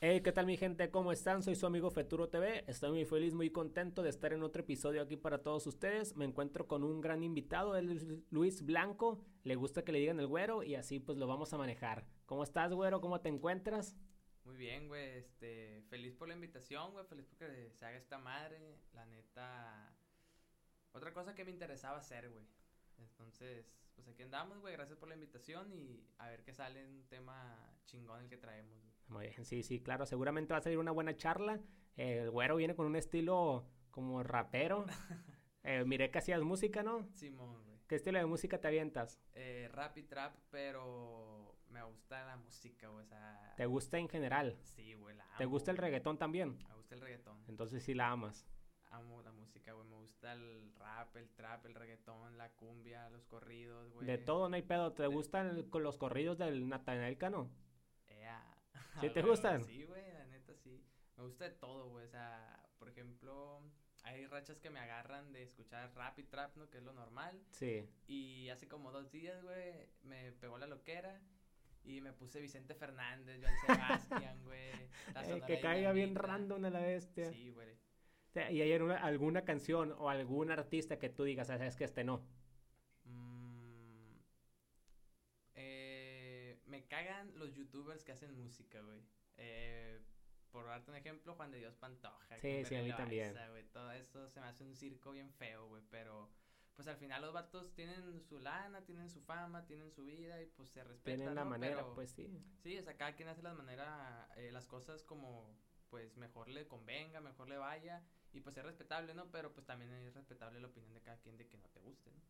Hey, 0.00 0.20
¿qué 0.22 0.30
tal 0.30 0.46
mi 0.46 0.56
gente? 0.56 0.92
¿Cómo 0.92 1.10
están? 1.10 1.42
Soy 1.42 1.56
su 1.56 1.66
amigo 1.66 1.90
Feturo 1.90 2.28
TV. 2.28 2.62
Estoy 2.68 2.90
muy 2.90 3.04
feliz, 3.04 3.34
muy 3.34 3.50
contento 3.50 4.04
de 4.04 4.10
estar 4.10 4.32
en 4.32 4.44
otro 4.44 4.62
episodio 4.62 5.02
aquí 5.02 5.16
para 5.16 5.42
todos 5.42 5.66
ustedes. 5.66 6.14
Me 6.14 6.24
encuentro 6.24 6.68
con 6.68 6.84
un 6.84 7.00
gran 7.00 7.24
invitado, 7.24 7.76
él 7.76 8.24
Luis 8.30 8.64
Blanco. 8.64 9.26
Le 9.42 9.56
gusta 9.56 9.82
que 9.82 9.90
le 9.90 9.98
digan 9.98 10.20
el 10.20 10.28
güero 10.28 10.62
y 10.62 10.76
así 10.76 11.00
pues 11.00 11.18
lo 11.18 11.26
vamos 11.26 11.52
a 11.52 11.58
manejar. 11.58 12.06
¿Cómo 12.26 12.44
estás, 12.44 12.72
güero? 12.72 13.00
¿Cómo 13.00 13.20
te 13.20 13.28
encuentras? 13.28 13.96
Muy 14.44 14.56
bien, 14.56 14.86
güey. 14.86 15.18
Este, 15.18 15.82
feliz 15.88 16.14
por 16.14 16.28
la 16.28 16.34
invitación, 16.34 16.92
güey. 16.92 17.04
Feliz 17.04 17.26
porque 17.26 17.72
se 17.72 17.84
haga 17.84 17.98
esta 17.98 18.18
madre. 18.18 18.78
La 18.92 19.04
neta. 19.04 19.96
Otra 20.92 21.12
cosa 21.12 21.34
que 21.34 21.44
me 21.44 21.50
interesaba 21.50 21.98
hacer, 21.98 22.30
güey. 22.30 22.46
Entonces, 22.98 23.66
pues 23.96 24.06
aquí 24.06 24.22
andamos, 24.22 24.60
güey. 24.60 24.74
Gracias 24.74 24.96
por 24.96 25.08
la 25.08 25.16
invitación 25.16 25.72
y 25.72 26.06
a 26.18 26.28
ver 26.28 26.44
qué 26.44 26.54
sale 26.54 26.86
un 26.86 27.02
tema 27.08 27.74
chingón 27.86 28.22
el 28.22 28.28
que 28.28 28.36
traemos, 28.36 28.78
güey. 28.80 28.87
Muy 29.08 29.26
bien, 29.28 29.44
sí, 29.44 29.62
sí, 29.62 29.80
claro. 29.80 30.06
Seguramente 30.06 30.52
va 30.52 30.58
a 30.58 30.62
salir 30.62 30.78
una 30.78 30.90
buena 30.92 31.16
charla. 31.16 31.60
Eh, 31.96 32.18
el 32.22 32.30
güero 32.30 32.56
viene 32.56 32.74
con 32.74 32.86
un 32.86 32.96
estilo 32.96 33.64
como 33.90 34.22
rapero. 34.22 34.84
Eh, 35.64 35.84
miré 35.84 36.10
que 36.10 36.18
hacías 36.18 36.40
música, 36.40 36.82
¿no? 36.82 37.06
Simón, 37.14 37.62
güey. 37.66 37.78
¿Qué 37.88 37.96
estilo 37.96 38.18
de 38.18 38.24
música 38.24 38.58
te 38.58 38.68
avientas? 38.68 39.20
Eh, 39.34 39.68
rap 39.72 39.98
y 39.98 40.02
trap, 40.04 40.34
pero 40.50 41.56
me 41.68 41.82
gusta 41.82 42.24
la 42.24 42.36
música, 42.36 42.88
güey. 42.88 43.04
O 43.04 43.08
sea, 43.08 43.52
¿Te 43.56 43.66
gusta 43.66 43.98
en 43.98 44.08
general? 44.08 44.56
sí, 44.62 44.94
güey, 44.94 45.14
la 45.16 45.24
amo. 45.24 45.34
¿Te 45.36 45.44
gusta 45.44 45.70
el 45.72 45.76
reggaetón 45.76 46.16
también? 46.16 46.56
Me 46.68 46.74
gusta 46.76 46.94
el 46.94 47.00
reggaetón. 47.02 47.38
Entonces 47.48 47.82
sí 47.82 47.92
la 47.92 48.08
amas. 48.10 48.48
Amo 48.90 49.20
la 49.20 49.32
música, 49.32 49.72
güey. 49.74 49.86
Me 49.88 49.96
gusta 49.96 50.32
el 50.32 50.72
rap, 50.76 51.14
el 51.16 51.28
trap, 51.30 51.66
el 51.66 51.74
reggaetón, 51.74 52.38
la 52.38 52.50
cumbia, 52.52 53.10
los 53.10 53.26
corridos, 53.26 53.92
güey. 53.92 54.06
De 54.06 54.16
todo 54.16 54.48
no 54.48 54.54
hay 54.56 54.62
pedo. 54.62 54.92
¿Te 54.94 55.02
De- 55.02 55.08
gustan 55.08 55.48
el- 55.48 55.68
los 55.82 55.98
corridos 55.98 56.38
del 56.38 56.66
Natanael 56.68 57.18
Cano? 57.18 57.50
Ea. 58.98 59.08
¿Sí 59.08 59.10
te 59.10 59.22
gustan? 59.22 59.62
Sí, 59.64 59.84
güey, 59.84 60.12
la 60.12 60.24
neta 60.26 60.54
sí. 60.54 60.84
Me 61.16 61.24
gusta 61.24 61.44
de 61.44 61.50
todo, 61.50 61.88
güey. 61.90 62.04
O 62.04 62.08
sea, 62.08 62.62
por 62.78 62.88
ejemplo, 62.88 63.60
hay 64.04 64.26
rachas 64.26 64.58
que 64.60 64.70
me 64.70 64.80
agarran 64.80 65.32
de 65.32 65.42
escuchar 65.42 65.92
rap 65.94 66.18
y 66.18 66.24
trap, 66.24 66.56
¿no? 66.56 66.68
Que 66.70 66.78
es 66.78 66.84
lo 66.84 66.92
normal. 66.92 67.40
Sí. 67.50 67.88
Y 68.06 68.48
hace 68.50 68.68
como 68.68 68.90
dos 68.92 69.10
días, 69.10 69.42
güey, 69.42 69.88
me 70.02 70.32
pegó 70.32 70.58
la 70.58 70.66
loquera. 70.66 71.20
Y 71.84 72.00
me 72.02 72.12
puse 72.12 72.40
Vicente 72.40 72.74
Fernández, 72.74 73.40
Joan 73.40 73.54
Sebastián, 73.66 74.40
güey. 74.44 74.70
Eh, 75.24 75.42
que 75.46 75.60
caiga 75.60 75.92
bien 75.92 76.14
random 76.14 76.64
a 76.66 76.70
la 76.70 76.80
bestia. 76.80 77.30
Sí, 77.30 77.50
güey. 77.50 77.78
¿Y 78.34 78.60
hay 78.60 78.72
alguna, 78.72 78.98
alguna 78.98 79.44
canción 79.44 79.92
o 79.98 80.10
algún 80.10 80.50
artista 80.50 80.98
que 80.98 81.08
tú 81.08 81.24
digas, 81.24 81.48
"Ah, 81.50 81.56
sabes 81.58 81.76
que 81.76 81.84
este 81.84 82.04
no? 82.04 82.22
Mm, 83.04 84.12
eh, 85.54 86.58
me 86.66 86.84
cagan 87.04 87.38
los 87.38 87.54
youtubers 87.54 88.04
que 88.04 88.12
hacen 88.12 88.34
música, 88.34 88.80
güey. 88.80 89.00
Eh, 89.36 90.00
por 90.50 90.66
darte 90.66 90.90
un 90.90 90.96
ejemplo, 90.96 91.34
Juan 91.34 91.50
de 91.50 91.58
Dios 91.58 91.76
Pantoja. 91.76 92.38
Sí, 92.38 92.64
sí, 92.64 92.74
a 92.74 92.82
mí 92.82 92.92
también. 92.92 93.34
Güey, 93.50 93.64
todo 93.64 93.90
eso 93.92 94.28
se 94.28 94.40
me 94.40 94.46
hace 94.46 94.64
un 94.64 94.74
circo 94.74 95.12
bien 95.12 95.30
feo, 95.32 95.68
güey. 95.68 95.82
Pero, 95.90 96.30
pues 96.74 96.88
al 96.88 96.96
final 96.96 97.22
los 97.22 97.32
vatos 97.32 97.74
tienen 97.74 98.20
su 98.22 98.40
lana, 98.40 98.84
tienen 98.84 99.10
su 99.10 99.20
fama, 99.20 99.66
tienen 99.66 99.90
su 99.92 100.04
vida 100.04 100.42
y 100.42 100.46
pues 100.46 100.70
se 100.70 100.82
respetan. 100.82 101.18
Tienen 101.18 101.34
la 101.34 101.44
¿no? 101.44 101.50
manera, 101.50 101.76
Pero, 101.76 101.94
pues 101.94 102.10
sí. 102.10 102.28
Sí, 102.62 102.78
o 102.78 102.82
sea, 102.82 102.96
cada 102.96 103.14
quien 103.14 103.28
hace 103.28 103.42
las 103.42 103.56
maneras, 103.56 104.28
eh, 104.36 104.50
las 104.50 104.66
cosas 104.66 105.02
como 105.02 105.56
pues 105.90 106.16
mejor 106.18 106.48
le 106.48 106.68
convenga, 106.68 107.20
mejor 107.20 107.48
le 107.48 107.56
vaya 107.56 108.04
y 108.32 108.40
pues 108.40 108.56
es 108.58 108.64
respetable, 108.64 109.14
¿no? 109.14 109.30
Pero 109.30 109.54
pues 109.54 109.66
también 109.66 109.90
es 109.92 110.14
respetable 110.14 110.60
la 110.60 110.66
opinión 110.66 110.92
de 110.92 111.00
cada 111.00 111.18
quien 111.18 111.38
de 111.38 111.46
que 111.46 111.56
no 111.56 111.66
te 111.70 111.80
guste, 111.80 112.10
¿no? 112.10 112.20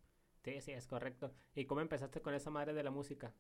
Sí, 0.44 0.60
sí, 0.60 0.72
es 0.72 0.86
correcto. 0.86 1.34
¿Y 1.54 1.64
cómo 1.66 1.80
empezaste 1.80 2.22
con 2.22 2.34
esa 2.34 2.50
madre 2.50 2.72
de 2.72 2.84
la 2.84 2.90
música? 2.90 3.34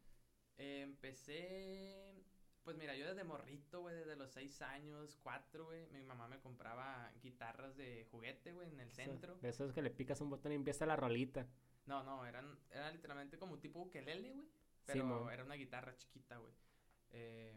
Eh, 0.58 0.82
empecé, 0.82 2.24
pues 2.64 2.76
mira, 2.76 2.96
yo 2.96 3.06
desde 3.06 3.24
morrito, 3.24 3.80
güey, 3.80 3.94
desde 3.94 4.16
los 4.16 4.30
seis 4.30 4.60
años, 4.60 5.16
cuatro, 5.22 5.66
güey, 5.66 5.86
mi 5.90 6.02
mamá 6.02 6.26
me 6.26 6.40
compraba 6.40 7.10
guitarras 7.22 7.76
de 7.76 8.06
juguete, 8.10 8.52
güey, 8.52 8.68
en 8.68 8.80
el 8.80 8.90
centro. 8.90 9.36
De 9.36 9.48
esos 9.48 9.72
que 9.72 9.82
le 9.82 9.90
picas 9.90 10.20
un 10.20 10.30
botón 10.30 10.52
y 10.52 10.56
empieza 10.56 10.84
la 10.84 10.96
rolita. 10.96 11.46
No, 11.86 12.02
no, 12.02 12.26
eran, 12.26 12.58
era 12.70 12.90
literalmente 12.90 13.38
como 13.38 13.58
tipo 13.58 13.80
ukelele, 13.80 14.32
güey, 14.32 14.48
pero 14.84 15.30
era 15.30 15.44
una 15.44 15.54
guitarra 15.54 15.96
chiquita, 15.96 16.36
güey. 16.38 16.52
Eh, 17.10 17.54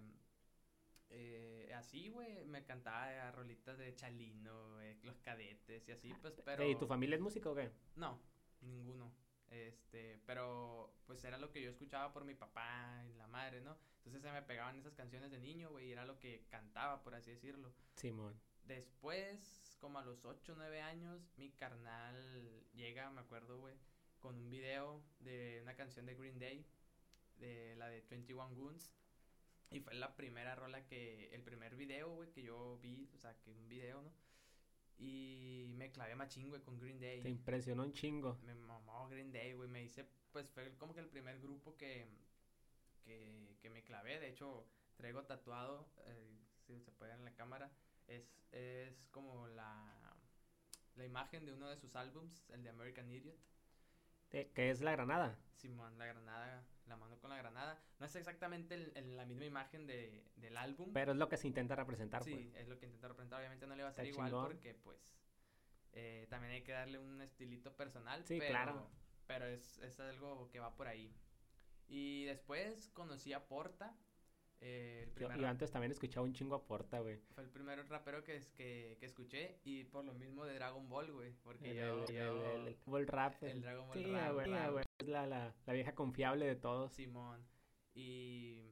eh, 1.09 1.74
así, 1.76 2.09
güey, 2.09 2.46
me 2.46 2.64
cantaba 2.64 3.28
a 3.28 3.31
rolitas 3.31 3.78
de 3.78 3.94
Chalino, 3.96 4.80
los 5.03 5.20
cadetes 5.20 5.88
y 5.88 5.92
así, 5.92 6.14
pues, 6.22 6.40
pero... 6.46 6.70
¿Y 6.70 6.78
tu 6.78 6.86
familia 6.86 7.16
es 7.16 7.22
música 7.22 7.50
o 7.50 7.56
qué? 7.56 7.72
No, 7.96 8.22
ninguno. 8.62 9.12
Este, 9.52 10.18
pero 10.26 10.94
pues 11.06 11.24
era 11.26 11.38
lo 11.38 11.52
que 11.52 11.62
yo 11.62 11.70
escuchaba 11.70 12.14
por 12.14 12.24
mi 12.24 12.34
papá 12.36 13.04
y 13.10 13.14
la 13.14 13.28
madre, 13.28 13.60
¿no? 13.60 13.78
Entonces 13.98 14.22
se 14.22 14.32
me 14.32 14.42
pegaban 14.42 14.80
esas 14.80 14.96
canciones 14.96 15.30
de 15.30 15.40
niño, 15.40 15.70
güey, 15.70 15.90
y 15.90 15.92
era 15.92 16.06
lo 16.06 16.18
que 16.20 16.46
cantaba, 16.50 17.04
por 17.04 17.14
así 17.16 17.32
decirlo. 17.32 17.74
Simón. 17.96 18.40
Después, 18.64 19.78
como 19.82 20.00
a 20.00 20.06
los 20.06 20.24
8 20.24 20.54
o 20.54 20.56
9 20.56 20.82
años, 20.82 21.34
mi 21.36 21.52
carnal 21.52 22.66
llega, 22.74 23.12
me 23.12 23.20
acuerdo, 23.20 23.60
güey, 23.60 23.76
con 24.20 24.38
un 24.38 24.50
video 24.50 25.04
de 25.20 25.60
una 25.62 25.76
canción 25.76 26.06
de 26.06 26.16
Green 26.16 26.40
Day, 26.40 26.66
de 27.38 27.76
la 27.76 27.90
de 27.90 28.02
21 28.10 28.56
Goons. 28.56 28.94
Y 29.70 29.82
fue 29.82 29.94
la 29.96 30.16
primera 30.16 30.56
rola 30.56 30.86
que, 30.86 31.30
el 31.34 31.44
primer 31.44 31.76
video, 31.76 32.10
güey, 32.14 32.32
que 32.32 32.44
yo 32.44 32.78
vi, 32.82 33.10
o 33.14 33.18
sea, 33.18 33.38
que 33.42 33.52
un 33.52 33.68
video, 33.68 34.02
¿no? 34.02 34.14
Y 35.04 35.66
me 35.68 35.92
clavé 35.92 36.16
machín, 36.16 36.50
güey, 36.50 36.62
con 36.62 36.80
Green 36.80 37.00
Day. 37.00 37.22
Te 37.22 37.30
impresionó 37.30 37.84
un 37.84 37.92
chingo. 37.92 38.38
Me 38.44 38.54
mamó 38.54 39.10
Green 39.10 39.32
Day, 39.32 39.54
güey. 39.54 39.68
Me 39.68 39.84
hice, 39.84 40.06
pues 40.32 40.48
fue 40.52 40.78
como 40.78 40.94
que 40.94 41.00
el 41.00 41.08
primer 41.10 41.40
grupo 41.40 41.76
que, 41.76 42.08
que, 43.04 43.58
que 43.60 43.70
me 43.72 43.84
clavé. 43.84 44.20
De 44.20 44.30
hecho, 44.30 44.68
traigo 44.98 45.24
tatuado, 45.24 45.90
eh, 46.06 46.38
si 46.68 46.80
se 46.80 46.92
puede 46.92 47.12
ver 47.12 47.20
en 47.20 47.26
la 47.26 47.34
cámara, 47.34 47.72
es, 48.06 48.32
es 48.52 49.08
como 49.10 49.48
la, 49.48 50.16
la 50.96 51.06
imagen 51.06 51.46
de 51.48 51.54
uno 51.54 51.68
de 51.68 51.78
sus 51.78 51.96
álbums, 51.96 52.48
el 52.50 52.64
de 52.64 52.70
American 52.70 53.10
Idiot. 53.10 53.40
Eh, 54.30 54.52
¿Qué 54.54 54.70
es 54.70 54.82
la 54.82 54.92
granada? 54.92 55.36
Simón, 55.56 55.98
la 55.98 56.06
granada, 56.06 56.64
la 56.91 56.97
mano 56.97 57.18
con 57.19 57.29
la 57.29 57.38
granada. 57.38 57.81
No 58.00 58.06
es 58.06 58.16
exactamente 58.16 58.75
el- 58.75 58.91
el- 58.96 59.18
la 59.18 59.25
misma 59.25 59.46
imagen 59.46 59.88
de, 59.88 60.24
del 60.35 60.57
álbum. 60.57 60.91
Pero 60.94 61.13
es 61.13 61.18
lo 61.18 61.28
que 61.29 61.38
se 61.38 61.47
intenta 61.47 61.75
representar, 61.75 62.24
Sí, 62.24 62.34
pues. 62.35 62.56
es 62.56 62.68
lo 62.68 62.78
que 62.78 62.85
intento 62.85 63.07
representar. 63.07 63.40
Obviamente 63.40 63.66
no 63.66 63.75
le 63.75 63.84
va 63.84 63.90
a 63.90 63.94
ser 63.94 64.06
igual 64.07 64.28
chingón. 64.29 64.46
porque, 64.46 64.75
pues, 64.75 65.16
eh, 65.94 66.28
también 66.29 66.53
hay 66.53 66.63
que 66.63 66.72
darle 66.74 67.00
un 67.00 67.22
estilito 67.22 67.75
personal. 67.75 68.24
Sí, 68.25 68.38
pero, 68.40 68.52
claro. 68.52 68.90
Pero 69.25 69.46
es, 69.46 69.79
es 69.79 70.00
algo 70.00 70.50
que 70.50 70.59
va 70.59 70.75
por 70.75 70.88
ahí. 70.88 71.16
Y 71.88 72.25
después 72.25 72.90
conocí 72.90 73.34
a 73.34 73.47
Porta. 73.47 73.97
Eh, 74.62 75.04
el 75.06 75.12
primer 75.12 75.40
yo 75.40 75.48
antes 75.48 75.72
también 75.72 75.92
escuchaba 75.92 76.26
un 76.26 76.34
chingo 76.34 76.56
a 76.56 76.64
Porta, 76.66 77.00
güey. 77.00 77.18
Fue 77.34 77.44
el 77.44 77.50
primer 77.50 77.84
rapero 77.90 78.24
que, 78.24 78.36
es- 78.38 78.52
que, 78.52 78.96
que 79.00 79.06
escuché. 79.06 79.60
Y 79.64 79.84
por 79.86 80.06
lo 80.06 80.14
mismo 80.14 80.46
de 80.46 80.54
Dragon 80.54 80.88
Ball, 80.88 81.12
güey. 81.12 81.34
Porque 81.44 81.72
El, 81.72 81.78
yo, 81.78 82.04
el, 82.06 82.14
yo- 82.16 82.52
el, 82.56 82.68
el, 82.68 82.96
el 82.96 83.08
rap. 83.08 83.42
el 83.44 83.62
Dragon 83.62 83.88
Ball 83.88 83.98
Sí, 83.98 84.06
rap, 84.06 84.34
güey, 84.34 84.46
rap. 84.52 84.72
güey. 84.72 84.86
Es 85.00 85.08
la, 85.08 85.26
la, 85.28 85.54
la 85.66 85.74
vieja 85.74 85.94
confiable 85.96 86.46
de 86.46 86.56
todos. 86.56 86.94
Simón. 86.94 87.44
Y, 87.94 88.72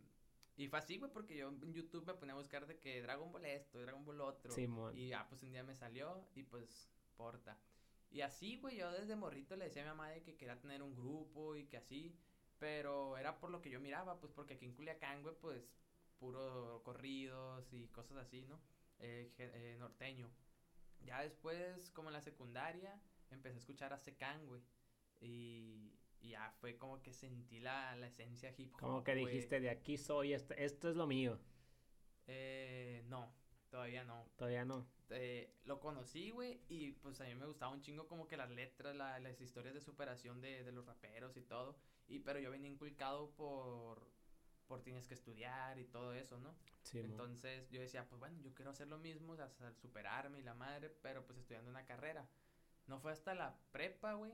y 0.58 0.68
fue 0.68 0.80
así, 0.80 0.98
güey, 0.98 1.12
porque 1.12 1.36
yo 1.38 1.50
en 1.50 1.74
YouTube 1.74 2.06
me 2.06 2.14
ponía 2.14 2.34
a 2.34 2.38
buscar 2.38 2.66
de 2.68 2.78
que 2.80 3.02
Dragon 3.02 3.32
Ball 3.32 3.46
esto, 3.46 3.80
Dragon 3.80 4.06
Ball 4.06 4.22
otro. 4.22 4.52
Simón. 4.52 4.98
Y 4.98 5.10
ya, 5.10 5.28
pues 5.28 5.44
un 5.44 5.52
día 5.52 5.64
me 5.64 5.76
salió 5.76 6.26
y 6.36 6.44
pues, 6.44 6.90
porta. 7.18 7.58
Y 8.12 8.22
así, 8.22 8.58
güey, 8.58 8.78
yo 8.78 8.92
desde 8.92 9.16
morrito 9.16 9.56
le 9.56 9.66
decía 9.66 9.82
a 9.84 9.86
mi 9.86 9.90
mamá 9.90 10.10
de 10.10 10.22
que 10.24 10.36
quería 10.36 10.60
tener 10.60 10.82
un 10.82 10.96
grupo 10.96 11.56
y 11.56 11.66
que 11.66 11.78
así. 11.78 12.16
Pero 12.59 13.18
era 13.18 13.40
por 13.40 13.50
lo 13.52 13.62
que 13.62 13.70
yo 13.70 13.80
miraba, 13.80 14.20
pues 14.20 14.31
porque 14.34 14.56
aquí 14.56 14.66
en 14.66 14.74
Culiacán, 14.74 15.24
güey, 15.24 15.36
pues 15.40 15.72
puro 16.18 16.81
corridos 16.84 17.72
y 17.72 17.88
cosas 17.88 18.18
así, 18.18 18.46
¿no? 18.46 18.59
Eh, 19.00 19.31
eh, 19.38 19.78
norteño. 19.80 20.30
Ya 21.02 21.22
después, 21.22 21.90
como 21.92 22.09
en 22.09 22.14
la 22.14 22.22
secundaria, 22.22 23.02
empecé 23.31 23.56
a 23.56 23.59
escuchar 23.59 23.94
a 23.94 23.98
Secan, 23.98 24.46
güey. 24.48 24.62
Y, 25.22 25.94
y 26.19 26.31
ya 26.31 26.52
fue 26.59 26.78
como 26.78 27.02
que 27.02 27.14
sentí 27.14 27.62
la, 27.62 27.96
la 27.96 28.08
esencia 28.08 28.53
hip 28.58 28.74
hop. 28.75 28.80
Como 28.81 29.03
que 29.03 29.14
güey. 29.14 29.34
dijiste, 29.34 29.62
de 29.62 29.69
aquí 29.69 29.98
soy, 29.98 30.34
esto, 30.34 30.53
esto 30.56 30.90
es 30.90 30.98
lo 30.98 31.08
mío. 31.08 31.40
Eh, 32.28 33.03
no, 33.08 33.34
todavía 33.69 34.04
no. 34.04 34.25
Todavía 34.36 34.66
no. 34.66 34.86
Eh, 35.12 35.56
lo 35.63 35.80
conocí, 35.80 36.30
güey, 36.31 36.62
y 36.68 36.92
pues 36.92 37.19
a 37.22 37.24
mí 37.24 37.34
me 37.36 37.45
gustaba 37.48 37.72
un 37.72 37.81
chingo 37.81 38.07
como 38.07 38.28
que 38.28 38.38
las 38.38 38.50
letras, 38.51 38.95
la- 38.95 39.19
las 39.19 39.39
historias 39.42 39.74
de 39.74 39.81
superación 39.81 40.42
de, 40.42 40.63
de 40.63 40.72
los 40.72 40.86
raperos 40.86 41.36
y 41.38 41.42
todo. 41.42 41.78
Y 42.10 42.20
pero 42.20 42.40
yo 42.40 42.52
venía 42.52 42.70
inculcado 42.70 43.32
por, 43.36 44.02
por 44.68 44.82
tienes 44.82 45.08
que 45.08 45.14
estudiar 45.14 45.80
y 45.80 45.86
todo 45.86 46.14
eso, 46.14 46.40
¿no? 46.40 46.56
Sí. 46.84 47.00
Entonces 47.00 47.70
yo 47.70 47.80
decía, 47.80 48.08
pues 48.10 48.20
bueno, 48.20 48.38
yo 48.42 48.54
quiero 48.54 48.72
hacer 48.72 48.88
lo 48.88 48.98
mismo, 48.98 49.34
o 49.34 49.36
sea, 49.36 49.50
superarme 49.76 50.40
y 50.40 50.44
la 50.44 50.56
madre, 50.56 50.90
pero 50.90 51.26
pues 51.26 51.38
estudiando 51.38 51.70
una 51.70 51.86
carrera. 51.86 52.28
No 52.88 53.00
fue 53.00 53.12
hasta 53.12 53.36
la 53.36 53.56
prepa, 53.72 54.14
güey. 54.14 54.34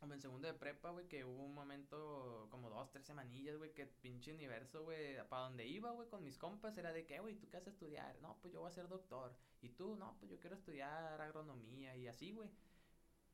Como 0.00 0.14
en 0.14 0.20
segundo 0.20 0.46
de 0.46 0.54
prepa, 0.54 0.90
güey, 0.90 1.08
que 1.08 1.24
hubo 1.24 1.44
un 1.44 1.54
momento, 1.54 2.46
como 2.50 2.70
dos, 2.70 2.90
tres 2.90 3.04
semanillas, 3.04 3.56
güey, 3.56 3.74
que 3.74 3.86
pinche 3.86 4.32
universo, 4.32 4.84
güey, 4.84 5.16
para 5.28 5.42
donde 5.42 5.66
iba, 5.66 5.90
güey, 5.90 6.08
con 6.08 6.22
mis 6.22 6.38
compas, 6.38 6.78
era 6.78 6.92
de 6.92 7.04
que, 7.04 7.18
güey, 7.18 7.34
¿tú 7.34 7.48
qué 7.48 7.56
vas 7.56 7.66
a 7.66 7.70
estudiar? 7.70 8.16
No, 8.20 8.38
pues 8.40 8.52
yo 8.52 8.60
voy 8.60 8.68
a 8.68 8.72
ser 8.72 8.88
doctor. 8.88 9.34
Y 9.60 9.70
tú, 9.70 9.96
no, 9.96 10.16
pues 10.18 10.30
yo 10.30 10.38
quiero 10.38 10.54
estudiar 10.54 11.20
agronomía 11.20 11.96
y 11.96 12.06
así, 12.06 12.32
güey. 12.32 12.48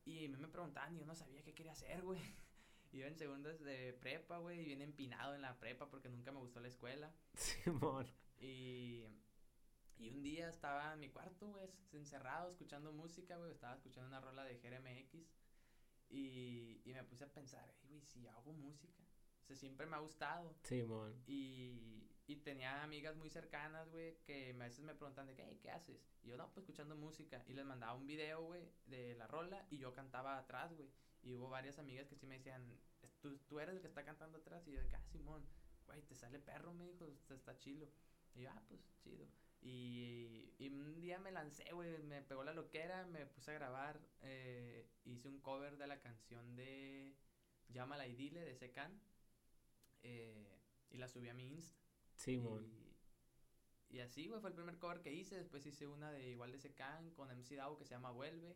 Y 0.06 0.28
me, 0.28 0.38
me 0.38 0.48
preguntaban 0.48 0.94
y 0.94 1.00
yo 1.00 1.06
no 1.06 1.14
sabía 1.14 1.42
qué 1.42 1.54
quería 1.54 1.72
hacer, 1.72 2.02
güey. 2.02 2.20
Iba 2.94 3.08
en 3.08 3.16
segundas 3.16 3.58
de 3.58 3.92
prepa, 3.92 4.38
güey, 4.38 4.60
y 4.60 4.64
bien 4.64 4.80
empinado 4.80 5.34
en 5.34 5.42
la 5.42 5.58
prepa 5.58 5.90
porque 5.90 6.08
nunca 6.08 6.30
me 6.30 6.38
gustó 6.38 6.60
la 6.60 6.68
escuela. 6.68 7.12
Simón. 7.34 8.06
Y, 8.38 9.04
día 9.98 10.48
estaba 10.48 10.92
en 10.92 11.00
mi 11.00 11.08
cuarto, 11.08 11.48
güey, 11.48 11.68
encerrado, 11.92 12.48
escuchando 12.48 12.92
música, 12.92 13.36
güey. 13.36 13.50
Estaba 13.50 13.74
escuchando 13.74 14.08
una 14.08 14.20
rola 14.20 14.44
de 14.44 14.58
GRMX. 14.60 15.28
Y, 16.08 16.82
y 16.84 16.92
me 16.92 17.02
puse 17.02 17.24
a 17.24 17.32
pensar, 17.32 17.68
güey, 17.88 18.00
si 18.00 18.28
hago 18.28 18.52
música. 18.52 19.02
O 19.42 19.44
sea, 19.44 19.56
siempre 19.56 19.86
me 19.86 19.96
ha 19.96 19.98
gustado. 19.98 20.54
Sí, 20.62 20.84
mon. 20.84 21.20
Y, 21.26 22.08
y 22.28 22.36
tenía 22.36 22.84
amigas 22.84 23.16
muy 23.16 23.28
cercanas, 23.28 23.90
güey, 23.90 24.18
que 24.24 24.52
a 24.52 24.64
veces 24.64 24.84
me 24.84 24.94
preguntan 24.94 25.26
de 25.26 25.34
qué, 25.34 25.58
¿qué 25.60 25.70
haces? 25.72 26.00
Y 26.22 26.28
yo, 26.28 26.36
no, 26.36 26.48
pues 26.52 26.62
escuchando 26.62 26.94
música. 26.94 27.42
Y 27.48 27.54
les 27.54 27.64
mandaba 27.64 27.94
un 27.94 28.06
video, 28.06 28.44
güey, 28.44 28.70
de 28.86 29.16
la 29.16 29.26
rola 29.26 29.66
y 29.68 29.78
yo 29.78 29.92
cantaba 29.92 30.38
atrás, 30.38 30.72
güey. 30.74 30.88
Y 31.24 31.34
hubo 31.34 31.48
varias 31.48 31.78
amigas 31.78 32.06
que 32.06 32.16
sí 32.16 32.26
me 32.26 32.36
decían, 32.36 32.62
¿tú, 33.20 33.38
tú 33.48 33.58
eres 33.58 33.74
el 33.74 33.80
que 33.80 33.88
está 33.88 34.04
cantando 34.04 34.38
atrás? 34.38 34.66
Y 34.68 34.72
yo, 34.72 34.80
ah, 34.92 35.04
Simón, 35.10 35.42
güey, 35.86 36.02
te 36.02 36.14
sale 36.14 36.38
perro, 36.38 36.72
me 36.74 36.86
dijo, 36.86 37.06
está 37.30 37.58
chido. 37.58 37.88
Y 38.34 38.42
yo, 38.42 38.50
ah, 38.50 38.62
pues 38.68 38.80
chido. 39.02 39.26
Y, 39.62 40.52
y 40.58 40.68
un 40.68 41.00
día 41.00 41.18
me 41.18 41.32
lancé, 41.32 41.64
güey, 41.72 41.98
me 42.02 42.20
pegó 42.20 42.44
la 42.44 42.52
loquera, 42.52 43.06
me 43.06 43.24
puse 43.26 43.50
a 43.50 43.54
grabar, 43.54 43.98
eh, 44.20 44.86
hice 45.06 45.28
un 45.28 45.40
cover 45.40 45.78
de 45.78 45.86
la 45.86 46.00
canción 46.00 46.54
de 46.54 47.16
Llámala 47.70 48.06
y 48.06 48.14
Dile 48.14 48.40
de 48.44 48.54
Secan. 48.54 49.00
Eh, 50.02 50.60
y 50.90 50.98
la 50.98 51.08
subí 51.08 51.30
a 51.30 51.34
mi 51.34 51.48
Insta. 51.48 51.80
Sí, 52.14 52.34
y, 52.34 53.96
y 53.96 54.00
así, 54.00 54.26
güey, 54.28 54.40
fue 54.40 54.50
el 54.50 54.56
primer 54.56 54.78
cover 54.78 55.00
que 55.00 55.12
hice. 55.14 55.36
Después 55.36 55.64
hice 55.64 55.86
una 55.86 56.12
de 56.12 56.28
igual 56.28 56.52
de 56.52 56.58
Secan 56.58 57.10
con 57.12 57.30
MC 57.30 57.56
Dao 57.56 57.78
que 57.78 57.86
se 57.86 57.94
llama 57.94 58.10
Vuelve. 58.10 58.54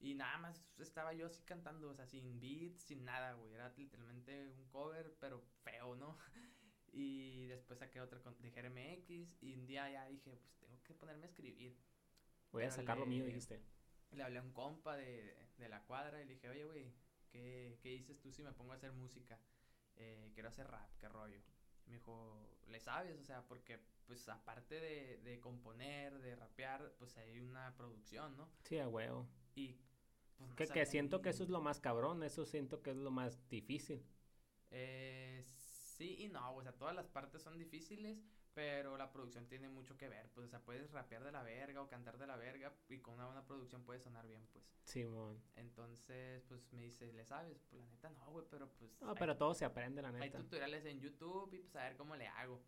Y 0.00 0.14
nada 0.14 0.38
más 0.38 0.64
estaba 0.78 1.12
yo 1.12 1.26
así 1.26 1.42
cantando, 1.42 1.90
o 1.90 1.94
sea, 1.94 2.06
sin 2.06 2.38
beats, 2.40 2.82
sin 2.82 3.04
nada, 3.04 3.32
güey. 3.34 3.52
Era 3.52 3.72
literalmente 3.76 4.48
un 4.48 4.64
cover, 4.68 5.16
pero 5.18 5.40
feo, 5.62 5.96
¿no? 5.96 6.16
y 6.92 7.46
después 7.46 7.78
saqué 7.80 8.00
otra 8.00 8.20
de 8.38 8.50
GRMX. 8.50 9.42
Y 9.42 9.54
un 9.54 9.66
día 9.66 9.90
ya 9.90 10.06
dije, 10.06 10.36
pues 10.36 10.56
tengo 10.60 10.82
que 10.84 10.94
ponerme 10.94 11.26
a 11.26 11.28
escribir. 11.28 11.76
Voy 12.52 12.64
a 12.64 12.70
sacar 12.70 12.98
lo 12.98 13.06
mío, 13.06 13.24
dijiste. 13.24 13.60
Le 14.12 14.22
hablé 14.22 14.38
a 14.38 14.42
un 14.42 14.52
compa 14.52 14.96
de, 14.96 15.36
de 15.58 15.68
la 15.68 15.82
cuadra 15.84 16.22
y 16.22 16.24
le 16.24 16.34
dije, 16.34 16.48
oye, 16.48 16.64
güey, 16.64 16.94
¿qué, 17.30 17.78
¿qué 17.82 17.90
dices 17.90 18.18
tú 18.20 18.32
si 18.32 18.42
me 18.42 18.52
pongo 18.52 18.72
a 18.72 18.76
hacer 18.76 18.92
música? 18.92 19.38
Eh, 19.96 20.30
quiero 20.32 20.48
hacer 20.48 20.66
rap, 20.68 20.88
qué 20.98 21.08
rollo. 21.08 21.40
me 21.86 21.94
dijo, 21.94 22.40
¿le 22.68 22.80
sabes? 22.80 23.18
O 23.18 23.24
sea, 23.24 23.42
porque 23.46 23.80
pues 24.06 24.26
aparte 24.28 24.80
de, 24.80 25.18
de 25.18 25.40
componer, 25.40 26.18
de 26.20 26.36
rapear, 26.36 26.94
pues 26.98 27.16
hay 27.18 27.40
una 27.40 27.74
producción, 27.76 28.36
¿no? 28.36 28.48
Sí, 28.64 28.78
a 28.78 28.88
huevo. 28.88 29.28
Y 29.54 29.76
pues, 30.56 30.70
que, 30.70 30.86
siento 30.86 31.20
que 31.20 31.30
eso 31.30 31.44
es 31.44 31.50
lo 31.50 31.60
más 31.60 31.80
cabrón, 31.80 32.22
eso 32.22 32.44
siento 32.44 32.82
que 32.82 32.90
es 32.90 32.96
lo 32.96 33.10
más 33.10 33.48
difícil. 33.48 34.04
Eh, 34.70 35.42
sí 35.44 36.16
y 36.18 36.28
no, 36.28 36.54
o 36.54 36.62
sea, 36.62 36.72
todas 36.72 36.94
las 36.94 37.08
partes 37.08 37.42
son 37.42 37.58
difíciles, 37.58 38.22
pero 38.54 38.96
la 38.96 39.10
producción 39.10 39.46
tiene 39.46 39.68
mucho 39.68 39.96
que 39.96 40.08
ver, 40.08 40.30
pues, 40.30 40.46
o 40.46 40.50
sea, 40.50 40.60
puedes 40.60 40.90
rapear 40.90 41.22
de 41.22 41.32
la 41.32 41.42
verga 41.42 41.80
o 41.80 41.88
cantar 41.88 42.18
de 42.18 42.26
la 42.26 42.36
verga 42.36 42.74
y 42.88 42.98
con 42.98 43.14
una 43.14 43.26
buena 43.26 43.46
producción 43.46 43.84
puede 43.84 44.00
sonar 44.00 44.26
bien, 44.26 44.46
pues. 44.52 44.64
Sí, 44.84 45.04
mon. 45.04 45.40
Entonces, 45.56 46.42
pues, 46.48 46.72
me 46.72 46.82
dice, 46.82 47.12
¿le 47.12 47.24
sabes? 47.24 47.62
Pues, 47.70 47.80
la 47.80 47.86
neta, 47.86 48.10
no, 48.10 48.30
güey, 48.30 48.46
pero 48.50 48.68
pues... 48.72 49.00
No, 49.00 49.14
pero 49.14 49.36
todo 49.36 49.54
se 49.54 49.64
aprende, 49.64 50.02
la 50.02 50.10
neta. 50.10 50.24
Hay 50.24 50.30
tutoriales 50.30 50.84
en 50.86 51.00
YouTube 51.00 51.52
y, 51.54 51.58
pues, 51.60 51.76
a 51.76 51.84
ver 51.84 51.96
cómo 51.96 52.16
le 52.16 52.26
hago. 52.26 52.60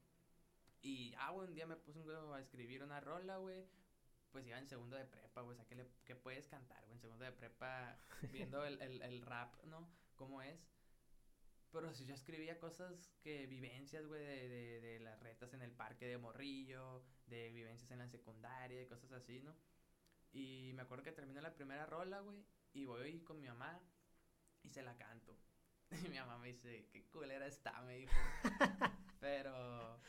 Y, 0.82 1.12
ah, 1.18 1.30
güey, 1.32 1.48
un 1.48 1.54
día 1.54 1.66
me 1.66 1.76
puse 1.76 2.00
un 2.00 2.34
a 2.34 2.40
escribir 2.40 2.82
una 2.82 3.00
rola, 3.00 3.38
güey, 3.38 3.66
pues 4.30 4.46
iba 4.46 4.58
en 4.58 4.66
segundo 4.66 4.96
de 4.96 5.04
prepa, 5.04 5.42
güey, 5.42 5.54
o 5.54 5.56
sea, 5.56 5.66
¿qué, 5.66 5.74
le, 5.74 5.86
qué 6.04 6.14
puedes 6.14 6.46
cantar, 6.46 6.82
güey? 6.84 6.94
En 6.94 7.00
segundo 7.00 7.24
de 7.24 7.32
prepa, 7.32 7.98
viendo 8.32 8.64
el, 8.64 8.80
el, 8.80 9.02
el, 9.02 9.22
rap, 9.22 9.54
¿no? 9.64 9.88
¿Cómo 10.16 10.42
es? 10.42 10.68
Pero 11.72 11.92
si 11.92 12.04
yo 12.04 12.14
escribía 12.14 12.58
cosas 12.58 13.14
que, 13.22 13.46
vivencias, 13.46 14.06
güey, 14.06 14.24
de, 14.24 14.48
de, 14.48 14.80
de, 14.80 15.00
las 15.00 15.20
retas 15.20 15.52
en 15.54 15.62
el 15.62 15.70
parque 15.70 16.06
de 16.06 16.18
Morrillo, 16.18 17.04
de 17.26 17.50
vivencias 17.50 17.90
en 17.90 17.98
la 17.98 18.08
secundaria, 18.08 18.82
y 18.82 18.86
cosas 18.86 19.12
así, 19.12 19.40
¿no? 19.40 19.54
Y 20.32 20.72
me 20.74 20.82
acuerdo 20.82 21.04
que 21.04 21.12
terminé 21.12 21.40
la 21.40 21.54
primera 21.54 21.86
rola, 21.86 22.20
güey, 22.20 22.44
y 22.72 22.84
voy 22.84 23.20
con 23.22 23.40
mi 23.40 23.48
mamá 23.48 23.80
y 24.62 24.70
se 24.70 24.82
la 24.82 24.96
canto. 24.96 25.36
Y 26.06 26.08
mi 26.08 26.18
mamá 26.18 26.38
me 26.38 26.48
dice, 26.48 26.86
qué 26.92 27.04
culera 27.06 27.48
está, 27.48 27.82
me 27.82 27.96
dijo. 27.96 28.12
Pero... 29.20 30.00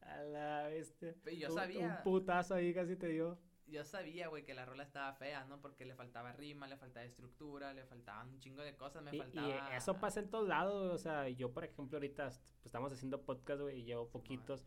A 0.00 0.22
la 0.22 0.68
bestia. 0.68 1.16
Y 1.26 1.38
yo 1.38 1.50
sabía. 1.50 1.96
Un 1.96 2.02
putazo 2.04 2.54
ahí 2.54 2.72
casi 2.72 2.94
te 2.94 3.08
dio 3.08 3.36
yo 3.66 3.84
sabía, 3.84 4.28
güey, 4.28 4.44
que 4.44 4.54
la 4.54 4.64
rola 4.64 4.82
estaba 4.82 5.12
fea, 5.14 5.44
¿no? 5.44 5.60
Porque 5.60 5.84
le 5.84 5.94
faltaba 5.94 6.32
rima, 6.32 6.66
le 6.66 6.76
faltaba 6.76 7.04
estructura, 7.04 7.72
le 7.72 7.84
faltaban 7.84 8.28
un 8.28 8.40
chingo 8.40 8.62
de 8.62 8.76
cosas, 8.76 9.02
me 9.02 9.16
faltaba... 9.16 9.48
Y 9.48 9.76
eso 9.76 9.98
pasa 9.98 10.20
en 10.20 10.30
todos 10.30 10.48
lados, 10.48 10.92
o 10.92 10.98
sea, 10.98 11.28
yo, 11.28 11.52
por 11.52 11.64
ejemplo, 11.64 11.96
ahorita 11.96 12.26
pues, 12.26 12.40
estamos 12.64 12.92
haciendo 12.92 13.22
podcast, 13.22 13.62
güey, 13.62 13.80
y 13.80 13.84
llevo 13.84 14.08
poquitos. 14.08 14.66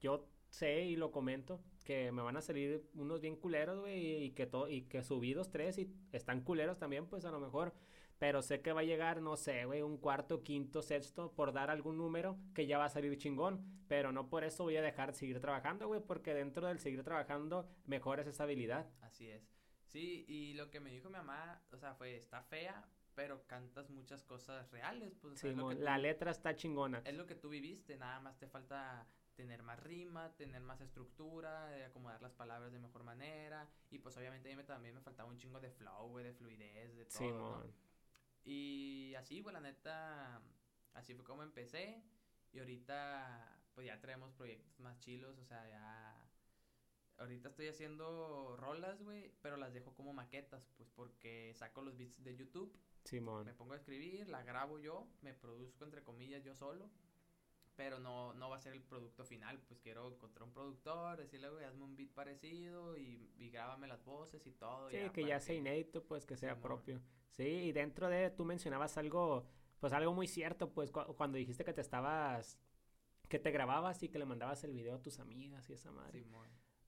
Yo 0.00 0.28
sé 0.50 0.84
y 0.84 0.96
lo 0.96 1.10
comento 1.10 1.60
que 1.84 2.10
me 2.12 2.22
van 2.22 2.36
a 2.36 2.40
salir 2.40 2.88
unos 2.94 3.20
bien 3.20 3.36
culeros, 3.36 3.80
güey, 3.80 4.24
y 4.24 4.30
que 4.32 4.46
todo, 4.46 4.68
y 4.68 4.82
que 4.82 5.02
subidos 5.02 5.50
tres 5.50 5.78
y 5.78 5.92
están 6.12 6.42
culeros 6.42 6.78
también, 6.78 7.06
pues 7.06 7.24
a 7.24 7.30
lo 7.30 7.40
mejor 7.40 7.74
pero 8.18 8.42
sé 8.42 8.60
que 8.60 8.72
va 8.72 8.80
a 8.80 8.84
llegar, 8.84 9.20
no 9.20 9.36
sé, 9.36 9.64
güey, 9.64 9.82
un 9.82 9.98
cuarto, 9.98 10.42
quinto, 10.42 10.82
sexto, 10.82 11.32
por 11.32 11.52
dar 11.52 11.70
algún 11.70 11.98
número 11.98 12.38
que 12.54 12.66
ya 12.66 12.78
va 12.78 12.86
a 12.86 12.90
salir 12.90 13.16
chingón, 13.18 13.64
pero 13.88 14.12
no 14.12 14.28
por 14.28 14.44
eso 14.44 14.64
voy 14.64 14.76
a 14.76 14.82
dejar 14.82 15.12
de 15.12 15.18
seguir 15.18 15.40
trabajando, 15.40 15.86
güey, 15.88 16.00
porque 16.00 16.34
dentro 16.34 16.66
del 16.66 16.78
seguir 16.78 17.02
trabajando 17.02 17.68
mejoras 17.84 18.26
esa 18.26 18.44
habilidad. 18.44 18.86
Así 19.02 19.30
es. 19.30 19.42
Sí, 19.86 20.24
y 20.28 20.54
lo 20.54 20.70
que 20.70 20.80
me 20.80 20.90
dijo 20.90 21.08
mi 21.08 21.16
mamá, 21.16 21.62
o 21.72 21.76
sea, 21.76 21.94
fue, 21.94 22.16
está 22.16 22.42
fea, 22.42 22.88
pero 23.14 23.46
cantas 23.46 23.88
muchas 23.90 24.22
cosas 24.24 24.70
reales, 24.70 25.14
pues. 25.20 25.38
Sí, 25.38 25.54
la 25.78 25.96
letra 25.98 26.30
está 26.30 26.54
chingona. 26.54 27.02
Es 27.04 27.14
lo 27.14 27.26
que 27.26 27.34
tú 27.34 27.48
viviste, 27.48 27.96
nada 27.96 28.20
más 28.20 28.38
te 28.38 28.46
falta 28.46 29.06
tener 29.36 29.62
más 29.62 29.78
rima, 29.82 30.34
tener 30.34 30.62
más 30.62 30.80
estructura, 30.80 31.76
eh, 31.78 31.84
acomodar 31.84 32.20
las 32.22 32.32
palabras 32.32 32.72
de 32.72 32.78
mejor 32.78 33.04
manera, 33.04 33.68
y 33.90 33.98
pues 33.98 34.16
obviamente 34.16 34.50
a 34.50 34.56
mí 34.56 34.64
también 34.64 34.94
me 34.94 35.02
faltaba 35.02 35.28
un 35.28 35.36
chingo 35.36 35.60
de 35.60 35.70
flow, 35.70 36.08
güey, 36.08 36.24
de 36.24 36.32
fluidez, 36.32 36.96
de 36.96 37.04
todo, 37.04 37.18
sí, 37.18 37.28
¿no? 37.28 37.85
Y 38.46 39.12
así, 39.16 39.40
güey, 39.40 39.52
la 39.52 39.60
neta, 39.60 40.40
así 40.94 41.14
fue 41.14 41.24
como 41.24 41.42
empecé. 41.42 42.02
Y 42.52 42.60
ahorita, 42.60 43.60
pues 43.74 43.88
ya 43.88 44.00
traemos 44.00 44.32
proyectos 44.32 44.78
más 44.80 44.98
chilos, 45.00 45.36
o 45.38 45.44
sea, 45.44 45.68
ya... 45.68 46.22
Ahorita 47.18 47.48
estoy 47.48 47.68
haciendo 47.68 48.56
rolas, 48.58 49.02
güey, 49.02 49.32
pero 49.40 49.56
las 49.56 49.72
dejo 49.72 49.94
como 49.94 50.12
maquetas, 50.12 50.68
pues 50.76 50.88
porque 50.94 51.54
saco 51.54 51.80
los 51.80 51.96
beats 51.96 52.22
de 52.22 52.36
YouTube. 52.36 52.78
Simón. 53.04 53.46
Me 53.46 53.54
pongo 53.54 53.72
a 53.72 53.76
escribir, 53.76 54.28
la 54.28 54.42
grabo 54.42 54.78
yo, 54.78 55.08
me 55.22 55.32
produzco 55.32 55.84
entre 55.84 56.04
comillas 56.04 56.44
yo 56.44 56.54
solo, 56.54 56.90
pero 57.76 57.98
no, 57.98 58.32
no 58.34 58.48
va 58.48 58.56
a 58.56 58.60
ser 58.60 58.72
el 58.72 58.82
producto 58.82 59.24
final, 59.24 59.60
pues 59.68 59.78
quiero 59.80 60.08
encontrar 60.08 60.44
un 60.44 60.52
productor, 60.52 61.18
decirle, 61.18 61.50
güey, 61.50 61.64
hazme 61.64 61.84
un 61.84 61.94
beat 61.94 62.10
parecido 62.10 62.96
y, 62.96 63.30
y 63.36 63.50
grábame 63.50 63.86
las 63.86 64.04
voces 64.04 64.46
y 64.46 64.52
todo. 64.52 64.90
Sí, 64.90 65.10
que 65.12 65.24
ya 65.24 65.38
sea 65.38 65.54
inédito, 65.54 66.02
pues 66.02 66.24
que 66.24 66.36
sea 66.36 66.60
propio. 66.60 67.00
Sí, 67.30 67.44
y 67.44 67.72
dentro 67.72 68.08
de, 68.08 68.30
tú 68.30 68.44
mencionabas 68.44 68.96
algo, 68.96 69.46
pues 69.78 69.92
algo 69.92 70.14
muy 70.14 70.26
cierto, 70.26 70.72
pues 70.72 70.90
cuando 70.90 71.36
dijiste 71.36 71.64
que 71.64 71.74
te 71.74 71.82
estabas, 71.82 72.58
que 73.28 73.38
te 73.38 73.50
grababas 73.50 74.02
y 74.02 74.08
que 74.08 74.18
le 74.18 74.24
mandabas 74.24 74.64
el 74.64 74.72
video 74.72 74.94
a 74.94 75.02
tus 75.02 75.18
amigas 75.18 75.68
y 75.68 75.74
esa 75.74 75.90
madre. 75.90 76.24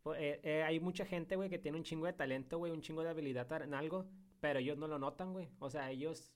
Pues, 0.02 0.20
eh, 0.20 0.40
eh, 0.42 0.62
hay 0.62 0.80
mucha 0.80 1.04
gente, 1.04 1.36
güey, 1.36 1.50
que 1.50 1.58
tiene 1.58 1.76
un 1.76 1.84
chingo 1.84 2.06
de 2.06 2.14
talento, 2.14 2.56
güey, 2.56 2.72
un 2.72 2.80
chingo 2.80 3.02
de 3.02 3.10
habilidad 3.10 3.62
en 3.62 3.74
algo, 3.74 4.06
pero 4.40 4.58
ellos 4.58 4.78
no 4.78 4.88
lo 4.88 4.98
notan, 4.98 5.32
güey. 5.34 5.50
O 5.58 5.68
sea, 5.68 5.90
ellos, 5.90 6.32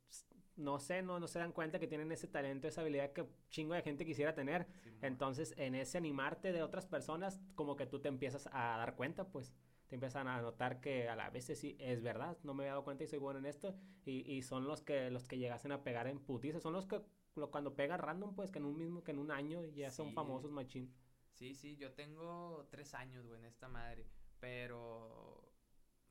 no 0.63 0.79
sé, 0.79 1.03
no, 1.03 1.21
no 1.21 1.29
se 1.29 1.39
dan 1.39 1.53
cuenta 1.53 1.79
que 1.79 1.87
tienen 1.87 2.11
ese 2.13 2.29
talento, 2.29 2.69
esa 2.69 2.81
habilidad 2.81 3.13
que 3.13 3.27
chingo 3.51 3.75
de 3.75 3.83
gente 3.83 4.05
quisiera 4.05 4.35
tener. 4.35 4.67
Entonces, 5.01 5.55
en 5.57 5.75
ese 5.75 5.99
animarte 5.99 6.53
de 6.53 6.63
otras 6.63 6.87
personas, 6.87 7.41
como 7.55 7.77
que 7.77 7.87
tú 7.87 8.01
te 8.01 8.09
empiezas 8.09 8.49
a 8.53 8.79
dar 8.79 8.97
cuenta, 8.97 9.29
pues. 9.29 9.55
Empiezan 9.91 10.27
a 10.27 10.41
notar 10.41 10.81
que 10.81 11.11
a 11.11 11.15
la 11.17 11.29
vez 11.29 11.45
sí 11.45 11.77
es 11.79 12.01
verdad, 12.01 12.39
no 12.45 12.55
me 12.55 12.65
he 12.65 12.69
dado 12.69 12.83
cuenta 12.83 13.05
y 13.05 13.07
soy 13.09 13.19
bueno 13.19 13.41
en 13.41 13.45
esto, 13.45 13.77
y, 14.07 14.21
y 14.33 14.41
son 14.41 14.67
los 14.67 14.81
que 14.81 15.11
los 15.11 15.27
que 15.27 15.37
llegasen 15.37 15.71
a 15.71 15.85
pegar 15.85 16.07
en 16.07 16.19
putiza, 16.19 16.61
son 16.61 16.73
los 16.73 16.87
que 16.87 17.03
cuando 17.51 17.75
pegan 17.75 17.99
random, 17.99 18.35
pues 18.35 18.51
que 18.51 18.59
en 18.59 18.65
un 18.65 18.79
mismo, 18.79 19.05
que 19.05 19.11
en 19.11 19.19
un 19.19 19.31
año 19.31 19.63
ya 19.67 19.91
son 19.91 20.15
famosos 20.15 20.51
machín. 20.51 20.95
Sí, 21.33 21.55
sí, 21.55 21.77
yo 21.77 21.93
tengo 21.93 22.67
tres 22.71 22.95
años, 22.95 23.27
güey, 23.27 23.41
en 23.41 23.45
esta 23.45 23.69
madre, 23.69 24.07
pero 24.41 25.52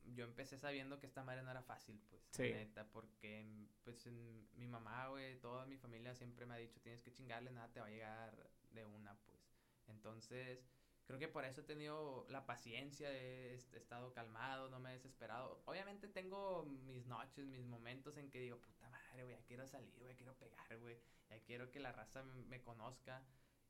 yo 0.05 0.25
empecé 0.25 0.58
sabiendo 0.58 1.00
que 1.00 1.08
esta 1.08 1.24
madre 1.24 1.43
no 1.43 1.51
era 1.51 1.62
fácil, 1.62 2.01
pues, 2.10 2.39
neta, 2.39 2.88
porque, 2.91 3.46
pues, 3.84 4.05
mi 4.08 4.67
mamá, 4.67 5.08
güey, 5.08 5.39
toda 5.39 5.65
mi 5.65 5.77
familia 5.77 6.13
siempre 6.15 6.46
me 6.46 6.55
ha 6.55 6.58
dicho, 6.58 6.79
tienes 6.81 7.01
que 7.01 7.12
chingarle, 7.12 7.51
nada 7.51 7.72
te 7.72 7.79
va 7.79 7.88
a 7.88 7.89
llegar 7.89 8.50
de 8.72 8.86
una, 8.86 9.15
pues, 9.25 9.39
entonces 9.88 10.65
creo 11.12 11.20
que 11.20 11.27
por 11.27 11.43
eso 11.43 11.60
he 11.60 11.63
tenido 11.65 12.25
la 12.29 12.46
paciencia, 12.46 13.12
he 13.12 13.53
estado 13.53 14.13
calmado, 14.13 14.70
no 14.70 14.79
me 14.79 14.91
he 14.91 14.93
desesperado. 14.93 15.62
Obviamente 15.65 16.08
tengo 16.08 16.63
mis 16.63 17.05
noches, 17.05 17.46
mis 17.48 17.65
momentos 17.65 18.15
en 18.15 18.29
que 18.29 18.39
digo, 18.39 18.58
puta 18.60 18.88
madre, 18.89 19.24
güey, 19.24 19.36
ya 19.36 19.43
quiero 19.43 19.67
salir, 19.67 19.93
güey, 20.00 20.15
quiero 20.15 20.34
pegar, 20.36 20.77
güey, 20.77 20.98
ya 21.29 21.38
quiero 21.41 21.70
que 21.70 21.81
la 21.81 21.91
raza 21.91 22.24
me, 22.24 22.62
conozca. 22.62 23.22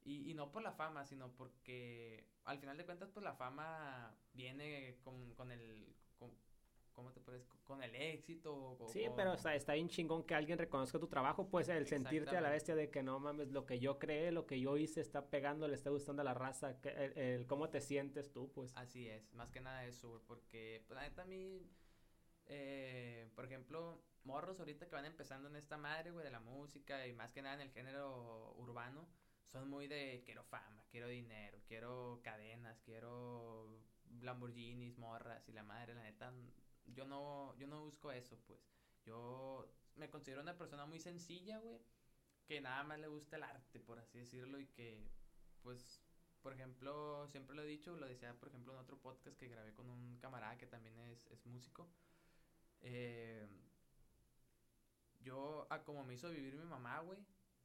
Y, 0.03 0.29
y, 0.29 0.33
no 0.35 0.51
por 0.51 0.61
la 0.61 0.71
fama, 0.71 1.03
sino 1.05 1.31
porque 1.31 2.27
al 2.45 2.59
final 2.59 2.77
de 2.77 2.85
cuentas, 2.85 3.09
pues 3.09 3.23
la 3.23 3.33
fama 3.33 4.15
viene 4.33 4.97
con, 5.03 5.33
con 5.33 5.51
el... 5.51 5.95
¿cómo 6.93 7.11
te 7.11 7.19
puedes? 7.19 7.45
Con 7.63 7.83
el 7.83 7.95
éxito. 7.95 8.77
sí, 8.87 9.05
pero 9.15 9.33
está, 9.33 9.55
está 9.55 9.73
bien 9.73 9.87
chingón 9.87 10.23
que 10.23 10.35
alguien 10.35 10.57
reconozca 10.57 10.99
tu 10.99 11.07
trabajo, 11.07 11.47
pues 11.49 11.69
el 11.69 11.87
sentirte 11.87 12.35
a 12.35 12.41
la 12.41 12.49
bestia 12.49 12.75
de 12.75 12.89
que 12.89 13.03
no 13.03 13.19
mames, 13.19 13.51
lo 13.51 13.65
que 13.65 13.79
yo 13.79 13.99
creé, 13.99 14.31
lo 14.31 14.45
que 14.45 14.59
yo 14.59 14.77
hice 14.77 15.01
está 15.01 15.29
pegando, 15.29 15.67
le 15.67 15.75
está 15.75 15.89
gustando 15.89 16.21
a 16.21 16.25
la 16.25 16.33
raza, 16.33 16.79
que, 16.81 16.89
el, 17.15 17.47
cómo 17.47 17.69
te 17.69 17.81
sientes 17.81 18.31
tú, 18.31 18.51
pues. 18.51 18.75
Así 18.75 19.07
es, 19.07 19.33
más 19.33 19.51
que 19.51 19.61
nada 19.61 19.85
eso, 19.85 20.23
porque 20.27 20.83
pues, 20.87 20.95
la 20.95 21.07
neta 21.07 21.21
a 21.21 21.25
mí, 21.25 21.69
eh, 22.47 23.29
por 23.35 23.45
ejemplo, 23.45 24.03
morros 24.23 24.59
ahorita 24.59 24.87
que 24.87 24.95
van 24.95 25.05
empezando 25.05 25.47
en 25.47 25.55
esta 25.55 25.77
madre, 25.77 26.11
güey, 26.11 26.25
de 26.25 26.31
la 26.31 26.39
música 26.39 27.07
y 27.07 27.13
más 27.13 27.31
que 27.31 27.41
nada 27.41 27.55
en 27.55 27.61
el 27.61 27.71
género 27.71 28.53
urbano, 28.57 29.07
son 29.45 29.69
muy 29.69 29.87
de 29.87 30.21
quiero 30.25 30.43
fama, 30.43 30.85
quiero 30.89 31.07
dinero, 31.07 31.59
quiero 31.67 32.21
cadenas, 32.23 32.79
quiero 32.81 33.69
Lamborghinis, 34.21 34.97
morras 34.97 35.47
y 35.49 35.51
la 35.51 35.63
madre, 35.63 35.95
la 35.95 36.03
neta, 36.03 36.33
yo 36.85 37.05
no, 37.05 37.55
yo 37.57 37.67
no 37.67 37.83
busco 37.83 38.11
eso, 38.11 38.37
pues. 38.47 38.59
Yo 39.05 39.67
me 39.95 40.09
considero 40.09 40.41
una 40.41 40.57
persona 40.57 40.85
muy 40.85 40.99
sencilla, 40.99 41.59
güey, 41.59 41.79
que 42.45 42.61
nada 42.61 42.83
más 42.83 42.99
le 42.99 43.07
gusta 43.07 43.37
el 43.37 43.43
arte, 43.43 43.79
por 43.79 43.99
así 43.99 44.19
decirlo, 44.19 44.59
y 44.59 44.67
que, 44.67 45.09
pues, 45.61 46.01
por 46.41 46.53
ejemplo, 46.53 47.27
siempre 47.27 47.55
lo 47.55 47.63
he 47.63 47.67
dicho, 47.67 47.95
lo 47.95 48.07
decía, 48.07 48.33
por 48.33 48.49
ejemplo, 48.49 48.73
en 48.73 48.79
otro 48.79 48.97
podcast 48.97 49.37
que 49.37 49.47
grabé 49.47 49.73
con 49.73 49.89
un 49.89 50.17
camarada 50.17 50.57
que 50.57 50.67
también 50.67 50.97
es, 50.99 51.25
es 51.27 51.45
músico. 51.45 51.87
Eh, 52.81 53.47
yo, 55.19 55.67
como 55.85 56.03
me 56.03 56.15
hizo 56.15 56.29
vivir 56.29 56.55
mi 56.55 56.65
mamá, 56.65 56.99
güey, 56.99 57.19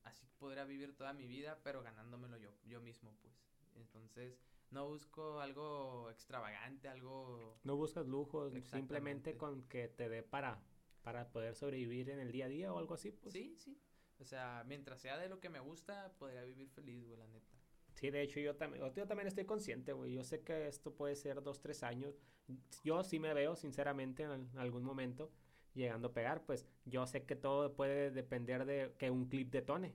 así 0.04 0.26
podría 0.38 0.64
vivir 0.64 0.94
toda 0.96 1.12
mi 1.12 1.26
vida, 1.26 1.58
pero 1.62 1.82
ganándomelo 1.82 2.36
yo, 2.36 2.50
yo 2.64 2.80
mismo, 2.80 3.16
pues. 3.22 3.34
Entonces, 3.76 4.38
no 4.70 4.88
busco 4.88 5.40
algo 5.40 6.10
extravagante, 6.10 6.88
algo... 6.88 7.58
No 7.64 7.76
buscas 7.76 8.06
lujos, 8.06 8.52
simplemente 8.64 9.36
con 9.36 9.62
que 9.68 9.88
te 9.88 10.08
dé 10.08 10.22
para, 10.22 10.62
para 11.02 11.30
poder 11.30 11.54
sobrevivir 11.54 12.10
en 12.10 12.20
el 12.20 12.32
día 12.32 12.46
a 12.46 12.48
día 12.48 12.72
o 12.72 12.78
algo 12.78 12.94
así, 12.94 13.12
pues. 13.12 13.32
Sí, 13.32 13.56
sí. 13.58 13.78
O 14.18 14.24
sea, 14.24 14.64
mientras 14.66 15.00
sea 15.00 15.18
de 15.18 15.28
lo 15.28 15.40
que 15.40 15.48
me 15.48 15.60
gusta, 15.60 16.12
podría 16.18 16.42
vivir 16.44 16.68
feliz, 16.70 17.04
güey, 17.04 17.18
la 17.18 17.26
neta. 17.26 17.52
Sí, 17.94 18.10
de 18.10 18.22
hecho, 18.22 18.40
yo 18.40 18.56
también, 18.56 18.84
yo 18.94 19.06
también 19.06 19.26
estoy 19.26 19.44
consciente, 19.44 19.92
güey. 19.92 20.12
Yo 20.12 20.22
sé 20.22 20.42
que 20.42 20.68
esto 20.68 20.94
puede 20.94 21.16
ser 21.16 21.42
dos, 21.42 21.60
tres 21.60 21.82
años. 21.82 22.20
Yo 22.84 23.02
sí 23.02 23.18
me 23.18 23.32
veo, 23.34 23.56
sinceramente, 23.56 24.24
en 24.24 24.50
algún 24.58 24.84
momento 24.84 25.30
llegando 25.76 26.08
a 26.08 26.12
pegar, 26.12 26.44
pues 26.44 26.66
yo 26.86 27.06
sé 27.06 27.24
que 27.24 27.36
todo 27.36 27.74
puede 27.74 28.10
depender 28.10 28.64
de 28.64 28.94
que 28.98 29.10
un 29.10 29.26
clip 29.26 29.50
detone. 29.50 29.94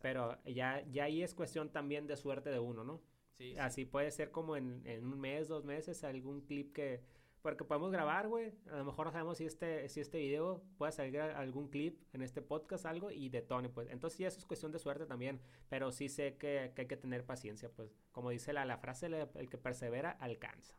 Pero 0.00 0.42
ya, 0.44 0.84
ya 0.90 1.04
ahí 1.04 1.22
es 1.22 1.34
cuestión 1.34 1.70
también 1.70 2.06
de 2.06 2.16
suerte 2.16 2.50
de 2.50 2.58
uno, 2.58 2.84
¿no? 2.84 3.00
Sí, 3.40 3.56
Así 3.56 3.86
puede 3.86 4.10
ser 4.10 4.30
como 4.30 4.54
en, 4.54 4.82
en, 4.84 5.06
un 5.06 5.18
mes, 5.18 5.48
dos 5.48 5.64
meses, 5.64 6.04
algún 6.04 6.42
clip 6.42 6.74
que... 6.74 7.00
Porque 7.40 7.64
podemos 7.64 7.90
grabar, 7.90 8.28
güey. 8.28 8.52
A 8.70 8.76
lo 8.76 8.84
mejor 8.84 9.06
no 9.06 9.12
sabemos 9.12 9.38
si 9.38 9.46
este, 9.46 9.88
si 9.88 10.00
este 10.00 10.18
video 10.18 10.62
puede 10.76 10.92
salir 10.92 11.18
algún 11.18 11.70
clip 11.70 12.02
en 12.12 12.20
este 12.20 12.42
podcast, 12.42 12.84
algo, 12.84 13.10
y 13.10 13.30
detone, 13.30 13.70
pues. 13.70 13.88
Entonces 13.88 14.18
sí, 14.18 14.24
eso 14.26 14.38
es 14.38 14.44
cuestión 14.44 14.72
de 14.72 14.78
suerte 14.78 15.06
también. 15.06 15.40
Pero 15.70 15.90
sí 15.90 16.10
sé 16.10 16.36
que, 16.36 16.72
que 16.76 16.82
hay 16.82 16.86
que 16.86 16.98
tener 16.98 17.24
paciencia, 17.24 17.70
pues. 17.70 17.96
Como 18.12 18.28
dice 18.28 18.52
la, 18.52 18.66
la 18.66 18.76
frase, 18.76 19.06
el 19.06 19.48
que 19.48 19.56
persevera, 19.56 20.10
alcanza. 20.10 20.74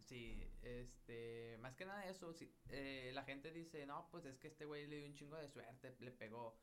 Sí, 0.00 0.42
este, 0.62 1.56
más 1.60 1.76
que 1.76 1.84
nada 1.84 2.08
eso, 2.08 2.32
si, 2.32 2.52
eh, 2.70 3.12
la 3.14 3.22
gente 3.22 3.52
dice, 3.52 3.86
no, 3.86 4.08
pues 4.10 4.24
es 4.24 4.38
que 4.38 4.48
este 4.48 4.64
güey 4.64 4.88
le 4.88 4.96
dio 4.96 5.06
un 5.06 5.14
chingo 5.14 5.36
de 5.36 5.48
suerte, 5.48 5.94
le 6.00 6.10
pegó. 6.10 6.58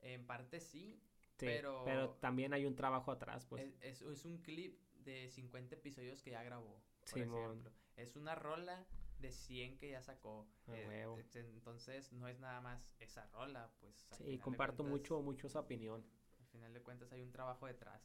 En 0.00 0.28
parte 0.28 0.60
sí, 0.60 1.02
pero... 1.38 1.82
Pero 1.84 2.10
también 2.14 2.52
hay 2.52 2.66
un 2.66 2.74
trabajo 2.74 3.10
atrás, 3.10 3.44
pues. 3.46 3.74
Es, 3.80 4.02
es, 4.02 4.24
un 4.24 4.38
clip 4.38 4.78
de 5.04 5.28
50 5.28 5.74
episodios 5.74 6.22
que 6.22 6.30
ya 6.30 6.42
grabó, 6.42 6.82
por 7.10 7.18
ejemplo. 7.18 7.72
Es 7.96 8.16
una 8.16 8.34
rola 8.34 8.86
de 9.18 9.32
100 9.32 9.78
que 9.78 9.90
ya 9.90 10.02
sacó. 10.02 10.46
Eh, 10.68 11.06
entonces, 11.34 12.12
no 12.12 12.28
es 12.28 12.38
nada 12.40 12.60
más 12.60 12.94
esa 13.00 13.26
rola, 13.28 13.70
pues. 13.80 14.06
Sí, 14.12 14.38
comparto 14.38 14.84
mucho, 14.84 15.20
mucho 15.22 15.46
esa 15.46 15.60
opinión. 15.60 16.04
Al 16.40 16.46
final 16.46 16.72
de 16.72 16.82
cuentas 16.82 17.12
hay 17.12 17.22
un 17.22 17.32
trabajo 17.32 17.66
detrás. 17.66 18.02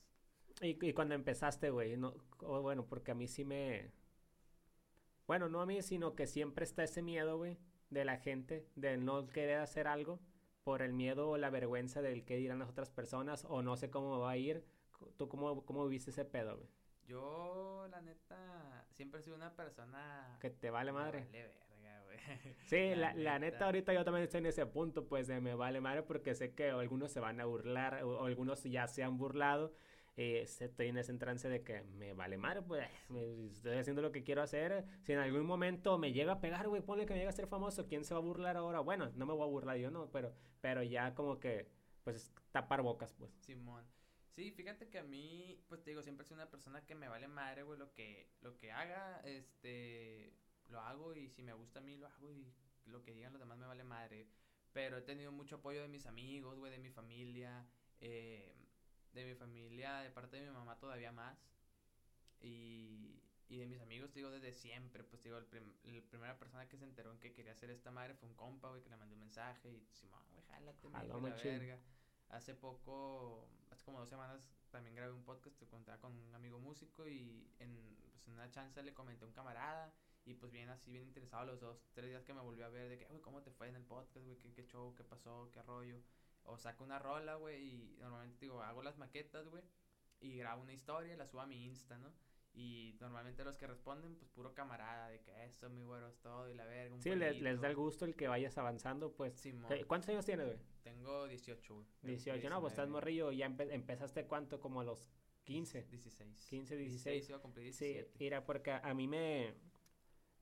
Y, 0.61 0.85
y 0.85 0.93
cuando 0.93 1.15
empezaste, 1.15 1.69
güey, 1.69 1.97
no, 1.97 2.13
bueno, 2.39 2.85
porque 2.85 3.11
a 3.11 3.15
mí 3.15 3.27
sí 3.27 3.45
me 3.45 3.91
bueno, 5.31 5.47
no 5.47 5.61
a 5.61 5.65
mí, 5.65 5.81
sino 5.81 6.13
que 6.13 6.27
siempre 6.27 6.65
está 6.65 6.83
ese 6.83 7.01
miedo, 7.01 7.37
güey, 7.37 7.57
de 7.89 8.03
la 8.03 8.17
gente, 8.17 8.67
de 8.75 8.97
no 8.97 9.27
querer 9.27 9.59
hacer 9.59 9.87
algo 9.87 10.19
por 10.63 10.81
el 10.81 10.93
miedo 10.93 11.29
o 11.29 11.37
la 11.37 11.49
vergüenza 11.49 12.01
del 12.01 12.23
que 12.23 12.37
dirán 12.37 12.59
las 12.59 12.69
otras 12.69 12.89
personas 12.89 13.45
o 13.49 13.61
no 13.61 13.77
sé 13.77 13.89
cómo 13.89 14.19
va 14.19 14.31
a 14.31 14.37
ir. 14.37 14.63
¿Tú 15.17 15.27
cómo, 15.27 15.65
cómo 15.65 15.87
viste 15.87 16.11
ese 16.11 16.25
pedo, 16.25 16.57
güey? 16.57 16.69
Yo, 17.07 17.87
la 17.89 18.01
neta, 18.01 18.85
siempre 18.91 19.19
he 19.19 19.23
sido 19.23 19.35
una 19.35 19.55
persona... 19.55 20.37
Que 20.39 20.49
te 20.49 20.69
vale 20.69 20.91
madre. 20.91 21.25
vale 21.25 21.43
verga, 21.43 22.03
güey. 22.05 22.17
Sí, 22.67 22.95
la, 22.95 23.13
la, 23.13 23.39
neta. 23.39 23.65
ahorita 23.65 23.93
yo 23.93 24.05
también 24.05 24.23
estoy 24.23 24.39
en 24.39 24.45
ese 24.45 24.65
punto, 24.65 25.07
pues, 25.07 25.27
de 25.27 25.41
me 25.41 25.55
vale 25.55 25.81
madre 25.81 26.03
porque 26.03 26.35
sé 26.35 26.53
que 26.53 26.69
algunos 26.69 27.11
se 27.11 27.19
van 27.19 27.41
a 27.41 27.45
burlar 27.45 28.03
o 28.03 28.25
algunos 28.25 28.63
ya 28.63 28.87
se 28.87 29.03
han 29.03 29.17
burlado 29.17 29.73
eh, 30.17 30.41
estoy 30.41 30.87
en 30.87 30.97
ese 30.97 31.13
trance 31.13 31.47
de 31.47 31.63
que 31.63 31.83
me 31.83 32.13
vale 32.13 32.37
madre, 32.37 32.61
pues 32.61 32.87
estoy 33.55 33.77
haciendo 33.77 34.01
lo 34.01 34.11
que 34.11 34.23
quiero 34.23 34.41
hacer. 34.41 34.85
Si 35.03 35.13
en 35.13 35.19
algún 35.19 35.45
momento 35.45 35.97
me 35.97 36.11
llega 36.11 36.33
a 36.33 36.41
pegar, 36.41 36.67
güey, 36.67 36.81
ponle 36.81 37.05
que 37.05 37.13
me 37.13 37.19
llega 37.19 37.29
a 37.29 37.33
ser 37.33 37.47
famoso, 37.47 37.87
¿quién 37.87 38.03
se 38.03 38.13
va 38.13 38.19
a 38.19 38.23
burlar 38.23 38.57
ahora? 38.57 38.79
Bueno, 38.81 39.11
no 39.15 39.25
me 39.25 39.33
voy 39.33 39.43
a 39.43 39.51
burlar 39.51 39.77
yo, 39.77 39.89
no, 39.89 40.11
pero, 40.11 40.33
pero 40.59 40.83
ya 40.83 41.15
como 41.15 41.39
que, 41.39 41.67
pues, 42.03 42.33
tapar 42.51 42.81
bocas, 42.81 43.13
pues. 43.13 43.31
Simón. 43.41 43.85
Sí, 44.35 44.51
fíjate 44.51 44.89
que 44.89 44.99
a 44.99 45.03
mí, 45.03 45.61
pues 45.67 45.83
te 45.83 45.91
digo, 45.91 46.01
siempre 46.01 46.25
soy 46.25 46.35
una 46.35 46.49
persona 46.49 46.85
que 46.85 46.95
me 46.95 47.09
vale 47.09 47.27
madre, 47.27 47.63
güey, 47.63 47.77
lo 47.77 47.93
que, 47.93 48.29
lo 48.41 48.57
que 48.57 48.71
haga, 48.71 49.19
este, 49.25 50.33
lo 50.67 50.79
hago 50.79 51.13
y 51.13 51.29
si 51.29 51.43
me 51.43 51.53
gusta 51.53 51.79
a 51.79 51.83
mí 51.83 51.97
lo 51.97 52.07
hago 52.07 52.31
y 52.31 52.53
lo 52.85 53.03
que 53.03 53.13
digan 53.13 53.33
los 53.33 53.41
demás 53.41 53.57
me 53.57 53.67
vale 53.67 53.83
madre. 53.83 54.27
Pero 54.71 54.97
he 54.97 55.01
tenido 55.01 55.33
mucho 55.33 55.57
apoyo 55.57 55.81
de 55.81 55.89
mis 55.89 56.05
amigos, 56.05 56.57
güey, 56.57 56.71
de 56.71 56.79
mi 56.79 56.89
familia, 56.89 57.67
eh, 57.99 58.55
de 59.13 59.25
mi 59.25 59.35
familia, 59.35 59.99
de 59.99 60.11
parte 60.11 60.37
de 60.37 60.47
mi 60.47 60.51
mamá 60.51 60.77
todavía 60.79 61.11
más. 61.11 61.37
Y, 62.41 63.21
y 63.47 63.57
de 63.57 63.67
mis 63.67 63.81
amigos, 63.81 64.13
digo, 64.13 64.29
desde 64.31 64.53
siempre, 64.53 65.03
pues 65.03 65.21
digo, 65.23 65.37
el 65.37 65.45
la 65.83 66.01
primera 66.09 66.37
persona 66.39 66.67
que 66.67 66.77
se 66.77 66.85
enteró 66.85 67.11
en 67.11 67.19
que 67.19 67.33
quería 67.33 67.51
hacer 67.51 67.69
esta 67.69 67.91
madre 67.91 68.13
fue 68.15 68.29
un 68.29 68.35
compa, 68.35 68.69
güey, 68.69 68.81
que 68.81 68.89
le 68.89 68.97
mandé 68.97 69.13
un 69.13 69.19
mensaje 69.19 69.69
y 69.69 69.79
dice, 69.79 70.07
güey, 70.07 70.41
jálate, 70.47 70.89
la 70.89 71.35
verga. 71.35 71.79
Hace 72.29 72.55
poco, 72.55 73.47
hace 73.69 73.83
como 73.83 73.99
dos 73.99 74.09
semanas, 74.09 74.49
también 74.69 74.95
grabé 74.95 75.11
un 75.13 75.23
podcast, 75.23 75.57
te 75.57 75.67
contaba 75.67 75.99
con 75.99 76.17
un 76.17 76.33
amigo 76.33 76.59
músico 76.59 77.07
y 77.07 77.45
en, 77.59 77.97
pues, 78.13 78.27
en 78.27 78.33
una 78.33 78.49
chance 78.51 78.81
le 78.83 78.93
comenté 78.93 79.25
a 79.25 79.27
un 79.27 79.33
camarada 79.33 79.93
y 80.23 80.35
pues 80.35 80.51
bien 80.51 80.69
así, 80.69 80.91
bien 80.91 81.03
interesado 81.07 81.45
los 81.45 81.59
dos, 81.59 81.83
tres 81.93 82.07
días 82.09 82.23
que 82.23 82.33
me 82.33 82.41
volvió 82.41 82.65
a 82.65 82.69
ver 82.69 82.89
de 82.89 82.97
que, 82.97 83.05
güey, 83.05 83.21
¿cómo 83.21 83.41
te 83.41 83.51
fue 83.51 83.67
en 83.67 83.75
el 83.75 83.83
podcast, 83.83 84.25
güey? 84.25 84.37
¿Qué, 84.37 84.53
¿Qué 84.53 84.63
show? 84.63 84.95
¿Qué 84.95 85.03
pasó? 85.03 85.49
¿Qué 85.51 85.61
rollo? 85.63 86.01
O 86.51 86.57
saco 86.57 86.83
una 86.83 86.99
rola, 86.99 87.35
güey, 87.35 87.63
y 87.63 87.97
normalmente 87.99 88.41
digo, 88.41 88.61
hago 88.61 88.83
las 88.83 88.97
maquetas, 88.97 89.47
güey, 89.47 89.63
y 90.19 90.37
grabo 90.37 90.61
una 90.61 90.73
historia 90.73 91.15
la 91.15 91.25
subo 91.25 91.41
a 91.41 91.47
mi 91.47 91.65
Insta, 91.65 91.97
¿no? 91.97 92.11
Y 92.53 92.97
normalmente 92.99 93.45
los 93.45 93.55
que 93.55 93.65
responden, 93.65 94.15
pues 94.15 94.29
puro 94.29 94.53
camarada, 94.53 95.07
de 95.07 95.21
que 95.21 95.45
eso, 95.45 95.69
mi 95.69 95.83
güero, 95.83 96.09
es 96.09 96.19
todo, 96.19 96.49
y 96.49 96.53
la 96.53 96.65
verga. 96.65 96.93
Un 96.93 97.01
sí, 97.01 97.15
les, 97.15 97.61
da 97.61 97.69
el 97.69 97.75
gusto 97.75 98.03
el 98.03 98.15
que 98.15 98.27
vayas 98.27 98.57
avanzando, 98.57 99.13
pues. 99.13 99.47
¿Cuántos 99.87 100.09
años 100.09 100.25
tienes, 100.25 100.47
güey? 100.47 100.59
Tengo 100.83 101.27
18, 101.27 101.73
güey. 101.73 101.87
18, 102.03 102.49
no, 102.49 102.59
pues 102.59 102.73
estás 102.73 102.89
morrillo, 102.89 103.31
ya 103.31 103.45
empezaste 103.45 104.25
cuánto, 104.25 104.59
como 104.59 104.81
a 104.81 104.83
los 104.83 105.09
15. 105.45 105.83
16. 105.83 106.45
15, 106.49 106.75
16. 106.75 107.29
iba 107.29 107.37
a 107.37 107.41
cumplir 107.41 107.63
17. 107.63 108.03
Sí, 108.03 108.15
mira, 108.19 108.43
porque 108.43 108.71
a 108.71 108.93
mí 108.93 109.07
me... 109.07 109.55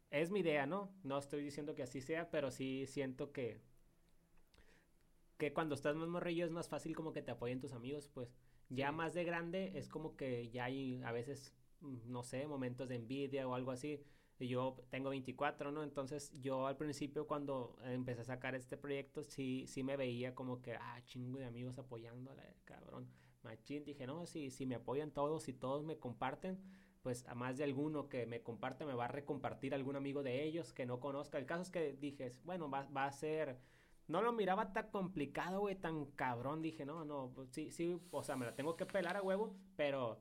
Es 0.09 0.31
mi 0.31 0.39
idea, 0.39 0.65
¿no? 0.65 0.91
No 1.03 1.19
estoy 1.19 1.43
diciendo 1.43 1.75
que 1.75 1.83
así 1.83 2.01
sea, 2.01 2.31
pero 2.31 2.49
sí 2.49 2.87
siento 2.87 3.31
que 3.31 3.61
que 5.39 5.53
cuando 5.53 5.74
estás 5.74 5.96
más 5.96 6.10
morrillo 6.10 6.46
es 6.46 6.51
más 6.51 6.67
fácil 6.67 6.96
como 6.96 7.13
que 7.13 7.22
te 7.22 7.31
apoyen 7.31 7.62
tus 7.62 7.74
amigos, 7.74 8.10
pues. 8.10 8.36
Ya 8.67 8.91
más 8.91 9.13
de 9.15 9.24
grande 9.24 9.72
es 9.75 9.88
como 9.88 10.15
que 10.15 10.50
ya 10.51 10.65
hay 10.65 11.01
a 11.03 11.12
veces, 11.12 11.55
mm, 11.79 12.12
no 12.12 12.24
sé, 12.24 12.46
momentos 12.46 12.89
de 12.89 12.96
envidia 12.96 13.48
o 13.48 13.55
algo 13.55 13.72
así. 13.72 14.03
Yo 14.39 14.75
tengo 14.89 15.10
24, 15.10 15.72
¿no? 15.72 15.84
Entonces 15.84 16.31
yo 16.39 16.67
al 16.67 16.77
principio 16.77 17.25
cuando 17.25 17.77
empecé 17.84 18.22
a 18.22 18.25
sacar 18.25 18.53
este 18.53 18.77
proyecto 18.77 19.24
sí, 19.24 19.65
sí 19.67 19.81
me 19.81 19.98
veía 19.98 20.36
como 20.36 20.62
que, 20.62 20.75
ah, 20.75 21.01
chingo 21.05 21.39
de 21.39 21.46
amigos 21.46 21.79
apoyando 21.79 22.31
a 22.31 22.36
la 22.36 22.43
cabrón. 22.65 23.10
Machín, 23.43 23.86
dije, 23.86 24.05
no, 24.05 24.25
si, 24.25 24.51
si 24.51 24.65
me 24.65 24.75
apoyan 24.75 25.12
todos 25.12 25.48
y 25.48 25.53
todos 25.53 25.84
me 25.84 25.98
comparten, 25.98 26.60
pues 27.01 27.25
a 27.27 27.36
más 27.36 27.58
de 27.58 27.63
alguno 27.63 28.10
que 28.10 28.25
me 28.25 28.41
comparte 28.43 28.86
me 28.86 28.93
va 28.93 29.05
a 29.05 29.08
recompartir 29.08 29.74
algún 29.74 29.96
amigo 29.96 30.22
de 30.22 30.43
ellos 30.43 30.74
que 30.74 30.86
no 30.86 31.00
conozca. 31.00 31.38
El 31.38 31.46
caso 31.46 31.62
es 31.63 31.69
que 31.69 31.93
dije, 31.93 32.34
bueno, 32.43 32.69
va, 32.69 32.84
va 32.89 33.05
a 33.05 33.12
ser 33.12 33.58
no 34.09 34.21
lo 34.21 34.33
miraba 34.33 34.73
tan 34.73 34.89
complicado, 34.89 35.61
güey, 35.61 35.75
tan 35.75 36.05
cabrón. 36.07 36.61
Dije, 36.61 36.85
no, 36.85 37.05
no, 37.05 37.31
pues 37.33 37.49
sí, 37.51 37.71
sí, 37.71 38.01
o 38.11 38.23
sea, 38.23 38.35
me 38.35 38.45
la 38.45 38.55
tengo 38.55 38.75
que 38.75 38.85
pelar 38.85 39.15
a 39.15 39.21
huevo, 39.21 39.55
pero 39.77 40.19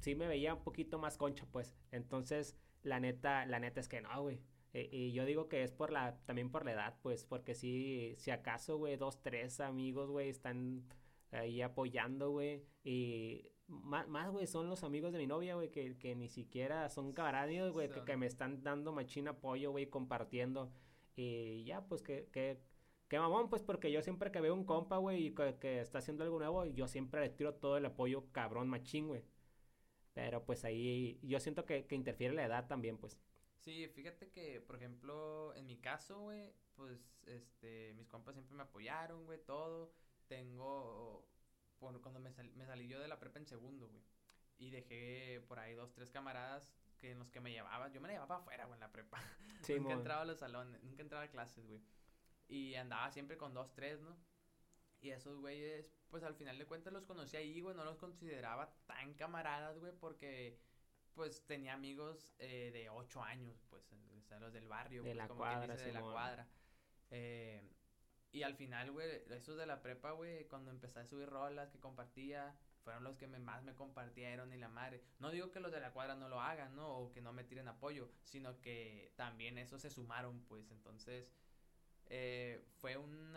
sí 0.00 0.14
me 0.14 0.26
veía 0.26 0.52
un 0.52 0.64
poquito 0.64 0.98
más 0.98 1.16
concha, 1.16 1.46
pues. 1.50 1.74
Entonces, 1.92 2.56
la 2.82 3.00
neta, 3.00 3.46
la 3.46 3.60
neta 3.60 3.80
es 3.80 3.88
que 3.88 4.02
no, 4.02 4.20
güey. 4.20 4.40
E, 4.72 4.88
y 4.90 5.12
yo 5.12 5.24
digo 5.24 5.48
que 5.48 5.62
es 5.62 5.70
por 5.70 5.92
la, 5.92 6.18
también 6.26 6.50
por 6.50 6.64
la 6.64 6.72
edad, 6.72 6.98
pues, 7.02 7.24
porque 7.24 7.54
si, 7.54 8.16
si 8.18 8.32
acaso, 8.32 8.78
güey, 8.78 8.96
dos, 8.96 9.22
tres 9.22 9.60
amigos, 9.60 10.10
güey, 10.10 10.28
están 10.28 10.82
ahí 11.30 11.62
apoyando, 11.62 12.32
güey, 12.32 12.64
y 12.82 13.48
más, 13.68 14.08
más, 14.08 14.30
güey, 14.32 14.48
son 14.48 14.68
los 14.68 14.82
amigos 14.82 15.12
de 15.12 15.18
mi 15.18 15.28
novia, 15.28 15.54
güey, 15.54 15.70
que, 15.70 15.96
que 15.98 16.16
ni 16.16 16.28
siquiera 16.28 16.88
son 16.88 17.12
camaradas, 17.12 17.72
güey, 17.72 17.88
que, 17.88 18.02
que, 18.02 18.16
me 18.16 18.26
están 18.26 18.64
dando 18.64 18.92
machina 18.92 19.32
apoyo, 19.32 19.70
güey, 19.70 19.86
compartiendo. 19.86 20.72
Y 21.16 21.62
ya, 21.64 21.86
pues, 21.86 22.02
que, 22.02 22.28
que, 22.32 22.60
que 23.14 23.20
mamón, 23.20 23.48
pues, 23.48 23.62
porque 23.62 23.92
yo 23.92 24.02
siempre 24.02 24.32
que 24.32 24.40
veo 24.40 24.52
un 24.54 24.64
compa, 24.64 24.96
güey, 24.96 25.32
que, 25.36 25.56
que, 25.60 25.80
está 25.80 25.98
haciendo 25.98 26.24
algo 26.24 26.40
nuevo, 26.40 26.66
yo 26.66 26.88
siempre 26.88 27.20
le 27.20 27.30
tiro 27.30 27.54
todo 27.54 27.76
el 27.76 27.86
apoyo 27.86 28.32
cabrón 28.32 28.68
machín, 28.68 29.06
güey. 29.06 29.22
Pero, 30.14 30.44
pues, 30.44 30.64
ahí 30.64 31.20
yo 31.22 31.38
siento 31.38 31.64
que, 31.64 31.86
que 31.86 31.94
interfiere 31.94 32.34
la 32.34 32.44
edad 32.44 32.66
también, 32.66 32.98
pues. 32.98 33.16
Sí, 33.60 33.86
fíjate 33.86 34.32
que, 34.32 34.60
por 34.60 34.74
ejemplo, 34.74 35.54
en 35.54 35.64
mi 35.64 35.76
caso, 35.76 36.22
güey, 36.22 36.54
pues, 36.74 37.22
este, 37.26 37.94
mis 37.94 38.08
compas 38.08 38.34
siempre 38.34 38.56
me 38.56 38.64
apoyaron, 38.64 39.24
güey, 39.26 39.38
todo. 39.38 39.92
Tengo 40.26 41.28
cuando 42.00 42.18
me, 42.18 42.30
me 42.56 42.66
salí 42.66 42.88
yo 42.88 42.98
de 42.98 43.08
la 43.08 43.20
prepa 43.20 43.38
en 43.38 43.46
segundo, 43.46 43.88
güey. 43.88 44.02
Y 44.58 44.70
dejé 44.70 45.40
por 45.46 45.58
ahí 45.60 45.74
dos, 45.74 45.92
tres 45.92 46.10
camaradas 46.10 46.68
que 46.98 47.12
en 47.12 47.18
los 47.18 47.30
que 47.30 47.40
me 47.40 47.52
llevaba. 47.52 47.92
Yo 47.92 48.00
me 48.00 48.08
la 48.08 48.14
llevaba 48.14 48.36
afuera, 48.36 48.64
güey, 48.64 48.74
en 48.74 48.80
la 48.80 48.90
prepa. 48.90 49.18
Sí, 49.62 49.78
nunca 49.78 49.94
entraba 49.94 50.22
a 50.22 50.24
los 50.26 50.38
salones, 50.40 50.82
nunca 50.82 51.02
entraba 51.02 51.24
a 51.24 51.30
clases, 51.30 51.66
güey. 51.66 51.80
Y 52.48 52.74
andaba 52.74 53.10
siempre 53.10 53.36
con 53.36 53.54
dos, 53.54 53.72
tres, 53.74 54.00
¿no? 54.00 54.16
Y 55.00 55.10
esos 55.10 55.38
güeyes, 55.38 55.92
pues 56.08 56.22
al 56.22 56.34
final 56.34 56.58
de 56.58 56.66
cuentas 56.66 56.92
los 56.92 57.04
conocí 57.04 57.36
ahí, 57.36 57.60
güey. 57.60 57.76
No 57.76 57.84
los 57.84 57.96
consideraba 57.96 58.74
tan 58.86 59.14
camaradas, 59.14 59.78
güey, 59.78 59.92
porque 59.92 60.58
pues 61.14 61.44
tenía 61.46 61.74
amigos 61.74 62.34
eh, 62.38 62.70
de 62.72 62.88
ocho 62.90 63.22
años, 63.22 63.62
pues, 63.70 63.84
o 63.92 64.22
sea, 64.22 64.40
los 64.40 64.52
del 64.52 64.66
barrio, 64.66 65.02
de 65.02 65.10
pues, 65.10 65.16
la 65.16 65.28
cuadra, 65.28 65.76
de 65.76 65.92
la 65.92 66.00
cuadra. 66.00 66.48
Eh, 67.10 67.62
y 68.32 68.42
al 68.42 68.56
final, 68.56 68.90
güey, 68.90 69.22
esos 69.30 69.56
de 69.56 69.66
la 69.66 69.80
prepa, 69.80 70.10
güey, 70.10 70.46
cuando 70.48 70.70
empecé 70.70 70.98
a 70.98 71.06
subir 71.06 71.28
rolas 71.28 71.70
que 71.70 71.78
compartía, 71.78 72.52
fueron 72.82 73.04
los 73.04 73.16
que 73.16 73.28
me, 73.28 73.38
más 73.38 73.62
me 73.62 73.74
compartieron 73.74 74.52
y 74.52 74.56
la 74.56 74.68
madre. 74.68 75.02
No 75.20 75.30
digo 75.30 75.50
que 75.50 75.60
los 75.60 75.70
de 75.70 75.80
la 75.80 75.92
cuadra 75.92 76.16
no 76.16 76.28
lo 76.28 76.40
hagan, 76.40 76.74
¿no? 76.74 76.88
O 76.98 77.12
que 77.12 77.20
no 77.20 77.32
me 77.32 77.44
tiren 77.44 77.68
apoyo, 77.68 78.10
sino 78.24 78.60
que 78.60 79.12
también 79.16 79.56
esos 79.56 79.82
se 79.82 79.90
sumaron, 79.90 80.42
pues. 80.44 80.70
Entonces, 80.72 81.32
eh, 82.06 82.64
fue 82.76 82.96
un 82.96 83.34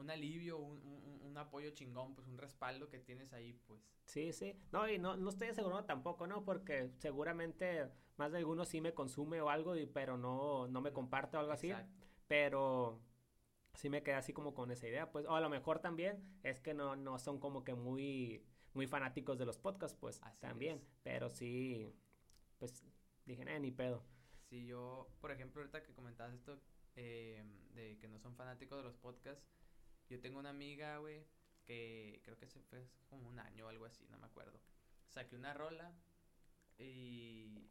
un 0.00 0.10
alivio, 0.10 0.58
un, 0.58 0.78
un, 0.82 1.20
un, 1.22 1.36
apoyo 1.36 1.70
chingón, 1.70 2.14
pues 2.14 2.26
un 2.26 2.38
respaldo 2.38 2.88
que 2.88 2.98
tienes 2.98 3.32
ahí, 3.32 3.52
pues. 3.66 3.80
Sí, 4.06 4.32
sí. 4.32 4.58
No, 4.72 4.88
y 4.88 4.98
no, 4.98 5.16
no 5.16 5.28
estoy 5.28 5.48
asegurado 5.48 5.84
tampoco, 5.84 6.26
¿no? 6.26 6.44
Porque 6.44 6.90
seguramente 6.98 7.88
más 8.16 8.32
de 8.32 8.38
algunos 8.38 8.68
sí 8.68 8.80
me 8.80 8.94
consume 8.94 9.40
o 9.40 9.50
algo, 9.50 9.76
y, 9.76 9.86
pero 9.86 10.16
no, 10.16 10.66
no 10.68 10.80
me 10.80 10.92
comparte 10.92 11.36
o 11.36 11.40
algo 11.40 11.52
Exacto. 11.52 11.76
así. 11.76 12.06
Pero 12.26 13.00
sí 13.74 13.88
me 13.90 14.02
quedé 14.02 14.14
así 14.16 14.32
como 14.32 14.54
con 14.54 14.70
esa 14.70 14.88
idea, 14.88 15.10
pues, 15.10 15.26
o 15.26 15.34
a 15.34 15.40
lo 15.40 15.48
mejor 15.48 15.78
también 15.78 16.22
es 16.42 16.60
que 16.60 16.74
no, 16.74 16.96
no 16.96 17.18
son 17.18 17.38
como 17.38 17.62
que 17.64 17.74
muy, 17.74 18.44
muy 18.74 18.86
fanáticos 18.86 19.38
de 19.38 19.46
los 19.46 19.58
podcasts, 19.58 19.96
pues, 19.98 20.20
también, 20.40 20.82
pero 21.02 21.28
sí, 21.28 21.92
pues, 22.58 22.84
dije, 23.26 23.42
eh, 23.46 23.60
ni 23.60 23.70
pedo. 23.70 24.02
Sí, 24.48 24.66
yo, 24.66 25.08
por 25.20 25.30
ejemplo, 25.30 25.60
ahorita 25.60 25.82
que 25.82 25.94
comentabas 25.94 26.34
esto, 26.34 26.60
eh, 26.96 27.42
de 27.74 27.98
que 27.98 28.08
no 28.08 28.18
son 28.18 28.34
fanáticos 28.34 28.78
de 28.78 28.84
los 28.84 28.96
podcasts, 28.96 29.44
yo 30.08 30.20
tengo 30.20 30.38
una 30.38 30.50
amiga, 30.50 30.98
güey, 30.98 31.24
que 31.64 32.20
creo 32.24 32.36
que 32.36 32.46
se 32.46 32.60
fue 32.60 32.86
como 33.08 33.28
un 33.28 33.38
año 33.38 33.66
o 33.66 33.68
algo 33.68 33.84
así, 33.84 34.06
no 34.08 34.18
me 34.18 34.26
acuerdo. 34.26 34.60
Saqué 35.08 35.36
una 35.36 35.54
rola 35.54 35.94
y, 36.78 37.68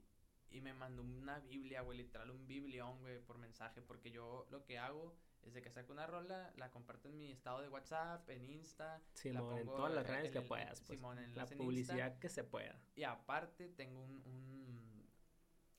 y 0.50 0.62
me 0.62 0.74
mandó 0.74 1.02
una 1.02 1.40
Biblia, 1.40 1.82
güey, 1.82 1.98
literal 1.98 2.32
un 2.32 2.48
biblión, 2.48 3.00
güey, 3.00 3.20
por 3.20 3.38
mensaje, 3.38 3.82
porque 3.82 4.12
yo 4.12 4.48
lo 4.50 4.64
que 4.64 4.78
hago 4.78 5.16
desde 5.42 5.62
que 5.62 5.70
saco 5.70 5.94
una 5.94 6.06
rola, 6.06 6.52
la 6.58 6.70
comparto 6.70 7.08
en 7.08 7.18
mi 7.18 7.32
estado 7.32 7.62
de 7.62 7.70
WhatsApp, 7.70 8.30
en 8.30 8.46
Insta. 8.46 9.02
Simón, 9.14 9.58
en 9.58 9.66
todas 9.66 9.94
las 9.94 10.06
redes 10.06 10.32
que 10.32 10.42
puedas. 10.42 10.82
Pues, 10.82 11.00
Simón, 11.00 11.20
en 11.20 11.36
la 11.36 11.46
publicidad 11.46 12.20
que 12.20 12.30
se 12.30 12.44
pueda. 12.44 12.80
Y 12.96 13.04
aparte 13.04 13.70
tengo 13.70 14.02
un, 14.02 14.22
un, 14.26 15.10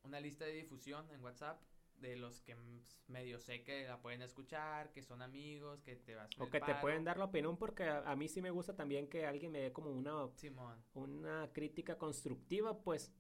una 0.03 0.21
lista 0.21 0.45
de 0.45 0.53
difusión 0.53 1.11
en 1.11 1.23
WhatsApp 1.23 1.61
de 2.01 2.17
los 2.17 2.41
que 2.41 2.57
medio 3.09 3.39
sé 3.39 3.63
que 3.63 3.87
la 3.87 4.01
pueden 4.01 4.23
escuchar, 4.23 4.93
que 4.93 5.03
son 5.03 5.23
amigos, 5.23 5.83
que 5.83 5.97
te 5.97 6.15
vas 6.15 6.29
O 6.39 6.49
que 6.49 6.61
te 6.61 6.75
pueden 6.77 7.05
dar 7.05 7.19
la 7.19 7.27
opinión 7.27 7.57
porque 7.57 7.85
a, 7.85 8.17
mí 8.17 8.29
sí 8.29 8.41
me 8.41 8.51
gusta 8.51 8.75
también 8.75 9.09
que 9.09 9.27
alguien 9.27 9.53
me 9.53 9.61
dé 9.61 9.73
como 9.73 9.91
una 9.91 10.29
Simón. 10.37 10.83
una 10.95 11.51
crítica 11.53 11.99
constructiva, 11.99 12.83
pues. 12.83 13.13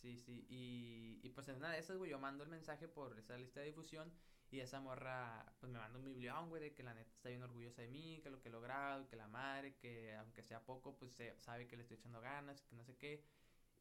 Sí, 0.00 0.18
sí, 0.18 0.46
y, 0.48 1.20
y 1.22 1.30
pues 1.30 1.48
en 1.48 1.56
una 1.56 1.70
de 1.70 1.78
esas, 1.78 1.96
güey, 1.96 2.10
yo 2.10 2.18
mando 2.18 2.42
el 2.42 2.50
mensaje 2.50 2.88
por 2.88 3.18
esa 3.18 3.36
lista 3.36 3.60
de 3.60 3.66
difusión 3.66 4.12
y 4.52 4.60
esa 4.60 4.80
morra, 4.80 5.46
pues 5.60 5.72
me 5.72 5.78
manda 5.78 5.98
un 5.98 6.04
biblión, 6.04 6.50
güey, 6.50 6.60
de 6.60 6.74
que 6.74 6.82
la 6.82 6.92
neta 6.92 7.10
está 7.10 7.30
bien 7.30 7.42
orgullosa 7.42 7.80
de 7.80 7.88
mí, 7.88 8.20
que 8.22 8.28
lo 8.28 8.38
que 8.38 8.50
he 8.50 8.52
logrado, 8.52 9.08
que 9.08 9.16
la 9.16 9.26
madre, 9.26 9.76
que 9.76 10.14
aunque 10.16 10.42
sea 10.42 10.60
poco, 10.60 10.94
pues 10.98 11.12
se, 11.12 11.34
sabe 11.38 11.66
que 11.66 11.74
le 11.74 11.82
estoy 11.82 11.96
echando 11.96 12.20
ganas, 12.20 12.60
que 12.62 12.76
no 12.76 12.84
sé 12.84 12.94
qué. 12.96 13.24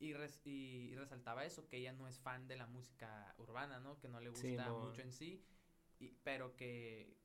Y, 0.02 0.16
y, 0.50 0.96
resaltaba 0.96 1.46
eso, 1.46 1.68
que 1.68 1.78
ella 1.78 1.94
no 1.94 2.08
es 2.08 2.20
fan 2.20 2.48
de 2.48 2.56
la 2.56 2.66
música 2.66 3.36
urbana, 3.38 3.80
¿no? 3.80 4.00
Que 4.00 4.08
no 4.08 4.20
le 4.20 4.32
gusta 4.32 4.74
mucho 4.74 5.02
en 5.04 5.12
sí, 5.12 5.46
y, 6.00 6.10
pero 6.24 6.56
que... 6.56 7.16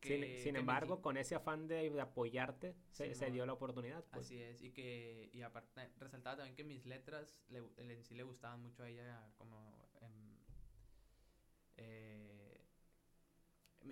que 0.00 0.40
sin, 0.42 0.56
embargo, 0.56 1.00
con 1.00 1.16
ese 1.16 1.36
afán 1.36 1.68
de, 1.68 2.00
apoyarte, 2.00 2.74
se, 2.90 3.14
se, 3.14 3.30
dio 3.30 3.46
la 3.46 3.52
oportunidad. 3.52 4.04
Pues. 4.10 4.26
Así 4.26 4.42
es, 4.42 4.60
y 4.60 4.72
que, 4.72 5.30
y 5.32 5.42
aparte, 5.42 5.88
resaltaba 5.98 6.38
también 6.38 6.56
que 6.56 6.64
mis 6.64 6.84
letras 6.84 7.44
le, 7.48 7.62
en 7.76 8.02
sí 8.02 8.16
le 8.16 8.24
gustaban 8.24 8.60
mucho 8.60 8.82
a 8.82 8.88
ella, 8.88 9.30
como... 9.38 9.88
eh, 11.76 12.13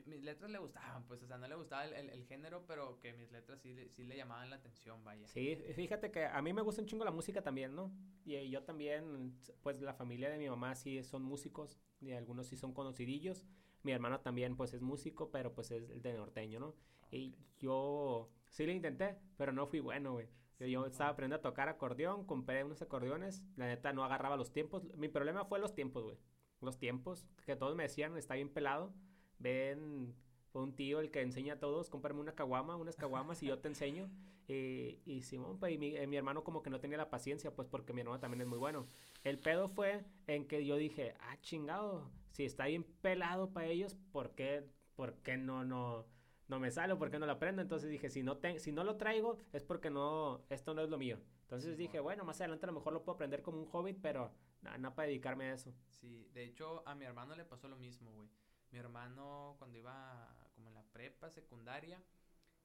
mis 0.06 0.22
letras 0.22 0.50
le 0.50 0.58
gustaban, 0.58 1.04
pues, 1.06 1.22
o 1.22 1.26
sea, 1.26 1.38
no 1.38 1.46
le 1.46 1.54
gustaba 1.54 1.84
el, 1.84 2.10
el, 2.10 2.24
género, 2.26 2.64
pero 2.66 2.98
que 3.00 3.12
mis 3.12 3.30
letras 3.30 3.60
sí, 3.60 3.74
sí 3.90 4.04
le 4.04 4.16
llamaban 4.16 4.50
la 4.50 4.56
atención, 4.56 5.02
vaya. 5.04 5.26
Sí, 5.28 5.56
fíjate 5.74 6.10
que 6.10 6.24
a 6.24 6.40
mí 6.42 6.52
me 6.52 6.62
gusta 6.62 6.80
un 6.80 6.88
chingo 6.88 7.04
la 7.04 7.10
música 7.10 7.42
también, 7.42 7.74
¿no? 7.74 7.92
Y 8.24 8.48
yo 8.50 8.62
también, 8.62 9.36
pues, 9.62 9.80
la 9.80 9.94
familia 9.94 10.30
de 10.30 10.38
mi 10.38 10.48
mamá 10.48 10.74
sí 10.74 11.02
son 11.02 11.22
músicos, 11.22 11.78
y 12.00 12.12
algunos 12.12 12.46
sí 12.46 12.56
son 12.56 12.72
conocidillos. 12.72 13.44
Mi 13.82 13.92
hermano 13.92 14.20
también, 14.20 14.56
pues, 14.56 14.72
es 14.74 14.80
músico, 14.80 15.30
pero, 15.30 15.52
pues, 15.52 15.70
es 15.70 16.02
de 16.02 16.14
norteño, 16.14 16.60
¿no? 16.60 16.74
Y 17.10 17.36
yo 17.58 18.30
sí 18.48 18.64
le 18.64 18.72
intenté, 18.72 19.18
pero 19.36 19.52
no 19.52 19.66
fui 19.66 19.80
bueno, 19.80 20.12
güey. 20.12 20.28
Yo 20.58 20.86
estaba 20.86 21.10
aprendiendo 21.10 21.36
a 21.40 21.50
tocar 21.50 21.68
acordeón, 21.68 22.24
compré 22.24 22.62
unos 22.62 22.80
acordeones, 22.82 23.44
la 23.56 23.66
neta 23.66 23.92
no 23.92 24.04
agarraba 24.04 24.36
los 24.36 24.52
tiempos. 24.52 24.84
Mi 24.96 25.08
problema 25.08 25.44
fue 25.44 25.58
los 25.58 25.74
tiempos, 25.74 26.04
güey. 26.04 26.18
Los 26.60 26.78
tiempos, 26.78 27.26
que 27.44 27.56
todos 27.56 27.74
me 27.74 27.82
decían, 27.82 28.16
está 28.16 28.34
bien 28.34 28.48
pelado 28.48 28.94
ven, 29.42 30.14
fue 30.50 30.62
un 30.62 30.74
tío 30.74 31.00
el 31.00 31.10
que 31.10 31.20
enseña 31.20 31.54
a 31.54 31.58
todos, 31.58 31.90
cómprame 31.90 32.20
una 32.20 32.34
caguama, 32.34 32.76
unas 32.76 32.96
caguamas 32.96 33.42
y 33.42 33.46
yo 33.46 33.58
te 33.58 33.68
enseño. 33.68 34.10
y 34.48 35.22
Simón, 35.22 35.58
pues, 35.58 35.72
y 35.72 35.78
mi, 35.78 35.94
mi, 36.06 36.16
hermano 36.16 36.44
como 36.44 36.62
que 36.62 36.70
no 36.70 36.80
tenía 36.80 36.98
la 36.98 37.10
paciencia, 37.10 37.54
pues 37.54 37.68
porque 37.68 37.92
mi 37.92 38.00
hermano 38.00 38.20
también 38.20 38.42
es 38.42 38.46
muy 38.46 38.58
bueno. 38.58 38.86
El 39.24 39.38
pedo 39.38 39.68
fue 39.68 40.04
en 40.26 40.46
que 40.46 40.64
yo 40.64 40.76
dije, 40.76 41.14
ah, 41.20 41.36
chingado, 41.40 42.10
si 42.30 42.44
está 42.44 42.66
bien 42.66 42.84
pelado 43.00 43.50
para 43.50 43.66
ellos, 43.66 43.96
¿por 44.12 44.34
qué, 44.34 44.64
por 44.94 45.14
qué 45.22 45.36
no, 45.36 45.64
no, 45.64 46.06
no 46.48 46.60
me 46.60 46.70
sale? 46.70 46.96
¿Por 46.96 47.10
qué 47.10 47.18
no 47.18 47.26
lo 47.26 47.32
aprendo? 47.32 47.62
Entonces 47.62 47.90
dije, 47.90 48.10
si 48.10 48.22
no, 48.22 48.38
te, 48.38 48.58
si 48.58 48.72
no 48.72 48.84
lo 48.84 48.96
traigo, 48.96 49.38
es 49.52 49.64
porque 49.64 49.90
no, 49.90 50.44
esto 50.50 50.74
no 50.74 50.82
es 50.82 50.90
lo 50.90 50.98
mío. 50.98 51.18
Entonces 51.42 51.76
dije, 51.76 52.00
bueno, 52.00 52.24
más 52.24 52.40
adelante 52.40 52.66
a 52.66 52.68
lo 52.68 52.74
mejor 52.74 52.92
lo 52.92 53.04
puedo 53.04 53.14
aprender 53.14 53.42
como 53.42 53.58
un 53.58 53.68
hobbit, 53.70 53.98
pero 54.00 54.32
nada, 54.62 54.78
no 54.78 54.94
para 54.94 55.08
dedicarme 55.08 55.50
a 55.50 55.54
eso. 55.54 55.72
Sí, 55.88 56.28
de 56.32 56.44
hecho, 56.44 56.82
a 56.86 56.94
mi 56.94 57.04
hermano 57.04 57.36
le 57.36 57.44
pasó 57.44 57.68
lo 57.68 57.76
mismo, 57.76 58.10
güey. 58.12 58.28
Mi 58.72 58.78
hermano 58.78 59.54
cuando 59.58 59.78
iba 59.78 60.34
como 60.54 60.68
en 60.68 60.74
la 60.74 60.82
prepa 60.92 61.30
secundaria 61.30 62.02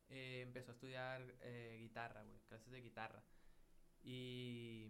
eh, 0.10 0.42
empezó 0.42 0.72
a 0.72 0.74
estudiar 0.74 1.36
eh, 1.42 1.78
guitarra, 1.82 2.24
güey, 2.24 2.40
clases 2.48 2.72
de 2.72 2.82
guitarra. 2.82 3.22
Y, 4.02 4.88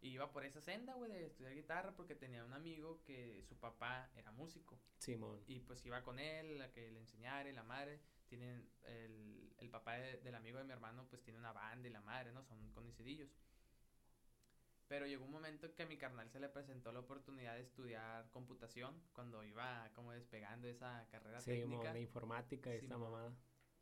iba 0.00 0.30
por 0.30 0.44
esa 0.44 0.60
senda, 0.60 0.94
güey, 0.94 1.10
de 1.10 1.26
estudiar 1.26 1.54
guitarra 1.54 1.92
porque 1.96 2.14
tenía 2.14 2.44
un 2.44 2.52
amigo 2.52 3.02
que 3.02 3.42
su 3.42 3.58
papá 3.58 4.10
era 4.14 4.30
músico. 4.30 4.78
Simón. 4.98 5.42
Y 5.48 5.58
pues 5.60 5.84
iba 5.84 6.04
con 6.04 6.20
él 6.20 6.62
a 6.62 6.70
que 6.70 6.92
le 6.92 7.00
enseñara 7.00 7.48
y 7.48 7.52
la 7.52 7.64
madre. 7.64 8.00
Tienen 8.28 8.70
el, 8.84 9.52
el 9.58 9.70
papá 9.70 9.94
del 9.94 10.34
amigo 10.34 10.58
de 10.58 10.64
mi 10.64 10.72
hermano 10.72 11.06
pues 11.08 11.22
tiene 11.22 11.38
una 11.38 11.52
banda 11.52 11.88
y 11.88 11.90
la 11.90 12.02
madre, 12.02 12.30
¿no? 12.30 12.44
Son 12.44 12.70
conocidillos. 12.72 13.34
Pero 14.88 15.06
llegó 15.06 15.24
un 15.26 15.32
momento 15.32 15.72
que 15.74 15.82
a 15.82 15.86
mi 15.86 15.98
carnal 15.98 16.30
se 16.30 16.40
le 16.40 16.48
presentó 16.48 16.92
la 16.92 17.00
oportunidad 17.00 17.54
de 17.54 17.60
estudiar 17.60 18.30
computación 18.30 18.94
cuando 19.12 19.44
iba 19.44 19.90
como 19.94 20.12
despegando 20.12 20.66
esa 20.66 21.06
carrera 21.10 21.40
sí, 21.40 21.50
técnica. 21.50 21.92
de 21.92 22.00
informática 22.00 22.74
y 22.74 22.78
esta 22.78 22.96
mamada. 22.96 23.32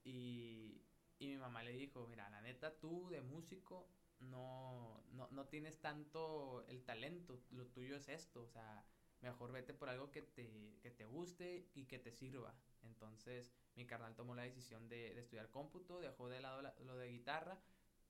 Y, 0.02 0.82
y 1.18 1.28
mi 1.28 1.36
mamá 1.36 1.62
le 1.62 1.72
dijo, 1.72 2.06
mira, 2.08 2.28
la 2.28 2.40
neta, 2.40 2.76
tú 2.78 3.08
de 3.10 3.20
músico 3.20 3.88
no, 4.18 5.00
no, 5.12 5.28
no 5.30 5.46
tienes 5.46 5.80
tanto 5.80 6.64
el 6.68 6.82
talento, 6.82 7.38
lo 7.50 7.66
tuyo 7.66 7.96
es 7.96 8.08
esto, 8.08 8.42
o 8.42 8.48
sea, 8.48 8.84
mejor 9.20 9.52
vete 9.52 9.74
por 9.74 9.88
algo 9.88 10.10
que 10.10 10.22
te, 10.22 10.78
que 10.80 10.90
te 10.90 11.04
guste 11.04 11.68
y 11.74 11.84
que 11.84 12.00
te 12.00 12.10
sirva. 12.10 12.54
Entonces 12.82 13.52
mi 13.76 13.86
carnal 13.86 14.16
tomó 14.16 14.34
la 14.34 14.42
decisión 14.42 14.88
de, 14.88 15.14
de 15.14 15.20
estudiar 15.20 15.50
cómputo, 15.50 16.00
dejó 16.00 16.28
de 16.28 16.40
lado 16.40 16.62
lo 16.62 16.96
de 16.96 17.08
guitarra 17.08 17.60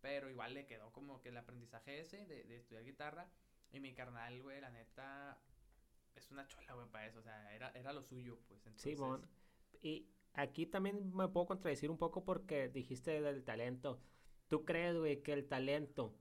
pero 0.07 0.31
igual 0.31 0.55
le 0.55 0.67
quedó 0.67 0.93
como 0.93 1.21
que 1.21 1.31
el 1.31 1.37
aprendizaje 1.37 1.99
ese 1.99 2.27
de, 2.27 2.45
de 2.45 2.57
estudiar 2.57 2.85
guitarra. 2.85 3.29
Y 3.73 3.81
mi 3.81 3.93
carnal, 3.93 4.41
güey, 4.41 4.61
la 4.61 4.71
neta, 4.71 5.37
es 6.15 6.31
una 6.31 6.47
chola, 6.47 6.75
güey, 6.75 6.87
para 6.89 7.07
eso. 7.09 7.19
O 7.19 7.23
sea, 7.23 7.53
era, 7.53 7.71
era 7.71 7.93
lo 7.93 8.05
suyo, 8.05 8.39
pues. 8.47 8.65
Entonces... 8.67 8.97
Sí, 8.97 9.79
Y 9.83 10.09
aquí 10.35 10.65
también 10.65 11.13
me 11.13 11.27
puedo 11.27 11.47
contradecir 11.47 11.91
un 11.91 11.99
poco 11.99 12.23
porque 12.23 12.69
dijiste 12.69 13.21
del 13.21 13.43
talento. 13.43 14.01
¿Tú 14.47 14.65
crees, 14.65 14.97
güey, 14.97 15.25
que 15.25 15.33
el 15.33 15.49
talento 15.49 16.17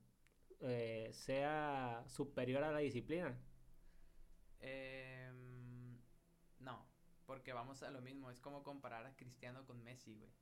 eh, 0.62 1.10
sea 1.12 2.02
superior 2.08 2.64
a 2.64 2.72
la 2.72 2.80
disciplina? 2.80 3.38
Em, 4.58 5.96
no, 6.58 6.88
porque 7.24 7.52
vamos 7.52 7.84
a 7.84 7.90
lo 7.92 8.00
mismo. 8.00 8.32
Es 8.32 8.40
como 8.40 8.64
comparar 8.64 9.06
a 9.06 9.14
Cristiano 9.14 9.64
con 9.64 9.80
Messi, 9.84 10.16
güey. 10.16 10.32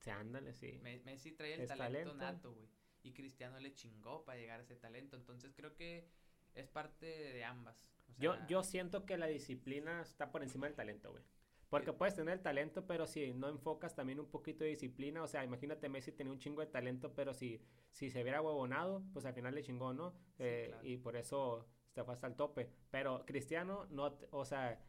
Sí, 0.00 0.10
ándale, 0.10 0.52
sí. 0.52 0.78
Messi 0.82 1.32
trae 1.32 1.54
el 1.54 1.66
talento, 1.66 2.12
nato, 2.12 2.52
güey. 2.52 2.68
Y 3.02 3.12
Cristiano 3.12 3.58
le 3.58 3.74
chingó 3.74 4.24
para 4.24 4.38
llegar 4.38 4.60
a 4.60 4.62
ese 4.62 4.76
talento. 4.76 5.16
Entonces 5.16 5.52
creo 5.54 5.74
que 5.74 6.08
es 6.54 6.68
parte 6.68 7.06
de 7.06 7.44
ambas. 7.44 7.92
yo, 8.18 8.34
yo 8.48 8.62
siento 8.62 9.06
que 9.06 9.16
la 9.16 9.26
disciplina 9.26 10.02
está 10.02 10.30
por 10.30 10.42
encima 10.42 10.66
del 10.66 10.76
talento, 10.76 11.10
güey. 11.10 11.24
Porque 11.70 11.92
puedes 11.92 12.16
tener 12.16 12.34
el 12.34 12.42
talento, 12.42 12.84
pero 12.84 13.06
si 13.06 13.32
no 13.32 13.48
enfocas 13.48 13.94
también 13.94 14.18
un 14.18 14.26
poquito 14.28 14.64
de 14.64 14.70
disciplina, 14.70 15.22
o 15.22 15.28
sea, 15.28 15.44
imagínate 15.44 15.88
Messi 15.88 16.10
tenía 16.10 16.32
un 16.32 16.40
chingo 16.40 16.62
de 16.62 16.66
talento, 16.66 17.14
pero 17.14 17.32
si, 17.32 17.62
si 17.92 18.10
se 18.10 18.20
hubiera 18.20 18.42
huevonado, 18.42 19.04
pues 19.12 19.24
al 19.24 19.34
final 19.34 19.54
le 19.54 19.62
chingó, 19.62 19.94
¿no? 19.94 20.12
Eh, 20.40 20.74
y 20.82 20.96
por 20.96 21.16
eso 21.16 21.68
se 21.94 22.02
fue 22.02 22.14
hasta 22.14 22.26
el 22.26 22.34
tope. 22.34 22.68
Pero 22.90 23.24
Cristiano, 23.24 23.86
no, 23.88 24.18
o 24.32 24.44
sea, 24.44 24.80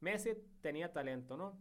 Messi 0.00 0.32
tenía 0.62 0.90
talento, 0.90 1.36
¿no? 1.36 1.60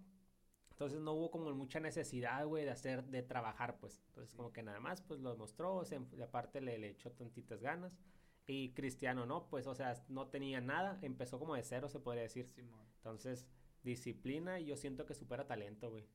Entonces 0.75 0.99
no 0.99 1.13
hubo 1.13 1.31
como 1.31 1.49
mucha 1.53 1.79
necesidad, 1.79 2.45
güey, 2.45 2.65
de 2.65 2.71
hacer, 2.71 3.05
de 3.05 3.23
trabajar, 3.23 3.77
pues. 3.79 4.03
Entonces 4.07 4.35
como 4.35 4.51
que 4.51 4.61
nada 4.61 4.81
más, 4.81 5.01
pues 5.01 5.21
lo 5.21 5.31
demostró, 5.31 5.75
o 5.75 5.85
sea, 5.85 6.01
aparte 6.21 6.59
le, 6.59 6.77
le 6.77 6.89
echó 6.89 7.11
tantitas 7.11 7.61
ganas. 7.61 7.97
Y 8.45 8.73
Cristiano, 8.73 9.25
¿no? 9.25 9.47
Pues, 9.47 9.67
o 9.67 9.73
sea, 9.73 9.93
no 10.09 10.27
tenía 10.27 10.59
nada, 10.59 10.99
empezó 11.01 11.39
como 11.39 11.55
de 11.55 11.63
cero, 11.63 11.87
se 11.87 12.01
podría 12.01 12.23
decir. 12.23 12.53
Entonces, 12.97 13.47
disciplina 13.83 14.59
y 14.59 14.65
yo 14.65 14.75
siento 14.75 15.05
que 15.05 15.15
supera 15.15 15.47
talento, 15.47 15.89
güey. 15.91 16.05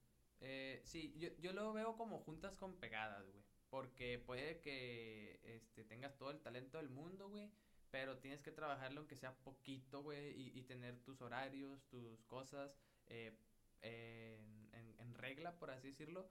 Eh, 0.40 0.82
sí, 0.84 1.14
yo, 1.16 1.30
yo 1.38 1.54
lo 1.54 1.72
veo 1.72 1.96
como 1.96 2.18
juntas 2.18 2.54
con 2.54 2.76
pegadas, 2.76 3.26
güey. 3.30 3.42
Porque 3.70 4.18
puede 4.18 4.60
que 4.60 5.40
este, 5.42 5.84
tengas 5.84 6.18
todo 6.18 6.32
el 6.32 6.42
talento 6.42 6.76
del 6.76 6.90
mundo, 6.90 7.30
güey. 7.30 7.50
Pero 7.90 8.18
tienes 8.18 8.42
que 8.42 8.52
trabajarlo 8.52 9.00
aunque 9.00 9.16
sea 9.16 9.34
poquito, 9.38 10.02
güey. 10.02 10.38
Y, 10.38 10.58
y, 10.58 10.62
tener 10.64 10.98
tus 11.00 11.22
horarios, 11.22 11.82
tus 11.88 12.22
cosas 12.24 12.76
eh, 13.06 13.32
en, 13.82 14.70
en, 14.72 15.14
regla, 15.14 15.58
por 15.58 15.70
así 15.70 15.88
decirlo 15.88 16.30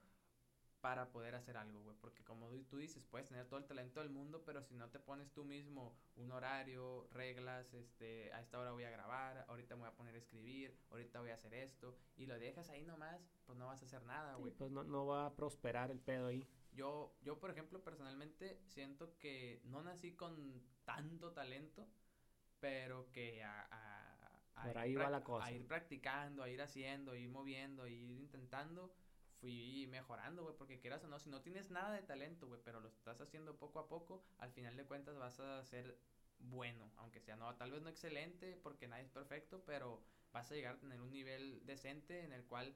para 0.81 1.11
poder 1.11 1.35
hacer 1.35 1.57
algo, 1.57 1.81
güey. 1.81 1.95
Porque 1.99 2.23
como 2.23 2.49
tú 2.69 2.77
dices, 2.77 3.03
puedes 3.05 3.27
tener 3.27 3.45
todo 3.47 3.59
el 3.59 3.65
talento 3.65 3.99
del 3.99 4.09
mundo, 4.09 4.43
pero 4.45 4.63
si 4.63 4.75
no 4.75 4.89
te 4.89 4.99
pones 4.99 5.31
tú 5.31 5.43
mismo 5.43 5.95
un 6.15 6.31
horario, 6.31 7.07
reglas, 7.11 7.73
este, 7.73 8.31
a 8.33 8.41
esta 8.41 8.59
hora 8.59 8.71
voy 8.71 8.85
a 8.85 8.89
grabar, 8.89 9.45
ahorita 9.49 9.75
me 9.75 9.81
voy 9.81 9.89
a 9.89 9.95
poner 9.95 10.15
a 10.15 10.19
escribir, 10.19 10.75
ahorita 10.89 11.19
voy 11.19 11.31
a 11.31 11.35
hacer 11.35 11.53
esto, 11.53 11.95
y 12.15 12.25
lo 12.25 12.39
dejas 12.39 12.69
ahí 12.69 12.85
nomás, 12.85 13.21
pues 13.45 13.57
no 13.57 13.67
vas 13.67 13.81
a 13.81 13.85
hacer 13.85 14.03
nada, 14.03 14.35
güey. 14.35 14.53
pues 14.53 14.71
no, 14.71 14.83
no 14.83 15.05
va 15.05 15.25
a 15.25 15.35
prosperar 15.35 15.91
el 15.91 15.99
pedo 15.99 16.27
ahí. 16.27 16.47
Yo, 16.71 17.13
yo, 17.21 17.39
por 17.39 17.51
ejemplo, 17.51 17.83
personalmente 17.83 18.61
siento 18.65 19.17
que 19.17 19.61
no 19.65 19.81
nací 19.81 20.13
con 20.13 20.63
tanto 20.85 21.33
talento, 21.33 21.87
pero 22.59 23.11
que 23.11 23.43
a, 23.43 23.67
a, 23.71 23.98
a, 24.59 24.79
ahí 24.79 24.95
va 24.95 25.09
la 25.09 25.23
cosa. 25.23 25.45
a 25.45 25.51
ir 25.51 25.65
practicando, 25.65 26.43
a 26.43 26.49
ir 26.49 26.61
haciendo, 26.61 27.11
a 27.11 27.17
ir 27.17 27.29
moviendo, 27.29 27.83
a 27.83 27.89
ir 27.89 28.11
intentando, 28.19 28.93
fui 29.39 29.87
mejorando, 29.87 30.43
güey, 30.43 30.55
porque 30.57 30.79
quieras 30.79 31.03
o 31.03 31.07
no, 31.07 31.19
si 31.19 31.29
no 31.29 31.41
tienes 31.41 31.69
nada 31.71 31.93
de 31.93 32.01
talento, 32.01 32.47
güey, 32.47 32.61
pero 32.63 32.79
lo 32.79 32.89
estás 32.89 33.21
haciendo 33.21 33.57
poco 33.57 33.79
a 33.79 33.87
poco, 33.87 34.23
al 34.37 34.51
final 34.51 34.75
de 34.75 34.85
cuentas 34.85 35.17
vas 35.17 35.39
a 35.39 35.63
ser 35.63 35.97
bueno, 36.39 36.91
aunque 36.97 37.19
sea 37.19 37.35
no, 37.35 37.53
tal 37.55 37.71
vez 37.71 37.81
no 37.81 37.89
excelente, 37.89 38.57
porque 38.63 38.87
nadie 38.87 39.03
es 39.03 39.09
perfecto, 39.09 39.63
pero 39.65 40.01
vas 40.31 40.51
a 40.51 40.55
llegar 40.55 40.75
a 40.75 40.79
tener 40.79 41.01
un 41.01 41.11
nivel 41.11 41.65
decente 41.65 42.23
en 42.23 42.33
el 42.33 42.45
cual 42.45 42.75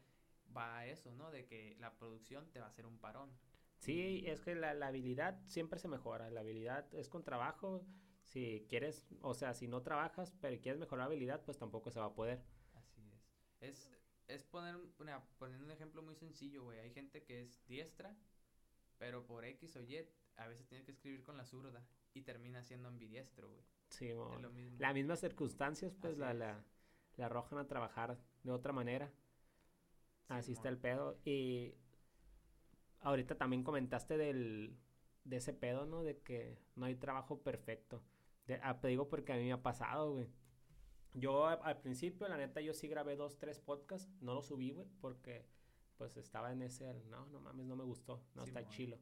va 0.55 0.85
eso, 0.85 1.13
¿no? 1.13 1.31
De 1.31 1.45
que 1.45 1.75
la 1.79 1.93
producción 1.93 2.49
te 2.51 2.59
va 2.59 2.65
a 2.67 2.69
hacer 2.69 2.85
un 2.85 2.97
parón. 2.97 3.31
Sí, 3.79 4.23
es 4.25 4.41
que 4.41 4.55
la, 4.55 4.73
la 4.73 4.87
habilidad 4.87 5.39
siempre 5.47 5.79
se 5.79 5.87
mejora, 5.87 6.29
la 6.29 6.41
habilidad 6.41 6.93
es 6.93 7.09
con 7.09 7.23
trabajo, 7.23 7.85
si 8.33 8.65
quieres, 8.67 9.05
o 9.21 9.35
sea, 9.35 9.53
si 9.53 9.67
no 9.67 9.83
trabajas, 9.83 10.33
pero 10.41 10.59
quieres 10.59 10.79
mejorar 10.79 11.03
la 11.03 11.05
habilidad, 11.05 11.43
pues 11.45 11.57
tampoco 11.59 11.91
se 11.91 11.99
va 11.99 12.07
a 12.07 12.15
poder. 12.15 12.41
Así 12.73 13.01
es. 13.11 13.21
Es, 13.61 13.91
es 14.27 14.43
poner, 14.43 14.79
poner 15.37 15.61
un 15.61 15.69
ejemplo 15.69 16.01
muy 16.01 16.15
sencillo, 16.15 16.63
güey. 16.63 16.79
Hay 16.79 16.91
gente 16.91 17.23
que 17.23 17.43
es 17.43 17.63
diestra, 17.67 18.17
pero 18.97 19.23
por 19.27 19.45
X 19.45 19.75
o 19.75 19.81
Y 19.81 20.09
a 20.37 20.47
veces 20.47 20.67
tiene 20.67 20.83
que 20.83 20.91
escribir 20.91 21.21
con 21.21 21.37
la 21.37 21.45
zurda 21.45 21.85
y 22.15 22.23
termina 22.23 22.63
siendo 22.63 22.87
ambidiestro, 22.87 23.51
güey. 23.51 23.63
Sí, 23.89 24.09
Las 24.79 24.95
mismas 24.95 25.19
circunstancias, 25.19 25.93
pues 26.01 26.17
la, 26.17 26.33
la, 26.33 26.65
la, 27.17 27.25
arrojan 27.27 27.59
a 27.59 27.67
trabajar 27.67 28.17
de 28.41 28.51
otra 28.51 28.73
manera. 28.73 29.13
Así 30.27 30.53
está 30.53 30.69
el 30.69 30.79
pedo. 30.79 31.19
Y 31.23 31.75
ahorita 33.01 33.37
también 33.37 33.63
comentaste 33.63 34.17
del, 34.17 34.75
de 35.23 35.37
ese 35.37 35.53
pedo, 35.53 35.85
¿no? 35.85 36.01
De 36.01 36.17
que 36.17 36.57
no 36.75 36.87
hay 36.87 36.95
trabajo 36.95 37.43
perfecto. 37.43 38.01
De, 38.47 38.59
ah, 38.61 38.79
te 38.79 38.89
digo 38.89 39.07
porque 39.07 39.33
a 39.33 39.35
mí 39.37 39.43
me 39.43 39.53
ha 39.53 39.61
pasado, 39.61 40.13
güey. 40.13 40.29
Yo 41.13 41.45
al 41.45 41.79
principio, 41.81 42.27
la 42.27 42.37
neta, 42.37 42.59
yo 42.61 42.73
sí 42.73 42.87
grabé 42.87 43.15
dos, 43.15 43.37
tres 43.37 43.59
podcasts. 43.59 44.11
No 44.21 44.33
los 44.33 44.47
subí, 44.47 44.71
güey, 44.71 44.87
porque 44.99 45.45
pues 45.97 46.17
estaba 46.17 46.51
en 46.51 46.61
ese, 46.63 47.01
no, 47.05 47.25
no 47.27 47.39
mames, 47.39 47.65
no 47.65 47.75
me 47.75 47.83
gustó, 47.83 48.25
no 48.35 48.43
está 48.43 48.67
chilo. 48.67 48.97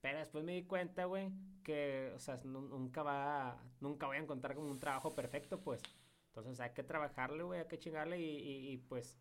Pero 0.00 0.18
después 0.18 0.44
me 0.44 0.52
di 0.52 0.64
cuenta, 0.64 1.04
güey, 1.04 1.32
que, 1.62 2.12
o 2.14 2.18
sea, 2.18 2.40
nunca 2.44 3.02
va, 3.02 3.62
nunca 3.80 4.06
voy 4.06 4.16
a 4.16 4.20
encontrar 4.20 4.56
como 4.56 4.68
un 4.68 4.80
trabajo 4.80 5.14
perfecto, 5.14 5.60
pues. 5.60 5.80
Entonces 6.26 6.58
hay 6.60 6.72
que 6.72 6.82
trabajarle, 6.82 7.44
güey, 7.44 7.60
hay 7.60 7.68
que 7.68 7.78
chingarle 7.78 8.18
y, 8.20 8.72
y, 8.72 8.78
pues 8.78 9.18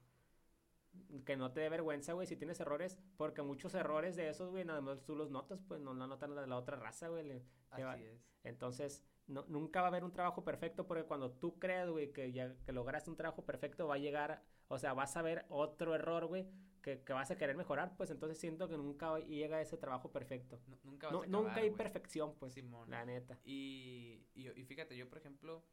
que 1.25 1.37
no 1.37 1.53
te 1.53 1.61
dé 1.61 1.69
vergüenza, 1.69 2.13
güey, 2.13 2.27
si 2.27 2.35
tienes 2.35 2.59
errores, 2.59 2.97
porque 3.15 3.41
muchos 3.43 3.75
errores 3.75 4.15
de 4.15 4.29
esos, 4.29 4.49
güey, 4.49 4.65
nada 4.65 4.81
más 4.81 5.03
tú 5.03 5.15
los 5.15 5.29
notas, 5.29 5.61
pues 5.61 5.79
no, 5.79 5.93
no 5.93 6.07
notan 6.07 6.35
la 6.35 6.47
la 6.47 6.57
otra 6.57 6.77
raza, 6.77 7.07
güey. 7.07 7.43
Así 7.69 8.03
es. 8.03 8.25
Entonces, 8.43 9.05
no, 9.27 9.45
nunca 9.47 9.81
va 9.81 9.87
a 9.87 9.89
haber 9.89 10.03
un 10.03 10.11
trabajo 10.11 10.43
perfecto 10.43 10.85
porque 10.85 11.05
cuando 11.05 11.31
tú 11.31 11.57
crees, 11.59 11.89
güey, 11.89 12.11
que 12.11 12.31
ya 12.31 12.55
que 12.65 12.71
lograste 12.71 13.09
un 13.09 13.15
trabajo 13.15 13.45
perfecto, 13.45 13.87
va 13.87 13.95
a 13.95 13.99
llegar, 13.99 14.43
o 14.67 14.77
sea, 14.77 14.93
vas 14.93 15.15
a 15.17 15.21
ver 15.21 15.45
otro 15.49 15.95
error, 15.95 16.25
güey, 16.25 16.47
que, 16.81 17.03
que, 17.03 17.13
vas 17.13 17.31
a 17.31 17.37
querer 17.37 17.55
mejorar, 17.55 17.95
pues 17.95 18.09
entonces 18.09 18.37
siento 18.39 18.67
que 18.67 18.77
nunca 18.77 19.19
llega 19.19 19.61
ese 19.61 19.77
trabajo 19.77 20.11
perfecto. 20.11 20.59
nunca 20.83 21.11
Nunca 21.11 21.55
hay 21.55 21.71
perfección, 21.71 22.35
pues, 22.39 22.55
la 22.87 23.05
neta. 23.05 23.39
Y, 23.43 24.25
y, 24.33 24.49
y, 24.49 24.65
fíjate, 24.65 24.97
yo, 24.97 25.07
por 25.07 25.19
ejemplo, 25.19 25.63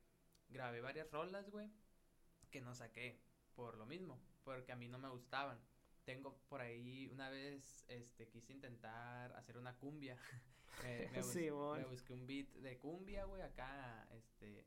grabé 0.48 0.80
varias 0.80 1.10
rolas, 1.10 1.50
güey, 1.50 1.70
que 2.50 2.60
no 2.60 2.74
saqué 2.74 3.20
por 3.54 3.76
lo 3.76 3.86
mismo, 3.86 4.20
porque 4.44 4.72
a 4.72 4.76
mí 4.76 4.88
no 4.88 4.98
me 4.98 5.08
gustaban. 5.08 5.58
Tengo 6.04 6.38
por 6.48 6.60
ahí, 6.60 7.08
una 7.08 7.28
vez, 7.28 7.84
este, 7.88 8.28
quise 8.28 8.52
intentar 8.52 9.32
hacer 9.32 9.58
una 9.58 9.76
cumbia. 9.76 10.16
me, 10.82 11.08
me, 11.78 11.84
busqué 11.86 12.12
un 12.12 12.26
beat 12.26 12.48
de 12.54 12.78
cumbia, 12.78 13.24
güey, 13.24 13.42
acá, 13.42 14.06
este, 14.12 14.66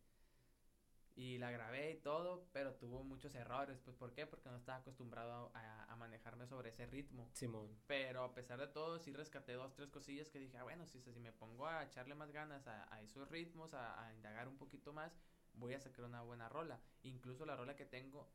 y 1.15 1.37
la 1.37 1.51
grabé 1.51 1.91
y 1.91 1.97
todo, 1.97 2.47
pero 2.51 2.73
tuvo 2.75 3.03
muchos 3.03 3.35
errores, 3.35 3.79
pues, 3.83 3.95
¿por 3.95 4.13
qué? 4.13 4.25
Porque 4.25 4.49
no 4.49 4.57
estaba 4.57 4.79
acostumbrado 4.79 5.51
a, 5.53 5.91
a 5.91 5.95
manejarme 5.95 6.47
sobre 6.47 6.69
ese 6.69 6.85
ritmo. 6.85 7.29
Simón. 7.33 7.69
Pero 7.87 8.23
a 8.23 8.33
pesar 8.33 8.59
de 8.59 8.67
todo, 8.67 8.97
sí 8.99 9.11
rescaté 9.11 9.53
dos, 9.53 9.73
tres 9.73 9.89
cosillas 9.89 10.29
que 10.29 10.39
dije, 10.39 10.57
ah, 10.57 10.63
bueno, 10.63 10.85
si, 10.87 11.01
si 11.01 11.19
me 11.19 11.31
pongo 11.31 11.67
a 11.67 11.83
echarle 11.83 12.15
más 12.15 12.31
ganas 12.31 12.65
a, 12.67 12.93
a 12.93 13.01
esos 13.01 13.29
ritmos, 13.29 13.73
a, 13.73 14.05
a 14.05 14.13
indagar 14.13 14.47
un 14.47 14.57
poquito 14.57 14.93
más, 14.93 15.17
voy 15.53 15.73
a 15.73 15.79
sacar 15.79 16.05
una 16.05 16.21
buena 16.21 16.49
rola. 16.49 16.79
Incluso 17.03 17.45
la 17.45 17.55
rola 17.55 17.75
que 17.75 17.85
tengo, 17.85 18.31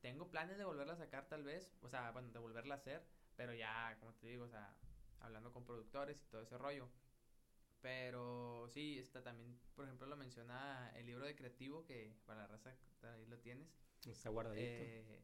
tengo 0.00 0.30
planes 0.30 0.58
de 0.58 0.64
volverla 0.64 0.92
a 0.94 0.98
sacar 0.98 1.26
tal 1.28 1.42
vez, 1.42 1.74
o 1.80 1.88
sea, 1.88 2.10
bueno, 2.10 2.30
de 2.30 2.38
volverla 2.38 2.74
a 2.74 2.78
hacer, 2.78 3.04
pero 3.36 3.54
ya, 3.54 3.96
como 3.98 4.12
te 4.14 4.26
digo, 4.26 4.44
o 4.44 4.48
sea, 4.48 4.74
hablando 5.20 5.52
con 5.52 5.64
productores 5.64 6.20
y 6.20 6.26
todo 6.26 6.42
ese 6.42 6.58
rollo. 6.58 6.88
Pero 7.80 8.68
sí, 8.68 8.98
está 8.98 9.22
también, 9.22 9.58
por 9.74 9.86
ejemplo, 9.86 10.06
lo 10.06 10.16
menciona 10.16 10.92
el 10.96 11.06
libro 11.06 11.24
de 11.24 11.34
creativo, 11.34 11.84
que 11.84 12.14
para 12.26 12.42
la 12.42 12.46
raza 12.48 12.74
ahí 13.02 13.26
lo 13.26 13.38
tienes. 13.38 13.68
Está 14.06 14.28
guardadito. 14.28 14.66
Eh, 14.66 15.22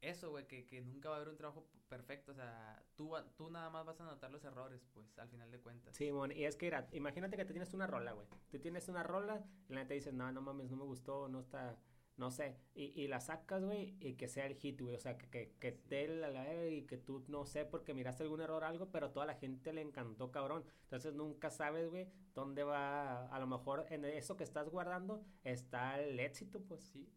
eso, 0.00 0.30
güey, 0.30 0.46
que, 0.46 0.66
que 0.66 0.80
nunca 0.80 1.10
va 1.10 1.16
a 1.16 1.18
haber 1.18 1.28
un 1.28 1.36
trabajo 1.36 1.66
perfecto, 1.88 2.32
o 2.32 2.34
sea, 2.34 2.82
tú, 2.96 3.12
tú 3.36 3.50
nada 3.50 3.68
más 3.68 3.84
vas 3.84 4.00
a 4.00 4.04
notar 4.04 4.30
los 4.30 4.42
errores, 4.44 4.86
pues, 4.94 5.18
al 5.18 5.28
final 5.28 5.50
de 5.50 5.58
cuentas. 5.60 5.94
Sí, 5.94 6.10
bueno, 6.10 6.32
y 6.32 6.44
es 6.44 6.56
que, 6.56 6.66
mira, 6.66 6.88
imagínate 6.92 7.36
que 7.36 7.44
tú 7.44 7.52
tienes 7.52 7.74
una 7.74 7.86
rola, 7.86 8.12
güey. 8.12 8.26
Tú 8.50 8.58
tienes 8.58 8.88
una 8.88 9.02
rola 9.02 9.44
y 9.68 9.74
la 9.74 9.80
gente 9.80 9.94
dice, 9.94 10.12
no, 10.12 10.32
no 10.32 10.40
mames, 10.40 10.70
no 10.70 10.78
me 10.78 10.84
gustó, 10.84 11.28
no 11.28 11.40
está 11.40 11.76
no 12.20 12.30
sé, 12.30 12.54
y, 12.74 12.92
y 13.00 13.08
la 13.08 13.18
sacas, 13.18 13.64
güey, 13.64 13.96
y 13.98 14.12
que 14.12 14.28
sea 14.28 14.44
el 14.44 14.54
hit, 14.54 14.78
güey, 14.78 14.94
o 14.94 15.00
sea, 15.00 15.16
que, 15.16 15.30
que, 15.30 15.54
que 15.58 15.72
te 15.72 16.06
la 16.06 16.66
y 16.66 16.82
que 16.82 16.98
tú, 16.98 17.24
no 17.28 17.46
sé, 17.46 17.64
porque 17.64 17.94
miraste 17.94 18.24
algún 18.24 18.42
error 18.42 18.62
o 18.62 18.66
algo, 18.66 18.90
pero 18.90 19.10
toda 19.10 19.24
la 19.24 19.36
gente 19.36 19.72
le 19.72 19.80
encantó, 19.80 20.30
cabrón. 20.30 20.62
Entonces 20.82 21.14
nunca 21.14 21.50
sabes, 21.50 21.88
güey, 21.88 22.08
dónde 22.34 22.62
va, 22.62 23.26
a 23.26 23.38
lo 23.38 23.46
mejor 23.46 23.86
en 23.88 24.04
eso 24.04 24.36
que 24.36 24.44
estás 24.44 24.68
guardando 24.68 25.24
está 25.44 25.98
el 25.98 26.20
éxito, 26.20 26.60
pues. 26.60 26.82
Sí, 26.82 27.10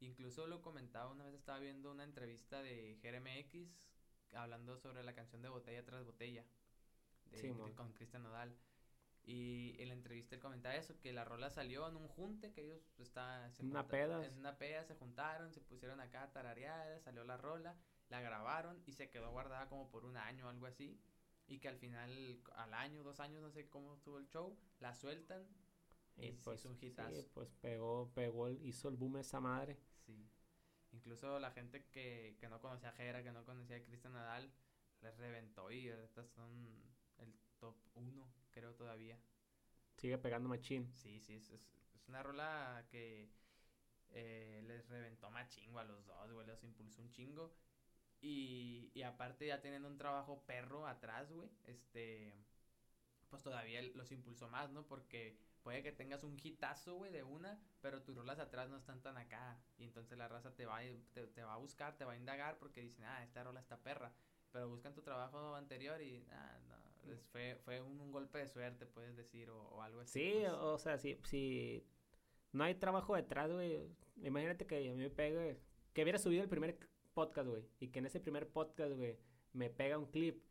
incluso 0.00 0.46
lo 0.46 0.62
comentaba, 0.62 1.10
una 1.10 1.26
vez 1.26 1.34
estaba 1.34 1.58
viendo 1.58 1.90
una 1.90 2.04
entrevista 2.04 2.62
de 2.62 2.98
X 3.02 3.68
hablando 4.32 4.78
sobre 4.78 5.04
la 5.04 5.14
canción 5.14 5.42
de 5.42 5.50
Botella 5.50 5.84
tras 5.84 6.02
Botella, 6.02 6.46
de, 7.30 7.74
con 7.74 7.92
Cristian 7.92 8.22
Nodal. 8.22 8.56
Y 9.28 9.74
en 9.82 9.88
la 9.88 9.94
entrevista 9.94 10.36
él 10.36 10.40
comentaba 10.40 10.76
eso, 10.76 10.98
que 11.00 11.12
la 11.12 11.24
rola 11.24 11.50
salió 11.50 11.88
en 11.88 11.96
un 11.96 12.06
junte, 12.06 12.52
que 12.52 12.62
ellos 12.62 12.80
está, 12.98 13.50
se 13.50 13.64
una 13.64 13.88
peda. 13.88 14.24
En 14.24 14.38
una 14.38 14.56
peda 14.56 14.84
se 14.84 14.94
juntaron, 14.94 15.52
se 15.52 15.60
pusieron 15.60 15.98
acá 16.00 16.22
a 16.22 16.32
tararear, 16.32 17.00
salió 17.00 17.24
la 17.24 17.36
rola, 17.36 17.76
la 18.08 18.20
grabaron 18.20 18.80
y 18.86 18.92
se 18.92 19.10
quedó 19.10 19.32
guardada 19.32 19.68
como 19.68 19.90
por 19.90 20.04
un 20.04 20.16
año 20.16 20.46
o 20.46 20.48
algo 20.48 20.66
así. 20.66 21.00
y 21.48 21.60
que 21.60 21.68
al 21.68 21.76
final, 21.76 22.40
al 22.56 22.74
año, 22.74 23.04
dos 23.04 23.20
años, 23.20 23.40
no 23.40 23.50
sé 23.52 23.68
cómo 23.68 23.94
estuvo 23.94 24.18
el 24.18 24.26
show, 24.26 24.58
la 24.80 24.94
sueltan 24.96 25.46
y, 26.16 26.32
pues, 26.32 26.58
hizo 26.60 26.70
un 26.70 26.78
hitazo. 26.80 27.14
Sí, 27.22 27.28
pues 27.34 27.48
pegó, 27.60 28.10
pegó, 28.14 28.48
el- 28.48 28.60
hizo 28.66 28.88
el 28.88 28.96
boom 28.96 29.18
esa 29.18 29.38
madre. 29.38 29.78
Sí. 30.06 30.28
Incluso 30.92 31.38
la 31.38 31.50
gente 31.52 31.84
que, 31.92 32.36
que 32.40 32.48
no 32.48 32.60
conocía 32.60 32.88
a 32.88 32.92
Jera, 32.92 33.22
que 33.22 33.30
no 33.30 33.44
conocía 33.44 33.76
a 33.76 33.82
Cristian 33.84 34.14
Nadal, 34.14 34.50
les 35.02 35.16
reventó 35.18 35.70
y 35.70 35.88
ahorita 35.88 36.24
son 36.24 36.82
el 37.18 37.32
top 37.58 37.76
uno, 37.94 38.26
creo 38.50 38.74
todavía. 38.74 39.18
Sigue 39.96 40.18
pegando 40.18 40.48
machín. 40.48 40.92
Sí, 40.94 41.20
sí, 41.20 41.34
es, 41.34 41.50
es, 41.50 41.72
es 41.94 42.08
una 42.08 42.22
rola 42.22 42.84
que 42.90 43.30
eh, 44.10 44.62
les 44.66 44.88
reventó 44.88 45.30
más 45.30 45.48
chingo 45.48 45.78
a 45.78 45.84
los 45.84 46.04
dos, 46.06 46.32
güey, 46.32 46.46
los 46.46 46.62
impulsó 46.62 47.02
un 47.02 47.10
chingo. 47.10 47.52
Y, 48.20 48.90
y 48.94 49.02
aparte 49.02 49.46
ya 49.46 49.60
teniendo 49.60 49.88
un 49.88 49.98
trabajo 49.98 50.42
perro 50.46 50.86
atrás, 50.86 51.30
güey, 51.30 51.50
este, 51.64 52.34
pues 53.28 53.42
todavía 53.42 53.82
los 53.82 54.10
impulsó 54.12 54.48
más, 54.48 54.70
¿no? 54.70 54.86
Porque 54.86 55.38
puede 55.62 55.82
que 55.82 55.92
tengas 55.92 56.24
un 56.24 56.38
hitazo, 56.42 56.94
güey, 56.94 57.12
de 57.12 57.22
una, 57.22 57.60
pero 57.80 58.02
tus 58.02 58.16
rolas 58.16 58.38
atrás 58.38 58.68
no 58.68 58.76
están 58.76 59.02
tan 59.02 59.18
acá. 59.18 59.58
Y 59.78 59.84
entonces 59.84 60.16
la 60.16 60.28
raza 60.28 60.54
te 60.54 60.66
va, 60.66 60.80
te, 61.12 61.26
te 61.26 61.42
va 61.42 61.54
a 61.54 61.58
buscar, 61.58 61.96
te 61.96 62.04
va 62.04 62.12
a 62.12 62.16
indagar 62.16 62.58
porque 62.58 62.80
dicen, 62.80 63.04
ah, 63.04 63.22
esta 63.22 63.44
rola 63.44 63.60
está 63.60 63.76
perra. 63.82 64.12
Pero 64.52 64.68
buscan 64.68 64.94
tu 64.94 65.02
trabajo 65.02 65.54
anterior 65.54 66.00
y, 66.00 66.26
ah, 66.30 66.58
no, 66.68 66.85
fue, 67.32 67.56
fue 67.64 67.80
un, 67.80 68.00
un 68.00 68.12
golpe 68.12 68.38
de 68.38 68.46
suerte, 68.48 68.86
puedes 68.86 69.16
decir, 69.16 69.50
o, 69.50 69.60
o 69.68 69.82
algo 69.82 70.00
así. 70.00 70.20
Sí, 70.20 70.32
pues. 70.40 70.52
o 70.52 70.78
sea, 70.78 70.98
si, 70.98 71.18
si 71.24 71.84
no 72.52 72.64
hay 72.64 72.74
trabajo 72.74 73.14
detrás, 73.14 73.50
güey. 73.52 73.88
Imagínate 74.22 74.66
que 74.66 74.76
a 74.90 74.92
mí 74.94 74.98
me 75.02 75.10
pegue, 75.10 75.58
que 75.92 76.02
hubiera 76.02 76.18
subido 76.18 76.42
el 76.42 76.48
primer 76.48 76.78
podcast, 77.14 77.48
güey, 77.48 77.64
y 77.80 77.88
que 77.88 77.98
en 77.98 78.06
ese 78.06 78.20
primer 78.20 78.48
podcast, 78.48 78.92
güey, 78.94 79.18
me 79.52 79.70
pega 79.70 79.98
un 79.98 80.06
clip 80.06 80.42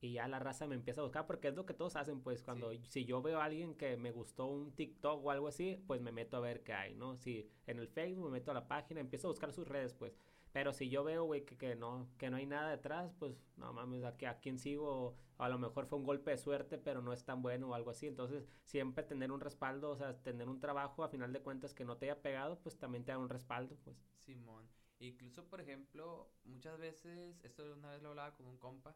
y 0.00 0.14
ya 0.14 0.26
la 0.26 0.40
raza 0.40 0.66
me 0.66 0.74
empieza 0.74 1.00
a 1.00 1.04
buscar, 1.04 1.26
porque 1.28 1.48
es 1.48 1.54
lo 1.54 1.64
que 1.64 1.74
todos 1.74 1.94
hacen, 1.94 2.20
pues, 2.22 2.42
cuando, 2.42 2.72
Sí. 2.72 2.80
si 2.88 3.04
yo 3.04 3.22
veo 3.22 3.38
a 3.40 3.44
alguien 3.44 3.76
que 3.76 3.96
me 3.96 4.10
gustó 4.10 4.46
un 4.46 4.72
TikTok 4.74 5.24
o 5.24 5.30
algo 5.30 5.46
así, 5.46 5.80
pues 5.86 6.00
me 6.00 6.10
meto 6.10 6.36
a 6.36 6.40
ver 6.40 6.64
qué 6.64 6.72
hay, 6.72 6.94
¿no? 6.96 7.16
Si 7.16 7.48
en 7.66 7.78
el 7.78 7.86
Facebook 7.86 8.24
me 8.24 8.32
meto 8.32 8.50
a 8.50 8.54
la 8.54 8.66
página, 8.66 9.00
empiezo 9.00 9.28
a 9.28 9.30
buscar 9.30 9.52
sus 9.52 9.68
redes, 9.68 9.94
pues. 9.94 10.16
Pero 10.52 10.72
si 10.72 10.88
yo 10.90 11.02
veo, 11.04 11.24
güey, 11.24 11.44
que, 11.44 11.74
no, 11.76 12.08
que 12.18 12.30
no 12.30 12.36
hay 12.36 12.46
nada 12.46 12.70
detrás, 12.70 13.12
pues, 13.18 13.34
no 13.56 13.72
mames, 13.72 14.04
¿a, 14.04 14.16
qué- 14.16 14.26
a 14.26 14.38
quién 14.40 14.58
sigo? 14.58 15.16
A 15.38 15.48
lo 15.48 15.58
mejor 15.58 15.86
fue 15.86 15.98
un 15.98 16.04
golpe 16.04 16.30
de 16.30 16.38
suerte, 16.38 16.78
pero 16.78 17.00
no 17.02 17.12
es 17.12 17.24
tan 17.24 17.42
bueno 17.42 17.70
o 17.70 17.74
algo 17.74 17.90
así. 17.90 18.06
Entonces, 18.06 18.46
siempre 18.64 19.02
tener 19.04 19.32
un 19.32 19.40
respaldo, 19.40 19.90
o 19.90 19.96
sea, 19.96 20.16
tener 20.22 20.48
un 20.48 20.60
trabajo 20.60 21.04
a 21.04 21.08
final 21.08 21.32
de 21.32 21.40
cuentas 21.42 21.74
que 21.74 21.84
no 21.84 21.96
te 21.96 22.06
haya 22.06 22.20
pegado, 22.22 22.58
pues 22.60 22.78
también 22.78 23.04
te 23.04 23.12
da 23.12 23.18
un 23.18 23.28
respaldo, 23.30 23.76
pues. 23.84 23.96
Simón. 24.18 24.68
Incluso, 24.98 25.48
por 25.48 25.60
ejemplo, 25.60 26.30
muchas 26.44 26.78
veces, 26.78 27.40
esto 27.44 27.64
una 27.74 27.90
vez 27.90 28.02
lo 28.02 28.10
hablaba 28.10 28.34
con 28.34 28.46
un 28.46 28.58
compa, 28.58 28.94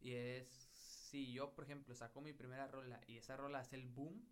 y 0.00 0.14
es, 0.14 0.48
si 0.72 1.32
yo, 1.32 1.54
por 1.54 1.64
ejemplo, 1.64 1.94
saco 1.94 2.20
mi 2.20 2.32
primera 2.32 2.68
rola 2.68 3.00
y 3.06 3.16
esa 3.18 3.36
rola 3.36 3.60
hace 3.60 3.76
el 3.76 3.86
boom, 3.88 4.24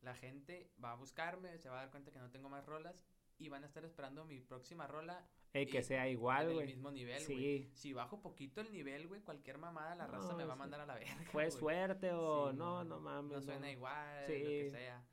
la 0.00 0.14
gente 0.14 0.72
va 0.82 0.92
a 0.92 0.96
buscarme, 0.96 1.58
se 1.58 1.68
va 1.68 1.76
a 1.78 1.82
dar 1.82 1.90
cuenta 1.90 2.10
que 2.10 2.18
no 2.18 2.30
tengo 2.30 2.48
más 2.48 2.66
rolas 2.66 3.04
y 3.38 3.48
van 3.48 3.62
a 3.62 3.66
estar 3.66 3.84
esperando 3.84 4.24
mi 4.24 4.40
próxima 4.40 4.86
rola 4.86 5.28
Eh, 5.54 5.66
que 5.66 5.82
sea 5.82 6.08
igual, 6.08 6.52
güey. 6.52 6.66
mismo 6.66 6.90
nivel, 6.90 7.22
güey. 7.26 7.36
Sí. 7.38 7.70
Si 7.74 7.92
bajo 7.92 8.20
poquito 8.22 8.60
el 8.62 8.72
nivel, 8.72 9.06
güey, 9.08 9.20
cualquier 9.20 9.58
mamada, 9.58 9.94
la 9.94 10.06
raza 10.06 10.28
No, 10.32 10.36
me 10.38 10.44
va 10.44 10.54
a 10.54 10.56
mandar 10.56 10.80
a 10.80 10.86
la 10.86 10.94
verga, 10.94 11.14
Fue 11.32 11.50
suerte 11.50 12.10
o 12.12 12.50
Sí, 12.52 12.56
no, 12.56 12.84
no, 12.84 13.00
mames. 13.00 13.32
no 13.32 13.42
suena 13.42 13.66
no. 13.66 13.72
igual, 13.72 14.22
lo 14.22 14.34
Sí. 14.34 14.42
que 14.42 14.70
sea. 14.70 15.06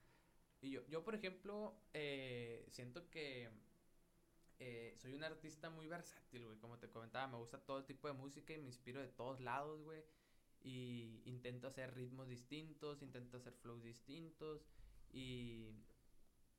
Y 0.61 0.71
yo, 0.71 0.85
yo 0.87 1.03
por 1.03 1.15
ejemplo, 1.15 1.75
eh, 1.93 2.65
siento 2.69 3.09
que 3.09 3.49
eh, 4.59 4.93
soy 4.97 5.13
un 5.13 5.23
artista 5.23 5.69
muy 5.69 5.87
versátil, 5.87 6.45
güey. 6.45 6.57
Como 6.59 6.77
te 6.79 6.89
comentaba, 6.89 7.27
me 7.27 7.37
gusta 7.37 7.59
todo 7.59 7.83
tipo 7.85 8.07
de 8.07 8.13
música 8.13 8.53
y 8.53 8.57
me 8.59 8.67
inspiro 8.67 9.01
de 9.01 9.07
todos 9.09 9.39
lados, 9.39 9.81
güey. 9.83 10.03
Y 10.61 11.21
intento 11.25 11.67
hacer 11.67 11.93
ritmos 11.95 12.27
distintos, 12.27 13.01
intento 13.01 13.37
hacer 13.37 13.53
flows 13.53 13.83
distintos. 13.83 14.65
Y, 15.11 15.69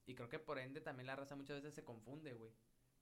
y 0.07 0.15
creo 0.15 0.29
que 0.31 0.39
por 0.39 0.59
ende 0.59 0.81
también 0.81 1.07
la 1.07 1.17
raza 1.17 1.37
muchas 1.37 1.57
veces 1.63 1.75
se 1.75 1.85
confunde, 1.85 2.33
güey. 2.33 2.51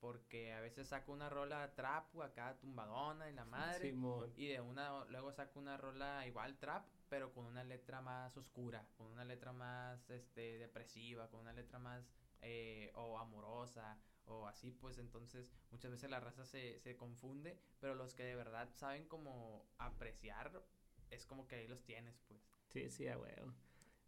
Porque 0.00 0.52
a 0.52 0.61
veces 0.61 0.88
saco 0.88 1.12
una 1.12 1.28
rola 1.28 1.74
trap, 1.74 2.14
o 2.14 2.22
acá 2.22 2.56
tumbadona 2.61 3.28
y 3.28 3.34
la 3.34 3.44
madre. 3.80 3.90
Simón. 3.90 4.32
Y 4.37 4.46
de 4.46 4.61
una, 4.61 5.04
luego 5.06 5.32
saco 5.32 5.58
una 5.58 5.76
rola 5.76 6.26
igual 6.26 6.56
trap, 6.58 6.87
pero 7.08 7.32
con 7.32 7.46
una 7.46 7.64
letra 7.64 8.00
más 8.00 8.37
oscura, 8.37 8.87
con 8.96 9.08
una 9.08 9.24
letra 9.24 9.52
más, 9.52 10.08
este, 10.11 10.58
depresiva, 10.58 11.28
con 11.28 11.40
una 11.40 11.52
letra 11.52 11.78
más, 11.78 12.08
eh, 12.42 12.92
o 12.94 13.18
amorosa, 13.18 13.98
o 14.26 14.46
así, 14.46 14.70
pues 14.70 14.98
entonces 14.98 15.52
muchas 15.70 15.90
veces 15.90 16.11
la 16.11 16.20
raza 16.20 16.44
se, 16.44 16.78
se 16.80 16.96
confunde, 16.96 17.58
pero 17.80 17.94
los 17.94 18.14
que 18.14 18.24
de 18.24 18.37
verdad 18.37 18.68
saben 18.74 19.06
como 19.06 19.66
apreciar, 19.78 20.62
es 21.11 21.26
como 21.26 21.48
que 21.48 21.56
ahí 21.56 21.66
los 21.68 21.82
tienes, 21.84 22.20
pues. 22.28 22.40
Sí, 22.68 22.90
sí, 22.90 23.08
a 23.08 23.18
huevo. 23.18 23.54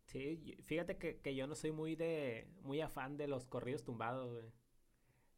Sí, 0.07 0.57
fíjate 0.65 0.99
que, 0.99 1.21
que 1.21 1.35
yo 1.35 1.47
no 1.47 1.55
soy 1.55 1.73
muy 1.73 1.95
de, 1.97 2.49
muy 2.63 2.81
afán 2.81 3.17
de 3.17 3.29
los 3.29 3.47
corridos 3.47 3.85
tumbados, 3.85 4.31
güey. 4.33 4.53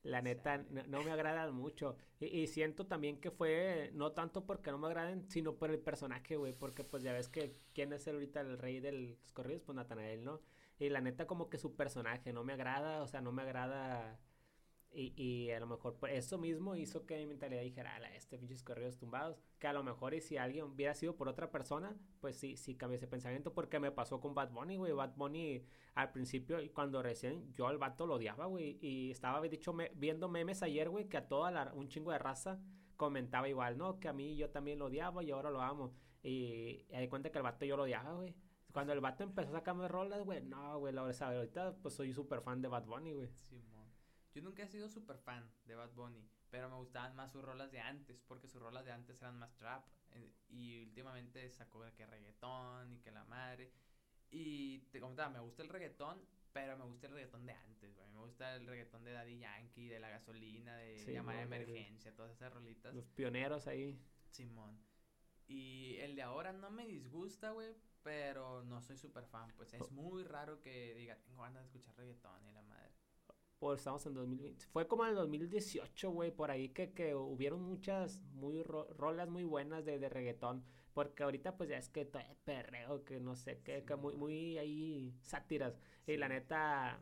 La 0.02 0.20
neta, 0.20 0.58
no, 0.70 0.82
no 0.88 1.02
me 1.02 1.12
agradan 1.12 1.54
mucho. 1.54 1.96
Y, 2.20 2.26
y 2.26 2.46
siento 2.48 2.86
también 2.86 3.20
que 3.20 3.30
fue, 3.30 3.90
no 3.94 4.12
tanto 4.12 4.44
porque 4.44 4.70
no 4.70 4.78
me 4.78 4.86
agraden, 4.88 5.28
sino 5.30 5.54
por 5.56 5.70
el 5.70 5.78
personaje, 5.78 6.36
güey. 6.36 6.52
Porque 6.52 6.84
pues 6.84 7.02
ya 7.02 7.12
ves 7.12 7.28
que, 7.28 7.56
¿quién 7.72 7.92
es 7.92 8.06
ahorita 8.08 8.40
el 8.40 8.58
rey 8.58 8.80
de 8.80 8.92
los 8.92 9.32
corridos? 9.32 9.62
Pues 9.62 9.76
Natanael, 9.76 10.24
¿no? 10.24 10.40
Y 10.78 10.88
la 10.88 11.00
neta 11.00 11.26
como 11.26 11.48
que 11.48 11.58
su 11.58 11.76
personaje 11.76 12.32
no 12.32 12.42
me 12.44 12.52
agrada, 12.54 13.02
o 13.02 13.06
sea, 13.06 13.20
no 13.20 13.32
me 13.32 13.42
agrada... 13.42 14.18
Y, 14.94 15.14
y 15.16 15.50
a 15.50 15.58
lo 15.58 15.66
mejor 15.66 15.96
por 15.96 16.10
eso 16.10 16.36
mismo 16.36 16.76
hizo 16.76 17.06
que 17.06 17.16
mi 17.16 17.24
mentalidad 17.26 17.62
dijera, 17.62 17.94
ala, 17.96 18.14
este 18.14 18.36
pinches 18.38 18.62
corridos 18.62 18.98
tumbados. 18.98 19.38
Que 19.58 19.66
a 19.66 19.72
lo 19.72 19.82
mejor 19.82 20.12
y 20.14 20.20
si 20.20 20.36
alguien 20.36 20.64
hubiera 20.66 20.94
sido 20.94 21.16
por 21.16 21.28
otra 21.28 21.50
persona, 21.50 21.96
pues 22.20 22.36
sí, 22.36 22.56
sí 22.56 22.74
cambié 22.76 22.96
ese 22.96 23.06
pensamiento. 23.06 23.54
Porque 23.54 23.80
me 23.80 23.90
pasó 23.90 24.20
con 24.20 24.34
Bad 24.34 24.50
Bunny, 24.52 24.76
güey. 24.76 24.92
Bad 24.92 25.14
Bunny 25.16 25.64
al 25.94 26.12
principio, 26.12 26.58
cuando 26.74 27.02
recién 27.02 27.50
yo 27.52 27.68
al 27.68 27.78
vato 27.78 28.06
lo 28.06 28.14
odiaba, 28.14 28.46
güey. 28.46 28.78
Y 28.82 29.10
estaba, 29.10 29.40
de 29.40 29.48
hecho, 29.54 29.72
me- 29.72 29.92
viendo 29.94 30.28
memes 30.28 30.62
ayer, 30.62 30.90
güey, 30.90 31.08
que 31.08 31.16
a 31.16 31.26
toda 31.28 31.50
la, 31.50 31.72
un 31.74 31.88
chingo 31.88 32.12
de 32.12 32.18
raza 32.18 32.60
comentaba 32.96 33.48
igual, 33.48 33.78
¿no? 33.78 33.98
Que 33.98 34.08
a 34.08 34.12
mí 34.12 34.36
yo 34.36 34.50
también 34.50 34.78
lo 34.78 34.86
odiaba 34.86 35.22
y 35.24 35.30
ahora 35.30 35.50
lo 35.50 35.60
amo. 35.62 35.94
Y, 36.22 36.86
y 36.90 36.96
di 37.00 37.08
cuenta 37.08 37.30
que 37.32 37.38
el 37.38 37.44
vato 37.44 37.64
yo 37.64 37.76
lo 37.76 37.84
odiaba, 37.84 38.12
güey. 38.14 38.34
Cuando 38.72 38.92
el 38.92 39.00
vato 39.00 39.22
empezó 39.24 39.50
a 39.50 39.52
sacarme 39.58 39.88
rolas, 39.88 40.22
güey, 40.24 40.42
no, 40.42 40.78
güey, 40.78 40.92
la 40.94 41.02
verdad, 41.02 41.34
ahorita 41.36 41.76
pues 41.82 41.94
soy 41.94 42.12
súper 42.12 42.40
fan 42.42 42.62
de 42.62 42.68
Bad 42.68 42.84
Bunny, 42.86 43.12
güey. 43.12 43.28
Simón. 43.28 43.71
Yo 44.34 44.42
nunca 44.42 44.62
he 44.62 44.66
sido 44.68 44.88
súper 44.88 45.18
fan 45.18 45.50
de 45.66 45.74
Bad 45.74 45.92
Bunny, 45.92 46.26
pero 46.50 46.68
me 46.70 46.76
gustaban 46.76 47.14
más 47.14 47.32
sus 47.32 47.42
rolas 47.42 47.70
de 47.70 47.80
antes, 47.80 48.20
porque 48.26 48.48
sus 48.48 48.60
rolas 48.62 48.84
de 48.84 48.92
antes 48.92 49.20
eran 49.20 49.38
más 49.38 49.54
trap. 49.56 49.84
eh, 50.14 50.30
y 50.50 50.82
últimamente 50.82 51.48
sacó 51.50 51.82
de 51.84 51.92
que 51.94 52.04
reggaetón 52.06 52.92
y 52.92 52.98
que 53.00 53.10
la 53.10 53.24
madre. 53.24 53.72
Y 54.30 54.80
te 54.90 55.00
comentaba, 55.00 55.30
me 55.30 55.40
gusta 55.40 55.62
el 55.62 55.68
reggaetón, 55.70 56.20
pero 56.52 56.76
me 56.76 56.84
gusta 56.84 57.06
el 57.06 57.14
reggaetón 57.14 57.46
de 57.46 57.52
antes, 57.54 57.94
güey. 57.94 58.08
Me 58.10 58.18
gusta 58.18 58.54
el 58.56 58.66
reggaetón 58.66 59.04
de 59.04 59.12
Daddy 59.12 59.38
Yankee, 59.38 59.88
de 59.88 59.98
la 60.00 60.10
gasolina, 60.10 60.76
de 60.76 60.98
Sí, 60.98 61.18
mon, 61.20 61.34
el- 61.34 61.40
emergencia, 61.44 62.14
todas 62.14 62.32
esas 62.32 62.52
rolitas. 62.52 62.94
Los 62.94 63.08
pioneros 63.10 63.66
ahí. 63.66 63.98
Simón. 64.30 64.78
Y 65.48 65.96
el 65.96 66.14
de 66.14 66.22
ahora 66.22 66.52
no 66.52 66.70
me 66.70 66.86
disgusta, 66.86 67.50
güey, 67.52 67.74
pero 68.02 68.62
no 68.64 68.80
soy 68.82 68.96
súper 68.98 69.24
fan. 69.24 69.50
Pues 69.56 69.72
es 69.74 69.80
Oh. 69.82 69.88
muy 69.92 70.24
raro 70.24 70.60
que 70.60 70.94
diga, 70.94 71.16
tengo 71.22 71.42
ganas 71.42 71.62
de 71.62 71.66
escuchar 71.68 71.96
reggaetón 71.96 72.46
y 72.46 72.52
la 72.52 72.62
madre. 72.62 72.92
Pues 73.62 73.78
estamos 73.78 74.04
en 74.06 74.14
2020. 74.14 74.66
Fue 74.72 74.88
como 74.88 75.04
en 75.04 75.10
el 75.10 75.14
2018, 75.14 76.10
güey, 76.10 76.32
por 76.32 76.50
ahí 76.50 76.70
que, 76.70 76.92
que 76.92 77.14
hubieron 77.14 77.62
muchas 77.62 78.18
muy 78.34 78.60
ro- 78.64 78.88
rolas 78.98 79.28
muy 79.28 79.44
buenas 79.44 79.84
de, 79.84 80.00
de 80.00 80.08
reggaetón. 80.08 80.64
Porque 80.92 81.22
ahorita 81.22 81.56
pues 81.56 81.70
ya 81.70 81.76
es 81.78 81.88
que 81.88 82.04
todo 82.04 82.22
es 82.22 82.34
perreo, 82.42 83.04
que 83.04 83.20
no 83.20 83.36
sé 83.36 83.60
qué, 83.62 83.78
Sí, 83.78 83.86
que 83.86 83.94
muy, 83.94 84.16
muy 84.16 84.58
ahí 84.58 85.14
sátiras. 85.22 85.78
Y 86.08 86.16
la 86.16 86.28
neta, 86.28 86.98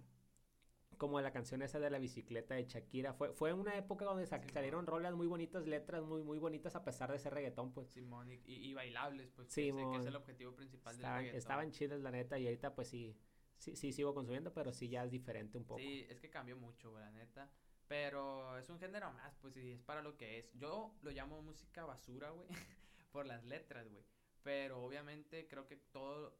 como 0.98 1.18
la 1.22 1.32
canción 1.32 1.62
esa 1.62 1.80
de 1.80 1.88
la 1.88 1.98
bicicleta 1.98 2.54
de 2.56 2.66
Shakira, 2.66 3.14
fue, 3.14 3.32
fue 3.32 3.54
una 3.54 3.78
época 3.78 4.04
donde 4.04 4.26
sa- 4.26 4.42
salieron 4.52 4.86
rolas 4.86 5.14
muy 5.14 5.26
bonitas, 5.28 5.66
letras 5.66 6.02
muy, 6.02 6.22
muy 6.22 6.38
bonitas 6.38 6.76
a 6.76 6.84
pesar 6.84 7.10
de 7.10 7.18
ser 7.18 7.32
reggaetón, 7.32 7.72
pues. 7.72 7.88
Simón, 7.88 8.30
y, 8.30 8.38
y- 8.44 8.74
bailables, 8.74 9.30
pues. 9.34 9.48
Sí, 9.48 9.72
que 9.72 9.96
es 9.98 10.04
el 10.04 10.14
objetivo 10.14 10.52
principal 10.54 10.92
del 10.92 11.00
Estaban, 11.00 11.18
reggaetón. 11.20 11.38
estaban 11.38 11.70
chidas, 11.70 12.00
la 12.02 12.10
neta, 12.10 12.38
y 12.38 12.44
ahorita 12.44 12.74
pues 12.74 12.88
sí, 12.88 13.16
sí, 13.60 13.76
sí 13.76 13.92
sigo 13.92 14.14
consumiendo, 14.14 14.52
pero 14.52 14.72
sí 14.72 14.88
ya 14.88 15.04
es 15.04 15.10
diferente 15.10 15.56
un 15.58 15.64
poco. 15.64 15.80
Sí, 15.80 16.06
es 16.08 16.18
que 16.18 16.30
cambió 16.30 16.56
mucho, 16.56 16.98
la 16.98 17.10
neta. 17.12 17.48
Pero 17.86 18.56
es 18.58 18.68
un 18.68 18.78
género 18.78 19.12
más, 19.12 19.36
pues, 19.36 19.56
y 19.56 19.72
es 19.72 19.82
para 19.82 20.02
lo 20.02 20.16
que 20.16 20.38
es. 20.38 20.52
Yo 20.54 20.94
lo 21.02 21.10
llamo 21.10 21.42
música 21.42 21.84
basura, 21.84 22.30
güey, 22.30 22.48
por 23.12 23.26
las 23.26 23.44
letras, 23.44 23.88
güey. 23.88 24.04
Pero 24.42 24.82
obviamente 24.82 25.46
creo 25.48 25.66
que 25.66 25.76
todo, 25.76 26.36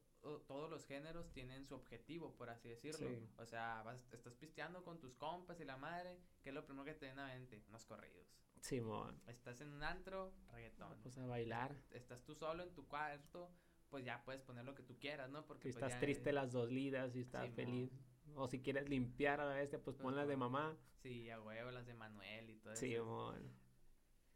todos 0.47 0.69
los 0.69 0.85
géneros 0.85 1.31
tienen 1.31 1.65
su 1.65 1.75
objetivo, 1.75 2.33
por 2.35 2.49
así 2.49 2.69
decirlo. 2.69 3.07
Sí. 3.07 3.29
O 3.37 3.45
sea, 3.45 3.83
vas, 3.83 3.99
estás 4.11 4.33
pisteando 4.35 4.83
con 4.83 4.99
tus 4.99 5.13
compas 5.15 5.59
y 5.59 5.65
la 5.65 5.77
madre, 5.77 6.19
que 6.41 6.49
es 6.49 6.55
lo 6.55 6.65
primero 6.65 6.85
que 6.85 6.93
te 6.93 7.05
viene 7.05 7.21
a 7.21 7.27
mente, 7.27 7.61
unos 7.67 7.85
corridos. 7.85 8.27
Simón, 8.61 9.19
Estás 9.27 9.59
en 9.61 9.73
un 9.73 9.83
antro, 9.83 10.33
reggaetón. 10.51 10.99
pues 11.01 11.17
a 11.17 11.25
bailar. 11.25 11.75
Estás 11.91 12.23
tú 12.23 12.35
solo 12.35 12.63
en 12.63 12.73
tu 12.73 12.87
cuarto, 12.87 13.51
pues 13.91 14.03
ya 14.05 14.23
puedes 14.23 14.41
poner 14.41 14.65
lo 14.65 14.73
que 14.73 14.81
tú 14.81 14.97
quieras, 14.97 15.29
¿no? 15.29 15.45
Porque 15.45 15.67
Si 15.67 15.73
pues, 15.73 15.83
estás 15.83 15.93
ya 15.93 15.99
triste 15.99 16.31
las 16.31 16.51
dos 16.51 16.71
lidas, 16.71 17.11
si 17.13 17.19
estás 17.19 17.51
feliz. 17.51 17.91
O 18.35 18.47
si 18.47 18.61
quieres 18.61 18.87
limpiar 18.87 19.41
a 19.41 19.45
la 19.45 19.55
bestia, 19.55 19.79
pues 19.83 19.97
ponlas 19.97 20.25
de 20.27 20.33
Ajá. 20.33 20.39
mamá. 20.39 20.77
Sí, 21.03 21.29
a 21.29 21.41
huevo, 21.41 21.69
las 21.69 21.85
de 21.85 21.93
Manuel 21.93 22.49
y 22.49 22.55
todo 22.55 22.73
eso. 22.73 22.79
Simón. 22.79 23.51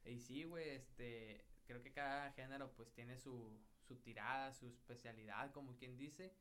Y 0.03 0.19
sí, 0.19 0.43
güey, 0.43 0.69
este, 0.71 1.45
creo 1.65 1.81
que 1.81 1.93
cada 1.93 2.31
género 2.33 2.71
pues 2.75 2.91
tiene 2.91 3.17
su, 3.17 3.57
su 3.87 3.95
tirada, 3.95 4.53
su 4.53 4.67
especialidad, 4.67 5.51
como 5.51 5.75
quien 5.77 5.97
dice. 5.97 6.33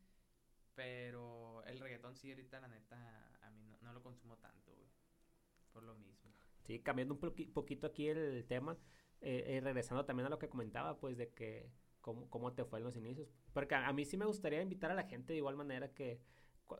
Pero 0.75 1.63
el 1.67 1.79
reggaetón 1.79 2.17
sí, 2.17 2.31
ahorita 2.31 2.61
la 2.61 2.69
neta, 2.69 3.39
a 3.43 3.51
mí 3.51 3.63
no, 3.63 3.79
no 3.81 3.93
lo 3.93 4.03
consumo 4.03 4.37
tanto, 4.39 4.75
güey. 4.75 4.91
Por 5.73 5.85
lo 5.85 5.95
mismo. 5.95 6.33
Sí, 6.67 6.81
cambiando 6.81 7.15
un 7.15 7.21
poquito 7.53 7.87
aquí 7.87 8.09
el 8.09 8.45
tema, 8.47 8.77
eh, 9.21 9.45
eh, 9.47 9.61
regresando 9.61 10.05
también 10.05 10.27
a 10.27 10.31
lo 10.31 10.39
que 10.39 10.49
comentaba, 10.49 10.99
pues 10.99 11.17
de 11.17 11.29
que 11.33 11.71
cómo, 12.05 12.29
cómo 12.29 12.53
te 12.53 12.67
fue 12.67 12.81
en 12.81 12.85
los 12.85 12.97
inicios. 12.97 13.33
Porque 13.55 13.75
a, 13.75 13.91
mí 13.95 14.05
sí 14.05 14.19
me 14.19 14.27
gustaría 14.27 14.61
invitar 14.61 14.91
a 14.91 14.95
la 14.95 15.05
gente 15.05 15.33
de 15.33 15.39
igual 15.39 15.57
manera 15.57 15.95
que 15.95 16.21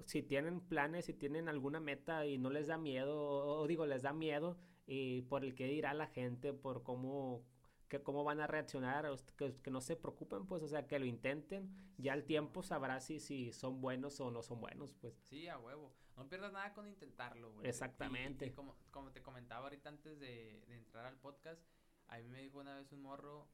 si 0.05 0.23
tienen 0.23 0.61
planes, 0.61 1.07
si 1.07 1.15
tienen 1.15 1.49
alguna 1.49 1.81
meta 1.81 2.27
y 2.27 2.37
no 2.37 2.51
les 2.51 2.67
da 2.67 2.77
miedo, 2.77 3.17
o, 3.17 3.67
digo, 3.67 3.87
les 3.87 4.03
da 4.03 4.13
miedo 4.13 4.59
y 4.87 5.23
por 5.23 5.43
el 5.43 5.55
que 5.55 5.67
dirá 5.67 5.95
la 5.95 6.09
gente, 6.09 6.53
por 6.53 6.83
cómo 6.83 7.43
que 7.89 8.03
cómo 8.03 8.25
van 8.25 8.41
a 8.41 8.47
reaccionar, 8.47 9.07
que, 9.37 9.57
que, 9.63 9.71
no 9.71 9.81
se 9.81 9.95
preocupen, 9.95 10.47
pues, 10.47 10.63
o 10.63 10.69
sea, 10.69 10.87
que 10.87 10.99
lo 10.99 11.05
intenten, 11.07 11.71
ya 11.97 12.15
el 12.15 12.25
tiempo 12.25 12.63
sabrá 12.63 13.01
si, 13.01 13.21
si 13.21 13.53
son 13.53 13.81
buenos 13.81 14.21
o 14.21 14.31
no 14.31 14.43
son 14.43 14.61
buenos, 14.61 14.95
pues. 14.95 15.15
Sí, 15.23 15.49
a 15.49 15.59
huevo, 15.59 15.95
no 16.17 16.29
pierdas 16.29 16.53
nada 16.53 16.73
con 16.73 16.89
intentarlo, 16.89 17.53
güey. 17.53 17.69
Exactamente. 17.69 18.47
Y, 18.47 18.51
como, 18.51 18.77
como 18.91 19.13
te 19.13 19.23
comentaba 19.23 19.65
ahorita 19.65 19.91
antes 19.91 20.19
de, 20.19 20.65
de 20.67 20.75
entrar 20.75 21.07
al 21.07 21.19
podcast, 21.19 21.63
a 22.09 22.19
mí 22.19 22.29
me 22.29 22.41
dijo 22.41 22.59
una 22.59 22.75
vez 22.75 22.91
un 22.91 23.03
morro, 23.03 23.49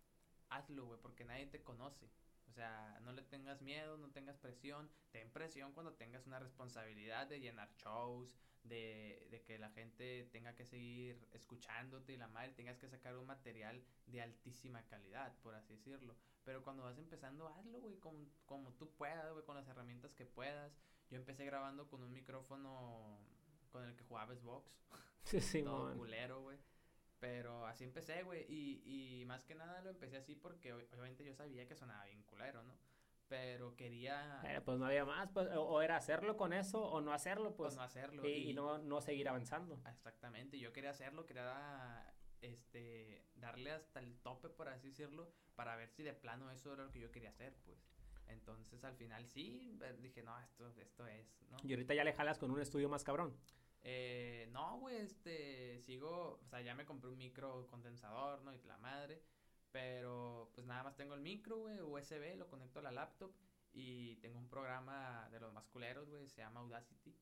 hazlo, 0.50 0.86
güey, 0.86 1.00
porque 1.00 1.24
nadie 1.24 1.46
te 1.46 1.62
conoce. 1.62 2.10
O 2.48 2.52
sea, 2.52 2.98
no 3.04 3.12
le 3.12 3.22
tengas 3.22 3.62
miedo, 3.62 3.96
no 3.96 4.10
tengas 4.10 4.36
presión. 4.36 4.90
Ten 5.12 5.30
presión 5.30 5.72
cuando 5.72 5.94
tengas 5.94 6.26
una 6.26 6.40
responsabilidad 6.40 7.28
de 7.28 7.40
llenar 7.40 7.72
shows, 7.76 8.36
de, 8.64 9.26
de, 9.30 9.42
que 9.42 9.58
la 9.58 9.70
gente 9.70 10.28
tenga 10.32 10.54
que 10.54 10.66
seguir 10.66 11.26
escuchándote 11.32 12.12
y 12.12 12.16
la 12.16 12.28
madre 12.28 12.52
tengas 12.52 12.78
que 12.78 12.88
sacar 12.88 13.16
un 13.16 13.26
material 13.26 13.82
de 14.06 14.20
altísima 14.20 14.82
calidad, 14.86 15.34
por 15.42 15.54
así 15.54 15.74
decirlo. 15.74 16.16
Pero 16.44 16.62
cuando 16.62 16.82
vas 16.82 16.98
empezando, 16.98 17.48
hazlo, 17.48 17.80
güey, 17.80 17.96
como, 17.98 18.26
como 18.46 18.72
tú 18.72 18.90
puedas, 18.96 19.32
güey, 19.32 19.44
con 19.44 19.56
las 19.56 19.68
herramientas 19.68 20.12
que 20.14 20.26
puedas. 20.26 20.72
Yo 21.08 21.16
empecé 21.16 21.44
grabando 21.44 21.88
con 21.88 22.02
un 22.02 22.12
micrófono 22.12 23.18
con 23.70 23.84
el 23.84 23.96
que 23.96 24.04
jugaba 24.04 24.34
Xbox. 24.34 24.70
Sí, 25.24 25.40
sí, 25.40 25.62
Todo 25.62 25.96
culero, 25.96 26.42
güey. 26.42 26.58
Pero 27.20 27.66
así 27.66 27.84
empecé, 27.84 28.22
güey. 28.22 28.46
Y, 28.48 29.20
y 29.20 29.24
más 29.26 29.44
que 29.44 29.54
nada 29.54 29.82
lo 29.82 29.90
empecé 29.90 30.16
así 30.16 30.34
porque 30.34 30.72
obviamente 30.72 31.24
yo 31.24 31.34
sabía 31.34 31.66
que 31.66 31.76
sonaba 31.76 32.04
bien 32.06 32.22
culero, 32.24 32.62
¿no? 32.62 32.74
Pero 33.28 33.76
quería... 33.76 34.40
Eh, 34.44 34.60
pues 34.60 34.76
no 34.78 34.86
había 34.86 35.04
más, 35.04 35.30
pues, 35.30 35.48
o, 35.54 35.80
era 35.82 35.96
hacerlo 35.96 36.36
con 36.36 36.52
eso 36.52 36.82
o 36.82 37.00
no 37.00 37.12
hacerlo, 37.12 37.54
pues. 37.54 37.74
O 37.74 37.76
no 37.76 37.82
hacerlo. 37.84 38.26
Y, 38.26 38.52
no, 38.54 38.78
no 38.78 39.00
seguir 39.00 39.28
avanzando. 39.28 39.80
Exactamente, 39.88 40.58
yo 40.58 40.72
quería 40.72 40.90
hacerlo, 40.90 41.26
quería 41.26 42.12
este, 42.40 43.24
darle 43.36 43.70
hasta 43.70 44.00
el 44.00 44.18
tope, 44.18 44.48
por 44.48 44.68
así 44.68 44.88
decirlo, 44.88 45.32
para 45.54 45.76
ver 45.76 45.90
si 45.90 46.02
de 46.02 46.12
plano 46.12 46.50
eso 46.50 46.72
era 46.72 46.82
lo 46.82 46.90
que 46.90 46.98
yo 46.98 47.12
quería 47.12 47.30
hacer, 47.30 47.54
pues. 47.64 47.78
Entonces 48.26 48.82
al 48.82 48.96
final 48.96 49.24
sí, 49.28 49.78
eh, 49.80 49.96
dije, 50.00 50.24
no, 50.24 50.36
esto, 50.40 50.68
esto 50.80 51.06
es, 51.06 51.40
¿no? 51.50 51.56
Y 51.62 51.72
ahorita 51.72 51.94
ya 51.94 52.02
le 52.02 52.12
jalas 52.12 52.38
con 52.38 52.50
un 52.50 52.60
estudio 52.60 52.88
más 52.88 53.04
cabrón. 53.04 53.36
Eh, 53.82 54.48
no, 54.52 54.78
güey, 54.78 54.96
este, 54.96 55.80
sigo, 55.80 56.40
o 56.42 56.46
sea, 56.46 56.60
ya 56.60 56.74
me 56.74 56.84
compré 56.84 57.10
un 57.10 57.18
micro 57.18 57.66
condensador, 57.68 58.42
¿no? 58.42 58.52
Y 58.52 58.62
la 58.64 58.76
madre, 58.78 59.22
pero 59.72 60.50
pues 60.54 60.66
nada 60.66 60.82
más 60.82 60.96
tengo 60.96 61.14
el 61.14 61.20
micro, 61.20 61.58
güey, 61.58 61.80
USB, 61.80 62.36
lo 62.36 62.48
conecto 62.48 62.80
a 62.80 62.82
la 62.82 62.92
laptop 62.92 63.32
y 63.72 64.16
tengo 64.16 64.38
un 64.38 64.48
programa 64.48 65.28
de 65.30 65.40
los 65.40 65.52
masculeros, 65.52 66.08
güey, 66.08 66.28
se 66.28 66.42
llama 66.42 66.60
Audacity. 66.60 67.16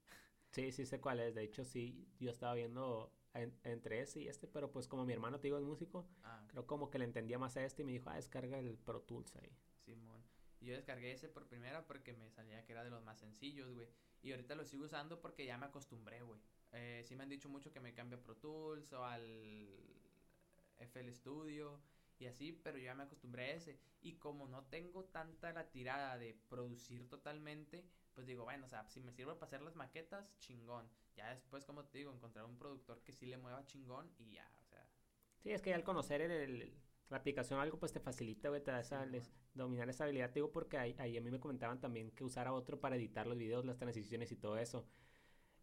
Sí, 0.51 0.73
sí 0.73 0.87
sé 0.87 1.01
cuál 1.01 1.21
es, 1.21 1.35
de 1.35 1.43
hecho 1.43 1.65
sí, 1.65 2.09
yo 2.19 2.31
estaba 2.31 2.55
viendo 2.55 3.13
entre 3.35 4.01
ese 4.01 4.21
y 4.21 4.29
este, 4.29 4.49
pero 4.49 4.73
pues 4.73 4.89
como 4.89 5.05
mi 5.05 5.13
hermano 5.13 5.39
te 5.39 5.47
digo 5.47 5.59
es 5.59 5.65
músico, 5.65 6.09
ah, 6.25 6.43
creo 6.49 6.67
como 6.67 6.91
que 6.91 6.99
le 6.99 7.05
entendía 7.05 7.39
más 7.39 7.57
a 7.57 7.65
este 7.65 7.83
y 7.83 7.85
me 7.85 7.93
dijo, 7.93 8.11
ah, 8.11 8.17
descarga 8.17 8.59
el 8.59 8.79
Pro 8.79 9.03
Tools 9.03 9.37
ahí. 9.37 9.55
Simón. 9.85 10.23
Y 10.61 10.67
yo 10.67 10.75
descargué 10.75 11.13
ese 11.13 11.29
por 11.29 11.47
primera 11.47 11.87
porque 11.87 12.13
me 12.13 12.31
salía 12.31 12.65
que 12.65 12.73
era 12.73 12.85
de 12.85 12.91
los 12.91 13.03
más 13.03 13.19
sencillos, 13.19 13.73
güey. 13.75 13.89
Y 14.23 14.33
ahorita 14.33 14.55
lo 14.55 14.65
sigo 14.65 14.85
usando 14.85 15.21
porque 15.21 15.47
ya 15.47 15.57
me 15.57 15.67
acostumbré, 15.67 16.23
güey. 16.23 16.41
Eh, 16.73 17.03
sí 17.07 17.15
me 17.17 17.23
han 17.23 17.29
dicho 17.29 17.49
mucho 17.49 17.73
que 17.73 17.81
me 17.81 17.95
cambie 17.95 18.19
a 18.19 18.23
Pro 18.23 18.37
Tools 18.37 18.93
o 18.93 19.05
al 19.05 19.79
FL 20.79 21.13
Studio 21.15 21.81
y 22.19 22.27
así, 22.27 22.53
pero 22.53 22.79
yo 22.79 22.85
ya 22.85 22.95
me 22.95 23.05
acostumbré 23.05 23.45
a 23.45 23.55
ese. 23.55 23.79
Y 24.01 24.15
como 24.15 24.49
no 24.49 24.65
tengo 24.65 25.05
tanta 25.05 25.53
la 25.53 25.71
tirada 25.71 26.19
de 26.19 26.35
producir 26.49 27.09
totalmente, 27.09 27.85
pues 28.15 28.27
digo, 28.27 28.45
bueno, 28.45 28.67
o 28.67 28.69
sea, 28.69 28.89
si 28.89 29.01
me 29.01 29.13
sirve 29.13 29.35
para 29.35 29.47
hacer 29.47 29.63
las 29.63 29.77
maquetas, 29.77 30.37
chingón. 30.41 30.89
Ya 31.15 31.31
después, 31.31 31.65
como 31.65 31.85
te 31.85 31.99
digo, 31.99 32.13
encontrar 32.13 32.45
un 32.45 32.59
productor 32.59 33.03
que 33.03 33.13
sí 33.13 33.27
le 33.27 33.39
mueva 33.39 33.65
chingón 33.67 34.11
y 34.19 34.33
ya, 34.33 34.51
o 34.61 34.65
sea. 34.65 34.85
Sí, 35.39 35.53
es 35.53 35.63
que 35.63 35.73
al 35.73 35.85
conocer 35.85 36.21
el, 36.23 36.77
la 37.09 37.19
aplicación 37.19 37.61
algo, 37.61 37.79
pues 37.79 37.93
te 37.93 38.01
facilita, 38.01 38.49
güey, 38.49 38.63
te 38.63 38.73
da 38.73 38.81
esa, 38.81 39.07
dominar 39.59 39.89
esa 39.91 40.05
habilidad. 40.05 40.31
digo 40.31 40.51
porque 40.51 40.79
ahí, 40.79 40.95
ahí, 40.99 41.17
a 41.17 41.21
mí 41.21 41.31
me 41.31 41.41
comentaban 41.41 41.81
también 41.81 42.11
que 42.13 42.25
usara 42.25 42.53
otro 42.53 42.81
para 42.81 42.97
editar 42.97 43.27
los 43.27 43.39
videos, 43.39 43.65
las 43.65 43.79
transiciones 43.79 44.33
y 44.33 44.37
todo 44.37 44.59
eso. 44.59 44.87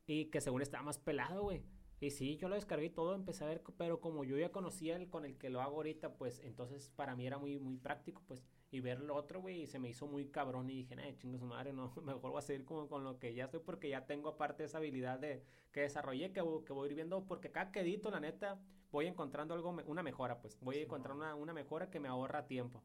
Y 0.08 0.26
que 0.26 0.42
según 0.42 0.62
estaba 0.62 0.84
más 0.84 1.00
pelado, 1.00 1.44
güey. 1.44 1.64
Y 2.02 2.12
sí, 2.12 2.36
yo 2.38 2.50
lo 2.50 2.56
descargué 2.56 2.90
todo, 2.90 3.16
empecé 3.16 3.46
a 3.46 3.48
ver, 3.48 3.64
pero 3.78 4.02
como 4.02 4.24
yo 4.26 4.38
ya 4.38 4.52
conocía 4.52 4.98
el 4.98 5.10
con 5.10 5.26
el 5.26 5.38
que 5.38 5.50
lo 5.50 5.62
hago 5.62 5.78
ahorita, 5.78 6.14
pues 6.18 6.40
entonces 6.44 6.90
para 6.96 7.16
mí 7.16 7.26
era 7.26 7.38
muy, 7.38 7.58
muy 7.58 7.78
práctico, 7.78 8.22
pues. 8.28 8.44
Y 8.70 8.82
ver 8.82 9.00
lo 9.00 9.16
otro, 9.16 9.42
güey, 9.42 9.62
y 9.62 9.68
se 9.68 9.80
me 9.80 9.90
hizo 9.90 10.06
muy 10.06 10.28
cabrón 10.28 10.70
y 10.70 10.76
dije, 10.84 10.96
eh, 11.00 11.16
chingo 11.18 11.38
su 11.38 11.46
madre, 11.46 11.72
no, 11.72 11.94
mejor 12.04 12.32
voy 12.32 12.40
a 12.40 12.42
seguir 12.42 12.66
como 12.66 12.90
con 12.90 13.04
lo 13.04 13.18
que 13.18 13.34
ya 13.34 13.46
estoy 13.46 13.62
porque 13.62 13.90
ya 13.90 14.06
tengo 14.06 14.30
aparte 14.30 14.66
esa 14.66 14.80
habilidad 14.80 15.20
de 15.20 15.44
que 15.72 15.82
desarrollé, 15.82 16.34
que, 16.34 16.42
que 16.66 16.74
voy 16.74 16.88
a 16.88 16.90
ir 16.92 16.96
viendo, 16.96 17.26
porque 17.26 17.52
cada 17.52 17.72
que 17.72 17.80
edito, 17.80 18.12
la 18.12 18.20
neta, 18.20 18.60
voy 18.92 19.08
encontrando 19.08 19.54
algo, 19.54 19.76
una 19.86 20.04
mejora, 20.04 20.42
pues. 20.42 20.60
Voy 20.62 20.78
a 20.78 20.84
encontrar 20.84 21.16
una, 21.16 21.36
una 21.36 21.54
mejora 21.54 21.90
que 21.90 22.00
me 22.00 22.10
ahorra 22.10 22.46
tiempo. 22.48 22.84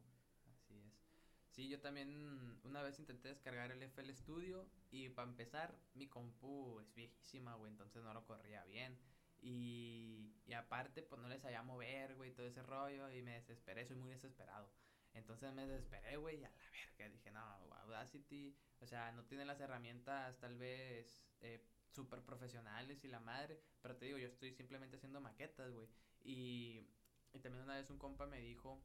Sí, 1.51 1.67
yo 1.67 1.79
también 1.81 2.59
una 2.63 2.81
vez 2.81 2.97
intenté 2.99 3.27
descargar 3.29 3.71
el 3.71 3.83
FL 3.83 4.15
Studio 4.15 4.67
y 4.89 5.09
para 5.09 5.27
empezar, 5.29 5.75
mi 5.93 6.07
compu 6.07 6.79
es 6.79 6.93
viejísima, 6.95 7.55
güey, 7.55 7.71
entonces 7.71 8.01
no 8.03 8.13
lo 8.13 8.25
corría 8.25 8.63
bien. 8.65 8.97
Y, 9.41 10.33
y 10.45 10.53
aparte, 10.53 11.01
pues 11.01 11.19
no 11.21 11.27
les 11.27 11.41
sabía 11.41 11.61
mover, 11.63 12.15
güey, 12.15 12.31
todo 12.31 12.45
ese 12.45 12.61
rollo 12.63 13.09
y 13.11 13.21
me 13.21 13.33
desesperé, 13.33 13.85
soy 13.85 13.97
muy 13.97 14.11
desesperado. 14.11 14.71
Entonces 15.13 15.51
me 15.53 15.65
desesperé, 15.67 16.15
güey, 16.17 16.39
y 16.39 16.43
a 16.45 16.49
la 16.49 16.55
verga 16.71 17.09
dije, 17.09 17.31
no, 17.31 17.41
Audacity, 17.83 18.55
o 18.79 18.87
sea, 18.87 19.11
no 19.11 19.25
tiene 19.25 19.43
las 19.45 19.59
herramientas 19.59 20.39
tal 20.39 20.55
vez 20.57 21.27
eh, 21.41 21.65
súper 21.89 22.21
profesionales 22.21 23.03
y 23.03 23.07
la 23.09 23.19
madre, 23.19 23.59
pero 23.81 23.97
te 23.97 24.05
digo, 24.05 24.17
yo 24.17 24.27
estoy 24.27 24.53
simplemente 24.53 24.95
haciendo 24.95 25.19
maquetas, 25.19 25.73
güey. 25.73 25.89
Y, 26.23 26.87
y 27.33 27.39
también 27.39 27.63
una 27.65 27.75
vez 27.75 27.89
un 27.89 27.97
compa 27.97 28.25
me 28.25 28.39
dijo, 28.39 28.81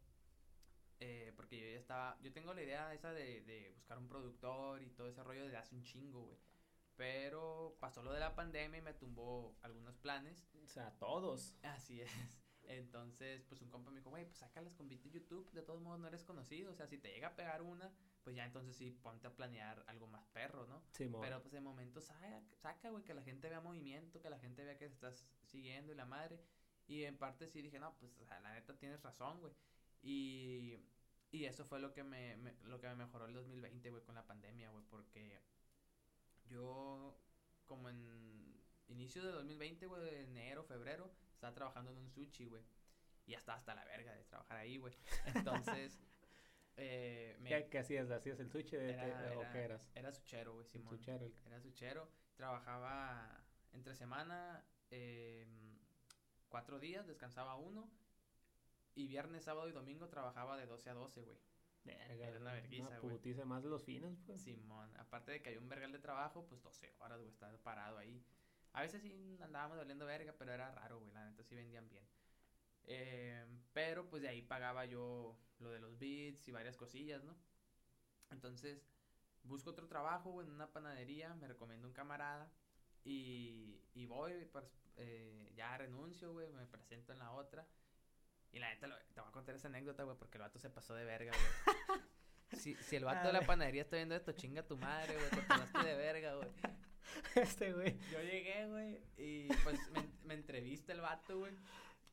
eh, 1.00 1.32
porque 1.37 1.59
yo 1.59 1.66
ya 1.66 1.78
estaba, 1.78 2.18
yo 2.22 2.32
tengo 2.32 2.54
la 2.54 2.62
idea 2.62 2.94
esa 2.94 3.12
de, 3.12 3.42
de 3.42 3.70
buscar 3.74 3.98
un 3.98 4.09
productor 4.09 4.82
y 4.82 4.90
todo 4.90 5.09
ese 5.09 5.22
rollo 5.22 5.44
desde 5.44 5.56
hace 5.56 5.74
un 5.74 5.82
chingo, 5.82 6.24
güey. 6.24 6.38
Pero 6.96 7.76
pasó 7.78 8.02
lo 8.02 8.12
de 8.12 8.20
la 8.20 8.35
pandemia 8.35 8.78
y 8.78 8.82
me 8.82 8.94
tumbó 8.94 9.54
algunos 9.62 9.96
planes. 9.98 10.48
O 10.64 10.68
sea, 10.68 10.92
todos. 10.98 11.54
Así 11.62 12.00
es. 12.00 12.11
Entonces, 12.68 13.44
pues 13.44 13.61
un 13.61 13.70
compa 13.70 13.90
me 13.90 13.98
dijo, 13.98 14.11
güey, 14.11 14.24
pues 14.24 14.38
sácalas 14.38 14.74
con 14.74 14.88
beat 14.88 15.02
de 15.02 15.11
YouTube, 15.11 15.50
de 15.52 15.62
todos 15.62 15.80
modos 15.80 16.00
no 16.00 16.09
eres 16.09 16.24
conocido, 16.24 16.72
o 16.72 16.74
sea, 16.74 16.88
si 16.88 16.98
te 16.98 17.11
llega 17.11 17.28
a 17.28 17.37
pegar 17.37 17.62
una, 17.62 17.92
pues 18.24 18.35
ya 18.35 18.44
entonces 18.44 18.74
sí 18.74 18.90
ponte 18.90 19.28
a 19.28 19.37
planear 19.37 19.85
algo 19.87 20.09
más 20.09 20.26
perro, 20.28 20.66
¿no? 20.66 20.82
Sí, 20.90 21.09
Pero 21.20 21.40
pues 21.40 21.52
de 21.52 21.61
momento 21.61 22.00
saca, 22.00 22.42
saca, 22.56 22.90
güey, 22.90 23.04
que 23.04 23.14
la 23.14 23.22
gente 23.22 23.48
vea 23.48 23.61
movimiento, 23.61 24.20
que 24.20 24.30
la 24.30 24.38
gente 24.38 24.64
vea 24.64 24.76
que 24.76 24.88
te 24.88 24.94
estás 24.94 25.24
siguiendo 25.44 25.92
y 25.92 25.94
la 25.94 26.06
madre. 26.06 26.40
Y 26.88 27.04
en 27.04 27.16
parte 27.16 27.46
sí 27.46 27.62
dije, 27.62 27.78
no, 27.78 27.96
pues 27.98 28.16
o 28.18 28.24
sea, 28.24 28.40
la 28.40 28.52
neta 28.52 28.76
tienes 28.76 29.02
razón, 29.02 29.40
güey. 29.40 29.52
Y, 30.07 30.79
y 31.33 31.47
eso 31.47 31.64
fue 31.64 31.81
lo 31.81 31.92
que 31.92 32.05
me, 32.05 32.37
lo 32.62 32.81
que 32.81 32.87
me 32.87 32.95
mejoró 32.95 33.27
el 33.27 33.35
2020, 33.35 33.90
güey, 33.90 34.05
con 34.05 34.14
la 34.14 34.25
pandemia, 34.25 34.71
güey, 34.71 34.85
porque 34.88 35.40
yo 36.45 37.19
como 37.66 37.88
en 37.88 38.62
inicio 38.87 39.25
de 39.25 39.33
2020, 39.33 39.87
güey, 39.87 40.03
de 40.05 40.23
enero, 40.23 40.62
febrero, 40.62 41.11
estaba 41.33 41.53
trabajando 41.53 41.90
en 41.90 41.99
un 41.99 42.09
sushi, 42.09 42.47
güey. 42.47 42.62
Y 43.27 43.33
ya 43.33 43.38
estaba 43.38 43.59
hasta 43.59 43.75
la 43.75 43.85
verga 43.85 44.14
de 44.14 44.23
trabajar 44.27 44.59
ahí, 44.59 44.79
güey. 44.79 44.95
Entonces, 45.35 45.99
eh, 46.77 47.37
me... 47.40 47.69
¿Qué, 47.69 47.79
hacías? 47.81 48.09
¿Hacías 48.12 48.38
el 48.38 48.49
sushi 48.49 48.77
de, 48.77 48.90
era, 48.92 49.37
o 49.37 49.53
qué 49.53 49.59
eras? 49.59 49.90
Era 49.97 50.12
suchero, 50.12 50.55
güey, 50.55 50.66
Simón. 50.66 50.97
Suchero. 50.97 51.33
Era 51.47 51.61
suchero. 51.61 52.09
Trabajaba 52.37 53.45
entre 53.73 53.97
semana 53.97 54.64
eh, 54.92 55.45
cuatro 56.49 56.79
días, 56.79 57.09
descansaba 57.09 57.57
uno. 57.57 57.90
Y 58.96 59.06
viernes, 59.09 59.44
sábado 59.44 59.68
y 59.68 59.72
domingo 59.72 60.09
trabajaba 60.09 60.56
de 60.56 60.66
12 60.66 60.88
a 60.88 60.94
12, 60.94 61.22
güey. 61.22 61.38
Verga, 61.85 62.28
era 62.28 62.40
una 62.40 62.53
vergüenza, 62.55 62.99
güey. 62.99 63.44
más 63.44 63.62
de 63.62 63.68
los 63.68 63.84
fines, 63.84 64.18
pues. 64.24 64.40
Simón, 64.40 64.90
aparte 64.97 65.32
de 65.32 65.42
que 65.42 65.51
hay 65.51 65.59
un 65.59 65.68
vergal 65.68 65.92
de 65.92 65.99
trabajo, 65.99 66.47
pues 66.49 66.62
12 66.62 66.94
horas, 66.99 67.18
güey, 67.18 67.30
estar 67.30 67.57
parado 67.59 67.99
ahí. 67.99 68.24
A 68.72 68.80
veces 68.80 69.03
sí 69.03 69.38
andábamos 69.42 69.76
doliendo 69.76 70.07
verga, 70.07 70.34
pero 70.38 70.51
era 70.51 70.72
raro, 70.72 70.99
güey. 70.99 71.12
La 71.12 71.28
neta 71.28 71.44
sí 71.44 71.55
vendían 71.55 71.86
bien. 71.90 72.09
Eh, 72.84 73.44
pero 73.74 74.09
pues 74.09 74.22
de 74.22 74.28
ahí 74.28 74.40
pagaba 74.40 74.86
yo 74.86 75.38
lo 75.59 75.70
de 75.70 75.78
los 75.78 75.99
beats 75.99 76.49
y 76.49 76.53
varias 76.53 76.78
cosillas, 76.78 77.22
¿no? 77.22 77.36
Entonces, 78.30 78.88
busco 79.42 79.70
otro 79.70 79.88
trabajo, 79.88 80.30
güey, 80.30 80.47
en 80.47 80.55
una 80.55 80.72
panadería. 80.72 81.34
Me 81.34 81.49
recomiendo 81.49 81.86
un 81.86 81.92
camarada. 81.92 82.51
Y, 83.05 83.82
y 83.92 84.07
voy, 84.07 84.47
pues, 84.47 84.64
eh, 84.97 85.53
ya 85.55 85.76
renuncio, 85.76 86.32
güey. 86.32 86.51
Me 86.55 86.66
presento 86.66 87.12
en 87.12 87.18
la 87.18 87.32
otra. 87.32 87.68
Y 88.57 88.59
la 88.59 88.70
neta, 88.70 88.88
te 89.12 89.20
voy 89.20 89.28
a 89.28 89.32
contar 89.32 89.54
esa 89.54 89.68
anécdota, 89.68 90.02
güey, 90.04 90.16
porque 90.16 90.38
el 90.38 90.42
vato 90.42 90.59
se 90.59 90.70
pasó 90.70 90.94
de 90.94 91.04
verga, 91.04 91.30
güey. 91.30 92.00
Si, 92.52 92.74
si 92.76 92.94
el 92.96 93.04
vato 93.04 93.26
de 93.26 93.32
la 93.32 93.40
panadería 93.42 93.82
está 93.82 93.96
viendo 93.96 94.14
esto, 94.14 94.30
chinga 94.32 94.62
tu 94.62 94.76
madre, 94.78 95.14
güey, 95.16 95.30
te 95.30 95.42
pasaste 95.42 95.84
de 95.84 95.96
verga, 95.96 96.36
güey. 96.36 96.48
Este, 97.34 97.72
güey. 97.72 97.98
Yo 98.11 98.20
llegué, 98.22 98.66
güey, 98.68 99.02
y 99.18 99.48
pues 99.62 99.78
me, 99.90 100.09
me 100.24 100.34
entrevista 100.34 100.92
el 100.92 101.00
vato, 101.00 101.38
güey. 101.40 101.52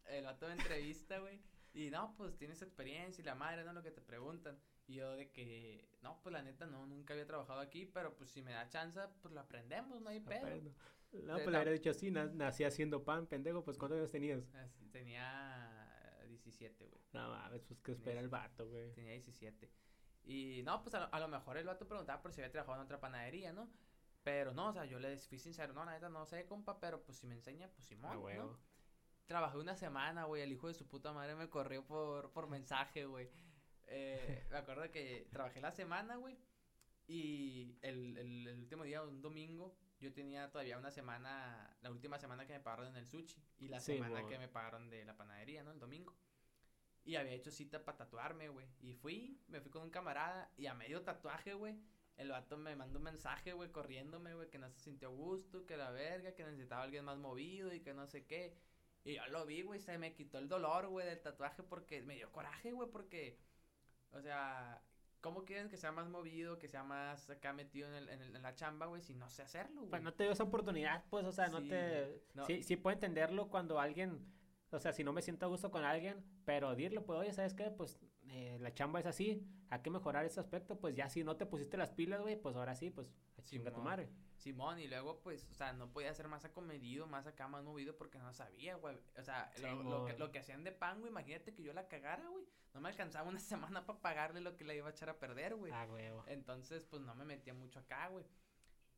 El 0.07 0.25
vato 0.25 0.47
me 0.47 0.53
entrevista, 0.53 1.19
güey. 1.19 1.39
Y 1.73 1.91
no, 1.91 2.13
pues 2.17 2.35
tienes 2.35 2.61
experiencia 2.61 3.21
y 3.21 3.25
la 3.25 3.35
madre, 3.35 3.63
¿no? 3.63 3.73
Lo 3.73 3.83
que 3.83 3.91
te 3.91 4.01
preguntan. 4.01 4.59
Y 4.87 4.95
yo 4.95 5.15
de 5.15 5.29
que, 5.31 5.87
no, 6.01 6.19
pues 6.23 6.33
la 6.33 6.41
neta 6.41 6.65
no, 6.65 6.85
nunca 6.87 7.13
había 7.13 7.25
trabajado 7.27 7.59
aquí, 7.61 7.85
pero 7.85 8.13
pues 8.15 8.29
si 8.29 8.41
me 8.41 8.51
da 8.51 8.67
chance, 8.67 8.99
pues 9.21 9.33
lo 9.33 9.39
aprendemos, 9.39 10.01
no 10.01 10.09
hay 10.09 10.19
pedo. 10.19 10.39
Aprendo. 10.39 10.73
No, 11.13 11.35
pues 11.35 11.47
le 11.47 11.57
habría 11.57 11.73
dicho 11.73 11.91
así, 11.91 12.09
na- 12.11 12.25
nací 12.25 12.63
haciendo 12.63 13.03
pan, 13.03 13.27
pendejo, 13.27 13.63
pues 13.63 13.77
¿cuántos 13.77 13.99
años 13.99 14.11
tenías? 14.11 14.43
Así, 14.55 14.87
Tenía 14.87 15.72
17, 16.53 16.85
güey. 16.87 17.01
No 17.13 17.29
mames, 17.29 17.61
pues 17.63 17.79
que 17.81 17.91
espera 17.91 18.19
el 18.19 18.29
vato, 18.29 18.67
güey. 18.67 18.91
Tenía 18.93 19.11
17. 19.13 19.71
Y 20.25 20.61
no, 20.63 20.81
pues 20.81 20.95
a 20.95 21.01
lo, 21.01 21.13
a 21.13 21.19
lo 21.19 21.27
mejor 21.27 21.57
el 21.57 21.65
vato 21.65 21.87
preguntaba 21.87 22.21
por 22.21 22.31
si 22.33 22.41
había 22.41 22.51
trabajado 22.51 22.77
en 22.79 22.85
otra 22.85 22.99
panadería, 22.99 23.51
¿no? 23.51 23.69
Pero 24.23 24.53
no, 24.53 24.69
o 24.69 24.73
sea, 24.73 24.85
yo 24.85 24.99
le 24.99 25.17
fui 25.17 25.37
sincero, 25.37 25.73
no, 25.73 25.83
la 25.83 25.91
neta 25.93 26.07
no 26.09 26.25
sé, 26.25 26.45
compa, 26.45 26.79
pero 26.79 27.03
pues 27.03 27.17
si 27.17 27.27
me 27.27 27.35
enseña, 27.35 27.67
pues 27.69 27.85
Simón, 27.85 28.11
Ah. 28.13 28.57
Trabajé 29.25 29.57
una 29.57 29.75
semana, 29.75 30.25
güey, 30.25 30.41
el 30.41 30.51
hijo 30.51 30.67
de 30.67 30.73
su 30.73 30.87
puta 30.87 31.11
madre 31.13 31.35
me 31.35 31.49
corrió 31.49 31.85
por, 31.85 32.31
por 32.31 32.47
mensaje, 32.47 33.05
güey. 33.05 33.29
Eh, 33.87 34.45
me 34.51 34.57
acuerdo 34.57 34.89
que 34.91 35.27
trabajé 35.31 35.59
la 35.61 35.71
semana, 35.71 36.15
güey, 36.17 36.37
y 37.07 37.77
el, 37.81 38.17
el, 38.17 38.47
el 38.47 38.59
último 38.59 38.83
día, 38.83 39.01
un 39.03 39.21
domingo, 39.21 39.75
yo 39.99 40.13
tenía 40.13 40.49
todavía 40.51 40.77
una 40.77 40.91
semana, 40.91 41.75
la 41.81 41.91
última 41.91 42.17
semana 42.17 42.45
que 42.45 42.53
me 42.53 42.59
pagaron 42.59 42.87
en 42.87 42.95
el 42.97 43.07
sushi, 43.07 43.41
y 43.59 43.67
la 43.67 43.79
Sí, 43.79 43.93
semana 43.93 44.25
que 44.25 44.37
me 44.37 44.47
pagaron 44.47 44.89
de 44.89 45.03
la 45.05 45.15
panadería, 45.15 45.63
¿no? 45.63 45.71
El 45.71 45.79
domingo. 45.79 46.15
Y 47.05 47.15
había 47.17 47.33
hecho 47.33 47.51
cita 47.51 47.83
para 47.83 47.97
tatuarme, 47.97 48.47
güey. 48.49 48.65
Y 48.81 48.93
fui, 48.93 49.37
me 49.47 49.59
fui 49.59 49.69
con 49.71 49.81
un 49.81 49.89
camarada, 49.89 50.49
y 50.57 50.67
a 50.67 50.73
medio 50.73 51.01
tatuaje, 51.03 51.53
güey, 51.53 51.75
el 52.15 52.29
vato 52.29 52.57
me 52.57 52.75
mandó 52.75 52.99
un 52.99 53.03
mensaje, 53.03 53.53
güey, 53.53 53.71
corriéndome, 53.71 54.33
güey, 54.35 54.49
que 54.49 54.57
no 54.59 54.69
se 54.69 54.79
sintió 54.79 55.09
a 55.09 55.11
gusto, 55.11 55.65
que 55.65 55.75
la 55.77 55.91
verga, 55.91 56.33
que 56.33 56.45
necesitaba 56.45 56.83
alguien 56.83 57.03
más 57.05 57.17
movido 57.17 57.73
y 57.73 57.81
que 57.81 57.93
no 57.93 58.07
sé 58.07 58.25
qué. 58.25 58.55
Y 59.03 59.15
yo 59.15 59.25
lo 59.27 59.45
vi, 59.45 59.63
güey, 59.63 59.79
se 59.81 59.97
me 59.97 60.13
quitó 60.13 60.37
el 60.37 60.47
dolor, 60.47 60.87
güey, 60.87 61.05
del 61.05 61.19
tatuaje 61.21 61.61
porque 61.63 62.01
me 62.03 62.15
dio 62.15 62.31
coraje, 62.31 62.71
güey, 62.71 62.89
porque, 62.89 63.37
o 64.11 64.21
sea, 64.21 64.81
¿cómo 65.19 65.43
quieren 65.43 65.67
que 65.67 65.75
sea 65.75 65.91
más 65.91 66.07
movido, 66.07 66.57
que 66.57 66.69
sea 66.69 66.83
más 66.83 67.29
acá 67.29 67.51
metido 67.51 67.89
en, 67.89 67.95
el, 67.95 68.09
en, 68.09 68.21
el- 68.21 68.35
en 68.35 68.41
la 68.41 68.55
chamba, 68.55 68.85
güey, 68.85 69.01
si 69.01 69.13
no 69.13 69.29
sé 69.29 69.41
hacerlo, 69.41 69.81
güey? 69.81 69.89
Pues 69.89 70.03
no 70.03 70.13
te 70.13 70.23
dio 70.23 70.31
esa 70.31 70.43
oportunidad, 70.43 71.03
pues, 71.09 71.25
o 71.25 71.31
sea, 71.33 71.47
no 71.49 71.59
Sí, 71.59 71.67
te... 71.67 72.21
no. 72.33 72.45
Sí, 72.45 72.63
sí 72.63 72.77
puedo 72.77 72.93
entenderlo 72.93 73.49
cuando 73.49 73.77
alguien... 73.79 74.25
O 74.73 74.79
sea, 74.79 74.91
si 74.91 75.03
no 75.03 75.13
me 75.13 75.21
siento 75.21 75.45
a 75.45 75.49
gusto 75.49 75.69
con 75.71 75.83
alguien, 75.83 76.23
pero 76.45 76.75
dirlo, 76.75 77.05
pues, 77.05 77.19
oye, 77.19 77.33
¿sabes 77.33 77.53
qué? 77.53 77.69
Pues 77.71 77.99
eh, 78.29 78.57
la 78.59 78.73
chamba 78.73 78.99
es 78.99 79.05
así, 79.05 79.45
hay 79.69 79.81
que 79.81 79.89
mejorar 79.89 80.25
ese 80.25 80.39
aspecto, 80.39 80.79
pues 80.79 80.95
ya 80.95 81.09
si 81.09 81.23
no 81.23 81.35
te 81.37 81.45
pusiste 81.45 81.77
las 81.77 81.91
pilas, 81.91 82.21
güey, 82.21 82.35
pues 82.35 82.55
ahora 82.55 82.75
sí, 82.75 82.89
pues, 82.89 83.07
a 83.37 83.41
chinga 83.43 83.71
tu 83.71 83.81
madre. 83.81 84.09
Simón, 84.37 84.79
y 84.79 84.87
luego, 84.87 85.21
pues, 85.21 85.47
o 85.51 85.53
sea, 85.53 85.71
no 85.73 85.91
podía 85.91 86.13
ser 86.13 86.27
más 86.27 86.43
acomedido, 86.43 87.07
más 87.07 87.27
acá, 87.27 87.47
más 87.47 87.63
movido 87.63 87.95
porque 87.95 88.17
no 88.17 88.33
sabía, 88.33 88.75
güey. 88.75 88.97
O 89.17 89.23
sea, 89.23 89.51
lo, 89.61 89.83
lo 89.83 90.05
que, 90.05 90.17
lo 90.17 90.31
que 90.31 90.39
hacían 90.39 90.63
de 90.63 90.71
pan, 90.71 90.99
güey, 90.99 91.11
imagínate 91.11 91.53
que 91.53 91.63
yo 91.63 91.71
la 91.73 91.87
cagara, 91.87 92.27
güey. 92.27 92.45
No 92.73 92.81
me 92.81 92.89
alcanzaba 92.89 93.29
una 93.29 93.39
semana 93.79 93.85
para 93.85 93.99
pagarle 93.99 94.41
lo 94.41 94.57
que 94.57 94.65
le 94.65 94.75
iba 94.75 94.87
a 94.87 94.91
echar 94.91 95.09
a 95.09 95.19
perder, 95.19 95.55
güey. 95.55 95.71
Ah, 95.73 95.87
huevo. 95.89 96.25
Entonces, 96.27 96.83
pues, 96.83 97.01
no 97.03 97.13
me 97.15 97.23
metía 97.25 97.53
mucho 97.53 97.79
acá, 97.79 98.07
güey. 98.07 98.25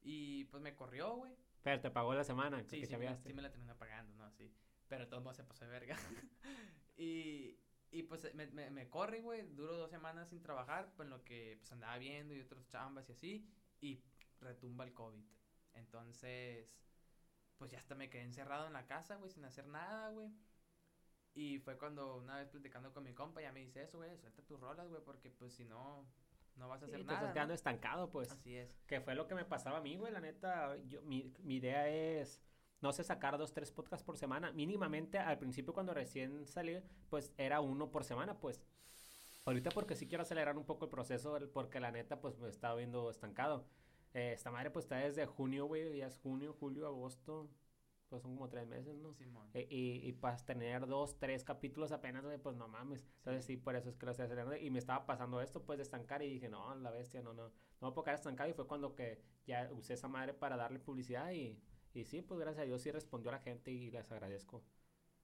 Y, 0.01 0.45
pues, 0.45 0.63
me 0.63 0.73
corrió, 0.75 1.15
güey. 1.15 1.33
Pero 1.61 1.81
te 1.81 1.91
pagó 1.91 2.13
la 2.13 2.23
semana 2.23 2.63
Sí, 2.63 2.79
que 2.81 2.85
sí, 2.85 2.95
me, 2.97 3.05
la- 3.05 3.17
sí 3.17 3.33
me 3.33 3.41
la 3.41 3.49
terminé 3.51 3.75
pagando, 3.75 4.13
¿no? 4.15 4.31
Sí. 4.31 4.51
Pero 4.87 5.05
de 5.05 5.09
todos 5.09 5.23
modos 5.23 5.37
se 5.37 5.43
pasó 5.43 5.65
de 5.65 5.71
verga. 5.71 5.97
y, 6.97 7.57
y 7.91 8.03
pues 8.03 8.33
me, 8.35 8.47
me, 8.47 8.69
me 8.69 8.89
corre, 8.89 9.21
güey. 9.21 9.43
Duro 9.55 9.75
dos 9.77 9.89
semanas 9.91 10.29
sin 10.29 10.41
trabajar, 10.41 10.91
pues 10.95 11.05
en 11.07 11.11
lo 11.11 11.23
que 11.23 11.57
pues 11.59 11.71
andaba 11.71 11.97
viendo 11.97 12.33
y 12.33 12.41
otros 12.41 12.67
chambas 12.67 13.07
y 13.09 13.11
así. 13.13 13.47
Y 13.81 14.01
retumba 14.39 14.83
el 14.85 14.93
COVID. 14.93 15.23
Entonces, 15.73 16.69
pues 17.57 17.71
ya 17.71 17.77
hasta 17.79 17.95
me 17.95 18.09
quedé 18.09 18.23
encerrado 18.23 18.67
en 18.67 18.73
la 18.73 18.85
casa, 18.87 19.15
güey, 19.15 19.31
sin 19.31 19.45
hacer 19.45 19.67
nada, 19.67 20.09
güey. 20.11 20.31
Y 21.33 21.59
fue 21.59 21.77
cuando 21.77 22.15
una 22.17 22.37
vez 22.37 22.49
platicando 22.49 22.93
con 22.93 23.03
mi 23.03 23.13
compa, 23.13 23.41
ya 23.41 23.51
me 23.51 23.59
dice 23.59 23.83
eso, 23.83 23.97
güey, 23.97 24.17
suelta 24.17 24.41
tus 24.43 24.59
rolas, 24.59 24.87
güey, 24.87 25.01
porque 25.03 25.29
pues 25.29 25.53
si 25.53 25.65
no, 25.65 26.05
no 26.55 26.69
vas 26.69 26.81
a 26.83 26.85
Sí, 26.85 26.91
hacer 26.91 27.01
te 27.01 27.05
nada. 27.05 27.17
estás 27.17 27.29
¿no? 27.29 27.33
quedando 27.33 27.53
estancado, 27.53 28.09
pues. 28.09 28.31
Así 28.31 28.55
es. 28.55 28.69
Que 28.87 29.01
fue 29.01 29.15
lo 29.15 29.27
que 29.27 29.35
me 29.35 29.45
pasaba 29.45 29.79
a 29.79 29.81
mí, 29.81 29.97
güey, 29.97 30.13
la 30.13 30.21
neta. 30.21 30.77
Yo, 30.87 31.01
mi, 31.01 31.33
mi 31.39 31.57
idea 31.57 31.89
es, 31.89 32.41
no 32.85 32.93
sé, 32.93 33.03
sacar 33.03 33.35
dos, 33.39 33.51
tres 33.51 33.71
podcasts 33.71 34.05
por 34.05 34.15
semana. 34.15 34.51
Mínimamente, 34.51 35.17
al 35.17 35.39
principio 35.39 35.73
cuando 35.73 35.91
recién 35.95 36.45
salí, 36.45 36.77
pues 37.09 37.33
era 37.35 37.59
uno 37.59 37.89
por 37.89 38.03
semana, 38.03 38.39
pues. 38.39 38.61
Ahorita 39.45 39.71
porque 39.71 39.95
sí 39.95 40.07
quiero 40.07 40.21
acelerar 40.21 40.55
un 40.55 40.65
poco 40.65 40.85
el 40.85 40.91
proceso, 40.91 41.35
porque 41.51 41.79
la 41.79 41.91
neta, 41.91 42.21
pues 42.21 42.37
me 42.37 42.47
estaba 42.47 42.75
viendo 42.75 43.09
estancado. 43.09 43.65
Eh, 44.13 44.33
esta 44.33 44.51
madre, 44.51 44.69
pues 44.69 44.85
está 44.85 44.97
desde 44.97 45.25
junio, 45.25 45.65
güey, 45.65 45.97
ya 45.97 46.05
es 46.05 46.19
junio, 46.19 46.55
julio, 46.59 46.85
agosto. 46.85 47.49
Pues 48.07 48.21
son 48.21 48.35
como 48.35 48.49
tres 48.49 48.67
meses, 48.67 48.95
¿no? 48.97 49.15
Simón. 49.15 49.49
Eh, 49.55 49.65
y, 49.67 50.07
y 50.07 50.13
para 50.13 50.37
tener 50.37 50.85
dos, 50.85 51.17
tres 51.17 51.43
capítulos 51.43 51.91
apenas, 51.91 52.23
güey, 52.23 52.37
pues 52.37 52.55
no 52.55 52.67
mames. 52.67 53.03
Entonces 53.17 53.45
sí, 53.45 53.57
por 53.57 53.75
eso 53.75 53.89
es 53.89 53.97
que 53.97 54.05
lo 54.05 54.11
estoy 54.11 54.25
acelerando. 54.25 54.55
Y 54.55 54.69
me 54.69 54.77
estaba 54.77 55.07
pasando 55.07 55.41
esto, 55.41 55.63
pues, 55.65 55.77
de 55.79 55.83
estancar. 55.83 56.21
Y 56.21 56.29
dije, 56.29 56.49
no, 56.49 56.75
la 56.75 56.91
bestia, 56.91 57.23
no, 57.23 57.33
no. 57.33 57.51
No 57.81 57.87
me 57.87 57.93
puedo 57.93 58.03
quedar 58.03 58.19
estancado. 58.19 58.47
Y 58.47 58.53
fue 58.53 58.67
cuando 58.67 58.93
que 58.93 59.23
ya 59.47 59.71
usé 59.73 59.95
esa 59.95 60.07
madre 60.07 60.35
para 60.35 60.55
darle 60.55 60.77
publicidad. 60.77 61.31
Y, 61.31 61.59
y 61.95 62.05
sí, 62.05 62.21
pues 62.21 62.39
gracias 62.39 62.63
a 62.63 62.65
Dios 62.65 62.81
sí 62.81 62.91
respondió 62.91 63.29
a 63.29 63.33
la 63.33 63.39
gente 63.39 63.71
y 63.71 63.89
les 63.91 64.11
agradezco. 64.11 64.63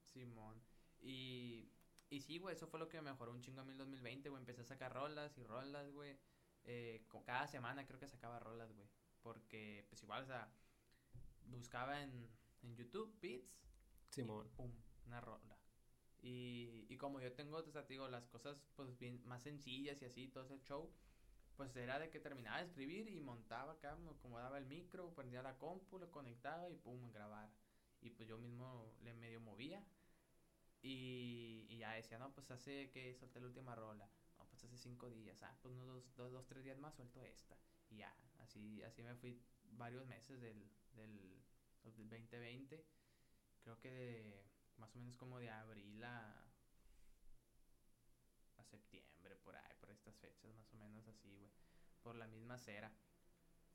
Simón. 0.02 0.60
Y, 1.00 1.70
y 2.10 2.20
sí, 2.20 2.38
güey, 2.38 2.54
eso 2.54 2.66
fue 2.66 2.78
lo 2.80 2.88
que 2.88 3.00
me 3.00 3.10
mejoró 3.10 3.32
un 3.32 3.40
chingo 3.40 3.60
a 3.60 3.64
mí 3.64 3.72
el 3.72 3.78
2020, 3.78 4.28
güey. 4.28 4.40
Empecé 4.40 4.62
a 4.62 4.64
sacar 4.64 4.92
rolas 4.92 5.36
y 5.38 5.44
rolas, 5.44 5.90
güey. 5.92 6.16
Eh, 6.64 7.04
cada 7.24 7.46
semana 7.48 7.86
creo 7.86 7.98
que 7.98 8.08
sacaba 8.08 8.38
rolas, 8.38 8.72
güey. 8.72 8.88
Porque, 9.22 9.84
pues 9.88 10.02
igual, 10.02 10.22
o 10.24 10.26
sea, 10.26 10.52
buscaba 11.46 12.02
en, 12.02 12.28
en 12.62 12.76
YouTube 12.76 13.14
beats 13.20 13.62
Simón. 14.10 14.48
pum, 14.56 14.72
una 15.06 15.20
rola. 15.20 15.58
Y, 16.22 16.86
y 16.88 16.96
como 16.96 17.20
yo 17.20 17.32
tengo, 17.32 17.58
o 17.58 17.72
sea, 17.72 17.86
te 17.86 17.94
digo, 17.94 18.08
las 18.08 18.26
cosas 18.28 18.56
pues 18.76 18.96
bien 18.98 19.20
más 19.26 19.42
sencillas 19.42 20.00
y 20.02 20.04
así, 20.06 20.28
todo 20.28 20.44
ese 20.44 20.60
show, 20.60 20.90
pues 21.62 21.76
era 21.76 22.00
de 22.00 22.10
que 22.10 22.18
terminaba 22.18 22.58
de 22.58 22.64
escribir 22.64 23.08
y 23.08 23.20
montaba 23.20 23.74
acá, 23.74 23.94
me 23.94 24.10
acomodaba 24.10 24.58
el 24.58 24.66
micro, 24.66 25.14
prendía 25.14 25.42
la 25.42 25.56
compu, 25.58 25.96
lo 25.96 26.10
conectaba 26.10 26.68
y 26.68 26.74
pum, 26.74 27.12
grabar. 27.12 27.48
Y 28.00 28.10
pues 28.10 28.28
yo 28.28 28.36
mismo 28.36 28.92
le 29.04 29.14
medio 29.14 29.40
movía. 29.40 29.80
Y, 30.82 31.64
y 31.68 31.78
ya 31.78 31.92
decía, 31.92 32.18
no, 32.18 32.32
pues 32.32 32.50
hace 32.50 32.90
que 32.90 33.14
solté 33.14 33.38
la 33.38 33.46
última 33.46 33.76
rola. 33.76 34.10
No, 34.38 34.44
pues 34.48 34.64
hace 34.64 34.76
cinco 34.76 35.08
días. 35.08 35.40
Ah, 35.44 35.56
pues 35.62 35.72
unos 35.72 35.86
dos, 35.86 36.16
dos, 36.16 36.32
dos, 36.32 36.46
tres 36.48 36.64
días 36.64 36.78
más 36.78 36.96
suelto 36.96 37.22
esta. 37.22 37.56
Y 37.90 37.98
ya, 37.98 38.12
así, 38.40 38.82
así 38.82 39.04
me 39.04 39.14
fui 39.14 39.40
varios 39.76 40.04
meses 40.08 40.40
del, 40.40 40.68
del, 40.96 41.44
del 41.84 42.08
2020. 42.08 42.84
Creo 43.62 43.78
que 43.78 43.88
de 43.92 44.44
más 44.78 44.96
o 44.96 44.98
menos 44.98 45.16
como 45.16 45.38
de 45.38 45.48
abril 45.48 46.02
a, 46.02 46.41
septiembre, 48.64 49.36
por 49.36 49.56
ahí, 49.56 49.74
por 49.80 49.90
estas 49.90 50.16
fechas, 50.16 50.52
más 50.54 50.72
o 50.72 50.76
menos 50.76 51.06
así, 51.08 51.36
güey. 51.36 51.50
Por 52.02 52.16
la 52.16 52.26
misma 52.26 52.58
cera. 52.58 52.92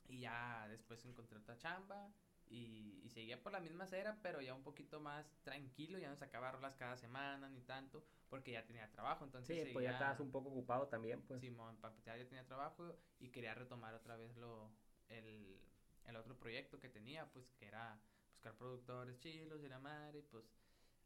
Y 0.05 0.19
ya 0.21 0.67
después 0.69 1.03
encontré 1.05 1.37
otra 1.37 1.57
chamba 1.57 2.11
y, 2.49 3.01
y 3.03 3.09
seguía 3.09 3.41
por 3.43 3.51
la 3.51 3.59
misma 3.59 3.85
cera, 3.87 4.17
pero 4.21 4.41
ya 4.41 4.53
un 4.53 4.63
poquito 4.63 4.99
más 5.01 5.29
tranquilo, 5.43 5.99
ya 5.99 6.09
no 6.09 6.15
sacaba 6.15 6.51
rolas 6.51 6.75
cada 6.75 6.95
semana 6.95 7.49
ni 7.49 7.61
tanto, 7.61 8.05
porque 8.29 8.53
ya 8.53 8.65
tenía 8.65 8.89
trabajo, 8.89 9.25
entonces 9.25 9.47
Sí, 9.55 9.73
pues 9.73 9.83
ya 9.83 9.91
seguía- 9.91 9.91
estabas 9.91 10.19
un 10.21 10.31
poco 10.31 10.49
ocupado 10.49 10.87
también, 10.87 11.21
pues. 11.23 11.41
Simón, 11.41 11.75
pa- 11.77 11.93
ya, 12.05 12.13
tenía 12.25 12.45
trabajo 12.45 12.97
y 13.19 13.29
quería 13.31 13.53
retomar 13.53 13.93
otra 13.95 14.15
vez 14.15 14.35
lo, 14.37 14.71
el, 15.09 15.59
el 16.05 16.15
otro 16.15 16.37
proyecto 16.37 16.79
que 16.79 16.87
tenía, 16.89 17.25
pues 17.31 17.51
que 17.57 17.65
era 17.67 17.99
buscar 18.31 18.55
productores 18.55 19.19
chilos 19.19 19.61
y 19.61 19.67
la 19.67 19.79
madre, 19.79 20.19
y 20.19 20.21
pues 20.23 20.45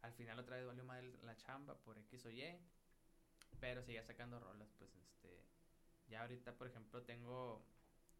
al 0.01 0.13
final 0.13 0.37
otra 0.39 0.57
vez 0.57 0.65
valió 0.67 0.83
mal 0.85 1.19
la 1.25 1.35
chamba 1.37 1.75
por 1.79 1.97
X 1.97 2.25
o 2.27 2.29
Y, 2.29 2.59
pero 3.61 3.83
seguía 3.83 4.03
sacando 4.03 4.39
rolas, 4.41 4.69
pues 4.79 4.95
este, 4.95 5.45
ya 6.07 6.23
ahorita 6.23 6.57
por 6.57 6.67
ejemplo 6.67 7.03
tengo, 7.03 7.63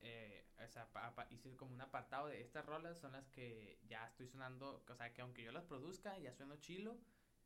eh, 0.02 0.46
o 0.64 0.68
sea, 0.70 0.90
hice 1.32 1.56
como 1.58 1.74
un 1.74 1.82
apartado 1.82 2.28
de 2.30 2.42
estas 2.42 2.66
rolas 2.66 3.00
son 3.00 3.14
las 3.14 3.30
que 3.30 3.80
ya 3.90 4.08
estoy 4.08 4.28
sonando, 4.28 4.86
o 4.90 4.96
sea, 4.96 5.14
que 5.14 5.22
aunque 5.24 5.44
yo 5.44 5.52
las 5.52 5.66
produzca, 5.66 6.18
ya 6.20 6.34
sueno 6.34 6.58
chilo. 6.58 7.00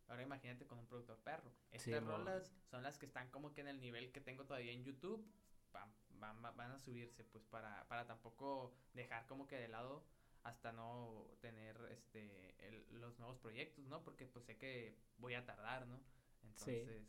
Ahora 0.07 0.23
imagínate 0.23 0.67
con 0.67 0.77
un 0.79 0.87
productor 0.87 1.17
perro. 1.23 1.51
Estas 1.71 2.03
rolas 2.03 2.53
son 2.69 2.83
las 2.83 2.99
que 2.99 3.07
están 3.07 3.29
como 3.31 3.53
que 3.53 3.61
en 3.61 3.67
el 3.69 3.81
nivel 3.81 4.11
que 4.11 4.21
tengo 4.21 4.45
todavía 4.45 4.73
en 4.73 4.83
YouTube. 4.83 5.25
Van, 5.73 5.93
van, 6.09 6.41
van- 6.41 6.71
a 6.71 6.79
subirse, 6.79 7.23
pues, 7.25 7.43
para, 7.45 7.87
para 7.87 8.05
tampoco 8.07 8.77
dejar 8.93 9.25
como 9.27 9.47
que 9.47 9.57
de 9.57 9.67
lado 9.67 10.05
hasta 10.43 10.71
no 10.71 11.35
tener 11.41 11.75
este 11.91 12.55
el- 12.67 12.85
los 13.01 13.17
nuevos 13.19 13.39
proyectos, 13.39 13.85
¿no? 13.87 14.03
Porque 14.03 14.27
pues 14.27 14.45
sé 14.45 14.57
que 14.57 14.95
voy 15.17 15.33
a 15.33 15.45
tardar, 15.45 15.87
¿no? 15.87 16.01
Entonces, 16.43 17.03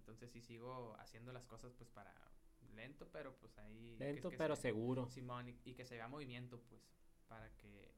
entonces 0.00 0.30
sí 0.32 0.40
sigo 0.40 0.96
haciendo 0.98 1.32
las 1.32 1.46
cosas 1.46 1.72
pues 1.74 1.88
para 1.90 2.12
lento, 2.74 3.08
pero 3.12 3.36
pues 3.38 3.56
ahí 3.58 3.96
Lento, 3.98 4.30
que 4.30 4.36
pero 4.38 4.56
se- 4.56 4.62
seguro. 4.62 5.08
Simón 5.08 5.48
y, 5.48 5.60
y 5.64 5.74
que 5.74 5.84
se 5.84 5.94
vea 5.96 6.08
movimiento, 6.08 6.60
pues, 6.68 6.82
para 7.28 7.50
que 7.56 7.94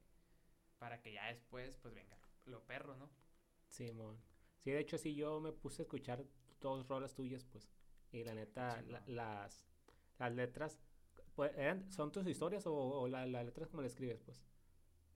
para 0.77 1.01
que 1.01 1.13
ya 1.13 1.27
después 1.27 1.77
pues 1.77 1.93
venga 1.93 2.17
lo 2.45 2.65
perro, 2.65 2.95
¿no? 2.97 3.09
Simón. 3.69 4.21
Sí, 4.59 4.71
de 4.71 4.79
hecho, 4.79 4.97
sí, 4.97 5.15
yo 5.15 5.39
me 5.39 5.51
puse 5.51 5.81
a 5.81 5.83
escuchar 5.83 6.23
dos 6.59 6.87
rolas 6.87 7.13
tuyas, 7.15 7.45
pues. 7.45 7.69
Y 8.11 8.23
la 8.23 8.33
neta, 8.33 8.81
la- 8.83 9.03
las, 9.07 9.65
las 10.19 10.33
letras, 10.33 10.79
pues, 11.35 11.51
eran- 11.57 11.89
¿son 11.91 12.11
tus 12.11 12.27
historias 12.27 12.65
o, 12.67 12.73
o 12.75 13.07
la- 13.07 13.25
las 13.25 13.45
letras 13.45 13.69
como 13.69 13.81
le 13.81 13.87
escribes, 13.87 14.21
pues? 14.21 14.43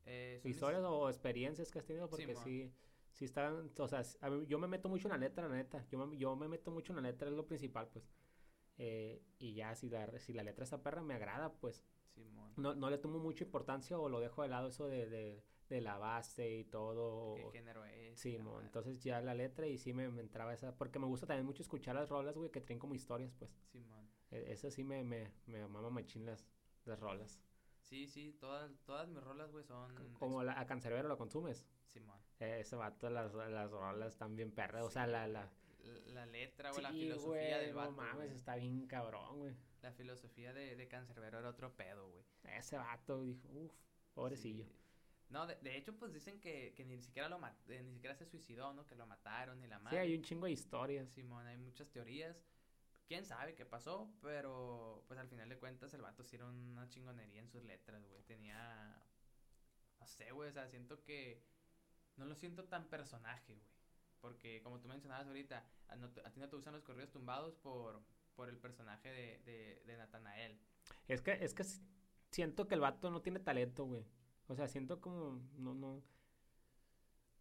Eh, 0.05 0.39
mis- 0.43 0.55
historias 0.55 0.83
o 0.85 1.09
experiencias 1.09 1.69
que 1.71 1.79
has 1.79 1.85
tenido 1.85 2.09
porque 2.09 2.27
Simón. 2.27 2.43
sí 2.43 2.73
sí 3.17 3.25
están 3.25 3.71
o 3.77 3.87
sea 3.87 4.01
a 4.21 4.29
mí- 4.29 4.45
yo 4.47 4.59
me 4.59 4.67
meto 4.67 4.89
mucho 4.89 5.07
en 5.07 5.13
la 5.13 5.17
letra 5.17 5.47
la 5.49 5.55
neta 5.55 5.83
yo 5.89 5.97
me, 6.05 6.17
yo 6.17 6.35
me 6.35 6.47
meto 6.47 6.71
mucho 6.71 6.93
en 6.93 6.97
la 6.97 7.09
letra 7.09 7.29
es 7.29 7.35
lo 7.35 7.45
principal 7.45 7.87
pues 7.91 8.05
Eh, 8.79 9.23
y 9.39 9.53
ya 9.55 9.73
si 9.75 9.89
la 9.89 10.19
si 10.19 10.33
la 10.33 10.43
letra 10.43 10.63
está 10.63 10.83
perra 10.83 11.01
me 11.01 11.15
agrada 11.15 11.51
pues 11.51 11.83
Simón. 12.13 12.53
no, 12.57 12.75
no 12.75 12.89
le 12.91 12.99
tomo 12.99 13.17
mucha 13.19 13.43
importancia 13.43 13.97
o 13.97 14.07
lo 14.07 14.19
dejo 14.19 14.43
de 14.43 14.49
lado 14.49 14.67
eso 14.67 14.85
de, 14.87 15.07
de, 15.09 15.43
de 15.69 15.81
la 15.81 15.97
base 15.97 16.57
y 16.59 16.63
todo 16.63 17.33
¿Qué 17.35 17.43
o- 17.45 17.51
género 17.51 17.83
es? 17.85 18.23
La 18.25 18.43
madre. 18.43 18.65
entonces 18.67 19.01
ya 19.03 19.19
la 19.21 19.33
letra 19.33 19.65
y 19.65 19.79
sí 19.79 19.93
me, 19.93 20.09
me 20.09 20.21
entraba 20.21 20.53
esa 20.53 20.75
porque 20.77 20.99
me 20.99 21.07
gusta 21.07 21.25
también 21.25 21.45
mucho 21.47 21.63
escuchar 21.63 21.95
las 21.95 22.09
rolas 22.09 22.35
güey 22.37 22.51
que 22.51 22.61
traen 22.61 22.77
como 22.79 22.93
historias 22.93 23.33
pues 23.39 23.51
Simón. 23.71 24.07
E- 24.29 24.51
eso 24.51 24.69
sí 24.69 24.83
me 24.83 25.03
me 25.03 25.31
me 25.47 25.67
mama 25.67 25.89
machín 25.89 26.25
las 26.27 26.47
las 26.85 26.99
rolas 26.99 27.41
Sí, 27.79 28.05
sí, 28.07 28.33
todas, 28.39 28.69
todas 28.85 29.07
mis 29.07 29.23
rolas, 29.23 29.49
güey, 29.51 29.63
son... 29.63 29.89
como 30.19 30.43
la, 30.43 30.59
a 30.59 30.65
Cancerbero 30.65 31.07
lo 31.07 31.17
consumes 31.17 31.65
Simón. 31.87 32.19
Eh, 32.39 32.59
Ese 32.61 32.75
vato, 32.75 33.09
las, 33.09 33.33
las 33.33 33.71
rolas 33.71 34.13
están 34.13 34.35
bien 34.35 34.51
perras. 34.51 34.83
O 34.83 34.89
sea, 34.89 35.05
Sí, 35.05 35.11
la, 35.11 35.27
la... 35.27 35.49
La, 36.07 36.25
letra, 36.25 36.71
güey, 36.71 36.83
la 36.83 36.91
Sí, 36.91 36.99
filosofía 36.99 37.29
güey, 37.31 37.65
del 37.65 37.69
no 37.71 37.77
vato, 37.77 37.91
mames, 37.93 38.15
güey. 38.15 38.31
está 38.35 38.55
bien 38.55 38.87
cabrón, 38.87 39.37
güey. 39.39 39.55
La 39.81 39.91
filosofía 39.93 40.51
de, 40.53 40.75
de 40.75 40.87
Cancerbero 40.87 41.39
era 41.39 41.49
otro 41.49 41.75
pedo, 41.75 42.09
güey. 42.09 42.25
Ese 42.43 42.77
vato 42.77 43.21
dijo, 43.21 43.47
uff, 43.49 43.73
pobrecillo. 44.13 44.65
Sí. 44.65 44.75
No, 45.29 45.45
de, 45.47 45.55
de 45.57 45.77
hecho, 45.77 45.97
pues 45.97 46.13
dicen 46.13 46.39
que, 46.39 46.73
que 46.75 46.83
ni 46.85 46.99
siquiera 47.01 47.29
lo 47.29 47.37
mat- 47.39 47.69
eh, 47.69 47.83
ni 47.83 47.93
siquiera 47.93 48.15
se 48.15 48.25
suicidó, 48.25 48.73
¿no? 48.73 48.85
Que 48.85 48.95
lo 48.95 49.05
mataron 49.05 49.59
ni 49.61 49.67
la 49.67 49.77
Sí, 49.77 49.83
madre. 49.83 49.99
hay 49.99 50.15
un 50.15 50.23
chingo 50.23 50.45
de 50.45 50.51
historias. 50.53 51.09
Simón, 51.09 51.45
hay 51.47 51.57
muchas 51.57 51.89
teorías. 51.89 52.43
Quién 53.07 53.23
sabe 53.25 53.55
qué 53.55 53.65
pasó, 53.65 54.11
pero 54.21 55.03
pues 55.07 55.17
al 55.19 55.27
final 55.29 55.47
de 55.47 55.57
cuentas 55.57 55.93
el 55.93 56.01
vato 56.01 56.23
sí 56.25 56.35
era 56.35 56.45
una 56.47 56.89
chingonería 56.89 57.39
en 57.39 57.47
sus 57.49 57.63
letras, 57.63 58.03
güey. 58.05 58.21
Tenía. 58.23 59.01
No 59.99 60.07
sé, 60.07 60.31
güey, 60.31 60.49
o 60.49 60.53
sea, 60.53 60.67
siento 60.67 61.01
que. 61.03 61.41
No 62.17 62.25
lo 62.25 62.35
siento 62.35 62.65
tan 62.65 62.87
personaje, 62.89 63.53
güey. 63.53 63.67
Porque 64.19 64.61
como 64.61 64.79
tú 64.79 64.87
mencionabas 64.87 65.27
ahorita, 65.27 65.63
a, 65.87 65.95
no 65.95 66.07
a 66.25 66.31
ti 66.31 66.39
no 66.39 66.49
te 66.49 66.55
gustan 66.55 66.73
los 66.73 66.83
corridos 66.83 67.11
tumbados 67.11 67.55
por, 67.55 68.01
por 68.35 68.49
el 68.49 68.57
personaje 68.57 69.09
de, 69.09 69.39
de, 69.45 69.83
de 69.85 69.97
Natanael. 69.97 70.59
Es 71.07 71.21
que, 71.21 71.33
es 71.33 71.53
que 71.53 71.63
siento 72.31 72.67
que 72.67 72.75
el 72.75 72.81
vato 72.81 73.09
no 73.11 73.21
tiene 73.21 73.39
talento, 73.39 73.85
güey. 73.85 74.05
O 74.47 74.55
sea, 74.55 74.67
siento 74.67 74.99
como, 75.01 75.41
no, 75.57 75.73
no. 75.73 76.01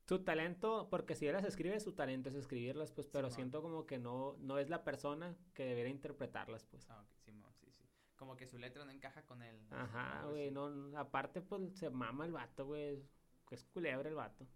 Su 0.04 0.22
talento, 0.22 0.88
porque 0.88 1.14
si 1.16 1.26
él 1.26 1.32
las 1.32 1.44
escribe, 1.44 1.80
su 1.80 1.92
talento 1.92 2.28
es 2.28 2.36
escribirlas, 2.36 2.92
pues, 2.92 3.08
pero 3.08 3.28
Simón. 3.28 3.34
siento 3.34 3.62
como 3.62 3.86
que 3.86 3.98
no, 3.98 4.36
no 4.38 4.58
es 4.58 4.68
la 4.68 4.84
persona 4.84 5.34
que 5.54 5.64
debería 5.64 5.90
interpretarlas, 5.90 6.64
pues. 6.64 6.88
Ah, 6.90 7.00
ok, 7.02 7.16
Simón, 7.24 7.52
sí, 7.54 7.72
sí. 7.72 7.84
Como 8.16 8.36
que 8.36 8.46
su 8.46 8.58
letra 8.58 8.84
no 8.84 8.92
encaja 8.92 9.24
con 9.24 9.42
él. 9.42 9.60
Ajá, 9.70 10.24
güey, 10.26 10.50
no, 10.50 10.96
aparte, 10.96 11.42
pues, 11.42 11.76
se 11.76 11.90
mama 11.90 12.24
el 12.24 12.32
vato, 12.32 12.66
güey. 12.66 13.02
Es 13.50 13.64
culebra 13.64 14.08
el 14.08 14.14
vato. 14.14 14.46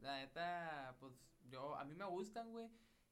La 0.00 0.18
neta, 0.18 0.96
pues 1.00 1.12
yo, 1.48 1.74
a 1.76 1.84
mí 1.84 1.94
me 1.94 2.04
gustan, 2.04 2.50
güey. 2.52 2.68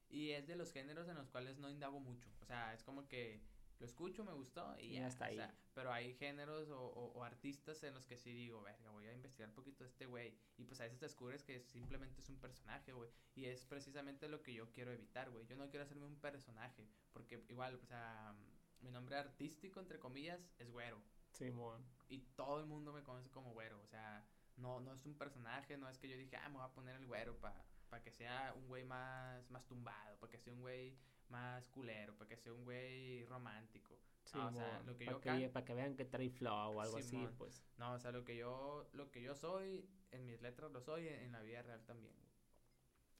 Y 0.09 0.31
es 0.31 0.47
de 0.47 0.57
los 0.57 0.73
géneros 0.73 1.09
en 1.09 1.17
los 1.17 1.29
cuales 1.29 1.59
no 1.59 1.71
indago 1.71 1.99
mucho. 2.01 2.29
O 2.43 2.45
sea, 2.45 2.73
es 2.75 2.83
como 2.83 3.09
que 3.09 3.41
lo 3.81 3.87
escucho, 3.87 4.25
me 4.25 4.33
gustó 4.33 4.77
y 4.79 4.85
Y 4.85 4.93
ya. 4.95 5.07
hasta 5.07 5.29
o 5.29 5.33
sea, 5.33 5.47
ahí. 5.47 5.53
pero 5.75 5.93
hay 5.93 6.15
géneros 6.15 6.69
o, 6.71 6.81
o- 6.81 7.13
o 7.15 7.25
artistas 7.25 7.83
en 7.83 7.95
los 7.95 8.07
que 8.07 8.17
sí 8.17 8.33
digo, 8.33 8.63
verga, 8.63 8.91
voy 8.91 9.07
a 9.07 9.13
investigar 9.13 9.49
un 9.49 9.55
poquito 9.55 9.83
de 9.83 9.89
este 9.91 10.07
güey. 10.07 10.35
Y 10.57 10.65
pues 10.65 10.81
a 10.81 10.85
veces 10.85 11.01
descubres 11.01 11.43
que 11.43 11.61
simplemente 11.61 12.21
es 12.21 12.29
un 12.29 12.39
personaje, 12.39 12.93
güey. 12.93 13.11
Y 13.35 13.47
es 13.47 13.65
precisamente 13.65 14.29
lo 14.29 14.43
que 14.43 14.55
yo 14.55 14.71
quiero 14.71 14.93
evitar, 14.93 15.31
güey. 15.31 15.47
Yo 15.47 15.57
no 15.57 15.69
quiero 15.71 15.85
hacerme 15.85 16.07
un 16.07 16.17
personaje. 16.21 16.87
Porque 17.13 17.43
igual, 17.49 17.75
o 17.83 17.87
sea, 17.87 18.35
mi 18.81 18.91
nombre 18.93 19.17
artístico, 19.17 19.81
entre 19.81 19.99
comillas, 19.99 20.41
es 20.59 20.71
güero 20.71 21.03
Simón. 21.33 21.85
y 22.09 22.19
todo 22.37 22.61
el 22.61 22.67
mundo 22.67 22.93
me 22.93 23.03
conoce 23.03 23.31
como 23.31 23.53
güero. 23.53 23.81
O 23.81 23.87
sea, 23.87 24.25
no, 24.57 24.81
no 24.81 24.93
es 24.93 25.05
un 25.05 25.17
personaje, 25.17 25.77
no 25.77 25.89
es 25.89 25.99
que 25.99 26.09
yo 26.09 26.17
dije, 26.17 26.37
ah, 26.37 26.49
me 26.49 26.57
voy 26.57 26.65
a 26.65 26.73
poner 26.73 26.97
el 26.97 27.07
güero 27.07 27.37
para 27.39 28.03
que 28.03 28.11
sea 28.11 28.53
un 28.57 28.67
güey 28.67 28.85
más, 28.85 29.51
más 29.51 29.67
tumbado, 29.67 30.19
para 30.19 30.31
que 30.31 30.39
sea 30.39 30.53
un 30.53 30.61
güey 30.61 30.97
más 31.29 31.69
culero, 31.69 32.17
para 32.17 32.29
que 32.29 32.37
sea 32.37 32.53
un 32.53 32.65
güey 32.65 33.25
romántico. 33.25 33.99
No, 34.35 34.49
o 34.49 34.53
sea, 34.53 34.81
lo 34.81 34.97
que 34.97 35.05
yo 35.07 35.21
que, 35.21 35.49
para 35.49 35.65
que 35.65 35.75
vean 35.75 35.95
que 35.97 36.05
trae 36.05 36.31
flow 36.31 36.77
o 36.77 36.81
algo 36.81 36.97
así, 36.99 37.29
pues. 37.39 37.63
No, 37.77 37.93
o 37.93 37.99
sea, 37.99 38.11
lo 38.11 38.25
que 38.25 38.37
yo, 38.37 38.89
lo 38.93 39.11
que 39.11 39.23
yo 39.23 39.35
soy, 39.35 39.89
en 40.11 40.27
mis 40.27 40.41
letras 40.41 40.73
lo 40.73 40.81
soy, 40.81 41.09
en, 41.09 41.21
en 41.21 41.33
la 41.33 41.41
vida 41.43 41.63
real 41.63 41.85
también. 41.85 42.15
güey. 42.17 42.33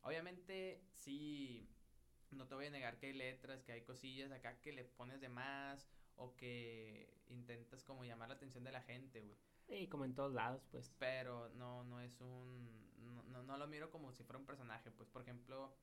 Obviamente, 0.03 0.83
sí, 0.93 1.71
no 2.31 2.47
te 2.49 2.55
voy 2.55 2.67
a 2.67 2.71
negar 2.71 2.99
que 2.99 3.07
hay 3.07 3.13
letras, 3.13 3.63
que 3.63 3.73
hay 3.73 3.83
cosillas 3.83 4.33
acá 4.33 4.61
que 4.61 4.73
le 4.73 4.85
pones 4.85 5.21
de 5.21 5.29
más 5.29 5.89
o 6.17 6.37
que 6.37 7.21
intentas 7.29 7.85
como 7.85 8.05
llamar 8.05 8.29
la 8.29 8.35
atención 8.35 8.65
de 8.65 8.73
la 8.73 8.83
gente, 8.83 9.21
güey. 9.21 9.39
Y 9.69 9.89
como 9.89 10.05
en 10.05 10.15
todos 10.15 10.33
lados, 10.33 10.63
pues. 10.71 10.93
pero 10.99 11.49
no 11.51 11.85
no 11.85 12.01
es 12.01 12.21
un 12.21 12.93
no, 13.05 13.23
no, 13.25 13.43
no 13.43 13.57
lo 13.59 13.67
miro 13.67 13.91
como 13.91 14.13
si 14.13 14.23
fuera 14.25 14.39
un 14.39 14.47
personaje 14.47 14.91
pues 14.91 15.09
por 15.09 15.23
ejemplo 15.23 15.75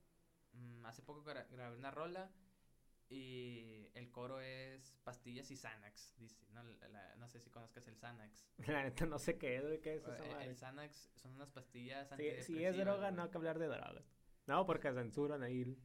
mm, 0.54 0.86
hace 0.86 1.02
poco 1.02 1.24
gra- 1.24 1.48
grabé 1.50 1.78
una 1.78 1.92
rola 1.92 2.32
y 3.10 3.90
el 3.94 4.10
coro 4.12 4.40
es 4.40 4.94
pastillas 5.04 5.52
y 5.52 5.58
Xanax 5.58 6.16
dice 6.18 6.46
no 6.52 6.64
La- 6.64 6.88
la- 6.88 7.16
no 7.18 7.28
sé 7.28 7.40
si 7.40 7.50
conozcas 7.50 7.88
el 7.88 7.96
Xanax 7.98 8.48
La 8.68 8.84
neta 8.84 9.06
no 9.06 9.20
sé 9.20 9.38
qué 9.38 9.58
es, 9.58 9.80
qué 9.82 9.96
es 9.96 10.04
esa 10.04 10.18
Eh, 10.26 10.32
madre. 10.32 10.46
el 10.50 10.56
Xanax 10.56 11.12
son 11.16 11.34
unas 11.36 11.50
pastillas 11.52 12.10
Si, 12.18 12.44
si 12.44 12.64
es 12.64 12.78
droga, 12.78 13.00
güey. 13.10 13.14
no 13.14 13.24
hay 13.24 13.30
que 13.30 13.38
hablar 13.38 13.60
de 13.60 13.68
drogas. 13.68 14.06
No, 14.48 14.66
porque 14.66 14.92
censuran 14.94 15.44
ahí. 15.44 15.62
el- 15.62 15.78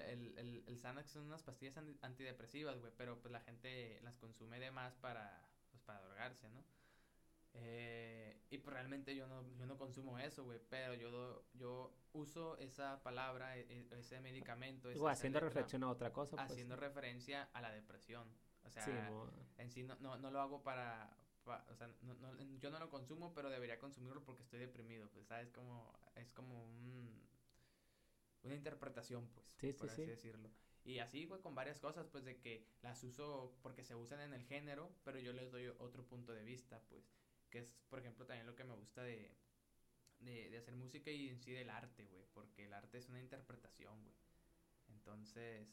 El, 0.00 0.38
el, 0.38 0.64
el, 0.66 0.78
Xanax 0.78 1.10
son 1.10 1.24
unas 1.26 1.42
pastillas 1.42 1.76
an- 1.78 1.98
antidepresivas, 2.02 2.78
güey, 2.80 2.92
pero 2.96 3.20
pues 3.20 3.32
la 3.32 3.40
gente 3.40 4.00
las 4.02 4.16
consume 4.18 4.58
de 4.60 4.70
más 4.70 4.96
para, 4.96 5.46
pues, 5.70 5.82
para 5.82 6.00
drogarse, 6.02 6.48
¿no? 6.50 6.62
Eh, 7.54 8.36
y 8.50 8.58
pues 8.58 8.74
realmente 8.74 9.14
yo 9.14 9.26
no, 9.26 9.44
yo 9.58 9.66
no 9.66 9.76
consumo 9.76 10.18
eso, 10.18 10.44
güey, 10.44 10.58
pero 10.70 10.94
yo, 10.94 11.44
yo 11.54 11.94
uso 12.12 12.56
esa 12.58 13.02
palabra, 13.02 13.56
e- 13.58 13.66
e- 13.68 13.98
ese 13.98 14.20
medicamento, 14.20 14.90
esa, 14.90 15.10
haciendo 15.10 15.36
letra, 15.38 15.48
reflexión 15.48 15.82
a 15.84 15.90
otra 15.90 16.12
cosa, 16.12 16.36
pues. 16.36 16.50
haciendo 16.50 16.76
referencia 16.76 17.48
a 17.52 17.60
la 17.60 17.70
depresión. 17.70 18.26
O 18.64 18.70
sea, 18.70 19.10
en 19.58 19.70
sí 19.70 19.82
no, 19.82 19.96
no, 19.96 20.16
no 20.16 20.30
lo 20.30 20.40
hago 20.40 20.62
para, 20.62 21.10
pa- 21.44 21.64
o 21.70 21.74
sea, 21.74 21.88
no, 22.02 22.14
no- 22.14 22.58
yo 22.60 22.70
no 22.70 22.78
lo 22.78 22.88
consumo, 22.88 23.32
pero 23.34 23.50
debería 23.50 23.78
consumirlo 23.78 24.22
porque 24.24 24.42
estoy 24.42 24.60
deprimido, 24.60 25.08
pues, 25.10 25.26
¿sabes? 25.26 25.50
Como, 25.50 25.92
es 26.14 26.30
como 26.30 26.64
un, 26.64 27.22
una 28.42 28.54
interpretación, 28.54 29.28
pues, 29.34 29.46
Sí, 29.56 29.72
sí, 29.72 29.78
por 29.78 29.90
así 29.90 30.02
sí. 30.02 30.08
decirlo. 30.10 30.50
Y 30.84 30.98
así, 30.98 31.26
güey, 31.26 31.40
con 31.40 31.54
varias 31.54 31.78
cosas, 31.78 32.06
pues, 32.08 32.24
de 32.24 32.38
que 32.40 32.66
las 32.82 33.02
uso 33.04 33.56
porque 33.62 33.84
se 33.84 33.94
usan 33.94 34.20
en 34.20 34.32
el 34.34 34.44
género, 34.44 34.90
pero 35.04 35.18
yo 35.20 35.32
les 35.32 35.50
doy 35.52 35.68
otro 35.78 36.04
punto 36.04 36.32
de 36.32 36.42
vista, 36.44 36.80
pues, 36.88 37.04
que 37.52 37.60
es, 37.60 37.72
por 37.90 38.00
ejemplo, 38.00 38.26
también 38.26 38.48
lo 38.48 38.56
que 38.56 38.64
me 38.64 38.74
gusta 38.74 39.04
de, 39.04 39.36
de, 40.20 40.50
de 40.50 40.58
hacer 40.58 40.74
música 40.76 41.10
y 41.12 41.28
en 41.28 41.40
sí 41.40 41.52
del 41.52 41.70
arte, 41.70 42.06
güey, 42.06 42.24
porque 42.34 42.64
el 42.66 42.74
arte 42.74 42.98
es 42.98 43.08
una 43.10 43.20
interpretación, 43.20 44.02
güey. 44.02 44.16
Entonces, 44.88 45.68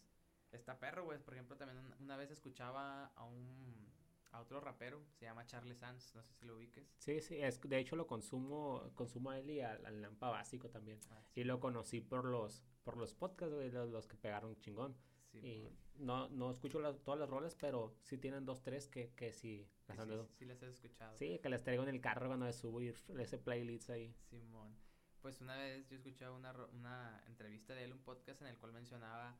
está 0.51 0.79
perro, 0.79 1.05
güey. 1.05 1.19
Por 1.19 1.33
ejemplo, 1.35 1.57
también 1.57 1.79
un- 1.79 1.93
una 2.03 2.17
vez 2.17 2.31
escuchaba 2.31 3.07
a 3.15 3.25
un 3.25 3.89
a 4.31 4.41
otro 4.41 4.61
rapero, 4.61 5.03
se 5.17 5.25
llama 5.25 5.47
Charles 5.47 5.79
Sanz, 5.79 6.13
no 6.15 6.21
sé 6.23 6.33
si 6.35 6.45
lo 6.45 6.57
ubiques. 6.57 6.87
Sí, 6.99 7.19
sí, 7.19 7.41
es, 7.41 7.59
de 7.61 7.79
hecho 7.79 7.95
lo 7.95 8.05
consumo, 8.05 8.91
consumo 8.93 9.31
a 9.31 9.39
él 9.39 9.49
y 9.49 9.61
al, 9.61 9.83
al 9.85 10.01
Lampa 10.03 10.29
Básico 10.29 10.69
también. 10.69 10.99
Ah, 11.09 11.23
Y 11.33 11.45
lo 11.45 11.59
conocí 11.59 11.99
por 12.01 12.25
los, 12.25 12.63
por 12.83 12.97
los 12.97 13.15
podcasts, 13.15 13.55
güey, 13.55 13.71
los, 13.71 13.89
los 13.89 14.07
que 14.07 14.17
pegaron 14.17 14.55
chingón. 14.59 14.95
Sí, 15.31 15.39
y 15.41 15.69
no, 15.97 16.29
no 16.29 16.51
escucho 16.51 16.79
las- 16.79 17.01
todas 17.03 17.19
las 17.19 17.29
rolas, 17.29 17.55
pero 17.55 17.95
sí 18.03 18.17
tienen 18.17 18.45
dos, 18.45 18.61
tres 18.61 18.87
que, 18.87 19.11
que 19.15 19.31
sí 19.33 19.67
las 19.87 19.99
han 19.99 20.07
sí, 20.07 20.13
dado. 20.15 20.29
sí 20.37 20.45
las 20.45 20.61
he 20.61 20.69
escuchado. 20.69 21.17
Sí, 21.17 21.39
que 21.39 21.49
las 21.49 21.63
traigo 21.63 21.83
en 21.83 21.89
el 21.89 22.01
carro 22.01 22.27
cuando 22.27 22.45
me 22.45 22.53
subo 22.53 22.81
y 22.81 22.87
ese 22.89 23.37
playlist 23.37 23.89
ahí. 23.89 24.13
Simón. 24.29 24.75
Pues 25.21 25.41
una 25.41 25.57
vez 25.57 25.87
yo 25.89 25.97
escuché 25.97 26.29
una, 26.29 26.53
una 26.73 27.21
entrevista 27.27 27.73
de 27.73 27.83
él, 27.85 27.93
un 27.93 27.99
podcast 28.03 28.41
en 28.41 28.47
el 28.47 28.57
cual 28.57 28.71
mencionaba 28.73 29.37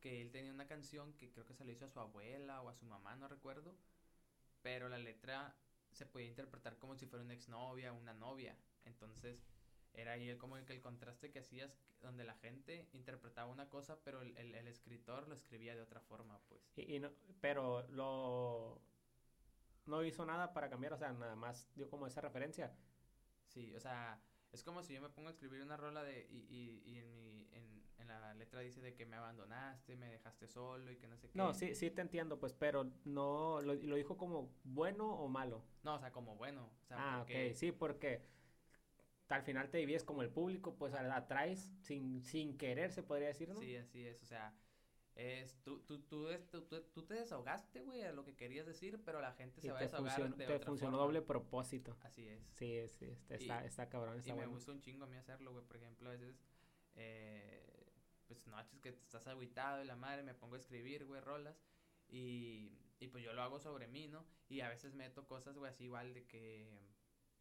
que 0.00 0.20
él 0.20 0.30
tenía 0.30 0.52
una 0.52 0.66
canción 0.66 1.14
que 1.14 1.30
creo 1.32 1.46
que 1.46 1.54
se 1.54 1.64
le 1.64 1.72
hizo 1.72 1.86
a 1.86 1.88
su 1.90 1.98
abuela 2.00 2.60
o 2.62 2.68
a 2.68 2.74
su 2.74 2.84
mamá, 2.86 3.16
no 3.16 3.26
recuerdo, 3.28 3.74
pero 4.62 4.88
la 4.88 4.98
letra 4.98 5.56
se 5.92 6.06
podía 6.06 6.28
interpretar 6.28 6.78
como 6.78 6.96
si 6.96 7.06
fuera 7.06 7.24
una 7.24 7.34
exnovia 7.34 7.92
o 7.92 7.96
una 7.96 8.14
novia. 8.14 8.56
Entonces 8.84 9.53
era 9.94 10.12
ahí 10.12 10.28
el, 10.28 10.38
como 10.38 10.56
que 10.64 10.72
el 10.72 10.80
contraste 10.80 11.30
que 11.30 11.40
hacías 11.40 11.78
donde 12.02 12.24
la 12.24 12.34
gente 12.34 12.88
interpretaba 12.92 13.50
una 13.50 13.68
cosa, 13.68 13.98
pero 14.04 14.22
el, 14.22 14.36
el- 14.36 14.54
el 14.54 14.68
escritor 14.68 15.28
lo 15.28 15.34
escribía 15.34 15.74
de 15.74 15.82
otra 15.82 16.00
forma, 16.00 16.38
pues. 16.48 16.62
Y, 16.76 16.96
y 16.96 17.00
no, 17.00 17.10
pero 17.40 17.86
lo 17.88 18.80
no 19.86 20.02
hizo 20.04 20.24
nada 20.24 20.52
para 20.52 20.68
cambiar, 20.70 20.92
o 20.94 20.98
sea, 20.98 21.12
nada 21.12 21.36
más 21.36 21.68
dio 21.74 21.88
como 21.90 22.06
esa 22.06 22.20
referencia. 22.20 22.72
Sí, 23.48 23.74
o 23.74 23.80
sea, 23.80 24.20
es 24.52 24.62
como 24.62 24.82
si 24.82 24.94
yo 24.94 25.02
me 25.02 25.10
pongo 25.10 25.28
a 25.28 25.32
escribir 25.32 25.62
una 25.62 25.76
rola 25.76 26.02
de 26.02 26.26
y, 26.30 26.38
y, 26.48 26.82
y 26.86 26.98
en, 26.98 27.14
mi, 27.14 27.46
en, 27.52 27.82
en 27.98 28.08
la 28.08 28.34
letra 28.34 28.60
dice 28.60 28.80
de 28.80 28.94
que 28.94 29.06
me 29.06 29.16
abandonaste, 29.16 29.96
me 29.96 30.08
dejaste 30.08 30.48
solo 30.48 30.90
y 30.90 30.96
que 30.96 31.06
no 31.06 31.16
sé 31.16 31.28
qué. 31.28 31.38
No, 31.38 31.54
sí, 31.54 31.74
sí 31.74 31.90
te 31.90 32.00
entiendo, 32.00 32.38
pues, 32.38 32.52
pero 32.52 32.84
no 33.04 33.60
lo, 33.62 33.74
lo 33.74 33.96
dijo 33.96 34.16
como 34.16 34.50
bueno 34.64 35.08
o 35.10 35.28
malo. 35.28 35.62
No, 35.82 35.94
o 35.94 35.98
sea, 35.98 36.10
como 36.12 36.36
bueno. 36.36 36.70
O 36.82 36.86
sea, 36.86 36.96
Ah, 36.98 37.18
porque, 37.18 37.50
ok, 37.50 37.56
sí, 37.56 37.72
porque 37.72 38.22
al 39.28 39.42
final 39.42 39.70
te 39.70 39.78
divides 39.78 40.04
como 40.04 40.22
el 40.22 40.30
público, 40.30 40.76
pues 40.76 40.94
atraes 40.94 41.72
sin, 41.80 42.22
sin 42.22 42.56
querer, 42.58 42.92
se 42.92 43.02
podría 43.02 43.28
decir, 43.28 43.48
¿no? 43.48 43.60
Sí, 43.60 43.76
así 43.76 44.06
es. 44.06 44.22
O 44.22 44.26
sea, 44.26 44.54
Es, 45.14 45.56
tú, 45.62 45.80
tú, 45.80 46.00
tú, 46.00 46.62
tú, 46.92 47.06
te 47.06 47.14
desahogaste, 47.14 47.80
güey, 47.82 48.02
a 48.02 48.12
lo 48.12 48.24
que 48.24 48.34
querías 48.34 48.66
decir, 48.66 49.00
pero 49.04 49.20
la 49.20 49.32
gente 49.32 49.60
se 49.60 49.70
va 49.70 49.78
a 49.78 49.82
desahogar 49.82 50.12
funcionó, 50.12 50.36
de 50.36 50.46
te 50.46 50.58
funcionó 50.58 50.98
doble 50.98 51.22
propósito. 51.22 51.96
Así 52.02 52.26
es. 52.28 52.42
Sí, 52.52 52.86
sí, 52.88 53.06
está, 53.06 53.34
está, 53.36 53.62
Y- 53.62 53.66
está 53.66 53.88
cabrón, 53.88 54.20
Y 54.24 54.32
me 54.32 54.46
gusta 54.46 54.72
un 54.72 54.80
chingo 54.80 55.04
a 55.04 55.06
mí 55.06 55.16
hacerlo, 55.16 55.52
güey. 55.52 55.64
Por 55.64 55.76
ejemplo, 55.76 56.08
a 56.10 56.12
veces, 56.12 56.36
eh, 56.96 57.92
pues 58.26 58.46
noches 58.46 58.80
que 58.80 58.88
estás 58.90 59.26
agüitado 59.26 59.82
y 59.82 59.86
la 59.86 59.96
madre, 59.96 60.22
me 60.22 60.34
pongo 60.34 60.54
a 60.56 60.58
escribir, 60.58 61.04
güey, 61.06 61.20
rolas. 61.20 61.56
Y, 62.08 62.78
y 62.98 63.08
pues 63.08 63.22
yo 63.24 63.32
lo 63.32 63.42
hago 63.42 63.60
sobre 63.60 63.86
mí, 63.88 64.08
¿no? 64.08 64.26
Y 64.48 64.60
a 64.60 64.68
veces 64.68 64.94
meto 64.94 65.26
cosas, 65.26 65.56
güey, 65.56 65.70
así 65.70 65.84
igual 65.84 66.12
de 66.14 66.26
que 66.26 66.93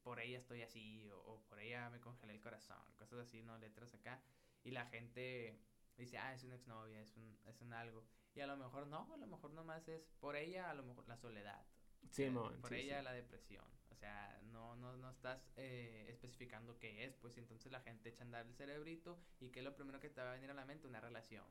por 0.04 0.20
ella 0.20 0.38
estoy 0.38 0.62
así, 0.62 1.10
o, 1.12 1.18
o 1.34 1.42
por 1.44 1.60
ella 1.60 1.90
me 1.90 2.00
congelé 2.00 2.34
el 2.34 2.42
corazón, 2.42 2.78
cosas 2.98 3.20
así, 3.20 3.42
¿no? 3.44 3.58
Letras 3.58 3.94
acá. 3.94 4.22
Y 4.64 4.72
la 4.72 4.86
gente 4.88 5.60
dice, 5.98 6.18
ah, 6.18 6.34
es 6.34 6.44
una 6.44 6.56
exnovia, 6.56 7.02
es 7.02 7.16
un, 7.18 7.38
es 7.46 7.62
un 7.62 7.74
algo. 7.74 8.06
Y 8.36 8.42
a 8.42 8.48
lo 8.48 8.58
mejor 8.58 8.88
no, 8.88 9.12
a 9.14 9.18
lo 9.18 9.28
mejor 9.28 9.52
nomás 9.52 9.88
es 9.88 10.08
por 10.20 10.36
ella, 10.36 10.70
a 10.70 10.74
lo 10.74 10.84
mejor 10.84 11.08
la 11.08 11.18
soledad. 11.18 11.66
Sí, 12.12 12.30
Eh, 12.30 12.58
por 12.62 12.70
sí, 12.70 12.76
ella 12.76 13.00
sí. 13.00 13.04
la 13.04 13.14
depresión. 13.14 13.66
O 13.92 13.96
sea, 13.96 14.40
no, 14.52 14.76
no, 14.76 14.98
no 14.98 15.10
estás 15.12 15.50
eh, 15.56 16.06
especificando 16.10 16.78
qué 16.80 17.06
es, 17.06 17.16
pues 17.16 17.38
entonces 17.38 17.72
la 17.72 17.82
gente 17.82 18.10
echa 18.10 18.24
a 18.24 18.26
andar 18.26 18.46
el 18.46 18.54
cerebrito 18.56 19.20
y 19.40 19.50
qué 19.50 19.60
es 19.60 19.66
lo 19.66 19.76
primero 19.76 20.00
que 20.00 20.10
te 20.10 20.22
va 20.22 20.32
a 20.32 20.34
venir 20.36 20.52
a 20.52 20.54
la 20.54 20.66
mente, 20.66 20.88
una 20.88 21.00
relación. 21.00 21.46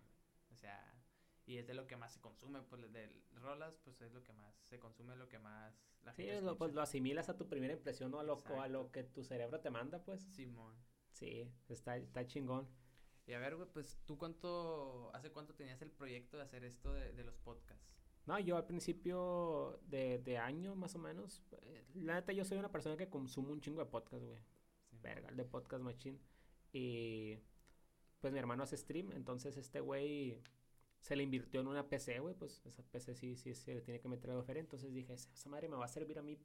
O 0.53 0.57
sea, 0.57 0.93
y 1.47 1.59
es 1.59 1.67
de 1.67 1.75
lo 1.75 1.87
que 1.87 1.97
más 1.97 2.13
se 2.13 2.21
consume, 2.21 2.63
pues 2.63 2.93
de 2.93 3.23
rolas, 3.35 3.77
pues 3.85 4.01
es 4.01 4.13
lo 4.13 4.23
que 4.23 4.33
más 4.33 4.55
se 4.63 4.79
consume, 4.79 5.17
lo 5.17 5.29
que 5.29 5.39
más 5.39 5.75
la 6.05 6.13
Sí, 6.15 6.25
gente 6.25 6.43
lo, 6.43 6.57
pues 6.57 6.73
lo 6.73 6.83
asimilas 6.83 7.29
a 7.29 7.37
tu 7.37 7.49
primera 7.49 7.73
impresión 7.73 8.11
¿no? 8.11 8.21
a 8.21 8.25
lo, 8.25 8.35
o 8.35 8.61
a 8.61 8.69
lo 8.69 8.91
que 8.91 9.05
tu 9.05 9.23
cerebro 9.25 9.61
te 9.61 9.71
manda, 9.71 10.03
pues. 10.05 10.21
Simón. 10.23 10.75
Sí, 11.13 11.51
está, 11.69 11.97
está 11.97 12.27
chingón. 12.27 12.69
Y 13.27 13.35
a 13.35 13.39
ver, 13.39 13.55
güey, 13.57 13.69
pues 13.73 13.99
tú 14.05 14.19
cuánto, 14.19 15.11
hace 15.15 15.31
cuánto 15.31 15.55
tenías 15.55 15.81
el 15.83 15.91
proyecto 15.91 16.37
de 16.37 16.43
hacer 16.43 16.65
esto 16.65 16.93
de, 16.93 17.13
de 17.13 17.25
los 17.25 17.37
podcasts. 17.39 17.87
No, 18.27 18.39
yo 18.39 18.57
al 18.57 18.67
principio 18.67 19.81
de, 19.87 20.19
de 20.19 20.39
año, 20.39 20.75
más 20.77 20.95
o 20.95 20.99
menos, 20.99 21.43
eh, 21.63 21.85
la 21.95 22.15
neta 22.15 22.33
yo 22.33 22.45
soy 22.45 22.59
una 22.59 22.71
persona 22.71 22.97
que 22.97 23.09
consumo 23.09 23.53
un 23.53 23.61
chingo 23.61 23.81
de 23.81 23.91
podcast, 23.91 24.25
güey. 24.25 24.41
Verga, 24.91 25.31
de 25.33 25.45
podcast 25.45 25.83
machine. 25.83 26.19
Y 26.73 27.37
pues 28.21 28.33
mi 28.33 28.39
hermano 28.39 28.63
hace 28.63 28.77
stream, 28.77 29.13
entonces 29.13 29.57
este 29.57 29.81
güey 29.81 30.41
se 31.03 31.17
le 31.17 31.25
invirtió 31.25 31.61
en 31.61 31.69
una 31.69 31.89
PC, 31.91 32.21
güey, 32.21 32.35
pues 32.37 32.65
esa 32.67 32.83
PC 32.85 33.15
sí, 33.17 33.37
sí 33.37 33.55
se 33.55 33.75
le 33.75 33.83
tiene 33.83 34.01
que 34.01 34.09
meter 34.09 34.31
algo 34.31 34.45
feria. 34.45 34.61
Entonces 34.63 34.95
dije, 34.95 35.15
esa 35.15 35.51
madre 35.51 35.69
me 35.69 35.77
va 35.77 35.87
a 35.87 35.89
servir 35.89 36.19
a 36.19 36.23
mí 36.23 36.37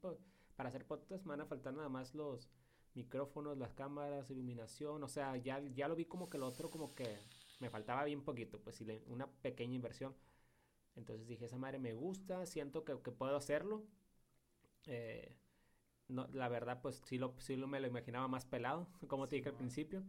para 0.56 0.68
hacer 0.70 0.86
podcast, 0.86 1.24
me 1.26 1.30
van 1.30 1.42
a 1.42 1.46
faltar 1.46 1.74
nada 1.74 1.88
más 1.90 2.14
los 2.14 2.50
micrófonos, 2.94 3.56
las 3.58 3.74
cámaras, 3.74 4.30
iluminación, 4.30 5.02
o 5.04 5.08
sea, 5.08 5.36
ya, 5.38 5.60
ya 5.74 5.88
lo 5.88 5.96
vi 5.96 6.06
como 6.06 6.28
que 6.30 6.38
lo 6.38 6.48
otro 6.48 6.70
como 6.70 6.94
que 6.94 7.06
me 7.60 7.70
faltaba 7.70 8.04
bien 8.04 8.24
poquito, 8.24 8.60
pues, 8.60 8.80
le- 8.82 9.04
una 9.08 9.28
pequeña 9.30 9.74
inversión. 9.76 10.16
Entonces 10.96 11.28
dije, 11.28 11.46
esa 11.46 11.58
madre 11.58 11.78
me 11.80 11.94
gusta, 11.94 12.46
siento 12.46 12.84
que, 12.84 13.00
que 13.02 13.12
puedo 13.12 13.36
hacerlo. 13.36 13.86
Eh, 14.86 15.36
no, 16.08 16.28
la 16.32 16.48
verdad, 16.48 16.80
pues 16.82 17.02
sí, 17.06 17.18
lo, 17.18 17.34
sí 17.40 17.56
lo 17.56 17.68
me 17.68 17.80
lo 17.80 17.86
imaginaba 17.88 18.28
más 18.28 18.46
pelado, 18.46 18.88
como 19.08 19.28
te 19.28 19.36
dije 19.36 19.48
al 19.50 19.56
Simón. 19.56 19.58
principio. 19.58 20.04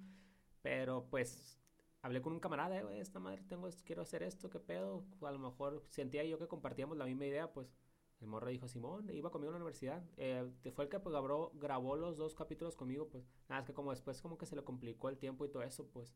Pero 0.62 1.08
pues 1.10 1.60
hablé 2.02 2.22
con 2.22 2.34
un 2.34 2.40
camarada, 2.40 2.80
eh, 2.80 3.00
esta 3.00 3.20
madre, 3.20 3.44
tengo, 3.48 3.70
quiero 3.86 4.02
hacer 4.02 4.24
esto, 4.24 4.50
qué 4.50 4.60
pedo. 4.60 5.06
A 5.22 5.32
lo 5.32 5.40
mejor 5.40 5.84
sentía 5.90 6.24
yo 6.24 6.38
que 6.38 6.48
compartíamos 6.48 6.98
la 6.98 7.06
misma 7.06 7.26
idea, 7.26 7.52
pues 7.52 7.74
el 8.22 8.28
morro 8.28 8.50
dijo, 8.50 8.68
Simón, 8.68 9.10
iba 9.12 9.32
conmigo 9.32 9.50
a 9.50 9.54
la 9.54 9.58
universidad. 9.58 10.04
Eh, 10.18 10.50
fue 10.74 10.86
el 10.86 10.90
que 10.90 11.00
pues, 11.00 11.14
grabó, 11.14 11.52
grabó 11.56 11.96
los 11.96 12.18
dos 12.18 12.36
capítulos 12.36 12.76
conmigo, 12.76 13.08
pues 13.10 13.26
nada, 13.48 13.62
es 13.62 13.68
que 13.68 13.74
como 13.74 13.92
después 13.92 14.22
como 14.22 14.38
que 14.38 14.46
se 14.46 14.56
le 14.56 14.64
complicó 14.64 15.10
el 15.10 15.18
tiempo 15.18 15.46
y 15.46 15.50
todo 15.50 15.64
eso, 15.64 15.88
pues. 15.88 16.16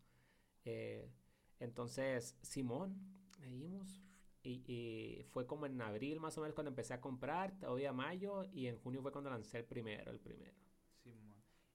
Eh, 0.66 1.10
entonces, 1.60 2.38
Simón, 2.42 2.98
íbamos. 3.50 4.02
Y, 4.44 4.64
y 4.68 5.24
fue 5.32 5.46
como 5.48 5.66
en 5.66 5.82
abril 5.82 6.20
más 6.20 6.38
o 6.38 6.42
menos 6.42 6.54
cuando 6.54 6.70
empecé 6.70 6.94
a 6.94 7.00
comprar, 7.00 7.54
hoy 7.66 7.86
a 7.86 7.94
mayo, 7.94 8.44
y 8.52 8.68
en 8.68 8.78
junio 8.78 9.02
fue 9.02 9.12
cuando 9.14 9.30
lancé 9.30 9.60
el 9.60 9.66
primero, 9.66 10.12
el 10.12 10.20
primero. 10.20 10.54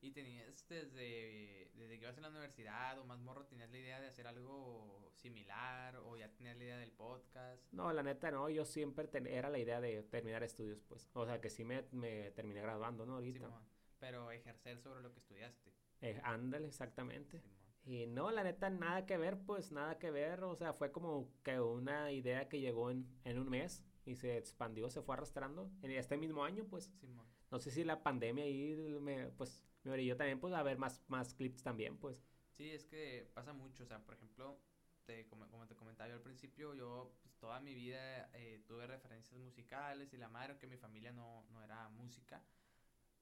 ¿Y 0.00 0.12
tenías 0.12 0.66
desde, 0.68 1.70
desde 1.74 1.98
que 1.98 2.04
ibas 2.04 2.16
en 2.16 2.22
la 2.22 2.28
universidad 2.28 2.98
o 3.00 3.04
más 3.04 3.18
morro, 3.18 3.46
tenías 3.46 3.68
la 3.70 3.78
idea 3.78 4.00
de 4.00 4.06
hacer 4.06 4.28
algo 4.28 5.10
similar 5.16 5.96
o 5.96 6.16
ya 6.16 6.28
tenías 6.30 6.56
la 6.56 6.64
idea 6.64 6.78
del 6.78 6.92
podcast? 6.92 7.72
No, 7.72 7.92
la 7.92 8.02
neta 8.04 8.30
no, 8.30 8.48
yo 8.48 8.64
siempre 8.64 9.08
ten- 9.08 9.26
era 9.26 9.50
la 9.50 9.58
idea 9.58 9.80
de 9.80 10.04
terminar 10.04 10.42
estudios, 10.44 10.80
pues. 10.82 11.10
O 11.14 11.26
sea, 11.26 11.40
que 11.40 11.50
sí 11.50 11.64
me, 11.64 11.82
me 11.90 12.30
terminé 12.30 12.60
graduando, 12.62 13.04
¿no? 13.06 13.14
Ahorita. 13.14 13.46
Simón. 13.46 13.64
Pero 13.98 14.30
ejercer 14.30 14.78
sobre 14.78 15.00
lo 15.02 15.12
que 15.12 15.18
estudiaste. 15.18 15.72
Eh, 16.00 16.20
ándale, 16.22 16.68
exactamente. 16.68 17.40
Simón. 17.40 17.58
Y 17.84 18.06
no, 18.06 18.30
la 18.30 18.44
neta, 18.44 18.70
nada 18.70 19.04
que 19.04 19.16
ver, 19.16 19.38
pues 19.46 19.72
nada 19.72 19.98
que 19.98 20.12
ver. 20.12 20.44
O 20.44 20.54
sea, 20.54 20.74
fue 20.74 20.92
como 20.92 21.32
que 21.42 21.58
una 21.58 22.12
idea 22.12 22.48
que 22.48 22.60
llegó 22.60 22.90
en, 22.92 23.04
en 23.24 23.38
un 23.38 23.48
mes 23.48 23.82
y 24.04 24.14
se 24.14 24.36
expandió, 24.36 24.88
se 24.90 25.02
fue 25.02 25.14
arrastrando. 25.16 25.70
En 25.82 25.90
este 25.90 26.16
mismo 26.16 26.44
año, 26.44 26.66
pues, 26.70 26.92
Simón. 27.00 27.26
no 27.50 27.58
sé 27.58 27.70
si 27.72 27.82
la 27.84 28.02
pandemia 28.04 28.44
ahí 28.44 28.76
me, 29.00 29.28
pues, 29.30 29.64
me 29.88 29.94
orilló 29.94 30.16
también, 30.16 30.40
pues, 30.40 30.54
a 30.54 30.62
ver 30.62 30.78
más, 30.78 31.02
más 31.08 31.34
clips 31.34 31.62
también, 31.62 31.96
pues. 31.98 32.24
Sí, 32.50 32.70
es 32.70 32.84
que 32.84 33.30
pasa 33.34 33.52
mucho, 33.52 33.84
o 33.84 33.86
sea, 33.86 34.04
por 34.04 34.14
ejemplo, 34.14 34.60
te, 35.04 35.26
como, 35.26 35.48
como 35.48 35.66
te 35.66 35.76
comentaba 35.76 36.08
yo 36.08 36.16
al 36.16 36.22
principio, 36.22 36.74
yo 36.74 37.14
pues, 37.22 37.36
toda 37.38 37.60
mi 37.60 37.74
vida 37.74 38.30
eh, 38.34 38.62
tuve 38.66 38.86
referencias 38.86 39.38
musicales 39.38 40.12
y 40.12 40.16
la 40.18 40.28
madre, 40.28 40.58
que 40.58 40.66
mi 40.66 40.76
familia 40.76 41.12
no, 41.12 41.46
no 41.50 41.62
era 41.62 41.88
música, 41.88 42.42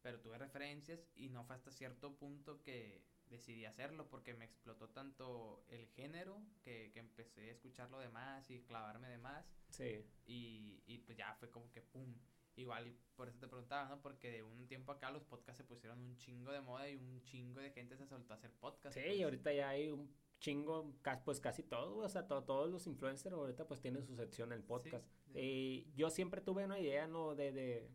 pero 0.03 0.21
tuve 0.21 0.39
referencias 0.39 1.07
y 1.14 1.29
no 1.29 1.45
fue 1.45 1.57
hasta 1.57 1.71
cierto 1.71 2.17
punto 2.17 2.62
que 2.62 3.05
decidí 3.29 3.64
hacerlo 3.64 4.09
porque 4.09 4.35
me 4.35 4.45
explotó 4.45 4.89
tanto 4.91 5.64
el 5.69 5.87
género 5.89 6.41
que, 6.62 6.91
que 6.93 7.01
empecé 7.01 7.49
a 7.49 7.53
escucharlo 7.53 7.99
de 7.99 8.09
más 8.09 8.49
y 8.51 8.62
clavarme 8.62 9.09
de 9.09 9.19
más 9.19 9.45
Sí. 9.71 10.05
y, 10.27 10.83
y 10.87 10.99
pues 10.99 11.19
ya 11.19 11.35
fue 11.35 11.51
como 11.51 11.71
que 11.73 11.83
pum. 11.83 12.14
Igual 12.57 12.97
por 13.15 13.29
eso 13.29 13.39
te 13.39 13.49
preguntaba, 13.49 13.89
¿no? 13.89 14.01
Porque 14.01 14.31
de 14.31 14.43
un 14.43 14.67
tiempo 14.67 14.91
acá 14.93 15.11
los 15.11 15.25
podcasts 15.25 15.59
se 15.59 15.65
pusieron 15.65 16.01
un 16.01 16.17
chingo 16.17 16.53
de 16.53 16.61
moda 16.63 16.89
y 16.89 16.97
un 16.97 17.23
chingo 17.23 17.61
de 17.61 17.71
gente 17.71 17.97
se 17.97 18.07
soltó 18.07 18.33
a 18.33 18.37
hacer 18.37 18.51
podcasts. 18.53 18.95
Sí, 18.99 19.05
pues. 19.07 19.17
y 19.19 19.23
ahorita 19.23 19.53
ya 19.53 19.69
hay 19.69 19.91
un 19.91 20.11
chingo, 20.39 20.95
pues 21.25 21.41
casi 21.41 21.63
todo, 21.63 21.97
o 21.99 22.09
sea, 22.09 22.27
to- 22.27 22.45
todos 22.45 22.71
los 22.71 22.87
influencers 22.87 23.35
ahorita 23.35 23.67
pues 23.67 23.81
tienen 23.81 24.05
su 24.07 24.15
sección 24.17 24.53
en 24.53 24.59
el 24.59 24.65
podcast. 24.65 25.07
Y 25.35 25.93
yo 25.95 26.09
siempre 26.11 26.41
tuve 26.41 26.65
una 26.65 26.79
idea, 26.79 27.07
¿no? 27.07 27.35
De, 27.35 27.53
de, 27.53 27.91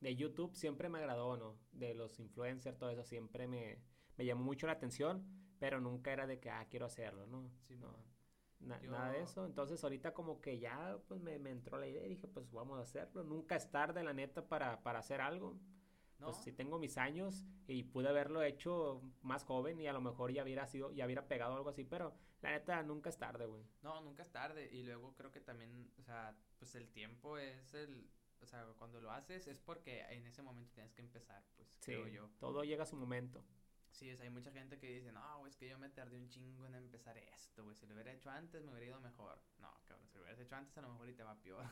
de 0.00 0.16
YouTube, 0.16 0.54
siempre 0.56 0.88
me 0.88 0.98
agradó, 0.98 1.36
¿no? 1.36 1.58
De 1.72 1.94
los 1.94 2.18
influencers, 2.18 2.78
todo 2.78 2.90
eso, 2.90 3.04
siempre 3.04 3.46
me, 3.46 3.80
me 4.16 4.24
llamó 4.24 4.42
mucho 4.44 4.66
la 4.66 4.72
atención, 4.74 5.24
pero 5.58 5.80
nunca 5.80 6.12
era 6.12 6.26
de 6.26 6.38
que, 6.40 6.50
ah, 6.50 6.66
quiero 6.68 6.86
hacerlo, 6.86 7.26
¿no? 7.26 7.50
Simón. 7.68 7.92
No, 7.92 8.15
na- 8.66 8.80
Yo- 8.80 8.90
Nada 8.90 9.12
de 9.12 9.22
eso. 9.22 9.44
Entonces 9.46 9.82
ahorita 9.82 10.12
como 10.12 10.40
que 10.40 10.58
ya, 10.58 10.98
pues 11.08 11.20
me, 11.20 11.38
me 11.38 11.50
entró 11.50 11.78
la 11.78 11.86
idea 11.86 12.04
y 12.04 12.08
dije, 12.08 12.26
pues 12.28 12.50
vamos 12.52 12.78
a 12.78 12.82
hacerlo. 12.82 13.22
Nunca 13.24 13.56
es 13.56 13.70
tarde, 13.70 14.02
la 14.04 14.12
neta, 14.12 14.46
para, 14.46 14.82
para 14.82 14.98
hacer 15.00 15.20
algo. 15.20 15.56
¿No? 16.18 16.26
Pues 16.28 16.38
sí 16.38 16.50
tengo 16.52 16.78
mis 16.78 16.96
años 16.96 17.44
y 17.66 17.82
pude 17.82 18.08
haberlo 18.08 18.42
hecho 18.42 19.02
más 19.20 19.44
joven 19.44 19.78
y 19.80 19.86
a 19.86 19.92
lo 19.92 20.00
mejor 20.00 20.32
ya 20.32 20.44
hubiera 20.44 20.66
sido, 20.66 20.90
ya 20.92 21.04
hubiera 21.04 21.28
pegado 21.28 21.54
algo 21.54 21.68
así, 21.68 21.84
pero 21.84 22.14
la 22.40 22.50
neta 22.52 22.82
nunca 22.82 23.10
es 23.10 23.18
tarde, 23.18 23.44
güey. 23.44 23.62
No, 23.82 24.00
nunca 24.00 24.22
es 24.22 24.30
tarde. 24.30 24.66
Y 24.72 24.82
luego 24.82 25.14
creo 25.14 25.30
que 25.30 25.40
también, 25.40 25.92
o 25.98 26.02
sea, 26.02 26.34
pues 26.58 26.74
el 26.74 26.88
tiempo 26.88 27.36
es 27.36 27.74
el. 27.74 28.08
O 28.40 28.46
sea, 28.46 28.64
cuando 28.78 29.00
lo 29.00 29.10
haces 29.10 29.46
es 29.46 29.58
porque 29.60 30.00
en 30.08 30.26
ese 30.26 30.42
momento 30.42 30.72
tienes 30.72 30.94
que 30.94 31.02
empezar, 31.02 31.42
pues, 31.56 31.68
Sí, 31.80 31.92
creo 31.92 32.08
yo. 32.08 32.30
todo 32.38 32.64
llega 32.64 32.84
a 32.84 32.86
su 32.86 32.96
momento. 32.96 33.44
Sí, 33.96 34.12
o 34.12 34.16
sea, 34.16 34.24
hay 34.24 34.30
mucha 34.30 34.52
gente 34.52 34.78
que 34.78 34.90
dice, 34.90 35.10
no, 35.10 35.38
güey, 35.38 35.48
es 35.50 35.56
que 35.56 35.70
yo 35.70 35.78
me 35.78 35.88
tardé 35.88 36.18
un 36.18 36.28
chingo 36.28 36.66
en 36.66 36.74
empezar 36.74 37.16
esto, 37.16 37.64
güey. 37.64 37.74
Si 37.74 37.86
lo 37.86 37.94
hubiera 37.94 38.12
hecho 38.12 38.28
antes, 38.28 38.62
me 38.62 38.70
hubiera 38.70 38.88
ido 38.88 39.00
mejor. 39.00 39.40
No, 39.58 39.72
cabrón, 39.86 40.06
si 40.10 40.16
lo 40.18 40.24
hubieras 40.24 40.38
hecho 40.38 40.54
antes, 40.54 40.76
a 40.76 40.82
lo 40.82 40.90
mejor 40.90 41.08
y 41.08 41.14
te 41.14 41.22
va 41.22 41.34
peor. 41.40 41.64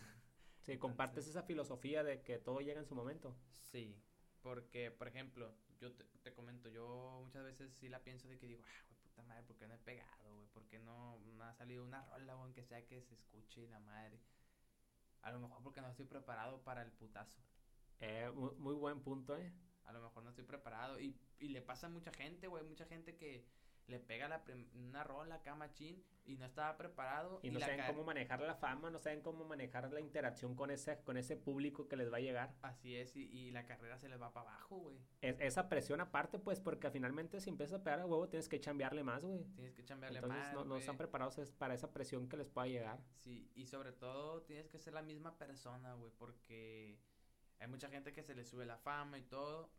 Sí, 0.62 0.79
compartes 0.79 1.27
esa 1.27 1.43
filosofía 1.43 2.03
de 2.03 2.22
que 2.22 2.39
todo 2.39 2.61
llega 2.61 2.81
en 2.81 2.87
su 2.87 2.95
momento. 2.95 3.37
Sí, 3.61 4.03
porque, 4.41 4.91
por 4.91 5.07
ejemplo, 5.07 5.55
yo 5.79 5.93
te, 5.93 6.05
te 6.05 6.33
comento, 6.33 6.70
yo 6.70 7.20
muchas 7.22 7.45
veces 7.45 7.70
sí 7.75 7.91
la 7.91 8.03
pienso 8.03 8.27
de 8.29 8.39
que 8.39 8.47
digo, 8.47 8.62
ah, 8.64 8.85
güey, 8.89 8.99
puta 9.03 9.22
madre, 9.25 9.43
¿por 9.43 9.59
qué 9.59 9.68
no 9.68 9.75
he 9.75 9.79
pegado, 9.79 10.35
güey? 10.35 10.47
¿Por 10.49 10.66
qué 10.66 10.79
no, 10.79 11.18
no 11.18 11.45
ha 11.45 11.53
salido 11.53 11.85
una 11.85 12.01
rola, 12.07 12.37
o 12.37 12.45
aunque 12.45 12.64
sea 12.64 12.87
que 12.87 13.03
se 13.03 13.12
escuche 13.12 13.68
la 13.68 13.81
madre? 13.81 14.18
A 15.20 15.31
lo 15.31 15.41
mejor 15.41 15.62
porque 15.62 15.83
no 15.83 15.89
estoy 15.89 16.07
preparado 16.07 16.62
para 16.62 16.81
el 16.81 16.93
putazo. 16.93 17.43
Eh, 18.01 18.31
muy, 18.35 18.55
muy 18.57 18.75
buen 18.75 19.03
punto, 19.03 19.37
¿eh? 19.37 19.53
A 19.85 19.93
lo 19.93 20.01
mejor 20.01 20.22
no 20.22 20.31
estoy 20.31 20.45
preparado. 20.45 20.99
Y, 20.99 21.14
y 21.45 21.49
le 21.49 21.61
pasa 21.62 21.86
a 21.86 21.90
mucha 21.90 22.12
gente, 22.12 22.47
güey. 22.49 22.64
Mucha 22.64 22.86
gente 22.86 23.16
que 23.16 23.45
le 23.86 24.01
pega 24.01 24.28
la 24.28 24.42
una 24.76 25.05
rola 25.05 25.34
acá 25.36 25.55
machín 25.55 26.03
y 26.24 26.36
no 26.38 26.47
estaba 26.47 26.74
preparado. 26.78 27.40
Y 27.42 27.51
no 27.51 27.61
saben 27.61 27.82
cómo 27.86 28.03
manejar 28.03 28.40
la 28.40 28.55
fama, 28.55 28.88
no 28.90 28.99
saben 28.99 29.20
cómo 29.20 29.45
manejar 29.45 29.92
la 29.92 30.01
interacción 30.01 30.55
con 30.55 30.70
ese, 30.70 31.03
con 31.03 31.18
ese 31.18 31.36
público 31.36 31.86
que 31.86 31.97
les 31.97 32.11
va 32.11 32.16
a 32.16 32.20
llegar. 32.20 32.55
Así 32.62 32.97
es, 32.97 33.14
y, 33.14 33.24
y 33.24 33.51
la 33.51 33.66
carrera 33.66 33.99
se 33.99 34.09
les 34.09 34.18
va 34.18 34.32
para 34.32 34.49
abajo, 34.53 34.78
güey. 34.78 34.97
Es- 35.20 35.38
esa 35.38 35.68
presión 35.68 36.01
aparte, 36.01 36.38
pues, 36.38 36.61
porque 36.61 36.90
finalmente 36.90 37.40
si 37.42 37.51
empiezas 37.51 37.78
a 37.80 37.84
pegar 37.84 38.01
a 38.01 38.07
huevo 38.07 38.26
tienes 38.26 38.49
que 38.49 38.59
chambearle 38.59 39.03
más, 39.05 39.22
güey. 39.22 39.45
Tienes 39.55 39.74
que 39.74 39.84
chambearle 39.84 40.18
Entonces 40.20 40.42
más, 40.45 40.55
no, 40.55 40.64
no 40.64 40.76
están 40.78 40.97
preparados 40.97 41.38
para 41.59 41.74
esa 41.74 41.92
presión 41.92 42.26
que 42.26 42.38
les 42.38 42.49
pueda 42.49 42.66
llegar. 42.68 43.05
Sí, 43.18 43.51
y 43.55 43.66
sobre 43.66 43.92
todo 43.92 44.40
tienes 44.45 44.66
que 44.68 44.78
ser 44.78 44.95
la 44.95 45.03
misma 45.03 45.36
persona, 45.36 45.92
güey, 45.92 46.11
porque 46.16 46.99
hay 47.59 47.68
mucha 47.68 47.90
gente 47.90 48.14
que 48.14 48.22
se 48.22 48.34
le 48.34 48.45
sube 48.47 48.64
la 48.64 48.78
fama 48.78 49.18
y 49.18 49.22
todo, 49.24 49.70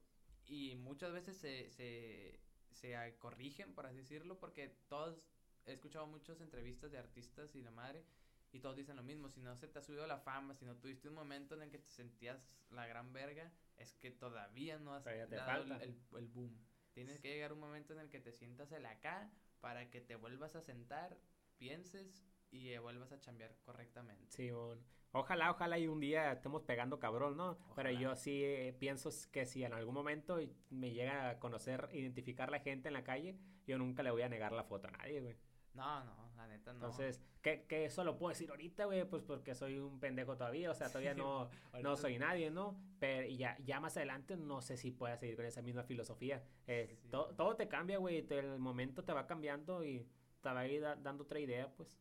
y 0.48 0.76
muchas 0.76 1.12
veces 1.12 1.38
se, 1.38 1.70
se, 1.70 2.39
se 2.72 3.18
corrigen, 3.18 3.74
por 3.74 3.86
así 3.86 3.98
decirlo, 3.98 4.39
porque 4.39 4.70
todos, 4.88 5.22
he 5.66 5.74
escuchado 5.74 6.08
muchas 6.08 6.41
entrevistas 6.41 6.91
de 6.91 6.98
artistas 6.98 7.56
y 7.56 7.62
la 7.62 7.72
madre, 7.72 8.06
Y 8.52 8.60
todos 8.60 8.78
dicen 8.78 8.96
lo 8.96 9.04
mismo, 9.04 9.30
si 9.30 9.41
no 9.41 9.56
se 9.58 9.68
te 9.68 9.80
ha 9.80 9.82
subido 9.82 10.08
la 10.08 10.20
fama, 10.20 10.56
si 10.56 10.66
no 10.66 10.78
tuviste 10.78 11.10
un 11.10 11.16
momento 11.16 11.56
en 11.56 11.64
el 11.64 11.72
que 11.72 11.80
te 11.80 11.89
sentías 11.89 12.41
la 12.70 12.88
gran 12.88 13.12
verga, 13.12 13.52
es 13.76 13.93
que 13.96 14.12
todavía 14.12 14.80
no 14.80 14.93
has 14.93 15.04
dado 15.04 15.64
el, 15.82 16.00
el, 16.18 16.28
boom. 16.28 16.58
Tienes 16.93 17.20
que 17.20 17.34
llegar 17.34 17.52
un 17.52 17.60
momento 17.60 17.93
en 17.93 18.00
el 18.00 18.10
que 18.10 18.22
te 18.22 18.32
sientas 18.32 18.72
el 18.72 18.86
acá 18.86 19.30
para 19.60 19.89
que 19.89 20.00
te 20.00 20.16
vuelvas 20.16 20.56
a 20.56 20.62
sentar, 20.62 21.18
pienses 21.58 22.24
y 22.56 22.78
vuelvas 22.78 23.12
a 23.12 23.20
chambear 23.20 23.56
correctamente. 23.66 24.26
Sí, 24.30 24.51
bueno. 24.51 24.82
Ojalá, 25.12 25.51
ojalá 25.51 25.80
y 25.80 25.88
un 25.88 26.01
día 26.01 26.34
estemos 26.34 26.64
pegando 26.64 26.99
cabrón, 26.99 27.38
¿no? 27.38 27.58
Pero 27.74 27.89
yo 27.91 28.18
sí 28.18 28.43
eh, 28.43 28.76
pienso 28.78 29.10
que 29.32 29.45
si 29.45 29.64
en 29.64 29.72
algún 29.72 29.93
momento 29.93 30.38
me 30.70 30.91
llega 30.91 31.30
a 31.30 31.39
conocer, 31.39 31.88
identificar 31.93 32.51
la 32.51 32.60
gente 32.60 32.89
en 32.89 32.93
la 32.93 33.03
calle, 33.06 33.38
yo 33.66 33.78
nunca 33.78 34.03
le 34.03 34.12
voy 34.12 34.24
a 34.24 34.30
negar 34.30 34.51
la 34.51 34.66
foto 34.66 34.89
a 34.89 34.91
nadie, 34.91 35.22
güey. 35.22 35.38
No, 35.74 36.03
no, 36.03 36.32
la 36.36 36.47
neta 36.47 36.72
no. 36.74 36.80
Entonces, 36.80 37.22
¿qué, 37.41 37.66
qué 37.68 37.86
eso 37.86 38.03
lo 38.03 38.18
puedo 38.18 38.30
decir 38.30 38.49
ahorita, 38.49 38.86
güey? 38.86 39.06
Pues 39.06 39.24
porque 39.24 39.56
soy 39.56 39.78
un 39.78 40.01
pendejo 40.01 40.36
todavía, 40.36 40.72
o 40.72 40.74
sea, 40.74 40.88
todavía 40.88 41.14
no, 41.14 41.49
no 41.82 41.95
soy 41.95 42.18
nadie, 42.18 42.51
¿no? 42.51 42.78
Pero 42.99 43.26
ya, 43.30 43.58
ya 43.64 43.80
más 43.80 43.95
adelante 43.95 44.36
no 44.36 44.62
sé 44.62 44.76
si 44.76 44.91
pueda 44.91 45.16
seguir 45.18 45.38
con 45.38 45.45
esa 45.45 45.62
misma 45.62 45.84
filosofía. 45.84 46.43
Eh, 46.68 46.97
todo 47.10 47.56
te 47.56 47.70
cambia, 47.70 47.99
güey, 47.99 48.26
el 48.30 48.60
momento 48.60 49.03
te 49.06 49.14
va 49.14 49.28
cambiando 49.28 49.84
y 49.84 50.06
te 50.41 50.49
va 50.49 50.60
a 50.60 50.68
ir 50.68 50.82
dando 50.82 51.24
otra 51.24 51.39
idea, 51.39 51.72
pues. 51.74 51.97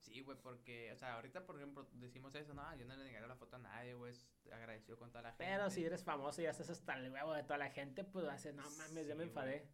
Sí, 0.00 0.20
güey, 0.20 0.38
porque, 0.40 0.92
o 0.92 0.96
sea, 0.96 1.14
ahorita, 1.14 1.44
por 1.44 1.56
ejemplo, 1.56 1.86
decimos 1.94 2.34
eso, 2.34 2.54
no, 2.54 2.76
yo 2.76 2.86
no 2.86 2.96
le 2.96 3.04
negaré 3.04 3.26
la 3.26 3.36
foto 3.36 3.56
a 3.56 3.58
nadie, 3.58 3.94
güey, 3.94 4.14
agradecido 4.52 4.96
con 4.96 5.10
toda 5.10 5.22
la 5.22 5.30
gente. 5.30 5.44
Pero 5.44 5.70
si 5.70 5.84
eres 5.84 6.04
famoso 6.04 6.40
y 6.40 6.46
haces 6.46 6.70
hasta 6.70 6.94
el 6.94 7.10
huevo 7.10 7.34
de 7.34 7.42
toda 7.42 7.58
la 7.58 7.70
gente, 7.70 8.04
pues 8.04 8.26
haces, 8.26 8.54
no 8.54 8.68
mames, 8.70 9.06
ya 9.06 9.14
me 9.14 9.24
enfadé. 9.24 9.68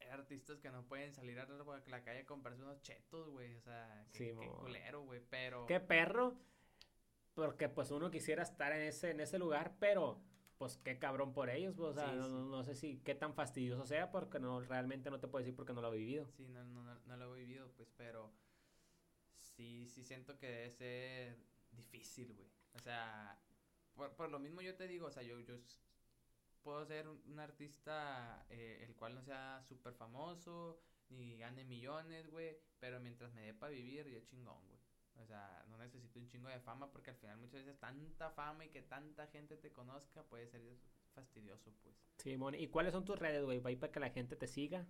Hay 0.00 0.08
artistas 0.08 0.58
que 0.60 0.70
no 0.70 0.86
pueden 0.86 1.12
salir 1.12 1.38
a 1.38 1.46
la 1.46 2.02
calle 2.02 2.20
a 2.20 2.26
comprarse 2.26 2.62
unos 2.62 2.80
chetos, 2.82 3.28
güey, 3.28 3.54
o 3.56 3.60
sea, 3.60 4.06
qué, 4.12 4.34
qué 4.38 4.48
culero, 4.48 5.02
güey, 5.02 5.20
pero... 5.28 5.66
Qué 5.66 5.80
perro, 5.80 6.38
porque 7.34 7.68
pues 7.68 7.90
uno 7.90 8.10
quisiera 8.10 8.42
estar 8.42 8.72
en 8.72 8.82
ese, 8.82 9.10
en 9.10 9.20
ese 9.20 9.38
lugar, 9.38 9.74
pero 9.78 10.22
pues 10.56 10.76
qué 10.76 10.98
cabrón 10.98 11.32
por 11.32 11.48
ellos, 11.48 11.74
pues, 11.74 11.90
o 11.90 11.94
sea, 11.94 12.12
no, 12.12 12.28
no, 12.28 12.62
sé 12.64 12.74
si 12.74 12.98
qué 12.98 13.14
tan 13.14 13.34
fastidioso 13.34 13.86
sea, 13.86 14.10
porque 14.10 14.38
no, 14.38 14.60
realmente 14.60 15.10
no 15.10 15.18
te 15.18 15.26
puedo 15.26 15.42
decir 15.42 15.56
porque 15.56 15.72
no 15.72 15.80
lo 15.80 15.92
he 15.92 15.96
vivido. 15.96 16.26
Sí, 16.36 16.48
no, 16.48 16.62
no, 16.64 16.82
no 16.94 17.16
lo 17.16 17.34
he 17.34 17.40
vivido, 17.40 17.72
pues, 17.76 17.90
pero 17.96 18.30
sí, 19.60 19.86
sí 19.86 20.04
siento 20.04 20.38
que 20.38 20.46
debe 20.46 20.70
ser 20.70 21.36
difícil, 21.72 22.32
güey. 22.34 22.48
O 22.74 22.78
sea, 22.78 23.38
por, 23.94 24.14
por, 24.16 24.30
lo 24.30 24.38
mismo 24.38 24.62
yo 24.62 24.74
te 24.74 24.88
digo, 24.88 25.06
o 25.06 25.10
sea, 25.10 25.22
yo, 25.22 25.38
yo 25.40 25.56
puedo 26.62 26.84
ser 26.86 27.08
un, 27.08 27.38
artista 27.38 28.46
eh, 28.48 28.84
el 28.86 28.94
cual 28.94 29.14
no 29.14 29.22
sea 29.22 29.62
súper 29.68 29.92
famoso, 29.94 30.80
ni 31.10 31.36
gane 31.36 31.64
millones, 31.64 32.30
güey, 32.30 32.56
pero 32.78 33.00
mientras 33.00 33.32
me 33.34 33.42
dé 33.42 33.54
para 33.54 33.72
vivir, 33.72 34.08
yo 34.08 34.20
chingón, 34.20 34.66
güey. 34.66 34.80
O 35.16 35.26
sea, 35.26 35.66
no 35.68 35.76
necesito 35.76 36.18
un 36.18 36.28
chingo 36.28 36.48
de 36.48 36.60
fama 36.60 36.90
porque 36.90 37.10
al 37.10 37.16
final 37.16 37.36
muchas 37.36 37.64
veces 37.64 37.78
tanta 37.78 38.30
fama 38.30 38.64
y 38.64 38.70
que 38.70 38.80
tanta 38.80 39.26
gente 39.26 39.58
te 39.58 39.70
conozca 39.70 40.22
puede 40.22 40.46
ser 40.46 40.62
fastidioso, 41.12 41.74
pues. 41.82 41.94
Sí, 42.16 42.38
¿y 42.58 42.68
cuáles 42.68 42.92
son 42.92 43.04
tus 43.04 43.18
redes, 43.18 43.44
güey? 43.44 43.60
Para 43.60 43.92
que 43.92 44.00
la 44.00 44.10
gente 44.10 44.36
te 44.36 44.46
siga. 44.46 44.86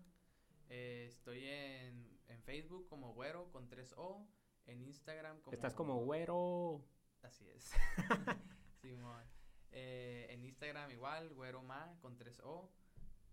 Eh, 0.68 1.06
estoy 1.08 1.44
en, 1.44 2.20
en 2.28 2.42
Facebook 2.44 2.86
como 2.86 3.12
Güero 3.12 3.50
con 3.50 3.68
3O 3.68 4.28
en 4.70 4.82
Instagram 4.82 5.40
como... 5.40 5.52
Estás 5.52 5.74
como 5.74 5.96
güero. 6.04 6.84
Así 7.22 7.46
es. 7.48 7.72
Simón. 8.80 9.24
Eh, 9.72 10.26
en 10.30 10.44
Instagram 10.44 10.90
igual, 10.90 11.30
güero 11.34 11.62
ma 11.62 11.96
con 12.00 12.16
3O. 12.18 12.70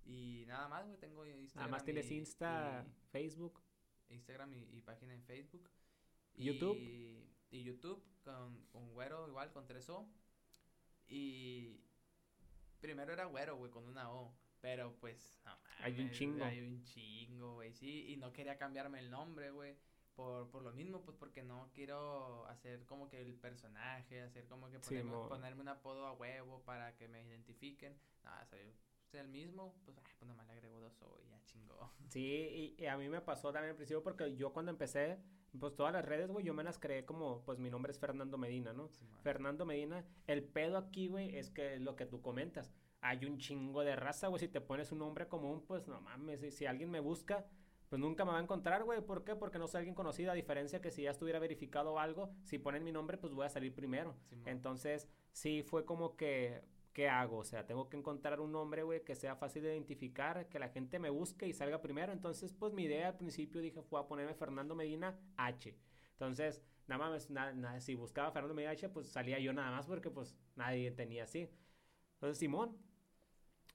Y 0.04 0.46
nada 0.48 0.68
más, 0.68 0.86
güey, 0.86 0.98
tengo 0.98 1.26
Instagram. 1.26 1.66
Nada 1.66 1.78
más 1.78 1.84
tienes 1.84 2.10
Insta, 2.12 2.86
Facebook. 3.12 3.62
Instagram 4.10 4.54
y, 4.54 4.82
página 4.82 5.14
en 5.14 5.24
Facebook. 5.24 5.70
YouTube. 6.36 6.78
Y, 6.78 7.64
YouTube 7.64 8.04
con 8.24 8.68
un 8.74 8.94
güero 8.94 9.28
igual 9.28 9.52
con 9.52 9.68
3O. 9.68 10.08
Y 11.08 11.82
primero 12.80 13.14
era 13.14 13.26
güero, 13.26 13.58
güey, 13.58 13.72
con 13.72 13.86
una 13.86 14.12
O. 14.12 14.34
Pero 14.60 14.98
pues, 15.00 15.38
hay 15.80 16.00
un 16.00 16.10
chingo. 16.12 16.44
Hay 16.44 16.62
un 16.62 16.84
chingo, 16.84 17.56
güey, 17.56 17.74
sí. 17.74 18.12
Y 18.12 18.18
no 18.18 18.34
quería 18.34 18.58
cambiarme 18.58 19.00
el 19.00 19.10
nombre, 19.10 19.52
güey 19.52 19.78
por, 20.18 20.50
por 20.50 20.64
lo 20.64 20.74
mismo, 20.74 21.04
pues 21.04 21.16
porque 21.16 21.44
no 21.44 21.70
quiero 21.74 22.46
hacer 22.48 22.84
como 22.88 23.08
que 23.08 23.22
el 23.22 23.36
personaje, 23.36 24.24
hacer 24.24 24.48
como 24.48 24.70
que 24.70 24.80
ponerme, 24.80 25.12
ponerme 25.30 25.62
un 25.62 25.70
apodo 25.70 26.08
a 26.08 26.14
huevo 26.14 26.64
para 26.66 26.96
que 26.98 27.08
me 27.08 27.24
identifiquen. 27.24 27.96
Nada, 28.24 28.44
soy 28.46 28.60
el 29.20 29.28
mismo, 29.30 29.76
pues, 29.86 29.96
ay, 29.98 30.12
pues 30.18 30.28
nomás 30.28 30.48
le 30.48 30.54
agrego 30.54 30.80
dos 30.80 31.00
o 31.04 31.22
ya 31.30 31.40
chingó. 31.46 31.94
Sí, 32.10 32.76
y, 32.78 32.86
a 32.88 32.98
mí 32.98 33.10
me 33.10 33.22
pasó 33.22 33.54
también 33.54 33.72
al 33.72 33.76
principio 33.76 34.02
porque 34.02 34.36
yo 34.36 34.52
cuando 34.54 34.72
empecé, 34.72 35.20
pues 35.60 35.76
todas 35.76 35.94
las 35.94 36.04
redes, 36.04 36.30
güey, 36.32 36.44
yo 36.44 36.54
me 36.54 36.64
las 36.64 36.80
creé 36.80 37.06
como, 37.06 37.44
pues 37.46 37.60
mi 37.60 37.70
nombre 37.70 37.92
es 37.92 38.00
Fernando 38.00 38.40
Medina, 38.40 38.74
¿no? 38.74 38.90
Fernando 39.22 39.66
Medina. 39.66 40.04
El 40.26 40.44
pedo 40.44 40.78
aquí, 40.78 41.08
güey, 41.08 41.38
es 41.38 41.52
que 41.52 41.80
lo 41.80 41.96
que 41.96 42.08
tú 42.08 42.22
comentas. 42.22 42.74
Hay 43.02 43.26
un 43.26 43.38
chingo 43.38 43.84
de 43.84 43.96
raza, 43.96 44.30
güey. 44.30 44.40
Si 44.40 44.48
te 44.48 44.62
pones 44.62 44.92
un 44.92 45.00
nombre 45.00 45.28
común, 45.28 45.64
pues 45.68 45.88
no 45.88 46.02
mames. 46.02 46.42
Si, 46.42 46.50
si 46.50 46.66
alguien 46.66 46.90
me 46.90 47.00
busca, 47.00 47.46
pues 47.90 48.00
nunca 48.00 48.26
me 48.26 48.32
va 48.32 48.40
a 48.40 48.42
encontrar, 48.42 48.84
güey. 48.84 49.02
¿Por 49.02 49.24
qué? 49.24 49.36
Porque 49.36 49.60
no 49.60 49.68
soy 49.68 49.80
alguien 49.80 49.96
conocido, 49.96 50.32
a 50.32 50.36
diferencia 50.36 50.82
que 50.82 50.92
si 50.92 51.04
ya 51.04 51.12
estuviera 51.12 51.40
verificado 51.40 52.00
algo, 52.00 52.30
si 52.44 52.58
ponen 52.58 52.84
mi 52.84 52.92
nombre, 52.92 53.18
pues 53.18 53.34
voy 53.34 53.46
a 53.46 53.50
salir 53.50 53.74
primero. 53.74 54.16
Entonces, 54.46 55.08
sí 55.32 55.64
fue 55.64 55.86
como 55.86 56.16
que, 56.16 56.64
¿qué 56.94 57.08
hago? 57.08 57.38
O 57.38 57.44
sea, 57.44 57.66
tengo 57.66 57.90
que 57.90 57.98
encontrar 57.98 58.42
un 58.42 58.52
nombre, 58.52 58.84
güey, 58.84 59.04
que 59.04 59.16
sea 59.16 59.36
fácil 59.36 59.64
de 59.64 59.74
identificar, 59.74 60.50
que 60.50 60.60
la 60.60 60.70
gente 60.70 61.00
me 61.00 61.10
busque 61.10 61.48
y 61.48 61.54
salga 61.54 61.82
primero. 61.82 62.12
Entonces, 62.12 62.54
pues 62.54 62.74
mi 62.74 62.84
idea 62.84 63.08
al 63.10 63.18
principio 63.18 63.62
dije, 63.62 63.82
fue 63.82 64.00
a 64.00 64.08
ponerme 64.08 64.34
Fernando 64.34 64.76
Medina 64.76 65.18
H. 65.38 65.78
Entonces, 66.12 66.62
nada 66.88 67.10
más, 67.10 67.30
nada, 67.30 67.80
si 67.80 67.96
buscaba 67.96 68.32
Fernando 68.32 68.56
Medina 68.56 68.72
H, 68.72 68.90
pues 68.90 69.08
salía 69.08 69.40
yo 69.40 69.54
nada 69.54 69.72
más 69.72 69.86
porque 69.86 70.10
pues 70.10 70.36
nadie 70.56 70.92
tenía 70.92 71.24
así. 71.24 71.50
Entonces, 72.16 72.40
Simón, 72.40 72.76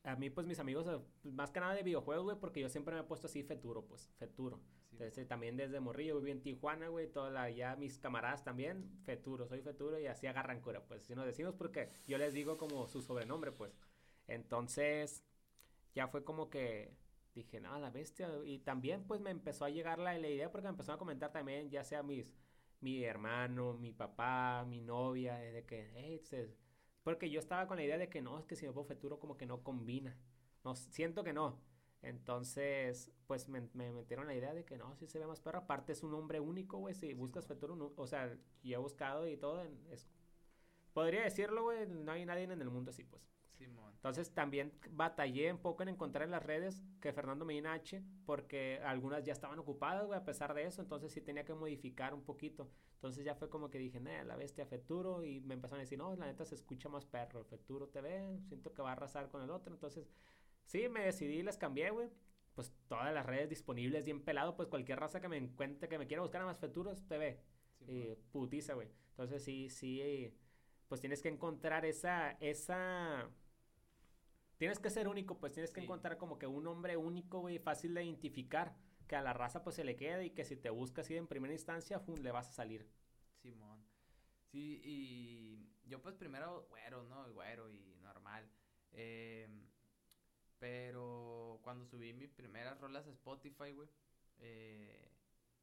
a 0.04 0.16
mí, 0.16 0.30
pues, 0.30 0.46
mis 0.46 0.58
amigos, 0.58 0.86
eh, 0.88 1.00
pues, 1.22 1.34
más 1.34 1.50
que 1.50 1.60
nada 1.60 1.74
de 1.74 1.82
videojuegos, 1.82 2.24
güey, 2.24 2.36
porque 2.38 2.60
yo 2.60 2.68
siempre 2.68 2.94
me 2.94 3.00
he 3.00 3.04
puesto 3.04 3.26
así 3.28 3.42
Feturo, 3.42 3.86
pues, 3.86 4.08
Feturo. 4.18 4.60
Entonces, 4.90 5.26
también 5.28 5.56
desde 5.56 5.80
Morrillo, 5.80 6.18
viví 6.18 6.32
en 6.32 6.42
Tijuana, 6.42 6.88
güey, 6.88 7.10
toda 7.10 7.30
la, 7.30 7.50
ya 7.50 7.76
mis 7.76 7.98
camaradas 7.98 8.44
también, 8.44 8.90
Feturo, 9.04 9.46
soy 9.46 9.62
Feturo 9.62 9.98
y 9.98 10.06
así 10.06 10.26
agarran 10.26 10.60
cura, 10.60 10.84
pues, 10.84 11.04
si 11.04 11.14
nos 11.14 11.24
decimos 11.26 11.54
porque 11.54 11.90
yo 12.06 12.18
les 12.18 12.34
digo 12.34 12.58
como 12.58 12.86
su 12.88 13.00
sobrenombre, 13.00 13.52
pues. 13.52 13.78
Entonces, 14.26 15.24
ya 15.94 16.08
fue 16.08 16.24
como 16.24 16.50
que 16.50 16.96
dije, 17.34 17.60
no, 17.60 17.78
la 17.78 17.90
bestia, 17.90 18.28
y 18.44 18.58
también, 18.58 19.04
pues, 19.06 19.20
me 19.20 19.30
empezó 19.30 19.64
a 19.64 19.70
llegar 19.70 19.98
la, 19.98 20.18
la 20.18 20.28
idea 20.28 20.50
porque 20.50 20.64
me 20.64 20.70
empezaron 20.70 20.96
a 20.96 20.98
comentar 20.98 21.32
también, 21.32 21.70
ya 21.70 21.84
sea 21.84 22.02
mis, 22.02 22.34
mi 22.80 23.04
hermano, 23.04 23.74
mi 23.74 23.92
papá, 23.92 24.64
mi 24.68 24.80
novia, 24.80 25.36
de 25.36 25.64
que, 25.64 25.90
hey, 25.94 26.20
se 26.24 26.50
porque 27.02 27.30
yo 27.30 27.40
estaba 27.40 27.66
con 27.66 27.76
la 27.76 27.84
idea 27.84 27.98
de 27.98 28.08
que 28.08 28.22
no, 28.22 28.38
es 28.38 28.46
que 28.46 28.56
si 28.56 28.66
me 28.66 28.72
pongo 28.72 28.86
Feturo 28.86 29.18
como 29.18 29.36
que 29.36 29.46
no 29.46 29.62
combina. 29.62 30.16
No, 30.64 30.74
siento 30.74 31.24
que 31.24 31.32
no. 31.32 31.58
Entonces, 32.02 33.12
pues 33.26 33.48
me, 33.48 33.62
me, 33.74 33.92
metieron 33.92 34.26
la 34.26 34.34
idea 34.34 34.54
de 34.54 34.64
que 34.64 34.76
no, 34.76 34.96
si 34.96 35.06
se 35.06 35.18
ve 35.18 35.26
más 35.26 35.40
perro. 35.40 35.58
Aparte 35.58 35.92
es 35.92 36.02
un 36.02 36.10
nombre 36.10 36.40
único, 36.40 36.78
güey. 36.78 36.94
Si 36.94 37.12
buscas 37.14 37.46
Feturo, 37.46 37.92
o 37.96 38.06
sea, 38.06 38.36
yo 38.62 38.74
he 38.74 38.80
buscado 38.80 39.26
y 39.28 39.36
todo. 39.36 39.62
es, 39.90 40.08
podría 40.92 41.22
decirlo, 41.22 41.64
güey, 41.64 41.86
no 41.88 42.12
hay 42.12 42.24
nadie 42.26 42.44
en 42.44 42.52
el 42.52 42.70
mundo 42.70 42.90
así, 42.90 43.04
pues. 43.04 43.22
Entonces 44.02 44.34
también 44.34 44.72
batallé 44.90 45.52
un 45.52 45.58
poco 45.58 45.84
en 45.84 45.90
encontrar 45.90 46.24
en 46.24 46.32
las 46.32 46.42
redes 46.42 46.82
que 47.00 47.12
Fernando 47.12 47.44
Medina 47.44 47.72
H, 47.72 48.02
porque 48.26 48.80
algunas 48.84 49.22
ya 49.22 49.32
estaban 49.32 49.60
ocupadas, 49.60 50.06
güey, 50.06 50.18
a 50.18 50.24
pesar 50.24 50.54
de 50.54 50.64
eso, 50.64 50.82
entonces 50.82 51.12
sí 51.12 51.20
tenía 51.20 51.44
que 51.44 51.54
modificar 51.54 52.12
un 52.12 52.24
poquito. 52.24 52.68
Entonces 52.94 53.24
ya 53.24 53.36
fue 53.36 53.48
como 53.48 53.70
que 53.70 53.78
dije, 53.78 54.00
nah, 54.00 54.24
la 54.24 54.34
bestia 54.34 54.66
Feturo, 54.66 55.22
y 55.22 55.40
me 55.42 55.54
empezaron 55.54 55.78
a 55.78 55.82
decir, 55.82 55.98
no, 55.98 56.16
la 56.16 56.26
neta 56.26 56.44
se 56.44 56.56
escucha 56.56 56.88
más 56.88 57.04
perro, 57.04 57.44
Feturo 57.44 57.86
TV, 57.90 58.40
siento 58.48 58.74
que 58.74 58.82
va 58.82 58.88
a 58.88 58.92
arrasar 58.94 59.28
con 59.28 59.40
el 59.40 59.50
otro, 59.50 59.72
entonces 59.72 60.10
sí, 60.64 60.88
me 60.88 61.04
decidí 61.04 61.38
y 61.38 61.42
les 61.44 61.56
cambié, 61.56 61.90
güey. 61.90 62.08
Pues 62.56 62.72
todas 62.88 63.14
las 63.14 63.24
redes 63.24 63.48
disponibles, 63.48 64.04
bien 64.04 64.20
pelado, 64.24 64.56
pues 64.56 64.68
cualquier 64.68 64.98
raza 64.98 65.20
que 65.20 65.28
me 65.28 65.36
encuentre, 65.36 65.88
que 65.88 65.98
me 65.98 66.08
quiera 66.08 66.22
buscar 66.22 66.42
a 66.42 66.46
más 66.46 66.58
Feturos 66.58 67.06
TV. 67.06 67.40
y 67.86 68.16
putiza, 68.32 68.74
güey. 68.74 68.88
Entonces 69.10 69.44
sí, 69.44 69.70
sí, 69.70 70.34
pues 70.88 71.00
tienes 71.00 71.22
que 71.22 71.28
encontrar 71.28 71.84
esa, 71.86 72.32
esa 72.40 73.30
tienes 74.62 74.78
que 74.78 74.90
ser 74.90 75.08
único, 75.08 75.40
pues 75.40 75.52
tienes 75.52 75.72
que 75.72 75.80
encontrar 75.80 76.18
como 76.18 76.38
que 76.38 76.46
un 76.46 76.64
hombre 76.68 76.96
único, 76.96 77.40
güey, 77.40 77.58
fácil 77.58 77.94
de 77.94 78.04
identificar, 78.04 78.76
que 79.08 79.16
a 79.16 79.20
la 79.20 79.32
raza 79.32 79.64
pues 79.64 79.74
se 79.74 79.82
le 79.82 79.96
quede 79.96 80.26
y 80.26 80.30
que 80.30 80.44
si 80.44 80.54
te 80.54 80.70
busca 80.70 81.00
así 81.00 81.16
en 81.16 81.26
primera 81.26 81.52
instancia, 81.52 82.00
le 82.06 82.30
vas 82.30 82.48
a 82.48 82.52
salir. 82.52 82.88
Simón. 83.34 83.84
Sí, 84.52 84.80
y 84.84 85.68
yo 85.88 86.00
pues 86.00 86.14
primero 86.14 86.68
güero, 86.68 87.02
¿no? 87.02 87.28
Güero 87.32 87.68
y 87.70 87.96
normal. 88.02 88.48
Eh, 88.92 89.48
pero 90.60 91.58
cuando 91.62 91.84
subí 91.84 92.14
mis 92.14 92.30
primeras 92.30 92.80
rolas 92.80 93.08
a 93.08 93.10
Spotify, 93.10 93.72
güey, 93.72 93.88
eh, 94.38 95.10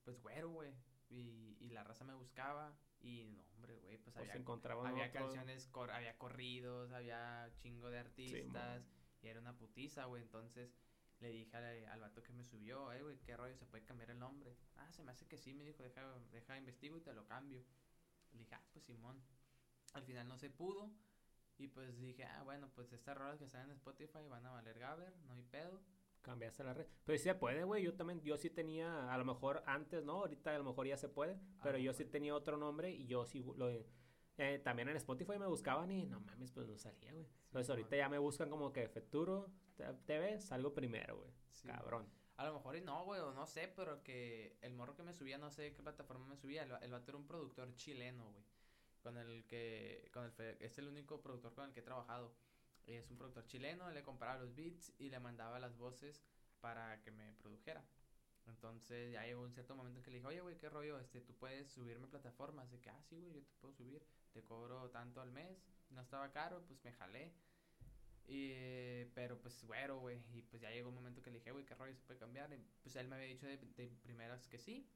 pues 0.03 0.19
güero, 0.21 0.49
güey. 0.49 0.73
Y, 1.09 1.55
y 1.61 1.69
la 1.69 1.85
raza 1.85 2.03
me 2.03 2.15
buscaba 2.15 2.77
y 3.01 3.29
no, 3.29 3.43
hombre, 3.55 3.77
güey, 3.79 3.97
pues, 3.97 4.15
pues 4.15 4.29
había, 4.29 4.45
había 4.87 5.11
canciones, 5.11 5.69
había 5.91 6.17
corridos, 6.17 6.91
había 6.91 7.49
chingo 7.57 7.89
de 7.89 7.99
artistas 7.99 8.83
y 9.21 9.27
era 9.27 9.39
una 9.39 9.57
putiza, 9.57 10.05
güey. 10.05 10.21
Entonces, 10.21 10.73
le 11.19 11.29
dije 11.31 11.55
al, 11.57 11.85
al 11.85 11.99
vato 11.99 12.23
que 12.23 12.33
me 12.33 12.43
subió, 12.43 12.91
eh, 12.93 13.01
güey, 13.01 13.17
¿qué 13.19 13.35
rollo? 13.35 13.55
¿Se 13.55 13.65
puede 13.65 13.83
cambiar 13.83 14.11
el 14.11 14.19
nombre? 14.19 14.55
Ah, 14.77 14.91
se 14.91 15.03
me 15.03 15.11
hace 15.11 15.27
que 15.27 15.37
sí, 15.37 15.53
me 15.53 15.63
dijo, 15.63 15.83
deja, 15.83 16.01
deja 16.31 16.57
investigo 16.57 16.97
y 16.97 17.01
te 17.01 17.13
lo 17.13 17.25
cambio. 17.25 17.63
Le 18.31 18.39
dije, 18.39 18.55
ah, 18.55 18.63
pues 18.71 18.85
Simón. 18.85 19.21
Al 19.93 20.03
final 20.03 20.27
no 20.27 20.37
se 20.37 20.49
pudo. 20.49 20.91
Y 21.57 21.67
pues 21.67 21.99
dije, 21.99 22.23
ah, 22.23 22.43
bueno, 22.43 22.69
pues 22.73 22.93
estas 22.93 23.17
rolas 23.17 23.37
que 23.37 23.45
están 23.45 23.65
en 23.65 23.71
Spotify 23.71 24.27
van 24.29 24.45
a 24.45 24.51
valer 24.51 24.79
Gaber, 24.79 25.13
no 25.27 25.33
hay 25.33 25.43
pedo. 25.43 25.81
Cambiaste 26.21 26.63
la 26.63 26.73
red. 26.73 26.85
Pero 27.05 27.17
sí 27.17 27.23
se 27.23 27.35
puede, 27.35 27.63
güey. 27.63 27.83
Yo 27.83 27.93
también, 27.93 28.21
yo 28.21 28.37
sí 28.37 28.49
tenía, 28.49 29.11
a 29.11 29.17
lo 29.17 29.25
mejor 29.25 29.63
antes, 29.65 30.03
¿no? 30.03 30.17
Ahorita 30.17 30.53
a 30.53 30.57
lo 30.57 30.65
mejor 30.65 30.87
ya 30.87 30.97
se 30.97 31.09
puede. 31.09 31.39
Pero 31.63 31.77
yo 31.77 31.93
sí 31.93 32.05
tenía 32.05 32.35
otro 32.35 32.57
nombre 32.57 32.91
y 32.91 33.07
yo 33.07 33.25
sí 33.25 33.43
lo... 33.55 33.69
Eh, 34.41 34.59
también 34.63 34.87
en 34.87 34.95
Spotify 34.95 35.37
me 35.37 35.47
buscaban 35.47 35.91
y 35.91 36.05
no 36.05 36.21
mames, 36.21 36.51
pues 36.51 36.65
no 36.65 36.77
salía, 36.77 37.11
güey. 37.11 37.27
Entonces 37.45 37.69
ahorita 37.69 37.97
ya 37.97 38.07
me 38.07 38.17
buscan 38.17 38.49
como 38.49 38.71
que 38.71 38.87
Futuro 38.87 39.51
TV, 40.05 40.39
salgo 40.39 40.73
primero, 40.73 41.17
güey. 41.17 41.31
Cabrón. 41.65 42.07
A 42.37 42.45
lo 42.45 42.53
mejor 42.53 42.77
y 42.77 42.81
no, 42.81 43.03
güey, 43.03 43.19
o 43.19 43.33
no 43.33 43.45
sé, 43.45 43.71
pero 43.75 44.01
que 44.01 44.57
el 44.61 44.73
morro 44.73 44.95
que 44.95 45.03
me 45.03 45.13
subía, 45.13 45.37
no 45.37 45.51
sé 45.51 45.73
qué 45.73 45.83
plataforma 45.83 46.25
me 46.25 46.37
subía, 46.37 46.63
el, 46.63 46.71
el 46.81 46.91
vato 46.91 47.11
era 47.11 47.17
un 47.17 47.27
productor 47.27 47.75
chileno, 47.75 48.31
güey. 48.31 48.45
Con 49.01 49.17
el 49.17 49.45
que, 49.45 50.09
con 50.13 50.23
el, 50.23 50.57
es 50.61 50.77
el 50.77 50.87
único 50.87 51.21
productor 51.21 51.53
con 51.53 51.65
el 51.65 51.73
que 51.73 51.81
he 51.81 51.83
trabajado. 51.83 52.33
Es 52.97 53.11
un 53.11 53.17
productor 53.17 53.45
chileno, 53.45 53.91
le 53.91 54.03
compraba 54.03 54.39
los 54.39 54.55
beats 54.55 54.93
y 54.97 55.09
le 55.09 55.19
mandaba 55.19 55.59
las 55.59 55.77
voces 55.77 56.23
para 56.59 56.99
que 57.01 57.11
me 57.11 57.33
produjera. 57.33 57.85
Entonces 58.47 59.11
ya 59.13 59.23
llegó 59.23 59.43
un 59.43 59.53
cierto 59.53 59.75
momento 59.75 59.99
en 59.99 60.03
que 60.03 60.09
le 60.09 60.17
dije, 60.17 60.27
oye, 60.27 60.41
güey, 60.41 60.57
qué 60.57 60.69
rollo, 60.69 60.99
este, 60.99 61.21
tú 61.21 61.35
puedes 61.35 61.69
subirme 61.69 62.07
plataformas. 62.07 62.71
De 62.71 62.79
que, 62.79 62.89
ah, 62.89 63.01
sí, 63.03 63.21
güey, 63.21 63.35
yo 63.35 63.43
te 63.43 63.53
puedo 63.61 63.73
subir, 63.75 64.03
te 64.33 64.43
cobro 64.43 64.89
tanto 64.89 65.21
al 65.21 65.31
mes. 65.31 65.63
No 65.91 66.01
estaba 66.01 66.31
caro, 66.31 66.63
pues 66.65 66.83
me 66.83 66.91
jalé. 66.93 67.31
Y, 68.25 69.05
pero 69.13 69.39
pues, 69.39 69.63
güero, 69.63 69.99
güey. 69.99 70.23
Y 70.33 70.41
pues 70.41 70.61
ya 70.61 70.71
llegó 70.71 70.89
un 70.89 70.95
momento 70.95 71.21
que 71.21 71.29
le 71.29 71.37
dije, 71.37 71.51
güey, 71.51 71.65
qué 71.65 71.75
rollo 71.75 71.93
se 71.93 72.01
puede 72.01 72.19
cambiar. 72.19 72.51
Y 72.51 72.57
pues 72.81 72.95
él 72.95 73.07
me 73.07 73.17
había 73.17 73.27
dicho 73.27 73.45
de, 73.45 73.57
primeras 74.01 74.47
que 74.47 74.57
sí. 74.57 74.89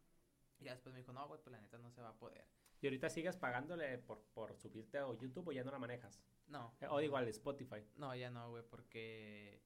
Y 0.60 0.66
después 0.66 0.94
me 0.94 1.02
dijo, 1.02 1.14
no, 1.14 1.28
güey, 1.28 1.40
pues 1.42 1.52
la 1.52 1.62
neta 1.62 1.78
no 1.78 1.92
se 1.92 2.02
va 2.02 2.10
a 2.10 2.18
poder. 2.18 2.48
¿Y 2.82 2.88
ahorita 2.88 3.10
sigues 3.10 3.38
pagándole 3.38 4.00
por, 4.00 4.20
por 4.34 4.58
subirte 4.58 4.98
a 4.98 5.08
YouTube 5.14 5.48
o 5.48 5.52
ya 5.52 5.64
no 5.64 5.72
la 5.72 5.80
manejas? 5.80 6.20
No. 6.48 6.74
O 6.90 7.02
igual 7.02 7.28
Spotify. 7.30 7.84
No, 7.96 8.16
ya 8.16 8.30
no, 8.30 8.50
güey, 8.50 8.64
porque 8.70 9.62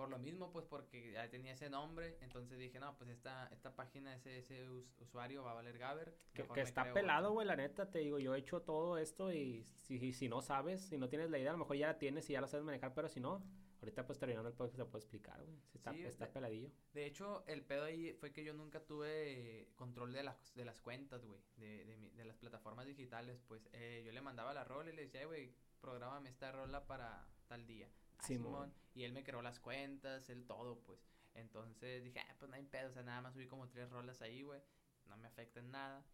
por 0.00 0.08
lo 0.08 0.18
mismo, 0.18 0.50
pues 0.50 0.64
porque 0.64 1.12
ya 1.12 1.28
tenía 1.28 1.52
ese 1.52 1.68
nombre, 1.68 2.16
entonces 2.22 2.58
dije, 2.58 2.80
no, 2.80 2.96
pues 2.96 3.10
esta, 3.10 3.48
esta 3.48 3.76
página, 3.76 4.14
ese, 4.14 4.38
ese 4.38 4.66
usuario 4.98 5.44
va 5.44 5.50
a 5.50 5.54
valer 5.54 5.76
Gaber. 5.76 6.14
Que, 6.32 6.46
está 6.62 6.90
pelado, 6.94 7.32
güey, 7.32 7.46
la 7.46 7.54
neta, 7.54 7.90
te 7.90 7.98
digo, 7.98 8.18
yo 8.18 8.34
he 8.34 8.38
hecho 8.38 8.62
todo 8.62 8.96
esto 8.96 9.30
y 9.30 9.66
si, 9.82 10.14
si 10.14 10.28
no 10.30 10.40
sabes, 10.40 10.80
si 10.88 10.96
no 10.96 11.10
tienes 11.10 11.28
la 11.28 11.38
idea, 11.38 11.50
a 11.50 11.52
lo 11.52 11.58
mejor 11.58 11.76
ya 11.76 11.88
la 11.88 11.98
tienes 11.98 12.30
y 12.30 12.32
ya 12.32 12.40
la 12.40 12.46
sabes 12.46 12.64
manejar, 12.64 12.94
pero 12.94 13.10
si 13.10 13.20
no, 13.20 13.44
ahorita 13.80 14.06
pues 14.06 14.18
terminando 14.18 14.48
el 14.48 14.54
podcast 14.54 14.78
te 14.78 14.84
puedo 14.86 14.98
explicar, 15.00 15.42
güey. 15.42 15.58
Está, 15.74 15.94
está 15.94 16.32
peladillo. 16.32 16.70
De 16.94 17.04
hecho, 17.04 17.44
el 17.46 17.62
pedo 17.62 17.84
ahí 17.84 18.14
fue 18.14 18.32
que 18.32 18.42
yo 18.42 18.54
nunca 18.54 18.80
tuve 18.80 19.68
control 19.76 20.14
de 20.14 20.22
las, 20.22 20.54
de 20.54 20.64
las 20.64 20.80
cuentas, 20.80 21.26
güey, 21.26 21.42
de, 21.56 21.84
de, 21.84 21.96
de, 21.96 22.24
las 22.24 22.38
plataformas 22.38 22.86
digitales, 22.86 23.42
pues 23.46 23.68
eh, 23.74 24.02
yo 24.06 24.12
le 24.12 24.22
mandaba 24.22 24.54
la 24.54 24.64
rola 24.64 24.90
y 24.90 24.96
le 24.96 25.02
decía, 25.02 25.26
güey, 25.26 25.52
prográmame 25.80 26.30
esta 26.30 26.52
rola 26.52 26.86
para 26.86 27.26
tal 27.48 27.66
día. 27.66 27.88
Simón. 28.20 28.72
Y 28.94 29.04
él 29.04 29.12
me 29.12 29.24
creó 29.24 29.42
las 29.42 29.60
cuentas, 29.60 30.28
él 30.30 30.46
todo, 30.46 30.80
pues. 30.82 31.00
Entonces 31.34 32.02
dije, 32.02 32.20
ah, 32.20 32.36
pues 32.38 32.50
no 32.50 32.56
hay 32.56 32.64
pedo, 32.64 32.90
o 32.90 32.92
sea, 32.92 33.02
nada 33.02 33.20
más 33.20 33.34
subí 33.34 33.46
como 33.46 33.68
tres 33.68 33.90
rolas 33.90 34.20
ahí, 34.20 34.42
güey. 34.42 34.60
No 35.06 35.16
me 35.16 35.28
afecta 35.28 35.60
en 35.60 35.70
nada. 35.70 36.04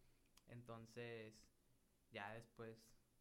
Entonces, 0.47 1.33
ya 2.11 2.33
después. 2.33 2.77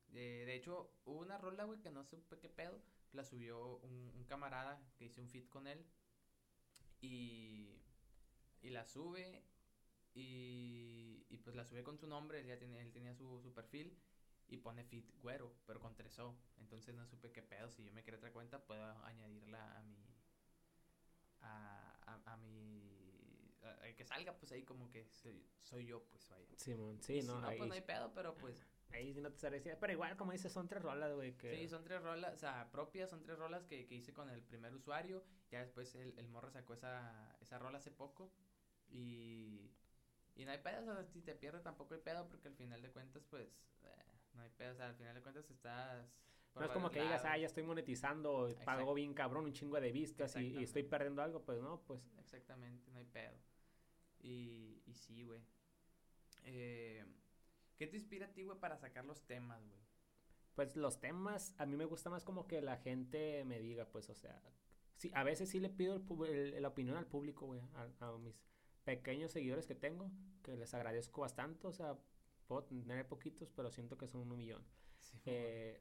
de 0.09 0.55
hecho, 0.55 0.91
hubo 1.05 1.21
una 1.21 1.39
rola, 1.39 1.65
güey, 1.65 1.81
que 1.81 1.91
no 1.91 2.05
supe 2.05 2.39
qué 2.39 2.49
pedo. 2.49 2.81
La 3.13 3.25
subió 3.25 3.79
un, 3.79 4.25
camarada 4.29 4.81
que 4.97 5.07
hice 5.07 5.21
un 5.21 5.29
fit 5.29 5.49
con 5.49 5.67
él. 5.67 5.85
Y, 7.01 7.83
y 8.63 8.71
la 8.71 8.85
sube. 8.85 9.45
Y, 10.15 11.27
y 11.29 11.39
pues 11.39 11.57
la 11.57 11.65
sube 11.65 11.83
con 11.83 11.99
su 11.99 12.07
nombre. 12.07 12.41
Él 12.41 12.47
ya 12.47 12.59
tenía, 12.59 12.83
él 12.83 12.93
tenía 12.93 13.15
su, 13.15 13.41
su 13.43 13.53
perfil 13.53 13.97
y 14.49 14.59
pone 14.59 14.85
fit 14.85 15.11
güero, 15.23 15.53
pero 15.67 15.81
con 15.81 15.95
tres 15.95 16.19
O. 16.19 16.37
Entonces 16.59 16.95
no 16.95 17.07
supe 17.07 17.33
qué 17.33 17.43
pedo. 17.43 17.71
Si 17.71 17.85
yo 17.85 17.93
me 17.93 18.03
quiero 18.03 18.19
otra 18.19 18.33
cuenta, 18.33 18.65
puedo 18.65 18.85
añadirla 19.05 19.77
a 19.77 19.83
mi. 19.83 20.07
a, 21.41 22.23
a, 22.27 22.37
mi. 22.37 23.55
que 23.97 24.05
salga, 24.05 24.37
pues 24.37 24.53
ahí 24.53 24.63
como 24.63 24.91
que 24.91 25.07
soy, 25.11 25.87
yo, 25.87 26.05
pues 26.05 26.29
vaya. 26.29 26.47
sí, 26.57 26.73
sí, 26.73 26.77
no. 26.77 27.01
Si 27.01 27.23
no, 27.23 27.41
pues 27.41 27.69
no 27.69 27.75
hay 27.75 27.83
pedo, 27.83 28.13
pero 28.15 28.37
pues. 28.37 28.65
Ahí 28.93 29.13
sí 29.13 29.21
no 29.21 29.33
te 29.33 29.39
sabría 29.39 29.79
Pero 29.81 29.93
igual, 29.93 30.17
como 30.17 30.31
dices, 30.31 30.53
son 30.53 30.69
tres 30.69 30.81
rolas, 30.81 31.13
güey. 31.13 31.37
Que... 31.37 31.55
Sí, 31.57 31.69
son 31.69 31.83
tres 31.83 32.01
rolas, 32.03 32.35
o 32.35 32.39
sea, 32.39 32.71
propias, 32.71 33.11
son 33.11 33.21
tres 33.21 33.37
rolas 33.37 33.65
que, 33.65 33.85
que 33.87 33.97
hice 33.97 34.13
con 34.13 34.31
el 34.31 34.43
primer 34.43 34.73
usuario. 34.75 35.25
Ya 35.51 35.61
después 35.61 35.95
el, 35.97 36.17
el 36.19 36.29
morro 36.29 36.51
sacó 36.51 36.73
esa, 36.75 37.37
esa 37.41 37.59
rola 37.59 37.79
hace 37.79 37.91
poco. 37.91 38.33
Y. 38.89 39.73
Y 40.37 40.45
no 40.45 40.53
hay 40.53 40.59
pedo, 40.59 40.83
o 40.83 40.85
sea, 40.85 41.05
si 41.05 41.23
te 41.23 41.35
pierdes 41.35 41.63
tampoco 41.63 41.95
hay 41.95 42.01
pedo, 42.01 42.29
porque 42.29 42.49
al 42.49 42.55
final 42.55 42.81
de 42.81 42.91
cuentas, 42.91 43.25
pues. 43.25 43.49
Eh, 43.83 44.06
no 44.37 44.43
hay 44.43 44.51
pedo, 44.51 44.73
o 44.73 44.77
sea, 44.77 44.87
al 44.87 44.95
final 44.95 45.15
de 45.15 45.23
cuentas 45.23 45.51
estás... 45.51 46.23
No 46.55 46.65
es 46.65 46.71
como 46.71 46.91
que 46.91 47.03
digas, 47.03 47.23
ah, 47.27 47.37
ya 47.37 47.47
estoy 47.47 47.65
monetizando, 47.65 48.49
pago 48.65 48.95
bien 48.95 49.13
cabrón, 49.13 49.45
un 49.45 49.53
chingo 49.53 49.79
de 49.79 49.93
vistas 49.93 50.37
y, 50.37 50.63
estoy 50.63 50.85
perdiendo 50.85 51.21
algo, 51.23 51.43
pues 51.43 51.61
no, 51.61 51.83
pues. 51.83 52.01
Exactamente, 52.19 52.91
no 52.93 52.99
hay 52.99 53.05
pedo. 53.05 53.37
Y, 54.21 54.83
y 54.87 54.95
sí, 54.95 55.25
güey. 55.25 55.43
Eh, 56.45 57.05
¿Qué 57.77 57.87
te 57.87 57.97
inspira 57.97 58.27
a 58.27 58.33
ti, 58.33 58.43
güey, 58.45 58.59
para 58.59 58.79
sacar 58.79 59.05
los 59.05 59.23
temas, 59.27 59.63
güey? 59.67 59.81
Pues 60.55 60.77
los 60.77 60.99
temas, 60.99 61.55
a 61.59 61.67
mí 61.67 61.77
me 61.77 61.85
gusta 61.85 62.09
más 62.09 62.25
como 62.25 62.47
que 62.47 62.63
la 62.63 62.79
gente 62.79 63.45
me 63.45 63.61
diga, 63.61 63.85
pues, 63.85 64.09
o 64.09 64.15
sea, 64.15 64.41
sí, 64.97 65.11
a 65.15 65.23
veces 65.23 65.51
sí 65.51 65.61
le 65.61 65.69
pido 65.69 66.03
el, 66.27 66.63
la 66.63 66.69
opinión 66.69 66.97
al 66.97 67.07
público, 67.07 67.45
güey, 67.45 67.61
a, 67.75 67.91
a, 68.01 68.17
mis 68.17 68.41
pequeños 68.85 69.33
seguidores 69.33 69.67
que 69.67 69.75
tengo, 69.75 70.11
que 70.43 70.57
les 70.57 70.73
agradezco 70.73 71.21
bastante, 71.21 71.67
o 71.67 71.73
sea, 71.73 71.99
puedo 72.47 72.65
tener 72.65 73.07
poquitos, 73.07 73.51
pero 73.55 73.71
siento 73.71 73.97
que 73.99 74.09
son 74.09 74.23
un 74.23 74.37
millón. 74.37 74.63
eh, 75.25 75.81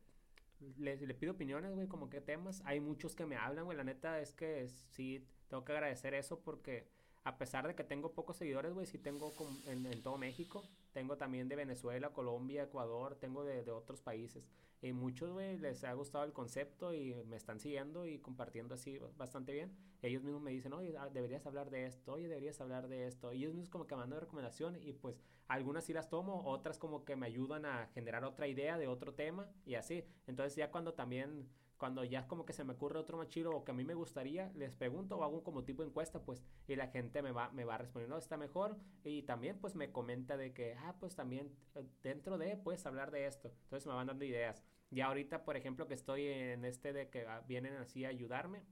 le, 0.77 0.95
le, 0.97 1.13
pido 1.13 1.33
opiniones, 1.33 1.73
güey, 1.73 1.87
como 1.87 2.09
qué 2.09 2.21
temas. 2.21 2.61
Hay 2.65 2.79
muchos 2.79 3.15
que 3.15 3.25
me 3.25 3.35
hablan, 3.35 3.65
güey. 3.65 3.77
La 3.77 3.83
neta 3.83 4.19
es 4.19 4.33
que 4.33 4.67
sí, 4.67 5.27
tengo 5.47 5.65
que 5.65 5.73
agradecer 5.73 6.13
eso 6.13 6.39
porque 6.41 6.87
a 7.23 7.37
pesar 7.37 7.67
de 7.67 7.75
que 7.75 7.83
tengo 7.83 8.13
pocos 8.13 8.37
seguidores, 8.37 8.73
güey, 8.73 8.85
sí 8.85 8.97
tengo 8.97 9.33
en, 9.67 9.85
en, 9.85 10.03
todo 10.03 10.17
México. 10.17 10.63
Tengo 10.95 11.17
también 11.17 11.49
de 11.49 11.57
Venezuela, 11.57 12.13
Colombia, 12.13 12.63
Ecuador, 12.63 13.15
tengo 13.15 13.43
de, 13.43 13.69
otros 13.69 13.99
países. 13.99 14.47
Y 14.81 14.93
muchos, 14.93 15.29
güey, 15.29 15.57
les 15.57 15.83
ha 15.83 15.91
gustado 15.91 16.23
el 16.23 16.31
concepto 16.31 16.93
y 16.93 17.21
me 17.25 17.35
están 17.35 17.59
siguiendo 17.59 18.05
y 18.05 18.19
compartiendo 18.19 18.75
así 18.75 18.97
bastante 19.17 19.51
bien. 19.51 19.75
Ellos 20.01 20.23
mismos 20.23 20.41
me 20.41 20.51
dicen, 20.51 20.71
oye, 20.71 20.95
ah, 20.97 21.09
deberías 21.09 21.45
hablar 21.45 21.69
de 21.69 21.85
esto, 21.85 22.13
oye, 22.13 22.29
deberías 22.29 22.61
hablar 22.61 22.87
de 22.87 23.07
esto. 23.07 23.33
Y 23.33 23.39
ellos 23.39 23.55
mismos 23.55 23.69
como 23.69 23.87
que 23.87 23.95
mandan 23.97 24.21
recomendaciones 24.21 24.85
y 24.85 24.93
pues 24.93 25.19
algunas 25.49 25.83
sí 25.83 25.91
las 25.91 26.07
tomo, 26.07 26.45
otras 26.45 26.79
como 26.79 27.03
que 27.03 27.17
me 27.17 27.25
ayudan 27.25 27.65
a 27.65 27.87
generar 27.87 28.23
otra 28.23 28.47
idea 28.47 28.77
de 28.77 28.87
otro 28.87 29.13
tema 29.13 29.49
y 29.65 29.75
así. 29.75 30.05
Entonces 30.27 30.55
ya 30.55 30.71
cuando 30.71 30.93
también 30.93 31.49
cuando 31.85 32.03
ya 32.03 32.27
como 32.27 32.47
que 32.47 32.53
se 32.53 32.63
me 32.63 32.73
ocurre 32.73 32.97
otro 32.97 33.15
machiro 33.15 33.55
o 33.55 33.63
que 33.63 33.69
a 33.69 33.75
mí 33.75 33.83
me 33.83 33.93
gustaría, 33.93 34.51
les 34.55 34.73
pregunto 34.73 35.19
o 35.19 35.23
hago 35.23 35.43
como 35.43 35.65
tipo 35.65 35.83
encuesta, 35.83 36.19
pues, 36.25 36.43
y 36.67 36.75
la 36.75 36.87
gente 36.87 37.21
me 37.21 37.31
va, 37.31 37.51
me 37.51 37.63
va 37.63 37.77
respondiendo, 37.77 38.17
está 38.17 38.37
mejor, 38.37 38.75
y 39.03 39.21
también 39.21 39.59
pues 39.59 39.75
me 39.75 39.91
comenta 39.91 40.35
de 40.35 40.51
que, 40.51 40.73
ah, 40.79 40.95
pues 40.99 41.15
también 41.15 41.55
eh, 41.75 41.85
dentro 42.01 42.39
de, 42.39 42.57
puedes 42.57 42.83
hablar 42.87 43.11
de 43.11 43.27
esto, 43.27 43.51
entonces 43.65 43.85
me 43.85 43.93
van 43.93 44.07
dando 44.07 44.25
ideas. 44.25 44.63
Ya 44.89 45.05
ahorita, 45.05 45.45
por 45.45 45.57
ejemplo, 45.57 45.87
que 45.87 45.93
estoy 45.93 46.25
en 46.25 46.65
este 46.65 46.91
de 46.91 47.07
que 47.11 47.27
vienen 47.47 47.75
así 47.75 48.03
a 48.03 48.09
ayudarme, 48.09 48.63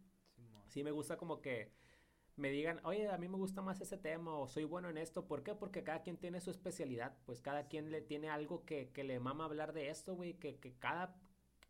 sí, 0.66 0.84
me 0.84 0.90
gusta 0.90 1.16
como 1.16 1.40
que 1.40 1.72
me 2.36 2.50
digan, 2.50 2.82
oye, 2.84 3.10
a 3.10 3.20
mí 3.20 3.28
me 3.28 3.38
gusta 3.38 3.62
más 3.62 3.80
ese 3.80 4.00
tema 4.00 4.36
o 4.40 4.48
soy 4.48 4.64
bueno 4.64 4.90
en 4.90 4.98
esto. 4.98 5.28
¿Por 5.28 5.44
qué? 5.44 5.54
Porque 5.54 5.84
cada 5.84 6.02
quien 6.02 6.18
tiene 6.18 6.42
su 6.42 6.50
especialidad. 6.50 7.16
Pues 7.28 7.42
cada 7.42 7.68
quien 7.68 7.92
le 7.92 8.02
tiene 8.02 8.30
algo 8.30 8.66
que, 8.66 8.90
que 8.90 9.04
le 9.04 9.20
mama 9.20 9.46
hablar 9.46 9.72
de 9.72 9.90
esto, 9.92 10.16
güey. 10.16 10.34
Que, 10.34 10.56
que 10.56 10.74
cada, 10.74 11.16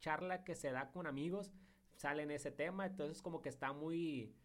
charla 0.03 0.43
que 0.43 0.53
se 0.53 0.69
da 0.71 0.91
con 0.91 1.07
amigos 1.07 1.53
sale 1.95 2.23
en 2.23 2.31
ese 2.31 2.51
tema, 2.51 2.85
entonces 2.85 3.21
como 3.21 3.41
que 3.41 3.49
está 3.49 3.71
muy 3.71 4.35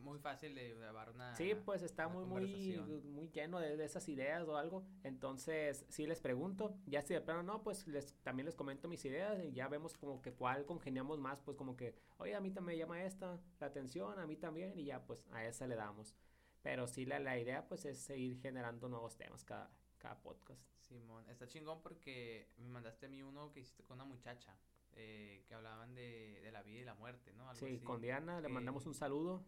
muy 0.00 0.18
fácil 0.18 0.56
de 0.56 0.74
llevar 0.74 1.10
una 1.10 1.36
Sí, 1.36 1.54
pues 1.64 1.82
está 1.82 2.08
muy 2.08 2.24
muy 2.24 3.02
muy 3.04 3.28
lleno 3.30 3.60
de, 3.60 3.84
esas 3.84 4.08
ideas 4.08 4.42
o 4.48 4.56
algo. 4.56 4.84
Entonces, 5.04 5.86
sí 5.88 6.06
les 6.06 6.20
pregunto, 6.20 6.76
ya 6.86 7.00
si 7.02 7.14
de 7.14 7.20
plano 7.20 7.42
no, 7.44 7.62
pues 7.62 7.86
les 7.86 8.16
también 8.22 8.46
les 8.46 8.56
comento 8.56 8.88
mis 8.88 9.04
ideas 9.04 9.42
y 9.42 9.52
ya 9.52 9.68
vemos 9.68 9.96
como 9.96 10.20
que 10.20 10.32
cuál 10.32 10.66
congeniamos 10.66 11.18
más, 11.20 11.40
pues 11.40 11.56
como 11.56 11.76
que, 11.76 11.94
"Oye, 12.18 12.34
a 12.34 12.40
mí 12.40 12.50
también 12.50 12.76
me 12.76 12.82
llama 12.82 13.02
esta 13.04 13.40
la 13.60 13.66
atención, 13.66 14.18
a 14.18 14.26
mí 14.26 14.36
también" 14.36 14.76
y 14.76 14.84
ya 14.84 15.04
pues 15.04 15.24
a 15.32 15.44
esa 15.44 15.66
le 15.66 15.76
damos. 15.76 16.14
Pero 16.62 16.86
sí 16.86 17.06
la, 17.06 17.18
la 17.18 17.38
idea 17.38 17.66
pues 17.68 17.84
es 17.84 17.98
seguir 17.98 18.38
generando 18.40 18.88
nuevos 18.88 19.16
temas 19.16 19.44
cada 19.44 19.70
cada 20.02 20.20
podcast. 20.20 20.60
Simón, 20.80 21.24
está 21.30 21.46
chingón 21.46 21.80
porque 21.80 22.48
me 22.58 22.68
mandaste 22.68 23.06
a 23.06 23.08
mí 23.08 23.22
uno 23.22 23.52
que 23.52 23.60
hiciste 23.60 23.84
con 23.84 23.94
una 23.94 24.04
muchacha. 24.04 24.54
Eh, 24.94 25.42
que 25.46 25.54
hablaban 25.54 25.94
de, 25.94 26.38
de, 26.42 26.52
la 26.52 26.62
vida 26.62 26.80
y 26.80 26.84
la 26.84 26.92
muerte, 26.92 27.32
¿no? 27.32 27.54
sí, 27.54 27.78
con 27.78 28.02
Diana 28.02 28.42
le 28.42 28.48
mandamos 28.50 28.84
un 28.84 28.92
saludo. 28.92 29.42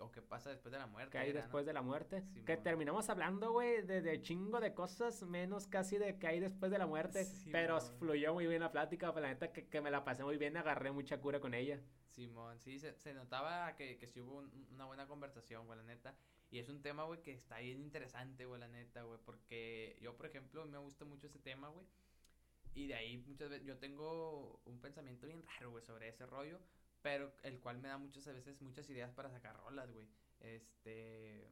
o 0.00 0.10
qué 0.10 0.22
pasa 0.22 0.50
después 0.50 0.72
de 0.72 0.78
la 0.78 0.88
muerte. 0.88 1.12
¿Qué 1.12 1.18
hay 1.18 1.32
después 1.32 1.64
de 1.64 1.72
la 1.72 1.82
muerte? 1.82 2.24
que 2.44 2.56
terminamos 2.56 3.08
hablando, 3.10 3.52
güey, 3.52 3.82
de, 3.82 4.20
chingo 4.22 4.58
de 4.58 4.74
cosas, 4.74 5.22
menos 5.22 5.68
casi 5.68 5.98
de 5.98 6.18
qué 6.18 6.26
hay 6.26 6.40
después 6.40 6.72
de 6.72 6.78
la 6.78 6.86
muerte. 6.86 7.24
pero 7.52 7.80
fluyó 7.80 8.34
muy 8.34 8.48
bien 8.48 8.60
la 8.60 8.72
plática, 8.72 9.12
pues, 9.12 9.22
la 9.22 9.28
neta 9.28 9.52
que, 9.52 9.80
me 9.80 9.92
la 9.92 10.02
pasé 10.02 10.24
muy 10.24 10.36
bien, 10.36 10.56
agarré 10.56 10.90
mucha 10.90 11.20
cura 11.20 11.38
con 11.38 11.54
ella. 11.54 11.78
Simón, 12.08 12.58
sí, 12.58 12.80
se, 12.80 13.14
notaba 13.14 13.76
que, 13.76 13.98
que 13.98 14.08
sí 14.08 14.20
hubo 14.20 14.42
una 14.72 14.86
buena 14.86 15.06
conversación, 15.06 15.64
güey, 15.66 15.78
la 15.78 15.84
neta. 15.84 16.16
Y 16.54 16.60
es 16.60 16.68
un 16.68 16.82
tema, 16.82 17.02
güey, 17.02 17.20
que 17.20 17.32
está 17.32 17.58
bien 17.58 17.80
interesante, 17.80 18.46
güey, 18.46 18.60
la 18.60 18.68
neta, 18.68 19.02
güey. 19.02 19.18
Porque 19.24 19.98
yo, 20.00 20.16
por 20.16 20.26
ejemplo, 20.26 20.64
me 20.66 20.78
gusta 20.78 21.04
mucho 21.04 21.26
ese 21.26 21.40
tema, 21.40 21.68
güey. 21.68 21.84
Y 22.74 22.86
de 22.86 22.94
ahí 22.94 23.18
muchas 23.26 23.50
veces 23.50 23.66
yo 23.66 23.76
tengo 23.78 24.62
un 24.64 24.80
pensamiento 24.80 25.26
bien 25.26 25.42
raro, 25.42 25.72
güey, 25.72 25.82
sobre 25.82 26.08
ese 26.08 26.26
rollo 26.26 26.60
pero 27.04 27.30
el 27.42 27.60
cual 27.60 27.80
me 27.80 27.88
da 27.88 27.98
muchas 27.98 28.24
veces 28.24 28.62
muchas 28.62 28.88
ideas 28.88 29.12
para 29.12 29.28
sacar 29.28 29.54
rolas, 29.58 29.92
güey. 29.92 30.08
Este, 30.40 31.50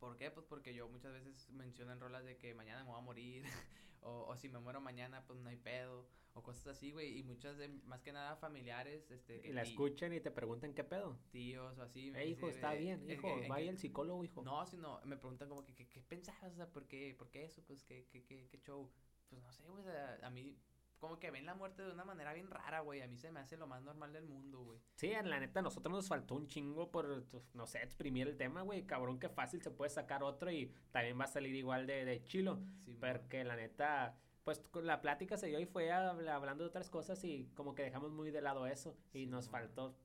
¿por 0.00 0.16
qué? 0.16 0.32
Pues 0.32 0.44
porque 0.46 0.74
yo 0.74 0.88
muchas 0.88 1.12
veces 1.12 1.48
menciono 1.50 1.92
en 1.92 2.00
rolas 2.00 2.24
de 2.24 2.38
que 2.38 2.52
mañana 2.52 2.82
me 2.82 2.90
voy 2.90 2.98
a 2.98 3.02
morir 3.02 3.44
o, 4.00 4.24
o 4.26 4.36
si 4.36 4.48
me 4.48 4.58
muero 4.58 4.80
mañana 4.80 5.24
pues 5.28 5.38
no 5.38 5.48
hay 5.48 5.58
pedo 5.58 6.08
o 6.34 6.42
cosas 6.42 6.68
así, 6.68 6.92
güey, 6.92 7.18
y 7.18 7.22
muchas 7.22 7.58
de 7.58 7.68
más 7.68 8.02
que 8.02 8.12
nada 8.12 8.36
familiares, 8.36 9.10
este, 9.10 9.42
y 9.46 9.52
la 9.52 9.62
escuchan 9.62 10.12
y 10.12 10.20
te 10.20 10.30
preguntan 10.30 10.74
qué 10.74 10.84
pedo. 10.84 11.18
Tíos 11.30 11.78
o 11.78 11.82
así. 11.82 12.12
Eh, 12.14 12.28
hijo, 12.28 12.48
está 12.48 12.74
bien, 12.74 13.08
hijo, 13.10 13.28
vaya 13.48 13.70
el 13.70 13.78
psicólogo, 13.78 14.24
hijo. 14.24 14.42
No, 14.42 14.64
sino 14.66 15.00
me 15.04 15.16
preguntan 15.16 15.48
como 15.48 15.64
que 15.64 15.74
qué 15.74 16.00
pensabas, 16.00 16.52
o 16.52 16.56
sea, 16.56 16.70
¿por 16.70 16.86
qué, 16.86 17.14
por 17.16 17.30
qué 17.30 17.44
eso? 17.44 17.62
Pues 17.64 17.82
qué 17.84 18.06
qué 18.10 18.24
qué, 18.24 18.48
qué 18.48 18.58
show. 18.58 18.90
Pues 19.28 19.42
no 19.42 19.52
sé, 19.52 19.66
güey, 19.66 19.84
a 20.22 20.30
mí 20.30 20.58
como 21.02 21.18
que 21.18 21.32
ven 21.32 21.44
la 21.44 21.56
muerte 21.56 21.82
de 21.82 21.90
una 21.90 22.04
manera 22.04 22.32
bien 22.32 22.48
rara, 22.48 22.78
güey. 22.78 23.02
A 23.02 23.08
mí 23.08 23.18
se 23.18 23.32
me 23.32 23.40
hace 23.40 23.56
lo 23.56 23.66
más 23.66 23.82
normal 23.82 24.12
del 24.12 24.24
mundo, 24.24 24.60
güey. 24.62 24.78
Sí, 24.94 25.08
en 25.08 25.30
la 25.30 25.40
neta, 25.40 25.58
a 25.58 25.62
nosotros 25.64 25.92
nos 25.92 26.06
faltó 26.06 26.36
un 26.36 26.46
chingo 26.46 26.92
por, 26.92 27.24
pues, 27.24 27.52
no 27.56 27.66
sé, 27.66 27.82
exprimir 27.82 28.28
el 28.28 28.36
tema, 28.36 28.62
güey. 28.62 28.86
Cabrón, 28.86 29.18
que 29.18 29.28
fácil 29.28 29.60
se 29.62 29.72
puede 29.72 29.90
sacar 29.90 30.22
otro 30.22 30.52
y 30.52 30.72
también 30.92 31.18
va 31.18 31.24
a 31.24 31.26
salir 31.26 31.56
igual 31.56 31.88
de, 31.88 32.04
de 32.04 32.22
chilo. 32.22 32.62
Sí, 32.78 32.94
porque 32.94 33.42
la 33.42 33.56
neta, 33.56 34.16
pues 34.44 34.62
la 34.74 35.00
plática 35.00 35.36
se 35.36 35.46
dio 35.46 35.60
y 35.60 35.66
fue 35.66 35.92
hablando 35.92 36.64
de 36.64 36.68
otras 36.68 36.90
cosas 36.90 37.22
y 37.24 37.50
como 37.54 37.74
que 37.74 37.82
dejamos 37.82 38.10
muy 38.10 38.30
de 38.30 38.42
lado 38.42 38.66
eso. 38.66 38.96
Y 39.12 39.26
nos 39.26 39.48
faltó, 39.48 39.96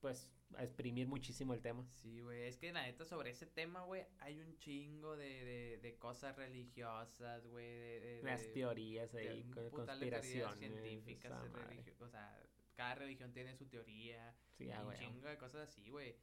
pues, 0.00 0.30
a 0.56 0.64
exprimir 0.64 1.08
muchísimo 1.08 1.52
el 1.52 1.60
tema. 1.60 1.84
Sí, 1.90 2.20
güey, 2.20 2.44
es 2.44 2.56
que 2.56 2.72
la 2.72 2.82
neta 2.82 3.04
sobre 3.04 3.30
ese 3.30 3.46
tema, 3.46 3.82
güey, 3.82 4.04
hay 4.20 4.40
un 4.40 4.56
chingo 4.56 5.16
de, 5.16 5.44
de, 5.44 5.78
de 5.78 5.98
cosas 5.98 6.36
religiosas, 6.36 7.46
güey, 7.46 7.66
de, 8.00 8.20
Las 8.22 8.50
teorías 8.52 9.14
ahí, 9.14 9.42
de, 9.42 9.70
conspiraciones. 9.70 10.58
científicas, 10.58 11.32
o 12.00 12.08
sea, 12.08 12.42
cada 12.74 12.94
religión 12.94 13.32
tiene 13.32 13.54
su 13.54 13.66
teoría, 13.66 14.34
sí, 14.52 14.70
ah, 14.70 14.84
un 14.86 14.94
chingo 14.94 15.28
de 15.28 15.36
cosas 15.36 15.68
así, 15.68 15.88
güey. 15.90 16.16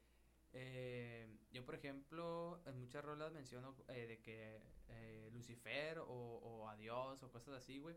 Eh, 0.54 1.28
yo, 1.52 1.66
por 1.66 1.76
ejemplo, 1.76 2.62
en 2.66 2.80
muchas 2.80 3.04
rolas 3.04 3.32
menciono 3.32 3.76
eh, 3.88 4.06
de 4.08 4.20
que 4.20 4.62
eh, 4.90 5.30
Lucifer 5.34 6.00
o, 6.00 6.06
o 6.06 6.70
a 6.70 6.76
Dios 6.76 7.22
o 7.24 7.32
cosas 7.32 7.56
así, 7.56 7.80
güey. 7.80 7.96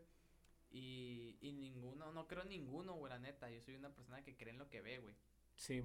Y, 0.69 1.37
y 1.39 1.53
ninguno, 1.53 2.11
no 2.11 2.27
creo 2.27 2.43
en 2.43 2.49
ninguno, 2.49 2.93
güey, 2.93 3.09
la 3.09 3.19
neta. 3.19 3.49
Yo 3.49 3.61
soy 3.61 3.75
una 3.75 3.93
persona 3.93 4.23
que 4.23 4.35
cree 4.35 4.51
en 4.51 4.59
lo 4.59 4.69
que 4.69 4.81
ve, 4.81 4.99
güey. 4.99 5.15
Sí, 5.55 5.81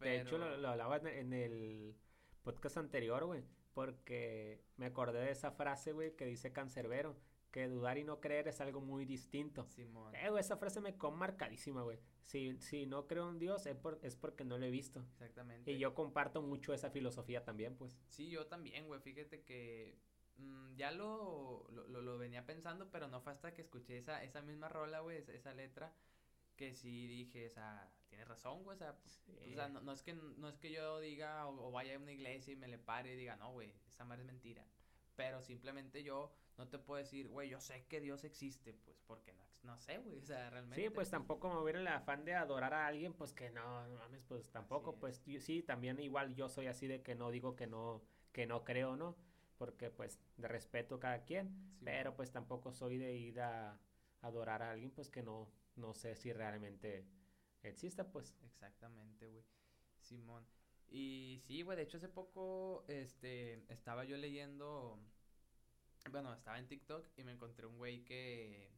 De 0.00 0.20
hecho, 0.20 0.38
lo, 0.38 0.68
hablaba 0.68 0.96
en 0.96 1.32
el 1.32 1.94
podcast 2.42 2.76
anterior, 2.76 3.24
güey. 3.24 3.44
Porque 3.72 4.60
me 4.76 4.86
acordé 4.86 5.20
de 5.20 5.30
esa 5.30 5.52
frase, 5.52 5.92
güey, 5.92 6.16
que 6.16 6.26
dice 6.26 6.52
Cancerbero. 6.52 7.16
Que 7.52 7.68
dudar 7.68 7.98
y 7.98 8.04
no 8.04 8.18
creer 8.18 8.48
es 8.48 8.60
algo 8.60 8.80
muy 8.80 9.04
distinto. 9.04 9.66
Simón. 9.68 10.14
Eh, 10.14 10.30
esa 10.38 10.56
frase 10.56 10.80
me 10.80 10.94
quedó 10.94 11.10
marcadísima, 11.12 11.82
güey. 11.82 11.98
Si, 12.24 12.58
si 12.60 12.86
no 12.86 13.06
creo 13.06 13.28
en 13.28 13.38
Dios 13.38 13.66
es, 13.66 13.76
es 14.02 14.16
porque 14.16 14.44
no 14.44 14.56
lo 14.58 14.64
he 14.64 14.70
visto. 14.70 15.04
Exactamente. 15.12 15.70
Y 15.70 15.78
yo 15.78 15.94
comparto 15.94 16.40
mucho 16.40 16.72
esa 16.72 16.90
filosofía 16.90 17.44
también, 17.44 17.76
pues. 17.76 18.00
Sí, 18.08 18.30
yo 18.30 18.46
también, 18.46 18.86
güey. 18.86 19.00
Fíjate 19.00 19.42
que 19.42 19.98
mm, 20.38 20.74
ya 20.76 20.92
lo, 20.92 21.68
lo, 21.70 22.00
lo, 22.00 22.18
venía 22.18 22.46
pensando, 22.46 22.90
pero 22.90 23.06
no 23.06 23.20
fue 23.20 23.32
hasta 23.32 23.52
que 23.52 23.62
escuché 23.62 23.98
esa, 23.98 24.24
esa 24.24 24.40
misma 24.40 24.70
rola, 24.70 25.00
güey, 25.00 25.18
esa, 25.18 25.32
esa 25.32 25.52
letra, 25.52 25.92
que 26.56 26.74
sí 26.74 27.06
dije, 27.06 27.46
o 27.46 27.50
sea, 27.50 27.92
tienes 28.08 28.28
razón, 28.28 28.62
güey, 28.62 28.76
o 28.76 28.78
sea, 28.78 28.90
o 28.92 29.54
sea 29.54 29.68
no, 29.68 29.92
es 29.92 30.02
que, 30.02 30.14
no 30.14 30.48
es 30.48 30.58
que 30.58 30.70
yo 30.70 31.00
diga 31.00 31.46
o, 31.46 31.70
vaya 31.70 31.96
a 31.96 31.98
una 31.98 32.12
iglesia 32.12 32.52
y 32.52 32.56
me 32.56 32.68
le 32.68 32.78
pare 32.78 33.14
y 33.14 33.16
diga, 33.16 33.36
no, 33.36 33.52
güey, 33.52 33.74
esa 33.88 34.04
madre 34.04 34.22
es 34.22 34.26
mentira. 34.26 34.64
Pero 35.22 35.40
simplemente 35.40 36.02
yo 36.02 36.32
no 36.58 36.66
te 36.66 36.80
puedo 36.80 36.98
decir, 36.98 37.28
güey, 37.28 37.48
yo 37.48 37.60
sé 37.60 37.84
que 37.86 38.00
Dios 38.00 38.24
existe, 38.24 38.74
pues 38.74 39.00
porque 39.06 39.32
no, 39.32 39.44
no 39.62 39.78
sé, 39.78 39.98
güey, 39.98 40.18
o 40.18 40.24
sea, 40.24 40.50
realmente. 40.50 40.82
Sí, 40.82 40.90
pues 40.90 41.10
tampoco 41.10 41.48
me 41.48 41.60
hubiera 41.60 41.78
el 41.78 41.86
afán 41.86 42.24
de 42.24 42.34
adorar 42.34 42.74
a 42.74 42.88
alguien, 42.88 43.12
pues 43.12 43.32
que 43.32 43.50
no, 43.50 43.86
no 43.86 43.98
mames, 43.98 44.24
pues 44.24 44.50
tampoco, 44.50 44.96
pues 44.98 45.22
sí, 45.38 45.62
también 45.62 46.00
igual 46.00 46.34
yo 46.34 46.48
soy 46.48 46.66
así 46.66 46.88
de 46.88 47.02
que 47.02 47.14
no 47.14 47.30
digo 47.30 47.54
que 47.54 47.68
no, 47.68 48.02
que 48.32 48.46
no 48.46 48.64
creo, 48.64 48.96
¿no? 48.96 49.16
Porque 49.58 49.90
pues 49.90 50.18
de 50.36 50.48
respeto 50.48 50.96
a 50.96 51.00
cada 51.00 51.22
quien, 51.22 51.78
pero 51.84 52.16
pues 52.16 52.32
tampoco 52.32 52.72
soy 52.72 52.98
de 52.98 53.14
ir 53.14 53.40
a 53.40 53.78
adorar 54.22 54.62
a 54.62 54.72
alguien, 54.72 54.90
pues 54.90 55.08
que 55.08 55.22
no, 55.22 55.48
no 55.76 55.94
sé 55.94 56.16
si 56.16 56.32
realmente 56.32 57.06
exista, 57.62 58.10
pues. 58.10 58.34
Exactamente, 58.42 59.28
güey. 59.28 59.44
Simón. 60.00 60.44
Y 60.88 61.40
sí, 61.46 61.62
güey, 61.62 61.76
de 61.76 61.84
hecho 61.84 61.96
hace 61.96 62.08
poco, 62.08 62.84
este, 62.86 63.64
estaba 63.72 64.04
yo 64.04 64.16
leyendo, 64.18 64.98
bueno, 66.10 66.32
estaba 66.34 66.58
en 66.58 66.66
TikTok 66.66 67.06
y 67.16 67.24
me 67.24 67.32
encontré 67.32 67.66
un 67.66 67.76
güey 67.76 68.04
que, 68.04 68.70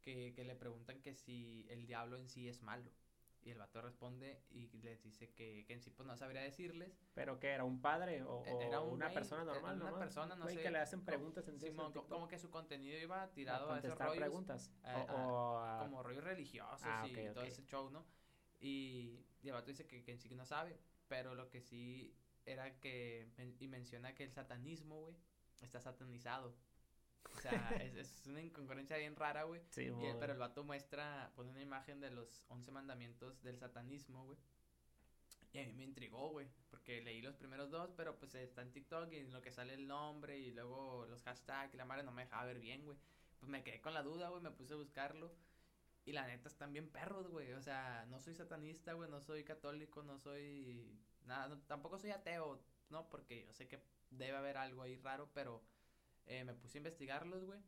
que, 0.00 0.32
que 0.34 0.44
le 0.44 0.54
preguntan 0.54 1.00
que 1.00 1.14
si 1.14 1.66
el 1.68 1.86
diablo 1.86 2.16
en 2.16 2.28
sí 2.28 2.48
es 2.48 2.62
malo. 2.62 2.90
Y 3.42 3.50
el 3.50 3.58
vato 3.58 3.80
responde 3.80 4.42
y 4.50 4.66
les 4.78 5.00
dice 5.04 5.30
que, 5.30 5.64
que 5.68 5.74
en 5.74 5.80
sí 5.80 5.90
pues 5.90 6.04
no 6.04 6.16
sabría 6.16 6.40
decirles. 6.40 6.98
¿Pero 7.14 7.38
que 7.38 7.50
era 7.50 7.62
un 7.62 7.80
padre 7.80 8.24
o, 8.24 8.44
e, 8.44 8.66
era 8.66 8.80
una 8.80 9.08
persona 9.10 9.44
normal? 9.44 9.80
Una 9.80 9.96
persona, 9.96 10.34
no 10.34 10.48
sé. 10.48 10.60
que 10.60 10.70
le 10.70 10.78
hacen 10.78 11.04
preguntas 11.04 11.46
en 11.46 11.60
Simón, 11.60 11.92
como 11.92 12.26
que 12.26 12.40
su 12.40 12.50
contenido 12.50 12.98
iba 12.98 13.30
tirado 13.32 13.70
a, 13.70 13.78
esos 13.78 13.96
rollos. 13.96 14.16
preguntas? 14.16 14.72
o, 15.10 15.78
como 15.78 16.02
rollos 16.02 16.24
religiosos 16.24 16.80
ah, 16.82 17.06
y 17.06 17.14
todo 17.32 17.44
ese 17.44 17.64
show, 17.64 17.88
¿no? 17.88 18.04
Y, 18.58 19.24
y, 19.42 19.48
el 19.48 19.52
vato 19.52 19.66
dice 19.66 19.86
que, 19.86 20.02
que 20.02 20.10
en 20.10 20.18
sí 20.18 20.28
no 20.34 20.44
sabe, 20.44 20.80
pero 21.06 21.36
lo 21.36 21.48
que 21.48 21.60
sí 21.60 22.16
era 22.46 22.80
que, 22.80 23.28
y 23.60 23.68
menciona 23.68 24.14
que 24.14 24.24
el 24.24 24.32
satanismo, 24.32 25.02
güey, 25.02 25.16
está 25.60 25.80
satanizado. 25.80 26.54
O 27.34 27.40
sea, 27.40 27.50
es, 27.96 28.26
una 28.26 28.40
incongruencia 28.40 28.96
bien 28.96 29.16
rara, 29.16 29.44
güey. 29.44 29.60
Sí, 29.70 29.90
Pero 30.20 30.32
el 30.32 30.38
vato 30.38 30.64
muestra, 30.64 31.32
pone 31.34 31.50
una 31.50 31.62
imagen 31.62 32.00
de 32.00 32.10
los 32.10 32.44
once 32.48 32.70
mandamientos 32.70 33.42
del 33.42 33.58
satanismo, 33.58 34.24
güey. 34.24 34.38
Y 35.52 35.58
a 35.58 35.64
mí 35.64 35.72
me 35.72 35.84
intrigó, 35.84 36.30
güey, 36.30 36.48
porque 36.68 37.00
leí 37.00 37.22
los 37.22 37.34
primeros 37.34 37.70
dos, 37.70 37.90
pero 37.96 38.18
pues 38.18 38.34
está 38.34 38.60
en 38.60 38.72
TikTok 38.72 39.10
y 39.12 39.24
lo 39.28 39.40
que 39.40 39.52
sale 39.52 39.72
el 39.72 39.86
nombre 39.86 40.38
y 40.38 40.50
luego 40.50 41.06
los 41.08 41.22
hashtags 41.22 41.72
y 41.72 41.78
la 41.78 41.86
madre 41.86 42.02
no 42.02 42.12
me 42.12 42.24
dejaba 42.24 42.44
ver 42.44 42.58
bien, 42.58 42.84
güey. 42.84 42.98
Pues 43.38 43.48
me 43.48 43.62
quedé 43.62 43.80
con 43.80 43.94
la 43.94 44.02
duda, 44.02 44.28
güey, 44.28 44.42
me 44.42 44.50
puse 44.50 44.74
a 44.74 44.76
buscarlo. 44.76 45.34
Y 46.04 46.12
la 46.12 46.26
neta 46.26 46.48
están 46.48 46.72
bien 46.72 46.88
perros, 46.88 47.28
güey. 47.28 47.52
O 47.54 47.62
sea, 47.62 48.06
no 48.08 48.20
soy 48.20 48.34
satanista, 48.34 48.92
güey, 48.92 49.10
no 49.10 49.20
soy 49.20 49.44
católico, 49.44 50.02
no 50.02 50.18
soy 50.18 51.00
nada, 51.24 51.58
tampoco 51.66 51.98
soy 51.98 52.10
ateo, 52.10 52.62
¿no? 52.90 53.08
Porque 53.08 53.46
yo 53.46 53.52
sé 53.52 53.66
que 53.66 53.80
debe 54.16 54.36
haber 54.36 54.56
algo 54.56 54.82
ahí 54.82 54.96
raro, 54.96 55.30
pero 55.32 55.62
eh, 56.26 56.44
me 56.44 56.54
puse 56.54 56.78
a 56.78 56.80
investigarlos, 56.80 57.44
güey. 57.44 57.60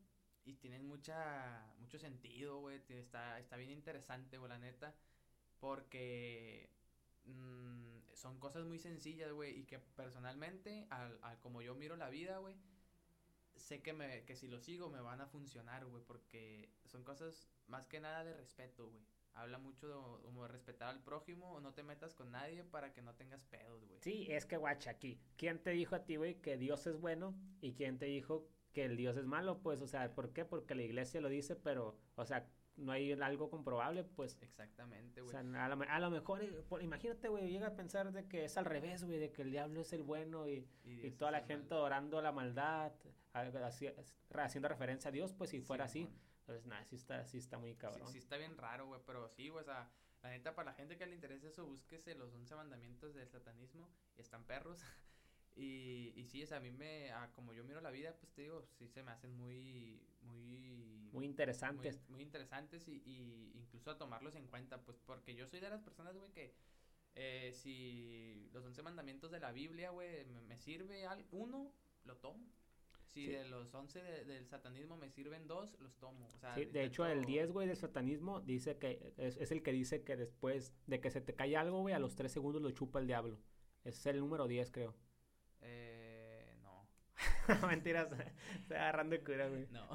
Y 0.45 0.55
tienen 0.55 0.85
mucha, 0.85 1.73
mucho 1.79 1.99
sentido, 1.99 2.59
güey. 2.59 2.81
Está, 2.89 3.39
está 3.39 3.57
bien 3.57 3.71
interesante, 3.71 4.37
güey, 4.37 4.49
la 4.49 4.59
neta. 4.59 4.95
Porque 5.59 6.69
mm, 7.25 8.13
son 8.13 8.39
cosas 8.39 8.65
muy 8.65 8.79
sencillas, 8.79 9.31
güey. 9.31 9.59
Y 9.59 9.65
que 9.65 9.79
personalmente, 9.79 10.87
al, 10.89 11.19
al 11.21 11.39
como 11.39 11.61
yo 11.61 11.75
miro 11.75 11.95
la 11.95 12.09
vida, 12.09 12.37
güey, 12.39 12.55
sé 13.55 13.81
que, 13.81 13.93
me, 13.93 14.23
que 14.25 14.35
si 14.35 14.47
lo 14.47 14.59
sigo 14.59 14.89
me 14.89 15.01
van 15.01 15.21
a 15.21 15.27
funcionar, 15.27 15.85
güey. 15.85 16.03
Porque 16.03 16.69
son 16.85 17.03
cosas 17.03 17.49
más 17.67 17.87
que 17.87 17.99
nada 17.99 18.23
de 18.23 18.33
respeto, 18.33 18.89
güey. 18.89 19.03
Habla 19.33 19.57
mucho 19.57 19.87
de, 19.87 20.23
como 20.23 20.43
de 20.43 20.49
respetar 20.49 20.89
al 20.89 21.01
prójimo 21.01 21.51
o 21.53 21.61
no 21.61 21.73
te 21.73 21.83
metas 21.83 22.13
con 22.13 22.31
nadie 22.31 22.63
para 22.63 22.91
que 22.91 23.01
no 23.01 23.13
tengas 23.15 23.43
pedos, 23.45 23.85
güey. 23.85 23.99
Sí, 24.01 24.27
es 24.29 24.45
que 24.45 24.57
guacha 24.57 24.91
aquí. 24.91 25.19
¿Quién 25.37 25.59
te 25.59 25.71
dijo 25.71 25.95
a 25.95 26.03
ti, 26.03 26.17
güey, 26.17 26.35
que 26.41 26.57
Dios 26.57 26.85
es 26.87 26.99
bueno? 26.99 27.35
¿Y 27.61 27.73
quién 27.73 27.97
te 27.97 28.05
dijo 28.05 28.47
que 28.73 28.85
el 28.85 28.97
Dios 28.97 29.15
es 29.17 29.25
malo? 29.25 29.59
Pues, 29.61 29.81
o 29.81 29.87
sea, 29.87 30.13
¿por 30.13 30.33
qué? 30.33 30.45
Porque 30.45 30.75
la 30.75 30.83
iglesia 30.83 31.21
lo 31.21 31.29
dice, 31.29 31.55
pero, 31.55 31.97
o 32.15 32.25
sea, 32.25 32.49
no 32.79 32.91
hay 32.91 33.11
algo 33.11 33.49
comprobable, 33.49 34.03
pues. 34.03 34.37
Exactamente, 34.41 35.21
güey. 35.21 35.29
O 35.29 35.31
sea, 35.31 35.65
a 35.65 35.69
lo, 35.69 35.83
a 35.83 35.99
lo 35.99 36.09
mejor, 36.09 36.41
eh, 36.41 36.63
imagínate, 36.81 37.29
güey, 37.29 37.49
llega 37.49 37.67
a 37.67 37.75
pensar 37.75 38.11
de 38.11 38.27
que 38.27 38.45
es 38.45 38.57
al 38.57 38.65
revés, 38.65 39.03
güey, 39.03 39.19
de 39.19 39.31
que 39.31 39.41
el 39.41 39.51
diablo 39.51 39.81
es 39.81 39.93
el 39.93 40.03
bueno 40.03 40.47
y, 40.47 40.67
y, 40.83 41.11
toda 41.11 41.31
la 41.31 41.41
gente 41.41 41.73
adorando 41.73 42.21
la 42.21 42.31
maldad, 42.31 42.91
haciendo 44.33 44.69
referencia 44.69 45.09
a 45.09 45.11
Dios, 45.11 45.33
pues 45.33 45.49
si 45.49 45.61
fuera 45.61 45.85
así. 45.85 46.09
Entonces, 46.49 46.65
nada, 46.65 46.83
sí 46.85 46.95
está, 46.95 47.23
sí 47.27 47.37
está 47.37 47.59
muy 47.59 47.75
cabrón. 47.75 48.07
Sí, 48.07 48.13
sí 48.13 48.17
está 48.17 48.35
bien 48.35 48.57
raro, 48.57 48.87
güey, 48.87 48.99
pero 49.05 49.29
sí, 49.29 49.49
güey, 49.49 49.61
o 49.61 49.65
sea, 49.65 49.87
la 50.23 50.31
neta, 50.31 50.55
para 50.55 50.71
la 50.71 50.75
gente 50.75 50.97
que 50.97 51.05
le 51.05 51.13
interese 51.13 51.49
eso, 51.49 51.63
búsquese 51.63 52.15
los 52.15 52.33
11 52.33 52.55
mandamientos 52.55 53.13
del 53.13 53.29
satanismo 53.29 53.87
y 54.17 54.21
están 54.21 54.43
perros. 54.45 54.81
y, 55.55 56.11
y 56.15 56.25
sí, 56.25 56.41
o 56.41 56.47
sea, 56.47 56.57
a 56.57 56.59
mí 56.59 56.71
me, 56.71 57.11
como 57.35 57.53
yo 57.53 57.63
miro 57.63 57.81
la 57.81 57.91
vida, 57.91 58.15
pues 58.19 58.31
te 58.33 58.41
digo, 58.41 58.63
sí 58.63 58.87
se 58.87 59.03
me 59.03 59.11
hacen 59.11 59.31
muy, 59.37 60.03
muy... 60.21 61.11
Muy 61.13 61.25
interesantes. 61.25 62.09
Muy, 62.09 62.23
interesantes 62.23 62.87
y, 62.87 63.03
y 63.05 63.51
incluso 63.55 63.91
a 63.91 63.99
tomarlos 63.99 64.35
en 64.35 64.47
cuenta, 64.47 64.81
pues 64.81 64.97
porque 64.97 65.35
yo 65.35 65.45
soy 65.45 65.59
de 65.59 65.69
las 65.69 65.83
personas, 65.83 66.17
güey, 66.17 66.31
que 66.31 66.55
eh, 67.13 67.51
si 67.53 68.49
los 68.53 68.65
once 68.65 68.81
mandamientos 68.81 69.29
de 69.29 69.39
la 69.39 69.51
Biblia, 69.51 69.91
güey, 69.91 70.25
me, 70.25 70.41
me 70.41 70.57
sirve 70.57 71.05
al, 71.05 71.27
uno, 71.29 71.71
lo 72.05 72.17
tomo. 72.17 72.43
Si 73.13 73.25
Sí. 73.25 73.31
de 73.31 73.45
los 73.49 73.73
once 73.73 74.01
de- 74.01 74.23
del 74.25 74.45
satanismo 74.47 74.95
me 74.97 75.09
sirven 75.09 75.47
dos, 75.47 75.75
los 75.79 75.95
tomo. 75.97 76.29
O 76.33 76.37
sea, 76.37 76.53
Sí, 76.55 76.65
de 76.65 76.83
hecho, 76.83 77.05
el 77.05 77.19
intento- 77.19 77.27
10, 77.31 77.51
güey, 77.51 77.67
del 77.67 77.77
satanismo 77.77 78.39
dice 78.41 78.77
que 78.77 79.13
es, 79.17 79.37
es 79.37 79.51
el 79.51 79.63
que 79.63 79.71
dice 79.71 80.03
que 80.03 80.15
después 80.15 80.73
de 80.87 81.01
que 81.01 81.09
se 81.11 81.21
te 81.21 81.33
cae 81.33 81.57
algo, 81.57 81.79
güey, 81.81 81.93
a 81.95 81.99
los 81.99 82.15
3 82.15 82.31
segundos 82.31 82.61
lo 82.61 82.71
chupa 82.71 82.99
el 82.99 83.07
diablo. 83.07 83.39
Ese 83.83 83.97
es 83.99 84.05
el 84.07 84.19
número 84.19 84.47
10, 84.47 84.71
creo. 84.71 84.95
Eh, 85.61 86.55
no. 86.61 86.87
Mentiras, 87.67 88.07
estoy 88.61 88.77
agarrando 88.77 89.21
cura, 89.23 89.47
güey. 89.49 89.67
No. 89.71 89.89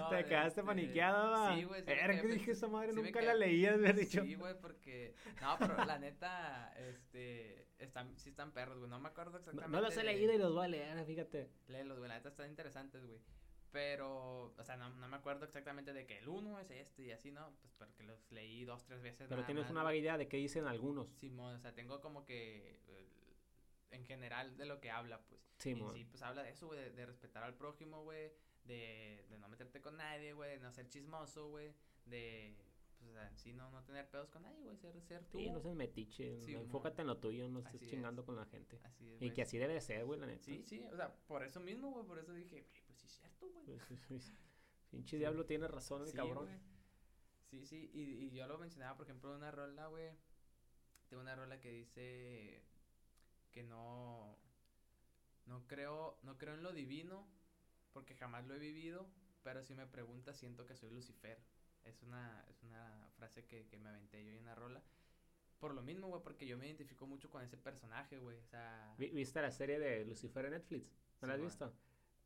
No, 0.00 0.08
te 0.08 0.24
quedaste 0.24 0.60
este, 0.60 0.62
paniqueado. 0.64 1.54
Sí, 1.54 1.64
güey. 1.64 1.80
sí 1.80 1.86
Verga, 1.86 2.20
quedé 2.22 2.34
dije 2.34 2.50
esa 2.52 2.68
madre, 2.68 2.92
sí 2.92 3.00
nunca 3.02 3.22
la 3.22 3.34
leías, 3.34 3.78
me 3.78 3.88
has 3.88 3.96
dicho. 3.96 4.22
Sí, 4.22 4.34
güey, 4.34 4.54
porque... 4.60 5.14
No, 5.40 5.56
pero 5.58 5.84
la 5.84 5.98
neta, 5.98 6.72
este... 6.76 7.68
Están, 7.78 8.18
sí 8.18 8.28
están 8.30 8.52
perros, 8.52 8.78
güey. 8.78 8.90
No 8.90 9.00
me 9.00 9.08
acuerdo 9.08 9.38
exactamente. 9.38 9.74
no 9.74 9.80
los 9.80 9.96
he 9.96 10.04
leído 10.04 10.34
y 10.34 10.38
los 10.38 10.52
voy 10.52 10.66
a 10.66 10.68
leer, 10.68 11.04
fíjate. 11.06 11.48
Léelos, 11.68 11.98
güey. 11.98 12.08
La 12.08 12.16
neta 12.16 12.28
están 12.28 12.50
interesantes, 12.50 13.06
güey. 13.06 13.20
Pero, 13.72 14.52
o 14.58 14.64
sea, 14.64 14.76
no, 14.76 14.90
no 14.90 15.08
me 15.08 15.16
acuerdo 15.16 15.44
exactamente 15.44 15.92
de 15.92 16.04
que 16.04 16.18
el 16.18 16.28
uno 16.28 16.58
es 16.58 16.70
este 16.70 17.04
y 17.04 17.12
así, 17.12 17.30
¿no? 17.30 17.54
Pues 17.60 17.72
porque 17.78 18.02
los 18.02 18.30
leí 18.32 18.64
dos, 18.64 18.84
tres 18.84 19.00
veces. 19.00 19.28
Pero 19.28 19.36
nada 19.36 19.46
tienes 19.46 19.64
más, 19.64 19.70
una 19.70 19.82
vaga 19.84 19.96
idea 19.96 20.18
de 20.18 20.28
qué 20.28 20.36
dicen 20.38 20.66
algunos. 20.66 21.08
Simón, 21.20 21.54
o 21.54 21.60
sea, 21.60 21.72
tengo 21.72 22.00
como 22.00 22.26
que... 22.26 22.80
eh, 22.88 23.06
En 23.92 24.04
general 24.04 24.56
de 24.56 24.66
lo 24.66 24.80
que 24.80 24.90
habla, 24.90 25.20
pues. 25.22 25.40
Sí, 25.58 25.70
y 25.70 25.90
sí, 25.94 26.04
pues 26.04 26.22
habla 26.22 26.42
de 26.42 26.50
eso, 26.50 26.66
güey, 26.66 26.80
de, 26.80 26.90
de 26.90 27.06
respetar 27.06 27.42
al 27.44 27.54
prójimo, 27.54 28.02
güey, 28.02 28.32
de, 28.70 29.26
de 29.28 29.38
no 29.38 29.48
meterte 29.48 29.80
con 29.80 29.96
nadie, 29.98 30.32
güey, 30.32 30.52
de 30.52 30.60
no 30.60 30.72
ser 30.72 30.88
chismoso, 30.88 31.48
güey, 31.48 31.74
de, 32.06 32.56
pues, 32.98 33.10
o 33.10 33.12
sea, 33.14 33.28
en 33.28 33.36
sí 33.36 33.52
no, 33.52 33.70
no 33.70 33.82
tener 33.84 34.08
pedos 34.08 34.30
con 34.30 34.42
nadie, 34.42 34.62
güey, 34.62 34.76
ser, 34.78 35.00
ser 35.02 35.24
tú. 35.26 35.38
Sí, 35.38 35.50
no 35.50 35.60
seas 35.60 35.74
metiche. 35.74 36.40
Sí, 36.40 36.52
no, 36.52 36.58
mo. 36.60 36.64
enfócate 36.66 37.02
en 37.02 37.08
lo 37.08 37.18
tuyo, 37.18 37.48
no 37.48 37.58
estés 37.60 37.82
es. 37.82 37.88
chingando 37.90 38.24
con 38.24 38.36
la 38.36 38.46
gente. 38.46 38.78
Así 38.84 39.12
es, 39.12 39.22
Y 39.22 39.30
que 39.32 39.42
así 39.42 39.58
debe 39.58 39.74
de 39.74 39.80
ser, 39.80 40.04
güey, 40.06 40.18
la 40.20 40.26
neta. 40.26 40.44
Sí, 40.44 40.62
sí, 40.66 40.82
o 40.92 40.96
sea, 40.96 41.14
por 41.26 41.42
eso 41.42 41.60
mismo, 41.60 41.90
güey, 41.90 42.06
por 42.06 42.18
eso 42.18 42.32
dije, 42.32 42.66
pues 42.86 42.98
sí 42.98 43.06
es 43.06 43.12
cierto, 43.12 43.48
güey. 43.50 43.64
Pues. 44.08 44.32
Pinche 44.90 45.10
Sí. 45.16 45.18
diablo 45.18 45.46
tiene 45.46 45.68
razón, 45.68 46.02
el 46.02 46.08
Sí, 46.08 46.16
cabrón. 46.16 46.48
Sí, 47.50 47.64
sí, 47.66 47.90
y, 47.92 48.02
y 48.26 48.30
yo 48.30 48.46
lo 48.46 48.58
mencionaba, 48.58 48.96
por 48.96 49.06
ejemplo, 49.06 49.34
una 49.34 49.50
rola, 49.50 49.86
güey, 49.88 50.12
tengo 51.08 51.20
una 51.22 51.34
rola 51.34 51.60
que 51.60 51.70
dice 51.72 52.62
que 53.50 53.62
no, 53.64 54.36
no 55.46 55.66
creo, 55.66 56.18
no 56.22 56.38
creo 56.38 56.54
en 56.54 56.62
lo 56.62 56.72
divino, 56.72 57.26
porque 57.92 58.14
jamás 58.14 58.46
lo 58.46 58.54
he 58.54 58.58
vivido, 58.58 59.08
pero 59.42 59.62
si 59.62 59.74
me 59.74 59.86
preguntas 59.86 60.36
siento 60.36 60.66
que 60.66 60.74
soy 60.76 60.90
Lucifer. 60.90 61.38
Es 61.84 62.02
una, 62.02 62.44
es 62.48 62.62
una 62.62 63.08
frase 63.16 63.46
que, 63.46 63.66
que 63.66 63.78
me 63.78 63.88
aventé 63.88 64.22
yo 64.24 64.32
en 64.32 64.38
una 64.38 64.54
rola. 64.54 64.82
Por 65.58 65.74
lo 65.74 65.82
mismo, 65.82 66.08
güey, 66.08 66.22
porque 66.22 66.46
yo 66.46 66.58
me 66.58 66.66
identifico 66.66 67.06
mucho 67.06 67.30
con 67.30 67.42
ese 67.42 67.56
personaje, 67.56 68.18
güey. 68.18 68.36
O 68.38 68.44
sea, 68.46 68.94
Vi- 68.98 69.10
¿Viste 69.10 69.40
la 69.40 69.50
serie 69.50 69.78
de 69.78 70.04
Lucifer 70.04 70.44
en 70.46 70.52
Netflix? 70.52 70.92
¿No 71.20 71.28
la 71.28 71.34
has 71.34 71.40
visto? 71.40 71.72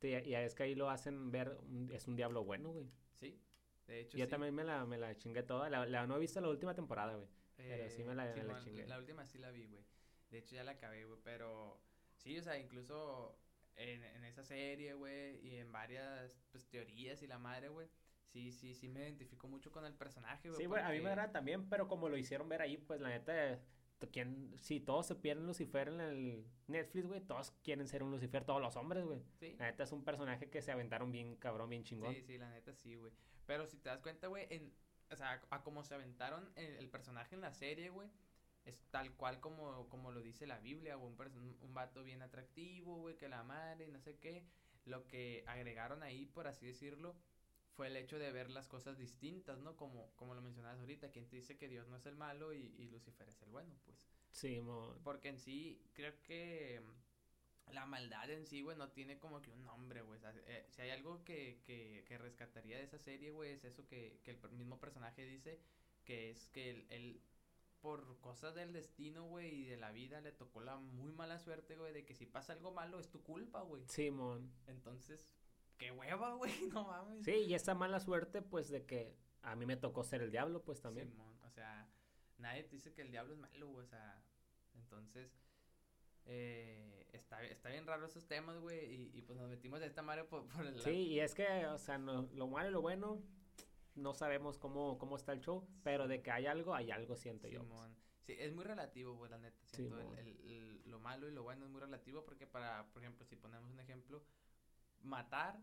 Sí, 0.00 0.08
y 0.08 0.34
es 0.34 0.54
que 0.54 0.64
ahí 0.64 0.74
lo 0.74 0.90
hacen 0.90 1.30
ver, 1.30 1.56
es 1.92 2.06
un 2.08 2.16
diablo 2.16 2.42
bueno, 2.44 2.70
güey. 2.72 2.90
sí, 3.12 3.40
de 3.86 4.00
hecho 4.00 4.18
Yo 4.18 4.24
sí. 4.24 4.30
también 4.30 4.54
me 4.54 4.64
la, 4.64 4.84
me 4.86 4.98
la 4.98 5.16
chingué 5.16 5.42
toda. 5.44 5.70
La, 5.70 5.86
la- 5.86 6.06
no 6.06 6.16
he 6.16 6.20
visto 6.20 6.40
la 6.40 6.48
última 6.48 6.74
temporada, 6.74 7.14
güey. 7.14 7.28
pero 7.56 7.88
sí 7.90 8.02
me 8.02 8.14
la- 8.14 8.24
me 8.24 8.30
la 8.42 8.42
Simón, 8.42 8.60
chingué. 8.60 8.86
La 8.88 8.98
última 8.98 9.24
sí 9.24 9.38
la 9.38 9.50
vi, 9.52 9.66
güey. 9.66 9.84
De 10.30 10.38
hecho 10.38 10.56
ya 10.56 10.64
la 10.64 10.72
acabé, 10.72 11.04
güey. 11.04 11.20
Pero 11.22 11.80
sí, 12.16 12.36
o 12.38 12.42
sea, 12.42 12.58
incluso 12.58 13.38
en, 13.76 14.02
en 14.04 14.24
esa 14.24 14.42
serie, 14.44 14.94
güey, 14.94 15.38
y 15.46 15.56
en 15.56 15.70
varias 15.72 16.32
pues, 16.52 16.66
teorías 16.66 17.22
y 17.22 17.26
la 17.26 17.38
madre, 17.38 17.68
güey. 17.68 17.88
Sí, 18.26 18.50
sí, 18.52 18.74
sí 18.74 18.88
me 18.88 19.00
identifico 19.00 19.46
mucho 19.48 19.70
con 19.70 19.84
el 19.84 19.94
personaje, 19.94 20.48
güey. 20.48 20.60
Sí, 20.60 20.66
güey, 20.66 20.82
a 20.82 20.88
mí 20.88 20.94
me 20.96 21.00
porque- 21.02 21.10
agrada 21.10 21.32
también, 21.32 21.68
pero 21.68 21.86
como 21.88 22.08
lo 22.08 22.16
hicieron 22.16 22.48
ver 22.48 22.62
ahí, 22.62 22.76
pues 22.78 23.00
la 23.00 23.08
neta, 23.10 23.60
¿quién, 24.12 24.52
si 24.58 24.80
todos 24.80 25.06
se 25.06 25.14
pierden 25.14 25.46
Lucifer 25.46 25.88
en 25.88 26.00
el 26.00 26.44
Netflix, 26.66 27.06
güey, 27.06 27.20
todos 27.20 27.52
quieren 27.62 27.86
ser 27.86 28.02
un 28.02 28.10
Lucifer, 28.10 28.44
todos 28.44 28.60
los 28.60 28.76
hombres, 28.76 29.04
güey. 29.04 29.22
Sí, 29.38 29.54
La 29.58 29.66
neta 29.66 29.84
es 29.84 29.92
un 29.92 30.04
personaje 30.04 30.50
que 30.50 30.62
se 30.62 30.72
aventaron 30.72 31.10
bien 31.12 31.36
cabrón, 31.36 31.70
bien 31.70 31.84
chingón. 31.84 32.12
sí, 32.14 32.22
sí, 32.22 32.38
la 32.38 32.50
neta 32.50 32.74
sí, 32.74 32.96
güey. 32.96 33.12
Pero 33.46 33.66
si 33.66 33.76
te 33.78 33.88
das 33.88 34.00
cuenta, 34.02 34.26
güey, 34.26 34.46
en, 34.50 34.72
o 35.10 35.16
sea, 35.16 35.40
a 35.50 35.62
como 35.62 35.84
se 35.84 35.94
aventaron 35.94 36.50
el, 36.56 36.74
el 36.76 36.88
personaje 36.90 37.34
en 37.34 37.40
la 37.40 37.52
serie, 37.52 37.90
güey, 37.90 38.08
es 38.64 38.80
tal 38.90 39.14
cual 39.14 39.40
como, 39.40 39.88
como 39.88 40.10
lo 40.12 40.22
dice 40.22 40.46
la 40.46 40.58
Biblia, 40.58 40.96
un, 40.96 41.16
un, 41.60 41.74
vato 41.74 42.02
bien 42.04 42.22
atractivo, 42.22 42.96
güey, 42.98 43.16
que 43.16 43.28
la 43.28 43.42
madre 43.42 43.86
y 43.86 43.90
no 43.92 44.00
sé 44.00 44.18
qué. 44.18 44.44
Lo 44.84 45.06
que 45.06 45.44
agregaron 45.46 46.02
ahí, 46.02 46.26
por 46.26 46.46
así 46.46 46.66
decirlo, 46.66 47.16
fue 47.74 47.88
el 47.88 47.96
hecho 47.96 48.18
de 48.18 48.32
ver 48.32 48.50
las 48.50 48.68
cosas 48.68 48.98
distintas, 48.98 49.58
¿no? 49.58 49.76
Como, 49.76 50.10
como 50.16 50.34
lo 50.34 50.42
mencionabas 50.42 50.80
ahorita, 50.80 51.10
quien 51.10 51.28
te 51.28 51.36
dice 51.36 51.56
que 51.58 51.68
Dios 51.68 51.88
no 51.88 51.96
es 51.96 52.06
el 52.06 52.16
malo 52.16 52.52
y, 52.54 52.74
y 52.78 52.88
Lucifer 52.88 53.28
es 53.28 53.42
el 53.42 53.50
bueno, 53.50 53.74
pues. 53.84 53.98
Sí, 54.30 54.60
mo- 54.60 54.98
Porque 55.02 55.28
en 55.28 55.38
sí, 55.38 55.80
creo 55.94 56.20
que 56.22 56.80
mm, 56.82 57.72
la 57.72 57.86
maldad 57.86 58.30
en 58.30 58.46
sí, 58.46 58.62
güey, 58.62 58.76
no 58.76 58.90
tiene 58.90 59.18
como 59.18 59.40
que 59.42 59.50
un 59.50 59.64
nombre, 59.64 60.02
güey. 60.02 60.18
O 60.18 60.20
sea, 60.20 60.32
eh, 60.46 60.66
si 60.70 60.82
hay 60.82 60.90
algo 60.90 61.24
que, 61.24 61.60
que, 61.64 62.04
que 62.06 62.18
rescataría 62.18 62.76
de 62.78 62.84
esa 62.84 62.98
serie, 62.98 63.30
güey, 63.30 63.52
es 63.52 63.64
eso 63.64 63.86
que, 63.86 64.20
que 64.24 64.32
el 64.32 64.50
mismo 64.52 64.78
personaje 64.80 65.24
dice, 65.26 65.60
que 66.04 66.30
es 66.30 66.48
que 66.48 66.70
él, 66.70 66.86
él, 66.90 67.22
por 67.84 68.18
cosas 68.22 68.54
del 68.54 68.72
destino, 68.72 69.28
güey, 69.28 69.60
y 69.60 69.64
de 69.66 69.76
la 69.76 69.92
vida, 69.92 70.22
le 70.22 70.32
tocó 70.32 70.62
la 70.62 70.76
muy 70.78 71.12
mala 71.12 71.38
suerte, 71.38 71.76
güey, 71.76 71.92
de 71.92 72.06
que 72.06 72.14
si 72.14 72.24
pasa 72.24 72.54
algo 72.54 72.72
malo 72.72 72.98
es 72.98 73.10
tu 73.10 73.22
culpa, 73.22 73.60
güey. 73.60 73.82
Simón. 73.88 74.50
Entonces, 74.66 75.28
qué 75.76 75.90
hueva, 75.92 76.32
güey, 76.36 76.50
no 76.72 76.84
mames. 76.84 77.22
Sí, 77.26 77.32
y 77.32 77.52
esa 77.52 77.74
mala 77.74 78.00
suerte, 78.00 78.40
pues, 78.40 78.70
de 78.70 78.86
que 78.86 79.14
a 79.42 79.54
mí 79.54 79.66
me 79.66 79.76
tocó 79.76 80.02
ser 80.02 80.22
el 80.22 80.30
diablo, 80.30 80.62
pues, 80.64 80.80
también. 80.80 81.10
Simón, 81.10 81.36
o 81.42 81.50
sea, 81.50 81.86
nadie 82.38 82.64
te 82.64 82.76
dice 82.76 82.94
que 82.94 83.02
el 83.02 83.10
diablo 83.10 83.34
es 83.34 83.38
malo, 83.38 83.68
güey, 83.68 83.84
o 83.84 83.88
sea, 83.90 84.18
entonces, 84.76 85.30
eh, 86.24 87.06
está, 87.12 87.42
está 87.44 87.68
bien 87.68 87.86
raro 87.86 88.06
esos 88.06 88.26
temas, 88.26 88.58
güey, 88.60 88.82
y, 88.94 89.10
y 89.18 89.20
pues 89.20 89.38
nos 89.38 89.50
metimos 89.50 89.80
de 89.80 89.86
esta 89.86 90.00
madre 90.00 90.24
por, 90.24 90.48
por 90.48 90.64
el... 90.66 90.80
Sí, 90.80 90.90
y 91.08 91.20
es 91.20 91.34
que, 91.34 91.66
o 91.66 91.76
sea, 91.78 91.98
no- 91.98 92.28
lo 92.32 92.48
malo 92.48 92.70
y 92.70 92.72
lo 92.72 92.80
bueno, 92.80 93.20
no 93.94 94.14
sabemos 94.14 94.58
cómo, 94.58 94.98
cómo 94.98 95.16
está 95.16 95.32
el 95.32 95.40
show, 95.40 95.66
pero 95.82 96.08
de 96.08 96.22
que 96.22 96.30
hay 96.30 96.46
algo, 96.46 96.74
hay 96.74 96.90
algo, 96.90 97.16
siento 97.16 97.48
yo. 97.48 97.60
pues. 97.60 97.68
Simón. 97.70 97.96
Sí, 98.20 98.34
es 98.38 98.54
muy 98.54 98.64
relativo, 98.64 99.14
güey, 99.16 99.30
la 99.30 99.38
neta, 99.38 99.58
siento, 99.66 99.96
el- 99.98 100.02
Simón. 100.04 100.18
el- 100.18 100.50
el- 100.50 100.90
lo 100.90 100.98
malo 100.98 101.28
y 101.28 101.32
lo 101.32 101.42
bueno 101.42 101.66
es 101.66 101.70
muy 101.70 101.80
relativo 101.80 102.24
porque 102.24 102.46
para, 102.46 102.86
por 102.92 103.02
ejemplo, 103.02 103.24
si 103.26 103.36
ponemos 103.36 103.70
un 103.70 103.80
ejemplo, 103.80 104.24
matar 105.02 105.60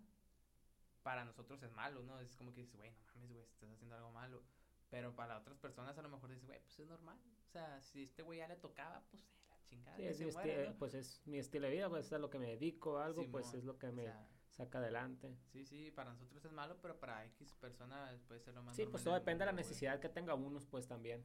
para 1.03 1.25
nosotros 1.25 1.61
es 1.63 1.71
malo, 1.71 2.03
¿no? 2.03 2.19
Es 2.19 2.35
como 2.35 2.53
que 2.53 2.61
dices, 2.61 2.75
güey, 2.75 2.91
no 2.91 3.03
mames, 3.15 3.31
güey, 3.31 3.43
estás 3.43 3.69
haciendo 3.71 3.95
algo 3.95 4.11
malo. 4.11 4.43
Pero 4.89 5.15
para 5.15 5.37
otras 5.39 5.57
personas 5.57 5.97
a 5.97 6.01
lo 6.01 6.09
mejor 6.09 6.29
dices, 6.29 6.45
güey, 6.45 6.59
pues 6.61 6.79
es 6.79 6.87
normal. 6.87 7.17
O 7.47 7.49
sea, 7.51 7.81
si 7.81 8.03
este 8.03 8.21
güey 8.23 8.39
ya 8.39 8.47
le 8.47 8.57
tocaba, 8.57 9.03
pues 9.09 9.23
eh, 9.23 9.47
la 9.49 9.63
chingada. 9.63 9.95
Sí, 9.97 10.03
es 10.05 10.17
se 10.17 10.67
¿no? 10.69 10.77
pues 10.77 10.93
es 10.93 11.21
mi 11.25 11.39
estilo 11.39 11.65
de 11.67 11.73
vida, 11.73 11.89
pues 11.89 12.05
es 12.05 12.13
a 12.13 12.19
lo 12.19 12.29
que 12.29 12.37
me 12.39 12.47
dedico, 12.47 12.99
algo, 12.99 13.25
pues 13.31 13.53
es 13.53 13.63
lo 13.63 13.79
que 13.79 13.87
o 13.87 13.93
me 13.93 14.03
sea, 14.03 14.27
saca 14.51 14.79
adelante. 14.79 15.35
Sí, 15.51 15.65
sí, 15.65 15.91
para 15.91 16.11
nosotros 16.13 16.43
es 16.45 16.51
malo, 16.51 16.77
pero 16.81 16.99
para 16.99 17.25
X 17.25 17.53
personas 17.53 18.21
puede 18.21 18.39
ser 18.39 18.53
lo 18.53 18.63
más 18.63 18.75
Sí, 18.75 18.85
pues 18.85 19.03
todo 19.03 19.13
depende 19.15 19.43
de 19.43 19.51
la 19.51 19.51
necesidad 19.57 19.99
que 19.99 20.09
tenga 20.09 20.33
unos, 20.35 20.65
pues 20.65 20.87
también. 20.87 21.23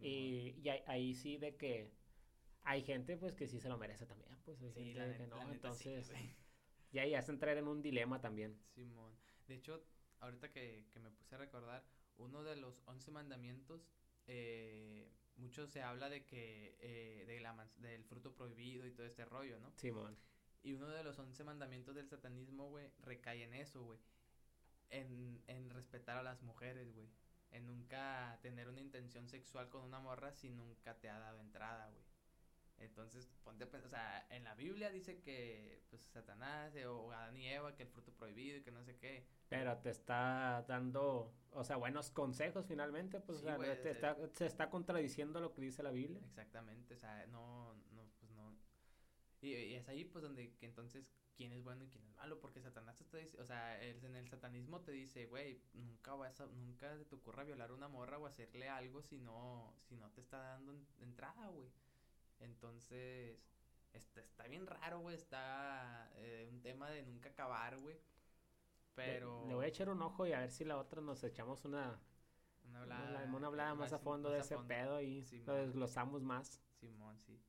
Y, 0.00 0.54
y 0.62 0.68
ahí, 0.68 0.82
ahí 0.86 1.14
sí 1.14 1.36
de 1.38 1.56
que 1.56 1.90
hay 2.64 2.82
gente, 2.82 3.16
pues 3.16 3.34
que 3.34 3.48
sí 3.48 3.60
se 3.60 3.68
lo 3.68 3.78
merece 3.78 4.06
también, 4.06 4.36
pues 4.44 4.60
hay 4.62 4.72
Sí, 4.72 4.94
gente 4.94 4.98
la, 4.98 5.16
que 5.16 5.26
no, 5.26 5.36
la 5.36 5.44
sí, 5.44 5.50
entonces 5.52 6.08
güey. 6.08 6.36
ya 6.92 7.06
ya 7.06 7.18
es 7.18 7.28
entrar 7.28 7.56
en 7.58 7.68
un 7.68 7.82
dilema 7.82 8.20
también. 8.20 8.58
Simón. 8.74 9.16
De 9.46 9.54
hecho, 9.54 9.84
ahorita 10.20 10.50
que, 10.50 10.86
que 10.90 11.00
me 11.00 11.10
puse 11.10 11.34
a 11.34 11.38
recordar, 11.38 11.84
uno 12.16 12.42
de 12.42 12.56
los 12.56 12.82
once 12.86 13.10
mandamientos, 13.10 13.88
eh, 14.26 15.10
mucho 15.36 15.66
se 15.66 15.82
habla 15.82 16.08
de 16.08 16.24
que, 16.24 16.76
eh, 16.80 17.24
de 17.26 17.40
la, 17.40 17.68
del 17.76 18.04
fruto 18.04 18.34
prohibido 18.34 18.86
y 18.86 18.92
todo 18.92 19.06
este 19.06 19.24
rollo, 19.24 19.58
¿no? 19.60 19.72
Simón. 19.76 20.16
Y 20.62 20.74
uno 20.74 20.88
de 20.88 21.02
los 21.02 21.18
once 21.18 21.42
mandamientos 21.44 21.94
del 21.94 22.08
satanismo, 22.08 22.68
güey, 22.68 22.90
recae 23.00 23.44
en 23.44 23.54
eso, 23.54 23.82
güey. 23.82 23.98
En, 24.90 25.42
en 25.46 25.70
respetar 25.70 26.16
a 26.16 26.22
las 26.22 26.42
mujeres, 26.42 26.92
güey. 26.94 27.08
En 27.50 27.66
nunca 27.66 28.38
tener 28.42 28.68
una 28.68 28.80
intención 28.80 29.28
sexual 29.28 29.68
con 29.68 29.82
una 29.82 29.98
morra 29.98 30.32
si 30.32 30.48
nunca 30.50 30.98
te 30.98 31.08
ha 31.10 31.18
dado 31.18 31.40
entrada, 31.40 31.88
güey. 31.90 32.04
Entonces, 32.82 33.28
ponte 33.44 33.64
a 33.64 33.70
pensar, 33.70 33.86
o 33.86 33.90
sea, 33.90 34.26
en 34.30 34.44
la 34.44 34.54
Biblia 34.54 34.90
dice 34.90 35.20
que, 35.20 35.82
pues, 35.90 36.02
Satanás 36.02 36.74
eh, 36.74 36.86
o 36.86 37.12
Adán 37.12 37.36
y 37.36 37.48
Eva, 37.48 37.76
que 37.76 37.84
el 37.84 37.88
fruto 37.88 38.12
prohibido 38.12 38.58
y 38.58 38.62
que 38.62 38.72
no 38.72 38.82
sé 38.82 38.96
qué. 38.96 39.24
Pero 39.48 39.76
te 39.78 39.90
está 39.90 40.64
dando, 40.66 41.32
o 41.52 41.64
sea, 41.64 41.76
buenos 41.76 42.10
consejos 42.10 42.66
finalmente, 42.66 43.20
pues 43.20 43.38
Sí, 43.38 43.46
o 43.46 43.62
sea, 43.62 43.82
te 43.82 43.90
está, 43.90 44.16
se 44.32 44.46
está 44.46 44.68
contradiciendo 44.68 45.40
lo 45.40 45.52
que 45.52 45.62
dice 45.62 45.82
la 45.82 45.90
Biblia. 45.90 46.20
Exactamente, 46.24 46.94
o 46.94 46.98
sea, 46.98 47.26
no. 47.28 47.76
Y, 49.42 49.52
y 49.54 49.74
es 49.74 49.88
ahí, 49.88 50.04
pues, 50.04 50.22
donde 50.22 50.54
que 50.56 50.66
entonces, 50.66 51.12
quién 51.36 51.52
es 51.52 51.62
bueno 51.62 51.84
y 51.84 51.88
quién 51.90 52.04
es 52.06 52.14
malo, 52.14 52.40
porque 52.40 52.60
Satanás 52.62 52.96
te 52.96 53.18
dice, 53.18 53.38
o 53.40 53.44
sea, 53.44 53.78
el- 53.82 54.04
en 54.04 54.16
el 54.16 54.28
satanismo 54.28 54.80
te 54.82 54.92
dice, 54.92 55.26
güey, 55.26 55.60
nunca 55.74 56.14
vas 56.14 56.40
a, 56.40 56.46
nunca 56.46 56.96
te 57.08 57.14
ocurra 57.16 57.44
violar 57.44 57.72
una 57.72 57.88
morra 57.88 58.18
o 58.18 58.26
hacerle 58.26 58.68
algo 58.70 59.02
si 59.02 59.18
no, 59.18 59.74
si 59.88 59.96
no 59.96 60.10
te 60.12 60.20
está 60.22 60.38
dando 60.38 60.72
en- 60.72 60.86
entrada, 61.00 61.48
güey. 61.48 61.70
Entonces, 62.40 63.38
está, 63.92 64.20
está 64.20 64.46
bien 64.48 64.66
raro, 64.66 65.00
güey, 65.00 65.16
está 65.16 66.10
eh, 66.16 66.48
un 66.50 66.60
tema 66.62 66.90
de 66.90 67.02
nunca 67.02 67.30
acabar, 67.30 67.78
güey. 67.78 68.00
Pero... 68.94 69.46
Le, 69.48 69.54
voy 69.54 69.64
a 69.64 69.68
echar 69.68 69.88
un 69.88 70.02
ojo 70.02 70.26
y 70.26 70.32
a 70.32 70.40
ver 70.40 70.50
si 70.50 70.64
la 70.64 70.78
otra 70.78 71.00
nos 71.00 71.24
echamos 71.24 71.64
una, 71.64 71.98
Una 72.68 72.82
hablada, 72.82 73.24
una, 73.34 73.46
hablada 73.46 73.74
más, 73.74 73.92
a 73.92 73.98
fondo 73.98 74.30
de 74.30 74.40
ese 74.40 74.56
pedo 74.58 75.00
y 75.00 75.22
lo 75.46 75.54
desglosamos 75.54 76.22
más. 76.22 76.60
Simón, 76.80 77.18
sí. 77.20 77.40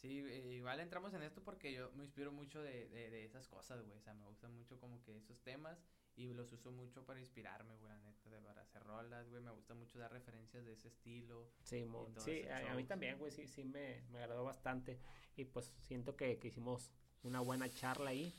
Sí, 0.00 0.08
igual 0.08 0.80
entramos 0.80 1.12
en 1.12 1.22
esto 1.22 1.42
porque 1.42 1.74
yo 1.74 1.90
me 1.92 2.04
inspiro 2.04 2.32
mucho 2.32 2.62
de, 2.62 2.88
de, 2.88 3.10
de 3.10 3.24
esas 3.24 3.46
cosas, 3.46 3.82
güey. 3.84 3.98
O 3.98 4.00
sea, 4.00 4.14
me 4.14 4.24
gustan 4.24 4.56
mucho 4.56 4.80
como 4.80 5.02
que 5.02 5.14
esos 5.18 5.42
temas 5.42 5.84
y 6.16 6.32
los 6.32 6.50
uso 6.52 6.72
mucho 6.72 7.04
para 7.04 7.20
inspirarme, 7.20 7.76
güey, 7.76 7.92
la 7.92 7.98
neta, 7.98 8.30
de 8.30 8.40
para 8.40 8.62
hacer 8.62 8.82
rolas, 8.82 9.28
güey. 9.28 9.42
Me 9.42 9.50
gusta 9.50 9.74
mucho 9.74 9.98
dar 9.98 10.10
referencias 10.10 10.64
de 10.64 10.72
ese 10.72 10.88
estilo. 10.88 11.50
Sí, 11.62 11.86
sí 12.16 12.48
a, 12.48 12.74
mí 12.74 12.84
también, 12.84 13.18
güey, 13.18 13.30
sí, 13.30 13.46
sí 13.46 13.64
me, 13.64 14.02
me 14.10 14.20
agradó 14.20 14.42
bastante. 14.44 14.98
Y 15.36 15.44
pues 15.44 15.74
siento 15.82 16.16
que, 16.16 16.38
que 16.38 16.48
hicimos 16.48 16.90
una 17.22 17.40
buena 17.40 17.68
charla 17.68 18.10
ahí. 18.10 18.34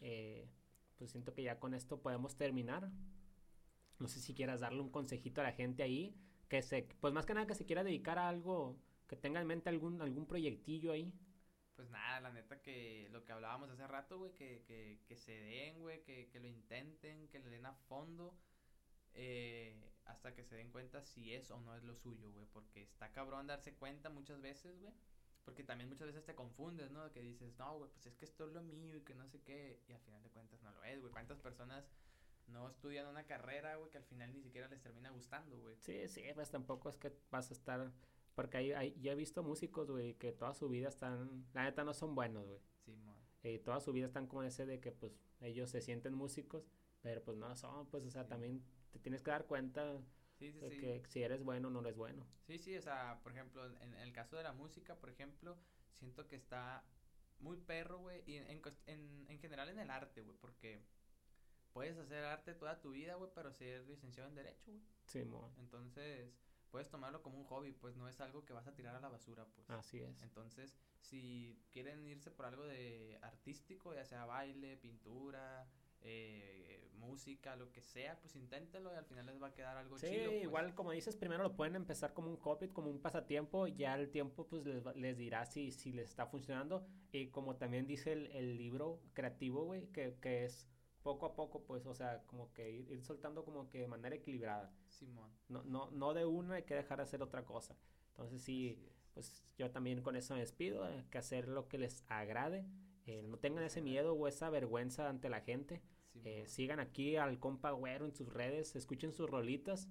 Eh, 0.00 0.48
pues 0.96 1.10
siento 1.10 1.34
que 1.34 1.42
ya 1.42 1.60
con 1.60 1.74
esto 1.74 2.00
podemos 2.00 2.36
terminar. 2.36 2.90
No 3.98 4.08
sé 4.08 4.18
si 4.18 4.32
quieras 4.32 4.60
darle 4.60 4.80
un 4.80 4.90
consejito 4.90 5.42
a 5.42 5.44
la 5.44 5.52
gente 5.52 5.82
ahí. 5.82 6.16
Que 6.48 6.62
se, 6.62 6.88
pues 7.00 7.12
más 7.12 7.26
que 7.26 7.34
nada 7.34 7.46
que 7.46 7.54
se 7.54 7.66
quiera 7.66 7.84
dedicar 7.84 8.18
a 8.18 8.28
algo 8.28 8.78
que 9.12 9.16
tenga 9.18 9.42
en 9.42 9.46
mente 9.46 9.68
algún, 9.68 10.00
algún 10.00 10.24
proyectillo 10.24 10.90
ahí. 10.90 11.12
Pues 11.76 11.90
nada, 11.90 12.18
la 12.22 12.32
neta 12.32 12.62
que 12.62 13.10
lo 13.10 13.22
que 13.26 13.32
hablábamos 13.32 13.68
hace 13.68 13.86
rato, 13.86 14.16
güey, 14.16 14.32
que, 14.32 14.64
que, 14.66 15.02
que 15.06 15.18
se 15.18 15.32
den, 15.32 15.82
güey, 15.82 16.02
que, 16.02 16.30
que 16.30 16.40
lo 16.40 16.48
intenten, 16.48 17.28
que 17.28 17.38
le 17.38 17.50
den 17.50 17.66
a 17.66 17.74
fondo. 17.74 18.34
Eh, 19.12 19.92
hasta 20.06 20.34
que 20.34 20.44
se 20.44 20.56
den 20.56 20.70
cuenta 20.70 21.02
si 21.02 21.34
es 21.34 21.50
o 21.50 21.60
no 21.60 21.76
es 21.76 21.82
lo 21.84 21.94
suyo, 21.94 22.32
güey. 22.32 22.46
Porque 22.54 22.84
está 22.84 23.12
cabrón 23.12 23.48
darse 23.48 23.74
cuenta 23.74 24.08
muchas 24.08 24.40
veces, 24.40 24.80
güey. 24.80 24.94
Porque 25.44 25.62
también 25.62 25.90
muchas 25.90 26.06
veces 26.06 26.24
te 26.24 26.34
confundes, 26.34 26.90
¿no? 26.90 27.12
Que 27.12 27.20
dices, 27.20 27.54
no, 27.58 27.76
güey, 27.76 27.90
pues 27.90 28.06
es 28.06 28.16
que 28.16 28.24
esto 28.24 28.46
es 28.46 28.54
lo 28.54 28.62
mío 28.62 28.96
y 28.96 29.02
que 29.02 29.14
no 29.14 29.26
sé 29.28 29.42
qué. 29.42 29.82
Y 29.88 29.92
al 29.92 30.00
final 30.00 30.22
de 30.22 30.30
cuentas 30.30 30.62
no 30.62 30.72
lo 30.72 30.82
es, 30.84 31.00
güey. 31.00 31.12
¿Cuántas 31.12 31.38
personas 31.38 31.84
no 32.46 32.66
estudian 32.66 33.06
una 33.08 33.26
carrera, 33.26 33.76
güey, 33.76 33.90
que 33.90 33.98
al 33.98 34.04
final 34.04 34.32
ni 34.32 34.40
siquiera 34.40 34.68
les 34.68 34.80
termina 34.80 35.10
gustando, 35.10 35.60
güey? 35.60 35.76
Sí, 35.80 36.08
sí, 36.08 36.22
pues 36.34 36.50
tampoco 36.50 36.88
es 36.88 36.96
que 36.96 37.12
vas 37.30 37.50
a 37.50 37.52
estar 37.52 37.92
porque 38.34 38.56
hay, 38.56 38.72
hay, 38.72 39.00
yo 39.00 39.12
he 39.12 39.14
visto 39.14 39.42
músicos, 39.42 39.90
güey, 39.90 40.14
que 40.14 40.32
toda 40.32 40.54
su 40.54 40.68
vida 40.68 40.88
están, 40.88 41.46
la 41.52 41.64
neta 41.64 41.84
no 41.84 41.94
son 41.94 42.14
buenos, 42.14 42.46
güey. 42.46 42.60
Sí, 42.84 42.96
eh, 43.42 43.58
toda 43.58 43.80
su 43.80 43.92
vida 43.92 44.06
están 44.06 44.26
como 44.26 44.42
ese 44.42 44.66
de 44.66 44.80
que, 44.80 44.92
pues, 44.92 45.12
ellos 45.40 45.70
se 45.70 45.80
sienten 45.80 46.14
músicos, 46.14 46.64
pero 47.00 47.22
pues 47.22 47.36
no 47.36 47.54
son, 47.56 47.86
pues, 47.88 48.04
o 48.04 48.10
sea, 48.10 48.26
también 48.26 48.62
te 48.90 48.98
tienes 48.98 49.22
que 49.22 49.30
dar 49.30 49.46
cuenta 49.46 50.00
de 50.38 50.78
que 50.78 51.02
si 51.08 51.22
eres 51.22 51.42
bueno 51.42 51.68
o 51.68 51.70
no 51.70 51.80
eres 51.80 51.96
bueno. 51.96 52.26
Sí, 52.46 52.58
sí, 52.58 52.76
o 52.76 52.82
sea, 52.82 53.20
por 53.22 53.32
ejemplo, 53.32 53.66
en, 53.80 53.94
el 53.94 54.12
caso 54.12 54.36
de 54.36 54.42
la 54.42 54.52
música, 54.52 54.96
por 54.96 55.10
ejemplo, 55.10 55.56
siento 55.92 56.26
que 56.28 56.36
está 56.36 56.84
muy 57.40 57.56
perro, 57.56 57.98
güey, 57.98 58.22
y 58.26 58.36
en, 58.36 58.62
en, 58.86 59.26
en 59.28 59.38
general 59.38 59.68
en 59.68 59.78
el 59.78 59.90
arte, 59.90 60.22
güey, 60.22 60.36
porque 60.40 60.82
puedes 61.72 61.96
hacer 61.98 62.24
arte 62.24 62.54
toda 62.54 62.80
tu 62.80 62.90
vida, 62.90 63.14
güey, 63.16 63.30
pero 63.34 63.52
si 63.52 63.64
eres 63.64 63.86
licenciado 63.86 64.28
en 64.28 64.36
Derecho, 64.36 64.70
güey. 64.70 64.84
Sí, 65.06 65.24
mo. 65.24 65.52
Entonces 65.58 66.32
puedes 66.72 66.88
tomarlo 66.88 67.22
como 67.22 67.38
un 67.38 67.44
hobby, 67.44 67.72
pues 67.72 67.96
no 67.96 68.08
es 68.08 68.20
algo 68.20 68.44
que 68.44 68.54
vas 68.54 68.66
a 68.66 68.74
tirar 68.74 68.96
a 68.96 69.00
la 69.00 69.10
basura, 69.10 69.44
pues. 69.54 69.70
Así 69.70 70.00
es. 70.00 70.22
Entonces, 70.22 70.74
si 71.00 71.62
quieren 71.70 72.08
irse 72.08 72.30
por 72.30 72.46
algo 72.46 72.64
de 72.64 73.18
artístico, 73.22 73.94
ya 73.94 74.04
sea 74.06 74.24
baile, 74.24 74.78
pintura, 74.78 75.68
eh, 76.00 76.88
música, 76.94 77.56
lo 77.56 77.70
que 77.72 77.82
sea, 77.82 78.18
pues 78.20 78.34
inténtenlo 78.36 78.92
y 78.92 78.96
al 78.96 79.04
final 79.04 79.26
les 79.26 79.40
va 79.40 79.48
a 79.48 79.54
quedar 79.54 79.76
algo 79.76 79.98
sí, 79.98 80.06
chido. 80.06 80.24
Sí, 80.24 80.28
pues. 80.30 80.42
igual 80.44 80.74
como 80.74 80.92
dices, 80.92 81.14
primero 81.14 81.42
lo 81.42 81.54
pueden 81.54 81.76
empezar 81.76 82.14
como 82.14 82.30
un 82.30 82.38
hobby, 82.38 82.68
como 82.68 82.90
un 82.90 83.00
pasatiempo, 83.00 83.66
ya 83.66 83.94
el 83.94 84.10
tiempo 84.10 84.46
pues 84.46 84.64
les, 84.64 84.84
les 84.96 85.18
dirá 85.18 85.44
si, 85.44 85.72
si 85.72 85.92
les 85.92 86.08
está 86.08 86.26
funcionando. 86.26 86.86
Y 87.12 87.28
como 87.28 87.56
también 87.56 87.86
dice 87.86 88.12
el, 88.12 88.32
el 88.32 88.56
libro 88.56 88.98
creativo, 89.12 89.64
güey, 89.64 89.88
que, 89.88 90.16
que 90.22 90.46
es 90.46 90.71
poco 91.02 91.26
a 91.26 91.34
poco, 91.34 91.64
pues, 91.64 91.86
o 91.86 91.94
sea, 91.94 92.22
como 92.26 92.52
que 92.52 92.70
ir, 92.70 93.02
soltando 93.02 93.44
como 93.44 93.68
que 93.68 93.80
de 93.80 93.88
manera 93.88 94.14
equilibrada. 94.14 94.72
Simón. 94.88 95.30
No, 95.48 95.62
no, 95.64 95.90
no 95.90 96.14
de 96.14 96.24
una 96.24 96.54
hay 96.54 96.62
que 96.62 96.74
dejar 96.74 96.98
de 96.98 97.04
hacer 97.04 97.22
otra 97.22 97.44
cosa. 97.44 97.76
Entonces 98.10 98.42
sí, 98.42 98.78
pues 99.14 99.44
yo 99.56 99.70
también 99.70 100.02
con 100.02 100.16
eso 100.16 100.34
me 100.34 100.40
despido, 100.40 100.84
hay 100.84 101.04
que 101.10 101.18
hacer 101.18 101.48
lo 101.48 101.68
que 101.68 101.78
les 101.78 102.04
agrade. 102.08 102.66
Eh, 103.06 103.22
no 103.22 103.38
tengan 103.38 103.64
ese 103.64 103.82
miedo 103.82 104.14
o 104.14 104.28
esa 104.28 104.48
vergüenza 104.50 105.08
ante 105.08 105.28
la 105.28 105.40
gente. 105.40 105.82
Eh, 106.24 106.44
sigan 106.46 106.78
aquí 106.78 107.16
al 107.16 107.38
compa 107.40 107.70
güero 107.72 108.04
en 108.04 108.14
sus 108.14 108.32
redes, 108.32 108.76
escuchen 108.76 109.12
sus 109.12 109.28
rolitas, 109.28 109.88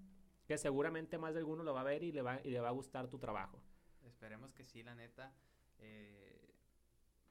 que 0.48 0.58
seguramente 0.58 1.18
más 1.18 1.34
de 1.34 1.40
alguno 1.40 1.64
lo 1.64 1.74
va 1.74 1.82
a 1.82 1.86
ver 1.86 2.04
y 2.04 2.12
le 2.12 2.22
va, 2.22 2.40
y 2.44 2.52
le 2.52 2.60
va 2.60 2.70
a 2.70 2.74
gustar 2.74 3.10
tu 3.10 3.20
trabajo. 3.20 3.62
Esperemos 4.04 4.54
que 4.54 4.64
sí, 4.64 4.84
la 4.84 4.96
neta. 4.96 5.34
Eh, 5.80 6.54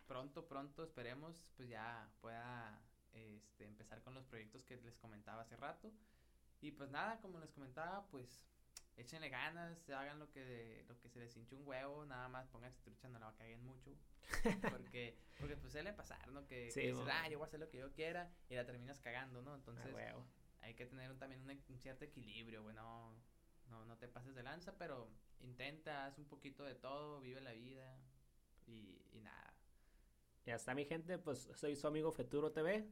pronto, 0.07 0.47
pronto, 0.47 0.83
esperemos, 0.83 1.47
pues 1.57 1.69
ya 1.69 2.11
pueda 2.21 2.83
este, 3.13 3.67
empezar 3.67 4.03
con 4.03 4.15
los 4.15 4.25
proyectos 4.27 4.65
que 4.65 4.77
les 4.77 4.97
comentaba 4.99 5.43
hace 5.43 5.57
rato. 5.57 5.93
Y 6.61 6.73
pues 6.73 6.91
nada, 6.91 7.21
como 7.21 7.39
les 7.39 7.53
comentaba, 7.53 8.07
pues 8.11 8.47
échenle 8.97 9.31
ganas, 9.31 9.89
hagan 9.91 10.19
lo 10.19 10.31
que, 10.31 10.85
lo 10.89 10.99
que 11.01 11.09
se 11.09 11.19
les 11.19 11.37
hinche 11.37 11.55
un 11.55 11.67
huevo, 11.67 12.05
nada 12.05 12.29
más 12.29 12.47
pónganse 12.49 12.81
trucha, 12.83 13.09
no 13.09 13.19
la 13.19 13.33
caer 13.35 13.59
mucho. 13.59 13.97
Porque, 14.71 15.17
porque 15.41 15.57
pues 15.57 15.73
suele 15.73 15.93
pasar, 15.93 16.29
¿no? 16.29 16.47
Que, 16.47 16.67
dices, 16.67 16.97
ah, 17.11 17.29
yo 17.29 17.39
voy 17.39 17.47
a 17.47 17.49
hacer 17.49 17.61
lo 17.61 17.69
que 17.69 17.79
yo 17.79 17.93
quiera 17.93 18.31
y 18.49 18.55
la 18.55 18.67
terminas 18.67 19.01
cagando, 19.01 19.43
¿no? 19.43 19.55
Entonces, 19.55 19.95
hay 20.61 20.75
que 20.75 20.87
tener 20.87 21.19
también 21.19 21.43
un, 21.43 21.79
cierto 21.79 22.05
equilibrio, 22.05 22.63
güey, 22.63 22.77
no, 22.77 23.17
no, 23.69 23.97
te 23.97 24.09
pases 24.09 24.35
de 24.35 24.43
lanza, 24.43 24.77
pero 24.77 25.09
intenta, 25.41 26.07
haz 26.07 26.19
un 26.19 26.27
poquito 26.27 26.65
de 26.65 26.75
todo, 26.75 27.21
vive 27.21 27.41
la 27.41 27.53
vida 27.53 27.99
y, 28.67 29.03
y 29.13 29.21
nada. 29.21 29.55
Ya 30.45 30.55
está 30.55 30.75
mi 30.75 30.85
gente, 30.85 31.19
pues 31.19 31.51
soy 31.55 31.77
su 31.77 31.87
amigo 31.87 32.13
Feturo 32.13 32.53
TV. 32.53 32.89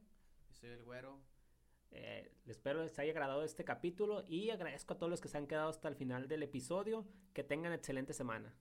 Yo 0.47 0.53
soy 0.53 0.69
el 0.69 0.83
güero. 0.83 1.19
Eh, 1.91 2.31
espero 2.45 2.83
les 2.83 2.97
haya 2.99 3.11
agradado 3.11 3.43
este 3.43 3.63
capítulo 3.63 4.23
y 4.27 4.51
agradezco 4.51 4.93
a 4.93 4.97
todos 4.97 5.09
los 5.09 5.21
que 5.21 5.27
se 5.27 5.37
han 5.37 5.47
quedado 5.47 5.69
hasta 5.69 5.87
el 5.87 5.95
final 5.95 6.27
del 6.27 6.43
episodio. 6.43 7.07
Que 7.33 7.43
tengan 7.43 7.73
excelente 7.73 8.13
semana. 8.13 8.55